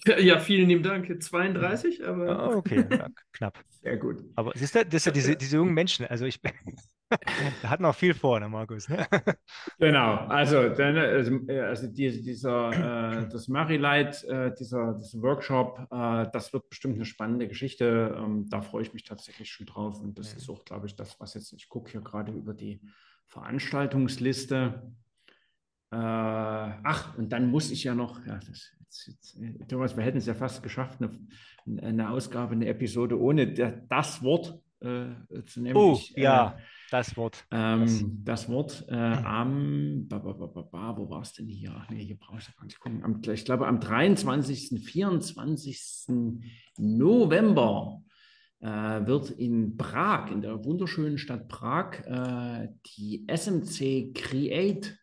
Ja, 0.05 0.39
vielen 0.39 0.69
lieben 0.69 0.83
Dank. 0.83 1.21
32, 1.21 2.05
aber. 2.05 2.49
Oh, 2.49 2.57
okay, 2.57 2.85
ja, 2.89 3.07
knapp. 3.31 3.63
Sehr 3.69 3.97
gut. 3.97 4.23
Aber 4.35 4.51
siehst 4.55 4.75
du, 4.75 4.85
das 4.85 4.95
ist 4.95 5.05
ja 5.05 5.11
diese, 5.11 5.35
diese 5.35 5.57
jungen 5.57 5.73
Menschen. 5.73 6.05
Also 6.07 6.25
ich 6.25 6.39
der 7.61 7.69
hat 7.69 7.79
noch 7.79 7.95
viel 7.95 8.13
vor, 8.13 8.39
der 8.39 8.49
Markus. 8.49 8.87
genau, 9.79 10.15
also, 10.15 10.69
dann, 10.69 10.97
also, 10.97 11.39
also 11.47 11.87
die, 11.87 12.21
dieser, 12.21 13.21
äh, 13.21 13.29
das 13.29 13.47
Marilight, 13.47 14.23
äh, 14.23 14.53
dieser, 14.57 14.93
dieser 14.93 15.21
Workshop, 15.21 15.79
äh, 15.91 16.27
das 16.31 16.53
wird 16.53 16.69
bestimmt 16.69 16.95
eine 16.95 17.05
spannende 17.05 17.47
Geschichte. 17.47 18.15
Ähm, 18.17 18.47
da 18.49 18.61
freue 18.61 18.83
ich 18.83 18.93
mich 18.93 19.03
tatsächlich 19.03 19.51
schon 19.51 19.65
drauf. 19.65 19.99
Und 20.01 20.17
das 20.17 20.33
ist 20.33 20.49
auch, 20.49 20.65
glaube 20.65 20.87
ich, 20.87 20.95
das, 20.95 21.19
was 21.19 21.33
jetzt, 21.33 21.53
ich 21.53 21.69
gucke 21.69 21.91
hier 21.91 22.01
gerade 22.01 22.31
über 22.31 22.53
die 22.53 22.81
Veranstaltungsliste. 23.27 24.81
Äh, 25.93 25.95
ach, 25.95 27.15
und 27.19 27.31
dann 27.31 27.51
muss 27.51 27.69
ich 27.69 27.83
ja 27.83 27.93
noch, 27.93 28.25
ja, 28.25 28.39
das, 28.39 28.71
jetzt, 28.79 29.07
jetzt, 29.07 29.37
äh, 29.39 29.65
Thomas, 29.67 29.95
wir 29.95 30.03
hätten 30.03 30.17
es 30.17 30.25
ja 30.25 30.33
fast 30.33 30.63
geschafft, 30.63 30.99
eine, 30.99 31.19
eine 31.83 32.09
Ausgabe, 32.09 32.53
eine 32.53 32.65
Episode 32.65 33.19
ohne 33.19 33.53
das 33.53 34.23
Wort 34.23 34.59
äh, 34.79 35.05
zu 35.45 35.61
nehmen. 35.61 35.77
Oh, 35.77 35.93
ich, 35.93 36.09
ja, 36.17 36.57
das 36.89 37.15
Wort. 37.15 37.45
Ähm, 37.51 37.81
das, 37.81 38.05
das, 38.23 38.49
Wort 38.49 38.85
äh, 38.89 38.95
am, 38.95 40.07
ba, 40.07 40.17
ba, 40.17 40.33
ba, 40.33 40.97
wo 40.97 41.07
war 41.11 41.21
es 41.21 41.33
denn 41.33 41.47
hier? 41.47 41.85
Nee, 41.91 42.05
hier 42.05 42.17
brauche 42.17 42.39
ich 42.39 42.55
gar 42.55 42.65
nicht 42.65 42.79
gucken. 42.79 43.03
Am, 43.03 43.21
ich 43.31 43.45
glaube, 43.45 43.67
am 43.67 43.79
23., 43.79 44.83
24. 44.83 46.07
November 46.79 48.01
äh, 48.61 48.67
wird 48.67 49.29
in 49.29 49.77
Prag, 49.77 50.31
in 50.31 50.41
der 50.41 50.65
wunderschönen 50.65 51.19
Stadt 51.19 51.47
Prag, 51.49 51.99
äh, 52.07 52.69
die 52.97 53.27
SMC 53.27 54.11
Create 54.15 54.97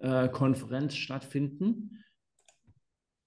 äh, 0.00 0.28
Konferenz 0.28 0.96
stattfinden. 0.96 2.04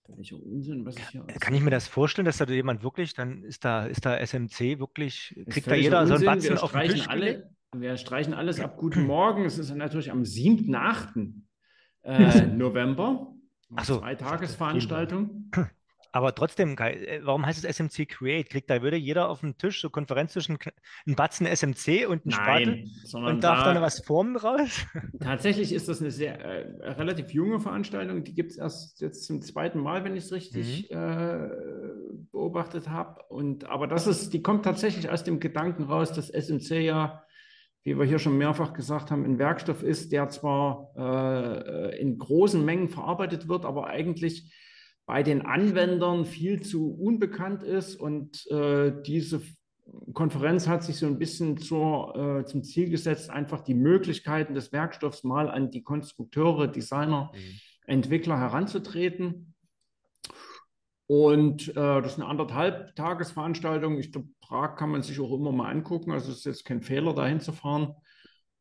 Welcher 0.07 0.35
Unsinn, 0.37 0.85
was 0.85 0.97
ich 0.97 1.07
hier 1.09 1.23
Kann 1.39 1.53
ich 1.53 1.61
mir 1.61 1.69
das 1.69 1.87
vorstellen, 1.87 2.25
dass 2.25 2.37
da 2.37 2.45
jemand 2.45 2.83
wirklich, 2.83 3.13
dann 3.13 3.43
ist 3.43 3.63
da, 3.63 3.85
ist 3.85 4.05
da 4.05 4.17
SMC 4.17 4.79
wirklich, 4.79 5.33
kriegt 5.49 5.67
da 5.67 5.75
jeder 5.75 6.01
Unsinn. 6.01 6.17
so 6.17 6.27
einen 6.27 6.39
Batzen 6.39 6.55
wir 6.55 6.63
auf 6.63 6.71
den 6.73 6.89
Tisch 6.89 7.07
alle, 7.07 7.49
Wir 7.73 7.97
streichen 7.97 8.33
alles 8.33 8.59
ab. 8.59 8.77
Guten 8.77 9.03
Morgen. 9.07 9.45
Es 9.45 9.57
ist 9.57 9.73
natürlich 9.73 10.11
am 10.11 10.25
7., 10.25 10.75
8. 10.75 11.15
Äh, 12.03 12.47
November. 12.47 13.33
Ach 13.75 13.85
so, 13.85 13.99
Zwei 13.99 14.15
Tagesveranstaltung. 14.15 15.51
Aber 16.13 16.35
trotzdem, 16.35 16.77
äh, 16.77 17.21
warum 17.23 17.43
heißt 17.43 17.63
es 17.63 17.77
SMC 17.77 18.05
Create? 18.07 18.47
Kriegt 18.47 18.69
da 18.69 18.83
würde 18.83 18.97
jeder 18.97 19.29
auf 19.29 19.39
dem 19.39 19.57
Tisch 19.57 19.81
so 19.81 19.89
Konferenztischen 19.89 20.59
einen 21.07 21.15
Batzen 21.15 21.47
SMC 21.47 22.05
und 22.07 22.23
einen 22.23 22.31
Spatel 22.31 22.85
und 23.13 23.43
darf 23.43 23.63
da, 23.63 23.73
dann 23.73 23.81
was 23.81 23.99
formen 24.05 24.37
raus? 24.37 24.85
Tatsächlich 25.19 25.73
ist 25.73 25.89
das 25.89 26.01
eine 26.01 26.11
sehr 26.11 26.39
äh, 26.39 26.91
relativ 26.91 27.33
junge 27.33 27.59
Veranstaltung. 27.59 28.23
Die 28.23 28.35
gibt 28.35 28.51
es 28.51 28.57
erst 28.57 29.01
jetzt 29.01 29.25
zum 29.25 29.41
zweiten 29.41 29.79
Mal, 29.79 30.03
wenn 30.03 30.15
ich 30.15 30.25
es 30.25 30.31
richtig 30.31 30.91
mhm. 30.91 30.97
äh, 30.97 31.49
beobachtet 32.31 32.89
habe. 32.89 33.19
aber 33.67 33.87
das 33.87 34.05
ist, 34.05 34.33
die 34.33 34.43
kommt 34.43 34.65
tatsächlich 34.65 35.09
aus 35.09 35.23
dem 35.23 35.39
Gedanken 35.39 35.83
raus, 35.83 36.13
dass 36.13 36.29
SMC 36.29 36.83
ja 36.83 37.23
wie 37.85 37.97
wir 37.97 38.05
hier 38.05 38.19
schon 38.19 38.37
mehrfach 38.37 38.71
gesagt 38.71 39.11
haben, 39.11 39.25
ein 39.25 39.39
Werkstoff 39.39 39.83
ist, 39.83 40.13
der 40.13 40.29
zwar 40.29 40.93
äh, 40.95 41.99
in 41.99 42.17
großen 42.17 42.63
Mengen 42.63 42.87
verarbeitet 42.87 43.49
wird, 43.49 43.65
aber 43.65 43.87
eigentlich 43.87 44.53
bei 45.05 45.23
den 45.23 45.41
Anwendern 45.41 46.25
viel 46.25 46.61
zu 46.61 46.93
unbekannt 46.93 47.63
ist. 47.63 47.95
Und 47.95 48.45
äh, 48.49 48.93
diese 49.05 49.41
Konferenz 50.13 50.67
hat 50.67 50.83
sich 50.83 50.97
so 50.97 51.07
ein 51.07 51.19
bisschen 51.19 51.57
zur, 51.57 52.15
äh, 52.15 52.45
zum 52.45 52.63
Ziel 52.63 52.89
gesetzt, 52.89 53.29
einfach 53.29 53.61
die 53.61 53.73
Möglichkeiten 53.73 54.53
des 54.53 54.71
Werkstoffs 54.71 55.23
mal 55.23 55.49
an 55.49 55.71
die 55.71 55.83
Konstrukteure, 55.83 56.67
Designer, 56.67 57.31
mhm. 57.33 57.59
Entwickler 57.85 58.39
heranzutreten. 58.39 59.53
Und 61.05 61.69
äh, 61.69 61.73
das 61.73 62.13
ist 62.13 62.19
eine 62.19 62.29
anderthalb 62.29 62.95
Tagesveranstaltung. 62.95 63.97
Ich 63.99 64.11
glaube, 64.11 64.29
Prag 64.41 64.77
kann 64.77 64.89
man 64.89 65.03
sich 65.03 65.19
auch 65.19 65.33
immer 65.33 65.51
mal 65.51 65.69
angucken. 65.69 66.11
Also 66.11 66.31
es 66.31 66.39
ist 66.39 66.45
jetzt 66.45 66.65
kein 66.65 66.81
Fehler, 66.81 67.13
dahin 67.13 67.41
zu 67.41 67.51
fahren. 67.51 67.93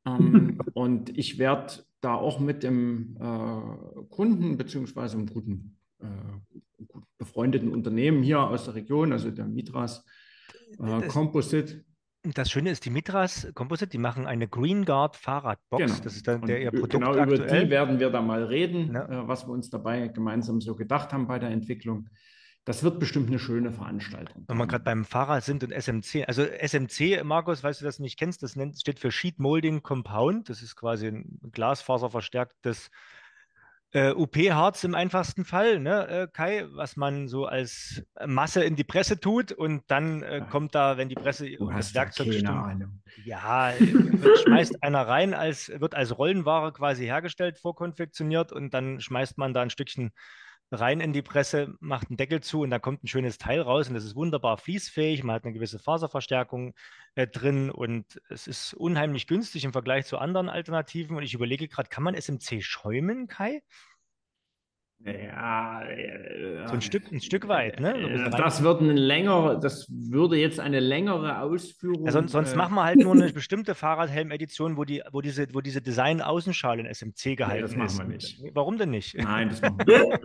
Ähm, 0.04 0.60
und 0.74 1.16
ich 1.16 1.38
werde 1.38 1.84
da 2.00 2.16
auch 2.16 2.40
mit 2.40 2.64
dem 2.64 3.16
äh, 3.20 4.04
Kunden 4.10 4.56
beziehungsweise 4.56 5.16
einem 5.16 5.26
guten 5.26 5.78
äh, 6.02 6.42
befreundeten 7.18 7.70
Unternehmen 7.70 8.22
hier 8.22 8.40
aus 8.40 8.64
der 8.64 8.74
Region, 8.74 9.12
also 9.12 9.30
der 9.30 9.46
Mitras 9.46 10.04
äh, 10.78 11.06
Composite. 11.08 11.84
Das 12.24 12.50
Schöne 12.50 12.70
ist, 12.70 12.84
die 12.84 12.90
Mitras 12.90 13.48
Composite, 13.54 13.90
die 13.90 13.98
machen 13.98 14.26
eine 14.26 14.46
Green 14.46 14.84
Guard 14.84 15.16
Fahrradbox. 15.16 15.84
Genau. 15.84 16.04
Das 16.04 16.14
ist 16.14 16.28
dann 16.28 16.42
der 16.42 16.60
ihr 16.62 16.70
Produkt 16.70 16.92
Genau 16.92 17.14
aktuell. 17.14 17.34
über 17.34 17.60
die 17.60 17.70
werden 17.70 17.98
wir 17.98 18.10
da 18.10 18.22
mal 18.22 18.44
reden, 18.44 18.94
ja. 18.94 19.22
äh, 19.22 19.28
was 19.28 19.46
wir 19.46 19.52
uns 19.52 19.70
dabei 19.70 20.08
gemeinsam 20.08 20.60
so 20.60 20.76
gedacht 20.76 21.12
haben 21.12 21.26
bei 21.26 21.38
der 21.38 21.50
Entwicklung. 21.50 22.08
Das 22.64 22.84
wird 22.84 23.00
bestimmt 23.00 23.26
eine 23.26 23.40
schöne 23.40 23.72
Veranstaltung. 23.72 24.44
Wenn 24.46 24.56
wir 24.56 24.68
gerade 24.68 24.84
beim 24.84 25.04
Fahrrad 25.04 25.42
sind 25.42 25.64
und 25.64 25.72
SMC, 25.72 26.24
also 26.28 26.44
SMC, 26.44 27.24
Markus, 27.24 27.62
falls 27.62 27.80
du 27.80 27.84
das 27.84 27.98
nicht 27.98 28.16
kennst, 28.16 28.44
das 28.44 28.54
nennt, 28.54 28.78
steht 28.78 29.00
für 29.00 29.10
Sheet 29.10 29.40
Molding 29.40 29.82
Compound. 29.82 30.48
Das 30.48 30.62
ist 30.62 30.76
quasi 30.76 31.08
ein 31.08 31.40
glasfaserverstärktes 31.50 32.92
Äh, 33.94 34.12
UP-Harz 34.12 34.84
im 34.84 34.94
einfachsten 34.94 35.44
Fall, 35.44 35.78
ne, 35.78 36.08
äh, 36.08 36.26
Kai, 36.32 36.66
was 36.70 36.96
man 36.96 37.28
so 37.28 37.44
als 37.44 38.02
Masse 38.26 38.64
in 38.64 38.74
die 38.74 38.84
Presse 38.84 39.20
tut 39.20 39.52
und 39.52 39.82
dann 39.88 40.22
äh, 40.22 40.42
kommt 40.48 40.74
da, 40.74 40.96
wenn 40.96 41.10
die 41.10 41.14
Presse 41.14 41.50
Du 41.50 41.70
das 41.70 41.92
da 41.92 42.00
Werkzeug 42.00 42.28
keine 42.28 42.38
stimmt, 42.38 43.26
ja, 43.26 43.72
schmeißt 44.44 44.82
einer 44.82 45.06
rein, 45.06 45.34
als 45.34 45.70
wird 45.78 45.94
als 45.94 46.16
Rollenware 46.16 46.72
quasi 46.72 47.04
hergestellt, 47.04 47.58
vorkonfektioniert 47.58 48.50
und 48.50 48.72
dann 48.72 48.98
schmeißt 48.98 49.36
man 49.36 49.52
da 49.52 49.60
ein 49.60 49.68
Stückchen 49.68 50.12
rein 50.72 51.00
in 51.00 51.12
die 51.12 51.22
Presse, 51.22 51.74
macht 51.80 52.08
einen 52.08 52.16
Deckel 52.16 52.40
zu 52.40 52.62
und 52.62 52.70
da 52.70 52.78
kommt 52.78 53.04
ein 53.04 53.08
schönes 53.08 53.38
Teil 53.38 53.60
raus 53.60 53.88
und 53.88 53.94
das 53.94 54.04
ist 54.04 54.16
wunderbar 54.16 54.56
fließfähig. 54.56 55.22
Man 55.24 55.34
hat 55.34 55.44
eine 55.44 55.52
gewisse 55.52 55.78
Faserverstärkung 55.78 56.74
äh, 57.14 57.26
drin 57.26 57.70
und 57.70 58.20
es 58.30 58.46
ist 58.46 58.74
unheimlich 58.74 59.26
günstig 59.26 59.64
im 59.64 59.72
Vergleich 59.72 60.06
zu 60.06 60.18
anderen 60.18 60.48
Alternativen. 60.48 61.16
Und 61.16 61.22
ich 61.22 61.34
überlege 61.34 61.68
gerade, 61.68 61.88
kann 61.88 62.02
man 62.04 62.14
SMC 62.14 62.62
schäumen, 62.62 63.28
Kai? 63.28 63.62
Ja, 65.04 65.82
äh, 65.82 66.66
So 66.68 66.74
ein 66.74 66.80
Stück, 66.80 67.10
ein 67.10 67.20
Stück 67.20 67.48
weit, 67.48 67.80
ne? 67.80 68.22
So 68.24 68.36
das 68.36 68.62
wird 68.62 68.80
ein 68.82 68.96
länger, 68.96 69.58
das 69.58 69.88
würde 69.90 70.36
jetzt 70.36 70.60
eine 70.60 70.78
längere 70.78 71.40
Ausführung. 71.40 72.06
Ja, 72.06 72.12
sonst, 72.12 72.30
sonst 72.30 72.52
äh, 72.52 72.56
machen 72.56 72.74
wir 72.76 72.84
halt 72.84 72.98
nur 73.00 73.12
eine 73.12 73.32
bestimmte 73.32 73.74
Fahrradhelm-Edition, 73.74 74.76
wo, 74.76 74.84
die, 74.84 75.02
wo, 75.10 75.20
diese, 75.20 75.52
wo 75.52 75.60
diese 75.60 75.82
Design-Außenschale 75.82 76.82
in 76.82 76.86
SMC 76.86 77.34
gehalten 77.36 77.62
das 77.62 77.74
machen 77.74 78.12
ist. 78.12 78.38
wir 78.38 78.44
nicht. 78.44 78.54
Warum 78.54 78.78
denn 78.78 78.90
nicht? 78.90 79.16
Nein, 79.16 79.48
das 79.48 79.60
machen 79.60 79.78
wir 79.86 80.08
nicht. 80.08 80.20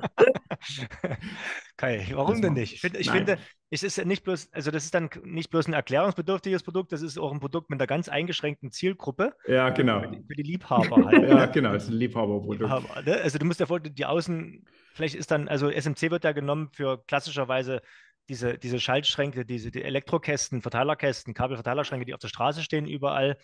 Kai, 1.78 2.08
warum 2.12 2.34
Das 2.34 2.42
denn 2.42 2.54
nicht? 2.54 2.74
Ich, 2.74 2.82
finde, 2.82 3.00
ich 3.00 3.10
finde, 3.10 3.38
es 3.70 3.84
ist 3.84 3.98
ja 3.98 4.06
nicht 4.06 4.24
bloß, 4.24 4.50
also 4.54 4.72
das 4.72 4.86
ist 4.86 4.94
dann 4.94 5.10
nicht 5.24 5.50
bloß 5.50 5.68
ein 5.68 5.74
erklärungsbedürftiges 5.74 6.64
Produkt, 6.64 6.92
das 6.92 7.02
ist 7.02 7.18
auch 7.18 7.32
ein 7.32 7.40
Produkt 7.40 7.70
mit 7.70 7.80
einer 7.80 7.88
ganz 7.88 8.10
eingeschränkten 8.10 8.72
Zielgruppe 8.72 9.34
Ja, 9.48 9.70
genau. 9.70 10.02
für 10.02 10.08
die, 10.08 10.24
für 10.28 10.36
die 10.36 10.44
Liebhaber 10.44 11.06
halt. 11.06 11.30
Ja, 11.30 11.46
genau, 11.48 11.74
das 11.74 11.84
ist 11.84 11.90
ein 11.90 11.96
Liebhaberprodukt. 11.96 12.62
Liebhaber, 12.62 13.02
ne? 13.04 13.22
Also 13.22 13.38
du 13.38 13.46
musst 13.46 13.60
dir 13.60 13.68
vorstellen, 13.68 13.96
die 13.96 14.06
Außen, 14.06 14.66
vielleicht 14.94 15.16
ist 15.16 15.32
dann, 15.32 15.48
also 15.48 15.70
SMC 15.70 16.12
wird 16.12 16.24
ja 16.24 16.32
genommen 16.32 16.70
für 16.74 17.04
klassischerweise 17.06 17.82
diese, 18.30 18.58
diese 18.58 18.80
Schaltschränke, 18.80 19.46
diese 19.46 19.72
die 19.72 19.84
Elektrokästen, 19.84 20.62
Verteilerkästen, 20.62 21.34
Kabelverteilerschränke, 21.34 22.06
die 22.06 22.14
auf 22.14 22.20
der 22.20 22.28
Straße 22.28 22.62
stehen 22.62 22.86
überall. 22.86 23.38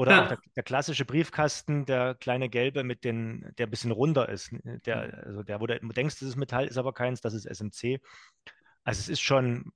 Oder 0.00 0.12
Ja. 0.12 0.24
auch 0.24 0.28
der, 0.28 0.38
der 0.56 0.62
klassische 0.62 1.04
Briefkasten, 1.04 1.84
der 1.84 2.14
kleine 2.14 2.48
gelbe 2.48 2.84
mit 2.84 3.04
den, 3.04 3.52
der 3.58 3.66
ein 3.66 3.70
bisschen 3.70 3.90
runder 3.90 4.30
ist. 4.30 4.50
Der, 4.86 5.24
also 5.26 5.42
der, 5.42 5.60
wo 5.60 5.66
du 5.66 5.78
denkst, 5.78 6.20
das 6.20 6.28
ist 6.30 6.36
Metall, 6.36 6.66
ist 6.66 6.78
aber 6.78 6.94
keins, 6.94 7.20
das 7.20 7.34
ist 7.34 7.44
SMC. 7.44 8.00
Also 8.82 9.00
es 9.00 9.08
ist 9.10 9.20
schon, 9.20 9.72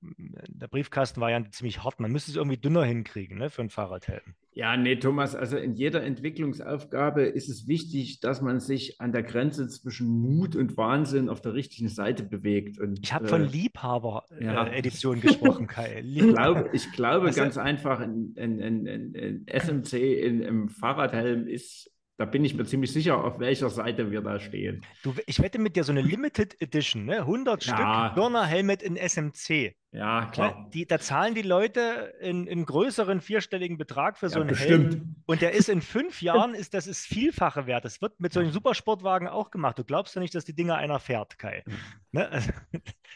der 0.47 0.67
Briefkastenvariante 0.67 1.51
ziemlich 1.51 1.83
hart. 1.83 1.99
Man 1.99 2.11
müsste 2.11 2.31
es 2.31 2.37
irgendwie 2.37 2.57
dünner 2.57 2.83
hinkriegen, 2.83 3.37
ne, 3.37 3.49
für 3.49 3.61
einen 3.61 3.69
Fahrradhelm. 3.69 4.33
Ja, 4.53 4.77
nee, 4.77 4.95
Thomas, 4.95 5.35
also 5.35 5.57
in 5.57 5.73
jeder 5.75 6.01
Entwicklungsaufgabe 6.03 7.23
ist 7.23 7.49
es 7.49 7.67
wichtig, 7.67 8.21
dass 8.21 8.41
man 8.41 8.59
sich 8.59 9.01
an 9.01 9.11
der 9.11 9.21
Grenze 9.21 9.67
zwischen 9.67 10.07
Mut 10.07 10.55
und 10.55 10.77
Wahnsinn 10.77 11.29
auf 11.29 11.41
der 11.41 11.53
richtigen 11.53 11.89
Seite 11.89 12.23
bewegt. 12.23 12.79
Und, 12.79 12.99
Ich 13.03 13.13
habe 13.13 13.27
von 13.27 13.41
äh, 13.41 13.45
ja. 13.45 13.51
Liebhaber-Edition 13.51 15.21
gesprochen, 15.21 15.67
Kai. 15.67 16.01
Ich 16.05 16.19
glaube, 16.33 16.69
ich 16.73 16.91
glaube 16.93 17.27
Also- 17.27 17.41
ganz 17.41 17.57
einfach, 17.57 17.99
ein, 17.99 18.33
ein, 18.37 18.61
ein, 18.61 18.87
ein, 18.87 19.13
ein 19.15 19.45
SMC 19.47 19.93
in, 20.23 20.41
im 20.41 20.69
Fahrradhelm 20.69 21.47
ist, 21.47 21.91
da 22.17 22.25
bin 22.25 22.45
ich 22.45 22.53
mir 22.55 22.65
ziemlich 22.65 22.93
sicher, 22.93 23.23
auf 23.23 23.39
welcher 23.39 23.69
Seite 23.69 24.09
wir 24.11 24.21
da 24.21 24.39
stehen. 24.39 24.85
Du, 25.03 25.13
ich 25.25 25.41
wette 25.41 25.59
mit 25.59 25.75
dir 25.75 25.83
so 25.83 25.91
eine 25.91 26.01
Limited 26.01 26.61
Edition, 26.61 27.05
ne? 27.05 27.17
100 27.19 27.65
Ja. 27.65 28.05
Stück 28.07 28.15
Birner 28.15 28.45
Helmet 28.45 28.81
in 28.81 28.95
SMC. 28.95 29.75
Ja, 29.91 30.21
Ne? 30.25 30.31
klar. 30.31 30.69
Die, 30.73 30.85
da 30.85 30.99
zahlen 30.99 31.35
die 31.35 31.41
Leute 31.41 32.13
in, 32.21 32.47
in 32.47 32.65
größeren 32.65 33.21
vierstelligen 33.21 33.77
Betrag 33.77 34.17
für 34.17 34.29
so 34.29 34.39
Ja, 34.39 34.45
einen 34.45 34.55
Helm. 34.55 34.83
bestimmt. 34.89 35.15
Und 35.25 35.41
der 35.41 35.51
ist 35.53 35.69
in 35.69 35.81
fünf 35.81 36.21
Jahren, 36.21 36.53
ist 36.53 36.73
das 36.73 36.87
ist 36.87 37.05
Vielfache 37.05 37.65
wert. 37.67 37.85
Das 37.85 38.01
wird 38.01 38.19
mit 38.19 38.31
solchen 38.33 38.51
Supersportwagen 38.51 39.27
auch 39.27 39.51
gemacht. 39.51 39.77
Du 39.79 39.83
glaubst 39.83 40.15
ja 40.15 40.21
nicht, 40.21 40.35
dass 40.35 40.45
die 40.45 40.55
Dinger 40.55 40.75
einer 40.75 40.99
fährt, 40.99 41.37
Kai. 41.37 41.63
Ne? 42.11 42.29
Also, 42.29 42.51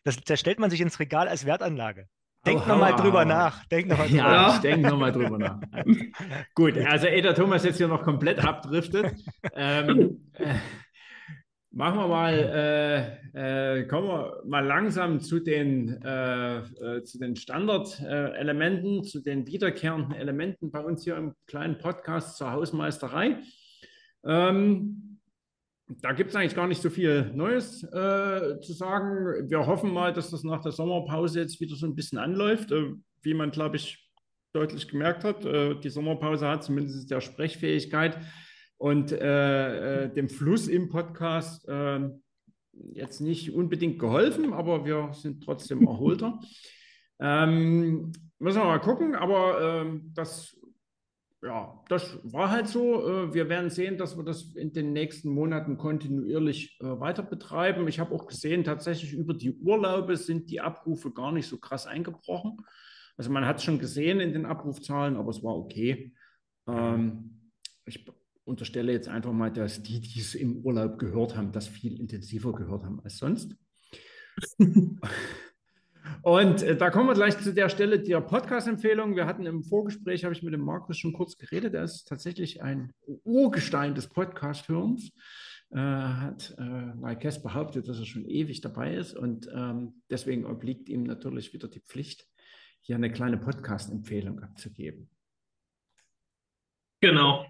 Das, 0.06 0.16
das 0.24 0.40
stellt 0.40 0.60
man 0.60 0.70
sich 0.70 0.80
ins 0.82 1.00
Regal 1.00 1.28
als 1.28 1.46
Wertanlage. 1.46 2.08
Denk 2.46 2.68
nochmal 2.68 2.96
drüber 2.96 3.26
nach. 3.26 3.66
Denk 3.66 3.88
noch 3.88 3.98
mal 3.98 4.08
drüber 4.08 4.18
Ja, 4.18 4.32
nach. 4.32 4.56
ich 4.56 4.62
denke 4.62 4.90
nochmal 4.90 5.12
drüber 5.12 5.38
nach. 5.38 5.60
Gut, 6.56 6.78
also 6.78 7.08
der 7.08 7.36
Thomas 7.36 7.64
jetzt 7.64 7.78
hier 7.78 7.88
noch 7.88 8.04
komplett 8.04 8.44
abdriftet, 8.44 9.14
ähm, 9.56 10.30
äh, 10.34 10.56
machen 11.72 12.00
wir 12.00 12.08
mal, 12.08 12.34
äh, 13.34 13.80
äh, 13.80 13.88
kommen 13.88 14.08
wir 14.08 14.42
mal 14.46 14.66
langsam 14.66 15.20
zu 15.20 15.40
den, 15.40 16.02
äh, 16.02 16.58
äh, 16.60 17.04
zu 17.04 17.20
den 17.20 17.36
Standardelementen, 17.36 19.04
zu 19.04 19.22
den 19.22 19.46
wiederkehrenden 19.46 20.16
Elementen 20.16 20.72
bei 20.72 20.80
uns 20.80 21.04
hier 21.04 21.18
im 21.18 21.34
kleinen 21.46 21.78
Podcast 21.78 22.38
zur 22.38 22.52
Hausmeisterei. 22.52 23.38
Ähm, 24.26 25.09
da 26.02 26.12
gibt 26.14 26.30
es 26.30 26.36
eigentlich 26.36 26.56
gar 26.56 26.68
nicht 26.68 26.82
so 26.82 26.90
viel 26.90 27.32
Neues 27.34 27.84
äh, 27.84 28.60
zu 28.62 28.74
sagen. 28.74 29.50
Wir 29.50 29.66
hoffen 29.66 29.92
mal, 29.92 30.14
dass 30.14 30.30
das 30.30 30.44
nach 30.44 30.62
der 30.62 30.72
Sommerpause 30.72 31.40
jetzt 31.40 31.60
wieder 31.60 31.76
so 31.76 31.88
ein 31.88 31.96
bisschen 31.96 32.20
anläuft. 32.20 32.72
Äh, 32.72 32.94
wie 33.22 33.34
man, 33.34 33.52
glaube 33.52 33.78
ich, 33.78 34.10
deutlich 34.54 34.88
gemerkt 34.88 35.24
hat, 35.24 35.46
äh, 35.46 35.76
die 35.80 35.90
Sommerpause 35.90 36.48
hat 36.48 36.64
zumindest 36.64 37.10
der 37.10 37.22
Sprechfähigkeit 37.22 38.20
und 38.78 39.12
äh, 39.12 40.06
äh, 40.06 40.14
dem 40.14 40.30
Fluss 40.30 40.68
im 40.68 40.90
Podcast 40.90 41.68
äh, 41.68 42.10
jetzt 42.72 43.20
nicht 43.20 43.54
unbedingt 43.54 44.00
geholfen, 44.00 44.54
aber 44.54 44.86
wir 44.86 45.12
sind 45.14 45.44
trotzdem 45.44 45.86
erholter. 45.86 46.40
ähm, 47.20 48.12
müssen 48.38 48.62
wir 48.62 48.66
mal 48.66 48.80
gucken, 48.80 49.16
aber 49.16 49.86
das 50.14 50.58
ja, 51.42 51.82
das 51.88 52.20
war 52.24 52.52
halt 52.52 52.68
so. 52.68 53.08
Äh, 53.08 53.34
Wir 53.34 53.48
werden 53.48 53.70
sehen, 53.70 53.98
dass 53.98 54.18
wir 54.18 54.24
das 54.24 54.56
in 54.56 54.74
den 54.74 54.92
nächsten 54.92 55.30
Monaten 55.30 55.78
kontinuierlich 55.78 56.78
äh, 56.82 57.00
weiter 57.00 57.24
betreiben. 57.24 57.88
Ich 57.88 58.00
habe 58.00 58.14
auch 58.14 58.28
gesehen, 58.28 58.64
tatsächlich 58.64 59.14
über 59.14 59.34
die 59.34 59.54
Urlaube 59.54 60.18
sind 60.18 60.50
die 60.50 60.60
Abrufe 60.60 61.12
gar 61.12 61.32
nicht 61.32 61.48
so 61.48 61.58
krass 61.58 61.88
eingebrochen. 61.88 62.58
Also 63.16 63.32
man 63.32 63.46
hat 63.46 63.58
es 63.58 63.64
schon 63.64 63.80
gesehen 63.80 64.20
in 64.20 64.34
den 64.34 64.46
Abrufzahlen, 64.46 65.16
aber 65.16 65.30
es 65.30 65.44
war 65.44 65.56
okay. 65.56 66.14
Ähm, 66.68 67.52
ich 67.86 68.06
unterstelle 68.44 68.92
jetzt 68.92 69.08
einfach 69.08 69.32
mal, 69.32 69.52
dass 69.52 69.82
die, 69.82 70.02
die 70.02 70.20
es 70.20 70.36
im 70.36 70.58
Urlaub 70.58 71.00
gehört 71.00 71.38
haben, 71.38 71.52
das 71.52 71.68
viel 71.68 72.00
intensiver 72.00 72.54
gehört 72.54 72.84
haben 72.84 73.00
als 73.02 73.18
sonst. 73.18 73.56
Und 76.22 76.62
äh, 76.64 76.76
da 76.76 76.90
kommen 76.90 77.08
wir 77.08 77.14
gleich 77.14 77.38
zu 77.40 77.54
der 77.54 77.70
Stelle 77.70 78.00
der 78.00 78.22
Podcast-Empfehlung. 78.22 79.16
Wir 79.16 79.26
hatten 79.26 79.46
im 79.46 79.64
Vorgespräch, 79.64 80.24
habe 80.24 80.34
ich 80.34 80.44
mit 80.44 80.54
dem 80.54 80.62
Markus 80.62 80.98
schon 80.98 81.14
kurz 81.14 81.38
geredet, 81.38 81.74
er 81.74 81.84
ist 81.84 82.06
tatsächlich 82.08 82.62
ein 82.62 82.92
Urgestein 83.24 83.96
des 83.96 84.08
Podcast-Hörens. 84.08 85.12
Äh, 85.72 85.78
hat 85.78 86.56
äh, 86.58 86.64
Maikes 86.96 87.44
behauptet, 87.44 87.88
dass 87.88 88.00
er 88.00 88.06
schon 88.06 88.26
ewig 88.26 88.62
dabei 88.62 88.96
ist 88.96 89.16
und 89.16 89.48
ähm, 89.54 90.02
deswegen 90.10 90.46
obliegt 90.46 90.90
ihm 90.90 91.04
natürlich 91.04 91.54
wieder 91.54 91.68
die 91.68 91.82
Pflicht, 91.82 92.26
hier 92.82 92.96
eine 92.96 93.12
kleine 93.12 93.38
Podcast-Empfehlung 93.38 94.40
abzugeben. 94.40 95.12
Genau. 97.02 97.46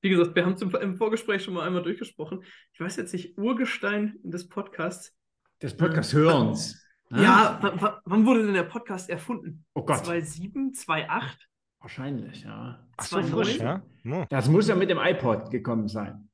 Wie 0.00 0.08
gesagt, 0.08 0.34
wir 0.34 0.46
haben 0.46 0.54
es 0.54 0.62
im, 0.62 0.74
im 0.74 0.96
Vorgespräch 0.96 1.44
schon 1.44 1.52
mal 1.52 1.66
einmal 1.66 1.82
durchgesprochen. 1.82 2.42
Ich 2.72 2.80
weiß 2.80 2.96
jetzt 2.96 3.12
nicht, 3.12 3.36
Urgestein 3.36 4.18
des 4.22 4.48
Podcasts. 4.48 5.14
Des 5.60 5.76
Podcast-Hörens. 5.76 6.81
Ja, 7.14 7.58
wa- 7.60 7.80
wa- 7.80 8.02
wann 8.04 8.26
wurde 8.26 8.44
denn 8.44 8.54
der 8.54 8.62
Podcast 8.64 9.10
erfunden? 9.10 9.64
Oh 9.74 9.84
Gott. 9.84 10.04
2007, 10.04 10.74
2008? 10.74 11.48
Wahrscheinlich, 11.80 12.42
ja. 12.44 12.86
Ach 12.96 13.04
so, 13.04 13.16
2009? 13.16 13.44
frisch, 13.44 13.58
ja? 13.58 13.82
Hm. 14.02 14.26
Das 14.30 14.48
muss 14.48 14.68
ja 14.68 14.74
mit 14.76 14.88
dem 14.90 14.98
iPod 14.98 15.50
gekommen 15.50 15.88
sein. 15.88 16.28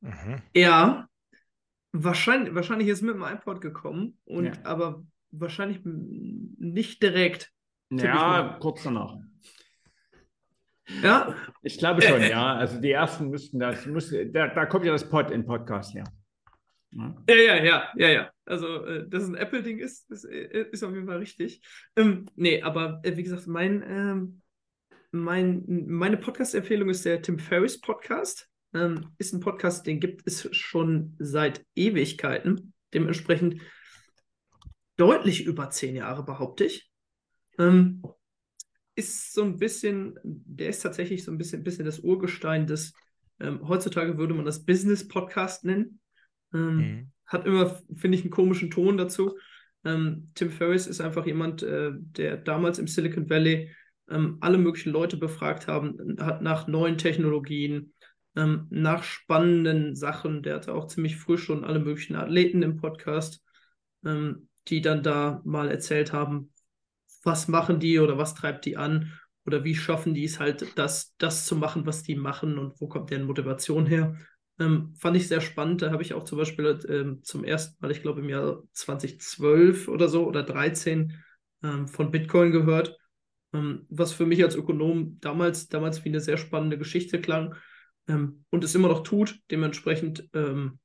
Mhm. 0.00 0.42
Ja, 0.54 1.08
wahrscheinlich, 1.92 2.54
wahrscheinlich 2.54 2.88
ist 2.88 2.98
es 2.98 3.02
mit 3.02 3.14
dem 3.14 3.22
iPod 3.22 3.60
gekommen, 3.60 4.18
und 4.24 4.44
Ja. 4.46 4.52
aber 4.64 5.04
wahrscheinlich 5.30 5.80
nicht 5.84 7.02
direkt. 7.02 7.52
Ja, 7.90 8.56
kurz 8.60 8.82
danach. 8.82 9.16
Ja, 11.02 11.34
Ich 11.62 11.78
glaube 11.78 12.02
schon, 12.02 12.20
ja. 12.22 12.54
Also 12.56 12.80
die 12.80 12.90
ersten 12.92 13.28
müssten 13.30 13.58
das, 13.58 13.86
muss, 13.86 14.12
da, 14.32 14.48
da 14.48 14.66
kommt 14.66 14.84
ja 14.84 14.92
das 14.92 15.08
Pod 15.08 15.30
in 15.30 15.44
Podcast 15.46 15.94
her. 15.94 16.04
Ja. 16.04 16.12
Ja, 16.92 17.36
ja, 17.36 17.64
ja, 17.64 17.88
ja, 17.96 18.08
ja. 18.08 18.30
Also, 18.44 18.84
äh, 18.84 19.08
dass 19.08 19.24
es 19.24 19.28
ein 19.28 19.34
Apple-Ding 19.34 19.78
ist, 19.78 20.10
ist, 20.10 20.24
äh, 20.24 20.66
ist 20.70 20.82
auf 20.82 20.94
jeden 20.94 21.06
Fall 21.06 21.18
richtig. 21.18 21.60
Ähm, 21.96 22.26
nee, 22.36 22.62
aber 22.62 23.00
äh, 23.02 23.16
wie 23.16 23.22
gesagt, 23.22 23.46
mein, 23.46 23.82
ähm, 23.86 24.42
mein, 25.10 25.64
meine 25.66 26.16
Podcast-Empfehlung 26.16 26.88
ist 26.88 27.04
der 27.04 27.22
Tim 27.22 27.38
Ferriss 27.38 27.80
Podcast. 27.80 28.48
Ähm, 28.74 29.12
ist 29.18 29.32
ein 29.32 29.40
Podcast, 29.40 29.86
den 29.86 30.00
gibt 30.00 30.26
es 30.26 30.48
schon 30.54 31.16
seit 31.18 31.64
Ewigkeiten. 31.74 32.72
Dementsprechend 32.92 33.60
deutlich 34.96 35.44
über 35.44 35.70
zehn 35.70 35.96
Jahre, 35.96 36.24
behaupte 36.24 36.64
ich. 36.64 36.90
Ähm, 37.58 38.02
ist 38.94 39.34
so 39.34 39.42
ein 39.42 39.58
bisschen, 39.58 40.18
der 40.22 40.70
ist 40.70 40.80
tatsächlich 40.80 41.24
so 41.24 41.30
ein 41.30 41.38
bisschen, 41.38 41.62
bisschen 41.62 41.84
das 41.84 42.00
Urgestein 42.00 42.66
des, 42.66 42.94
ähm, 43.40 43.66
heutzutage 43.68 44.16
würde 44.16 44.34
man 44.34 44.46
das 44.46 44.64
Business-Podcast 44.64 45.64
nennen. 45.64 46.00
Ähm, 46.56 46.78
Mhm. 46.78 47.12
Hat 47.26 47.44
immer, 47.46 47.76
finde 47.94 48.16
ich, 48.16 48.22
einen 48.22 48.30
komischen 48.30 48.70
Ton 48.70 48.96
dazu. 48.96 49.36
Ähm, 49.84 50.30
Tim 50.34 50.50
Ferriss 50.50 50.86
ist 50.86 51.00
einfach 51.00 51.26
jemand, 51.26 51.62
äh, 51.62 51.90
der 51.92 52.36
damals 52.36 52.78
im 52.78 52.86
Silicon 52.86 53.28
Valley 53.28 53.70
ähm, 54.08 54.38
alle 54.40 54.58
möglichen 54.58 54.90
Leute 54.90 55.16
befragt 55.16 55.66
haben, 55.66 56.16
hat 56.20 56.42
nach 56.42 56.68
neuen 56.68 56.98
Technologien, 56.98 57.92
ähm, 58.36 58.66
nach 58.70 59.02
spannenden 59.02 59.96
Sachen. 59.96 60.42
Der 60.42 60.56
hatte 60.56 60.72
auch 60.74 60.86
ziemlich 60.86 61.16
früh 61.16 61.38
schon 61.38 61.64
alle 61.64 61.80
möglichen 61.80 62.16
Athleten 62.16 62.62
im 62.62 62.76
Podcast, 62.76 63.42
ähm, 64.04 64.48
die 64.68 64.80
dann 64.80 65.02
da 65.02 65.40
mal 65.44 65.68
erzählt 65.70 66.12
haben, 66.12 66.52
was 67.24 67.48
machen 67.48 67.80
die 67.80 67.98
oder 67.98 68.18
was 68.18 68.34
treibt 68.34 68.64
die 68.66 68.76
an 68.76 69.12
oder 69.44 69.64
wie 69.64 69.74
schaffen 69.74 70.14
die 70.14 70.24
es 70.24 70.38
halt, 70.38 70.66
das, 70.76 71.14
das 71.18 71.44
zu 71.46 71.56
machen, 71.56 71.86
was 71.86 72.02
die 72.02 72.16
machen 72.16 72.58
und 72.58 72.80
wo 72.80 72.88
kommt 72.88 73.10
deren 73.10 73.26
Motivation 73.26 73.86
her. 73.86 74.16
Ähm, 74.58 74.94
fand 74.96 75.16
ich 75.16 75.28
sehr 75.28 75.40
spannend. 75.40 75.82
Da 75.82 75.90
habe 75.90 76.02
ich 76.02 76.14
auch 76.14 76.24
zum 76.24 76.38
Beispiel 76.38 76.78
ähm, 76.88 77.22
zum 77.22 77.44
ersten 77.44 77.76
Mal, 77.80 77.90
ich 77.90 78.02
glaube 78.02 78.20
im 78.20 78.28
Jahr 78.28 78.62
2012 78.72 79.88
oder 79.88 80.08
so 80.08 80.26
oder 80.26 80.42
13 80.42 81.12
ähm, 81.62 81.88
von 81.88 82.10
Bitcoin 82.10 82.52
gehört, 82.52 82.96
ähm, 83.52 83.86
was 83.90 84.12
für 84.12 84.24
mich 84.24 84.42
als 84.42 84.56
Ökonom 84.56 85.18
damals, 85.20 85.68
damals 85.68 86.04
wie 86.04 86.08
eine 86.08 86.20
sehr 86.20 86.38
spannende 86.38 86.78
Geschichte 86.78 87.20
klang 87.20 87.54
ähm, 88.08 88.44
und 88.50 88.64
es 88.64 88.74
immer 88.74 88.88
noch 88.88 89.02
tut. 89.02 89.38
Dementsprechend 89.50 90.28
ähm, 90.32 90.78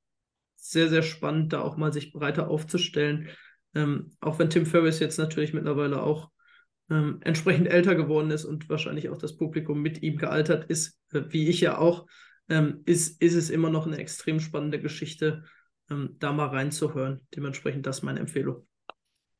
sehr, 0.55 0.89
sehr 0.89 1.03
spannend, 1.03 1.53
da 1.53 1.61
auch 1.61 1.77
mal 1.77 1.91
sich 1.91 2.13
breiter 2.13 2.47
aufzustellen. 2.47 3.29
auch 3.73 4.37
wenn 4.37 4.49
Tim 4.49 4.65
Ferriss 4.67 4.99
jetzt 4.99 5.17
natürlich 5.17 5.53
mittlerweile 5.53 6.03
auch 6.03 6.29
entsprechend 6.87 7.67
älter 7.67 7.95
geworden 7.95 8.29
ist 8.31 8.43
und 8.45 8.69
wahrscheinlich 8.69 9.09
auch 9.09 9.17
das 9.17 9.37
Publikum 9.37 9.81
mit 9.81 10.03
ihm 10.03 10.17
gealtert 10.17 10.65
ist, 10.69 10.99
äh, 11.13 11.21
wie 11.29 11.47
ich 11.47 11.61
ja 11.61 11.77
auch 11.77 12.05
ähm, 12.51 12.81
ist, 12.85 13.21
ist 13.21 13.35
es 13.35 13.49
immer 13.49 13.69
noch 13.69 13.87
eine 13.87 13.97
extrem 13.97 14.39
spannende 14.39 14.79
Geschichte, 14.79 15.45
ähm, 15.89 16.17
da 16.19 16.33
mal 16.33 16.47
reinzuhören. 16.47 17.21
Dementsprechend 17.35 17.87
das 17.87 18.03
meine 18.03 18.19
Empfehlung. 18.19 18.67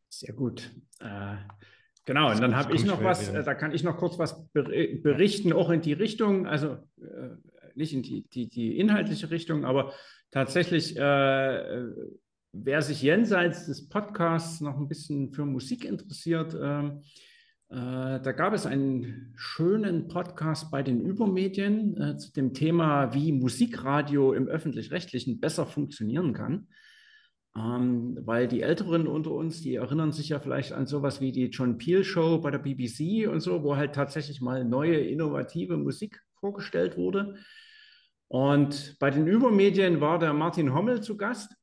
Sehr 0.10 0.34
gut. 0.34 0.74
Äh, 1.00 1.36
genau, 2.06 2.32
und 2.32 2.42
dann 2.42 2.56
habe 2.56 2.74
ich 2.74 2.86
noch 2.86 3.04
was, 3.04 3.28
äh, 3.28 3.44
da 3.44 3.54
kann 3.54 3.74
ich 3.74 3.84
noch 3.84 3.98
kurz 3.98 4.18
was 4.18 4.48
berichten, 4.54 5.52
auch 5.54 5.70
in 5.70 5.82
die 5.82 5.94
Richtung, 5.94 6.48
also 6.48 6.78
äh, 7.02 7.36
nicht 7.76 7.94
in 7.94 8.02
die, 8.02 8.28
die, 8.30 8.48
die 8.48 8.78
inhaltliche 8.78 9.30
Richtung, 9.30 9.66
aber 9.66 9.94
tatsächlich, 10.32 10.96
äh, 10.96 11.86
wer 12.54 12.82
sich 12.82 13.02
jenseits 13.02 13.66
des 13.66 13.90
Podcasts 13.90 14.62
noch 14.62 14.78
ein 14.78 14.88
bisschen 14.88 15.34
für 15.34 15.46
Musik 15.46 15.86
interessiert, 15.86 16.56
ähm, 16.62 17.02
äh, 17.02 17.31
da 17.76 18.32
gab 18.34 18.54
es 18.54 18.66
einen 18.66 19.34
schönen 19.38 20.10
Podcast 20.10 20.72
bei 20.72 20.84
den 20.84 21.00
Übermedien 21.00 21.96
äh, 21.96 22.18
zu 22.18 22.34
dem 22.34 22.54
Thema, 22.54 23.14
wie 23.14 23.32
Musikradio 23.32 24.34
im 24.34 24.48
öffentlich-rechtlichen 24.48 25.40
besser 25.40 25.66
funktionieren 25.66 26.34
kann. 26.34 26.68
Ähm, 27.56 28.18
weil 28.22 28.48
die 28.48 28.62
Älteren 28.62 29.08
unter 29.08 29.32
uns, 29.32 29.62
die 29.62 29.76
erinnern 29.76 30.12
sich 30.12 30.30
ja 30.30 30.40
vielleicht 30.40 30.74
an 30.74 30.86
sowas 30.86 31.22
wie 31.22 31.32
die 31.32 31.46
John 31.46 31.78
Peel 31.78 32.04
Show 32.04 32.40
bei 32.40 32.52
der 32.52 32.60
BBC 32.60 33.30
und 33.30 33.40
so, 33.40 33.64
wo 33.64 33.76
halt 33.76 33.94
tatsächlich 33.94 34.42
mal 34.42 34.66
neue, 34.66 34.98
innovative 34.98 35.78
Musik 35.78 36.22
vorgestellt 36.40 36.98
wurde. 36.98 37.36
Und 38.28 38.98
bei 39.00 39.12
den 39.12 39.28
Übermedien 39.28 40.00
war 40.00 40.20
der 40.20 40.34
Martin 40.34 40.74
Hommel 40.74 41.02
zu 41.02 41.18
Gast 41.18 41.56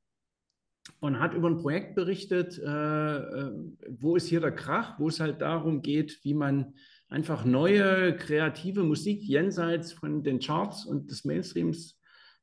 und 1.00 1.20
hat 1.20 1.34
über 1.34 1.48
ein 1.48 1.58
Projekt 1.58 1.94
berichtet, 1.94 2.58
äh, 2.58 3.16
äh, 3.18 3.52
wo 3.88 4.16
ist 4.16 4.26
hier 4.26 4.40
der 4.40 4.52
Krach, 4.52 4.98
wo 4.98 5.08
es 5.08 5.20
halt 5.20 5.40
darum 5.40 5.82
geht, 5.82 6.18
wie 6.22 6.34
man 6.34 6.74
einfach 7.08 7.44
neue 7.44 8.16
kreative 8.16 8.82
Musik 8.82 9.22
jenseits 9.22 9.92
von 9.92 10.22
den 10.22 10.40
Charts 10.40 10.84
und 10.84 11.10
des 11.10 11.24
Mainstreams 11.24 11.98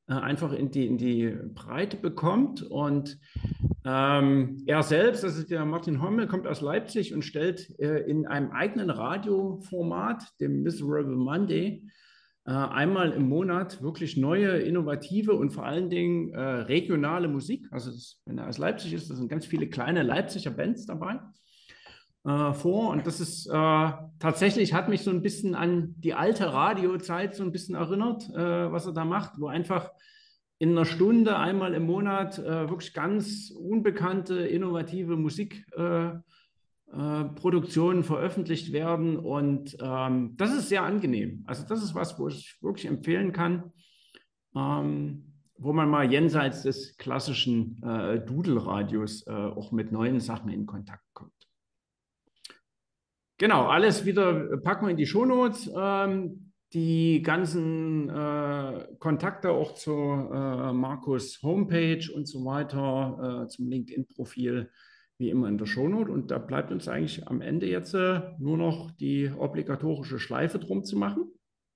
äh, 0.07 0.13
einfach 0.13 0.53
in 0.53 0.71
die, 0.71 0.87
in 0.87 0.97
die 0.97 1.35
Breite 1.53 1.97
bekommt. 1.97 2.63
Und 2.63 3.19
ähm, 3.83 4.63
er 4.65 4.83
selbst, 4.83 5.23
also 5.23 5.43
der 5.43 5.65
Martin 5.65 6.01
Hommel, 6.01 6.27
kommt 6.27 6.47
aus 6.47 6.61
Leipzig 6.61 7.13
und 7.13 7.23
stellt 7.23 7.77
äh, 7.79 7.99
in 8.01 8.25
einem 8.25 8.51
eigenen 8.51 8.89
Radioformat, 8.89 10.39
dem 10.39 10.63
Miserable 10.63 11.15
Monday, 11.15 11.83
einmal 12.51 13.11
im 13.11 13.27
Monat 13.27 13.81
wirklich 13.81 14.17
neue, 14.17 14.59
innovative 14.59 15.33
und 15.33 15.49
vor 15.49 15.65
allen 15.65 15.89
Dingen 15.89 16.31
äh, 16.33 16.39
regionale 16.39 17.27
Musik. 17.27 17.67
Also 17.71 17.91
das, 17.91 18.21
wenn 18.25 18.37
er 18.37 18.47
aus 18.47 18.59
Leipzig 18.59 18.93
ist, 18.93 19.09
da 19.09 19.15
sind 19.15 19.29
ganz 19.29 19.45
viele 19.47 19.67
kleine 19.67 20.03
Leipziger 20.03 20.51
Bands 20.51 20.85
dabei 20.85 21.19
äh, 22.25 22.53
vor. 22.53 22.89
Und 22.89 23.07
das 23.07 23.19
ist 23.19 23.47
äh, 23.47 23.91
tatsächlich, 24.19 24.73
hat 24.73 24.89
mich 24.89 25.03
so 25.03 25.11
ein 25.11 25.21
bisschen 25.21 25.55
an 25.55 25.95
die 25.97 26.13
alte 26.13 26.53
Radiozeit 26.53 27.35
so 27.35 27.43
ein 27.43 27.51
bisschen 27.51 27.75
erinnert, 27.75 28.29
äh, 28.29 28.71
was 28.71 28.85
er 28.85 28.93
da 28.93 29.05
macht, 29.05 29.39
wo 29.39 29.47
einfach 29.47 29.89
in 30.57 30.71
einer 30.71 30.85
Stunde 30.85 31.37
einmal 31.37 31.73
im 31.73 31.85
Monat 31.85 32.39
äh, 32.39 32.69
wirklich 32.69 32.93
ganz 32.93 33.51
unbekannte, 33.51 34.35
innovative 34.35 35.17
Musik 35.17 35.65
äh, 35.75 36.11
Produktionen 36.91 38.03
veröffentlicht 38.03 38.71
werden. 38.71 39.17
Und 39.17 39.77
ähm, 39.81 40.35
das 40.37 40.53
ist 40.53 40.69
sehr 40.69 40.83
angenehm. 40.83 41.43
Also 41.47 41.65
das 41.67 41.83
ist 41.83 41.95
was, 41.95 42.17
wo 42.19 42.27
ich 42.27 42.57
wirklich 42.61 42.85
empfehlen 42.85 43.33
kann, 43.33 43.71
ähm, 44.55 45.33
wo 45.57 45.73
man 45.73 45.89
mal 45.89 46.11
jenseits 46.11 46.63
des 46.63 46.97
klassischen 46.97 47.81
äh, 47.83 48.19
Doodle-Radios 48.19 49.27
äh, 49.27 49.31
auch 49.31 49.71
mit 49.71 49.91
neuen 49.91 50.19
Sachen 50.19 50.49
in 50.49 50.65
Kontakt 50.65 51.05
kommt. 51.13 51.31
Genau, 53.37 53.67
alles 53.67 54.05
wieder 54.05 54.57
packen 54.57 54.85
wir 54.85 54.91
in 54.91 54.97
die 54.97 55.05
Shownotes. 55.05 55.69
Ähm, 55.75 56.53
die 56.73 57.21
ganzen 57.21 58.09
äh, 58.09 58.87
Kontakte 58.99 59.51
auch 59.51 59.75
zur 59.75 60.31
äh, 60.33 60.73
Markus 60.73 61.41
Homepage 61.41 62.05
und 62.13 62.27
so 62.27 62.43
weiter, 62.43 63.43
äh, 63.45 63.47
zum 63.47 63.69
LinkedIn-Profil 63.69 64.69
wie 65.17 65.29
immer 65.29 65.47
in 65.47 65.57
der 65.57 65.65
Shownote. 65.65 66.11
Und 66.11 66.31
da 66.31 66.37
bleibt 66.37 66.71
uns 66.71 66.87
eigentlich 66.87 67.27
am 67.27 67.41
Ende 67.41 67.67
jetzt 67.67 67.93
äh, 67.93 68.21
nur 68.37 68.57
noch 68.57 68.91
die 68.91 69.31
obligatorische 69.31 70.19
Schleife 70.19 70.59
drum 70.59 70.83
zu 70.83 70.97
machen. 70.97 71.31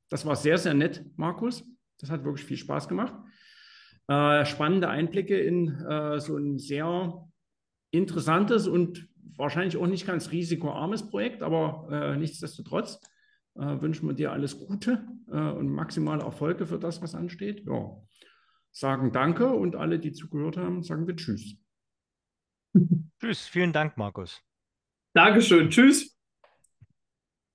Das 0.10 0.26
war 0.26 0.36
sehr, 0.36 0.58
sehr 0.58 0.74
nett, 0.74 1.06
Markus. 1.16 1.64
Das 2.00 2.10
hat 2.10 2.24
wirklich 2.24 2.46
viel 2.46 2.58
Spaß 2.58 2.88
gemacht. 2.88 3.14
Äh, 4.08 4.46
spannende 4.46 4.90
Einblicke 4.90 5.40
in 5.40 5.70
äh, 5.86 6.20
so 6.20 6.38
ein 6.38 6.58
sehr 6.58 7.28
interessantes 7.92 8.68
und 8.68 9.08
wahrscheinlich 9.38 9.78
auch 9.78 9.88
nicht 9.88 10.06
ganz 10.06 10.32
risikoarmes 10.32 11.10
Projekt, 11.10 11.44
aber 11.44 11.88
äh, 11.92 12.18
nichtsdestotrotz 12.18 13.00
äh, 13.56 13.82
wünschen 13.82 14.08
wir 14.08 14.16
dir 14.16 14.32
alles 14.32 14.60
Gute 14.60 15.08
äh, 15.32 15.38
und 15.38 15.70
maximale 15.70 16.24
Erfolge 16.24 16.66
für 16.66 16.80
das, 16.80 17.02
was 17.02 17.16
ansteht. 17.16 17.66
Ja. 17.66 17.98
Sagen 18.72 19.12
Danke 19.12 19.48
und 19.48 19.76
alle, 19.76 20.00
die 20.00 20.12
zugehört 20.12 20.58
haben, 20.58 20.84
sagen 20.84 21.08
wir 21.08 21.16
Tschüss. 21.16 21.58
Tschüss, 23.20 23.48
vielen 23.48 23.74
Dank, 23.74 23.98
Markus. 23.98 24.42
Dankeschön, 25.14 25.70
tschüss. 25.70 26.19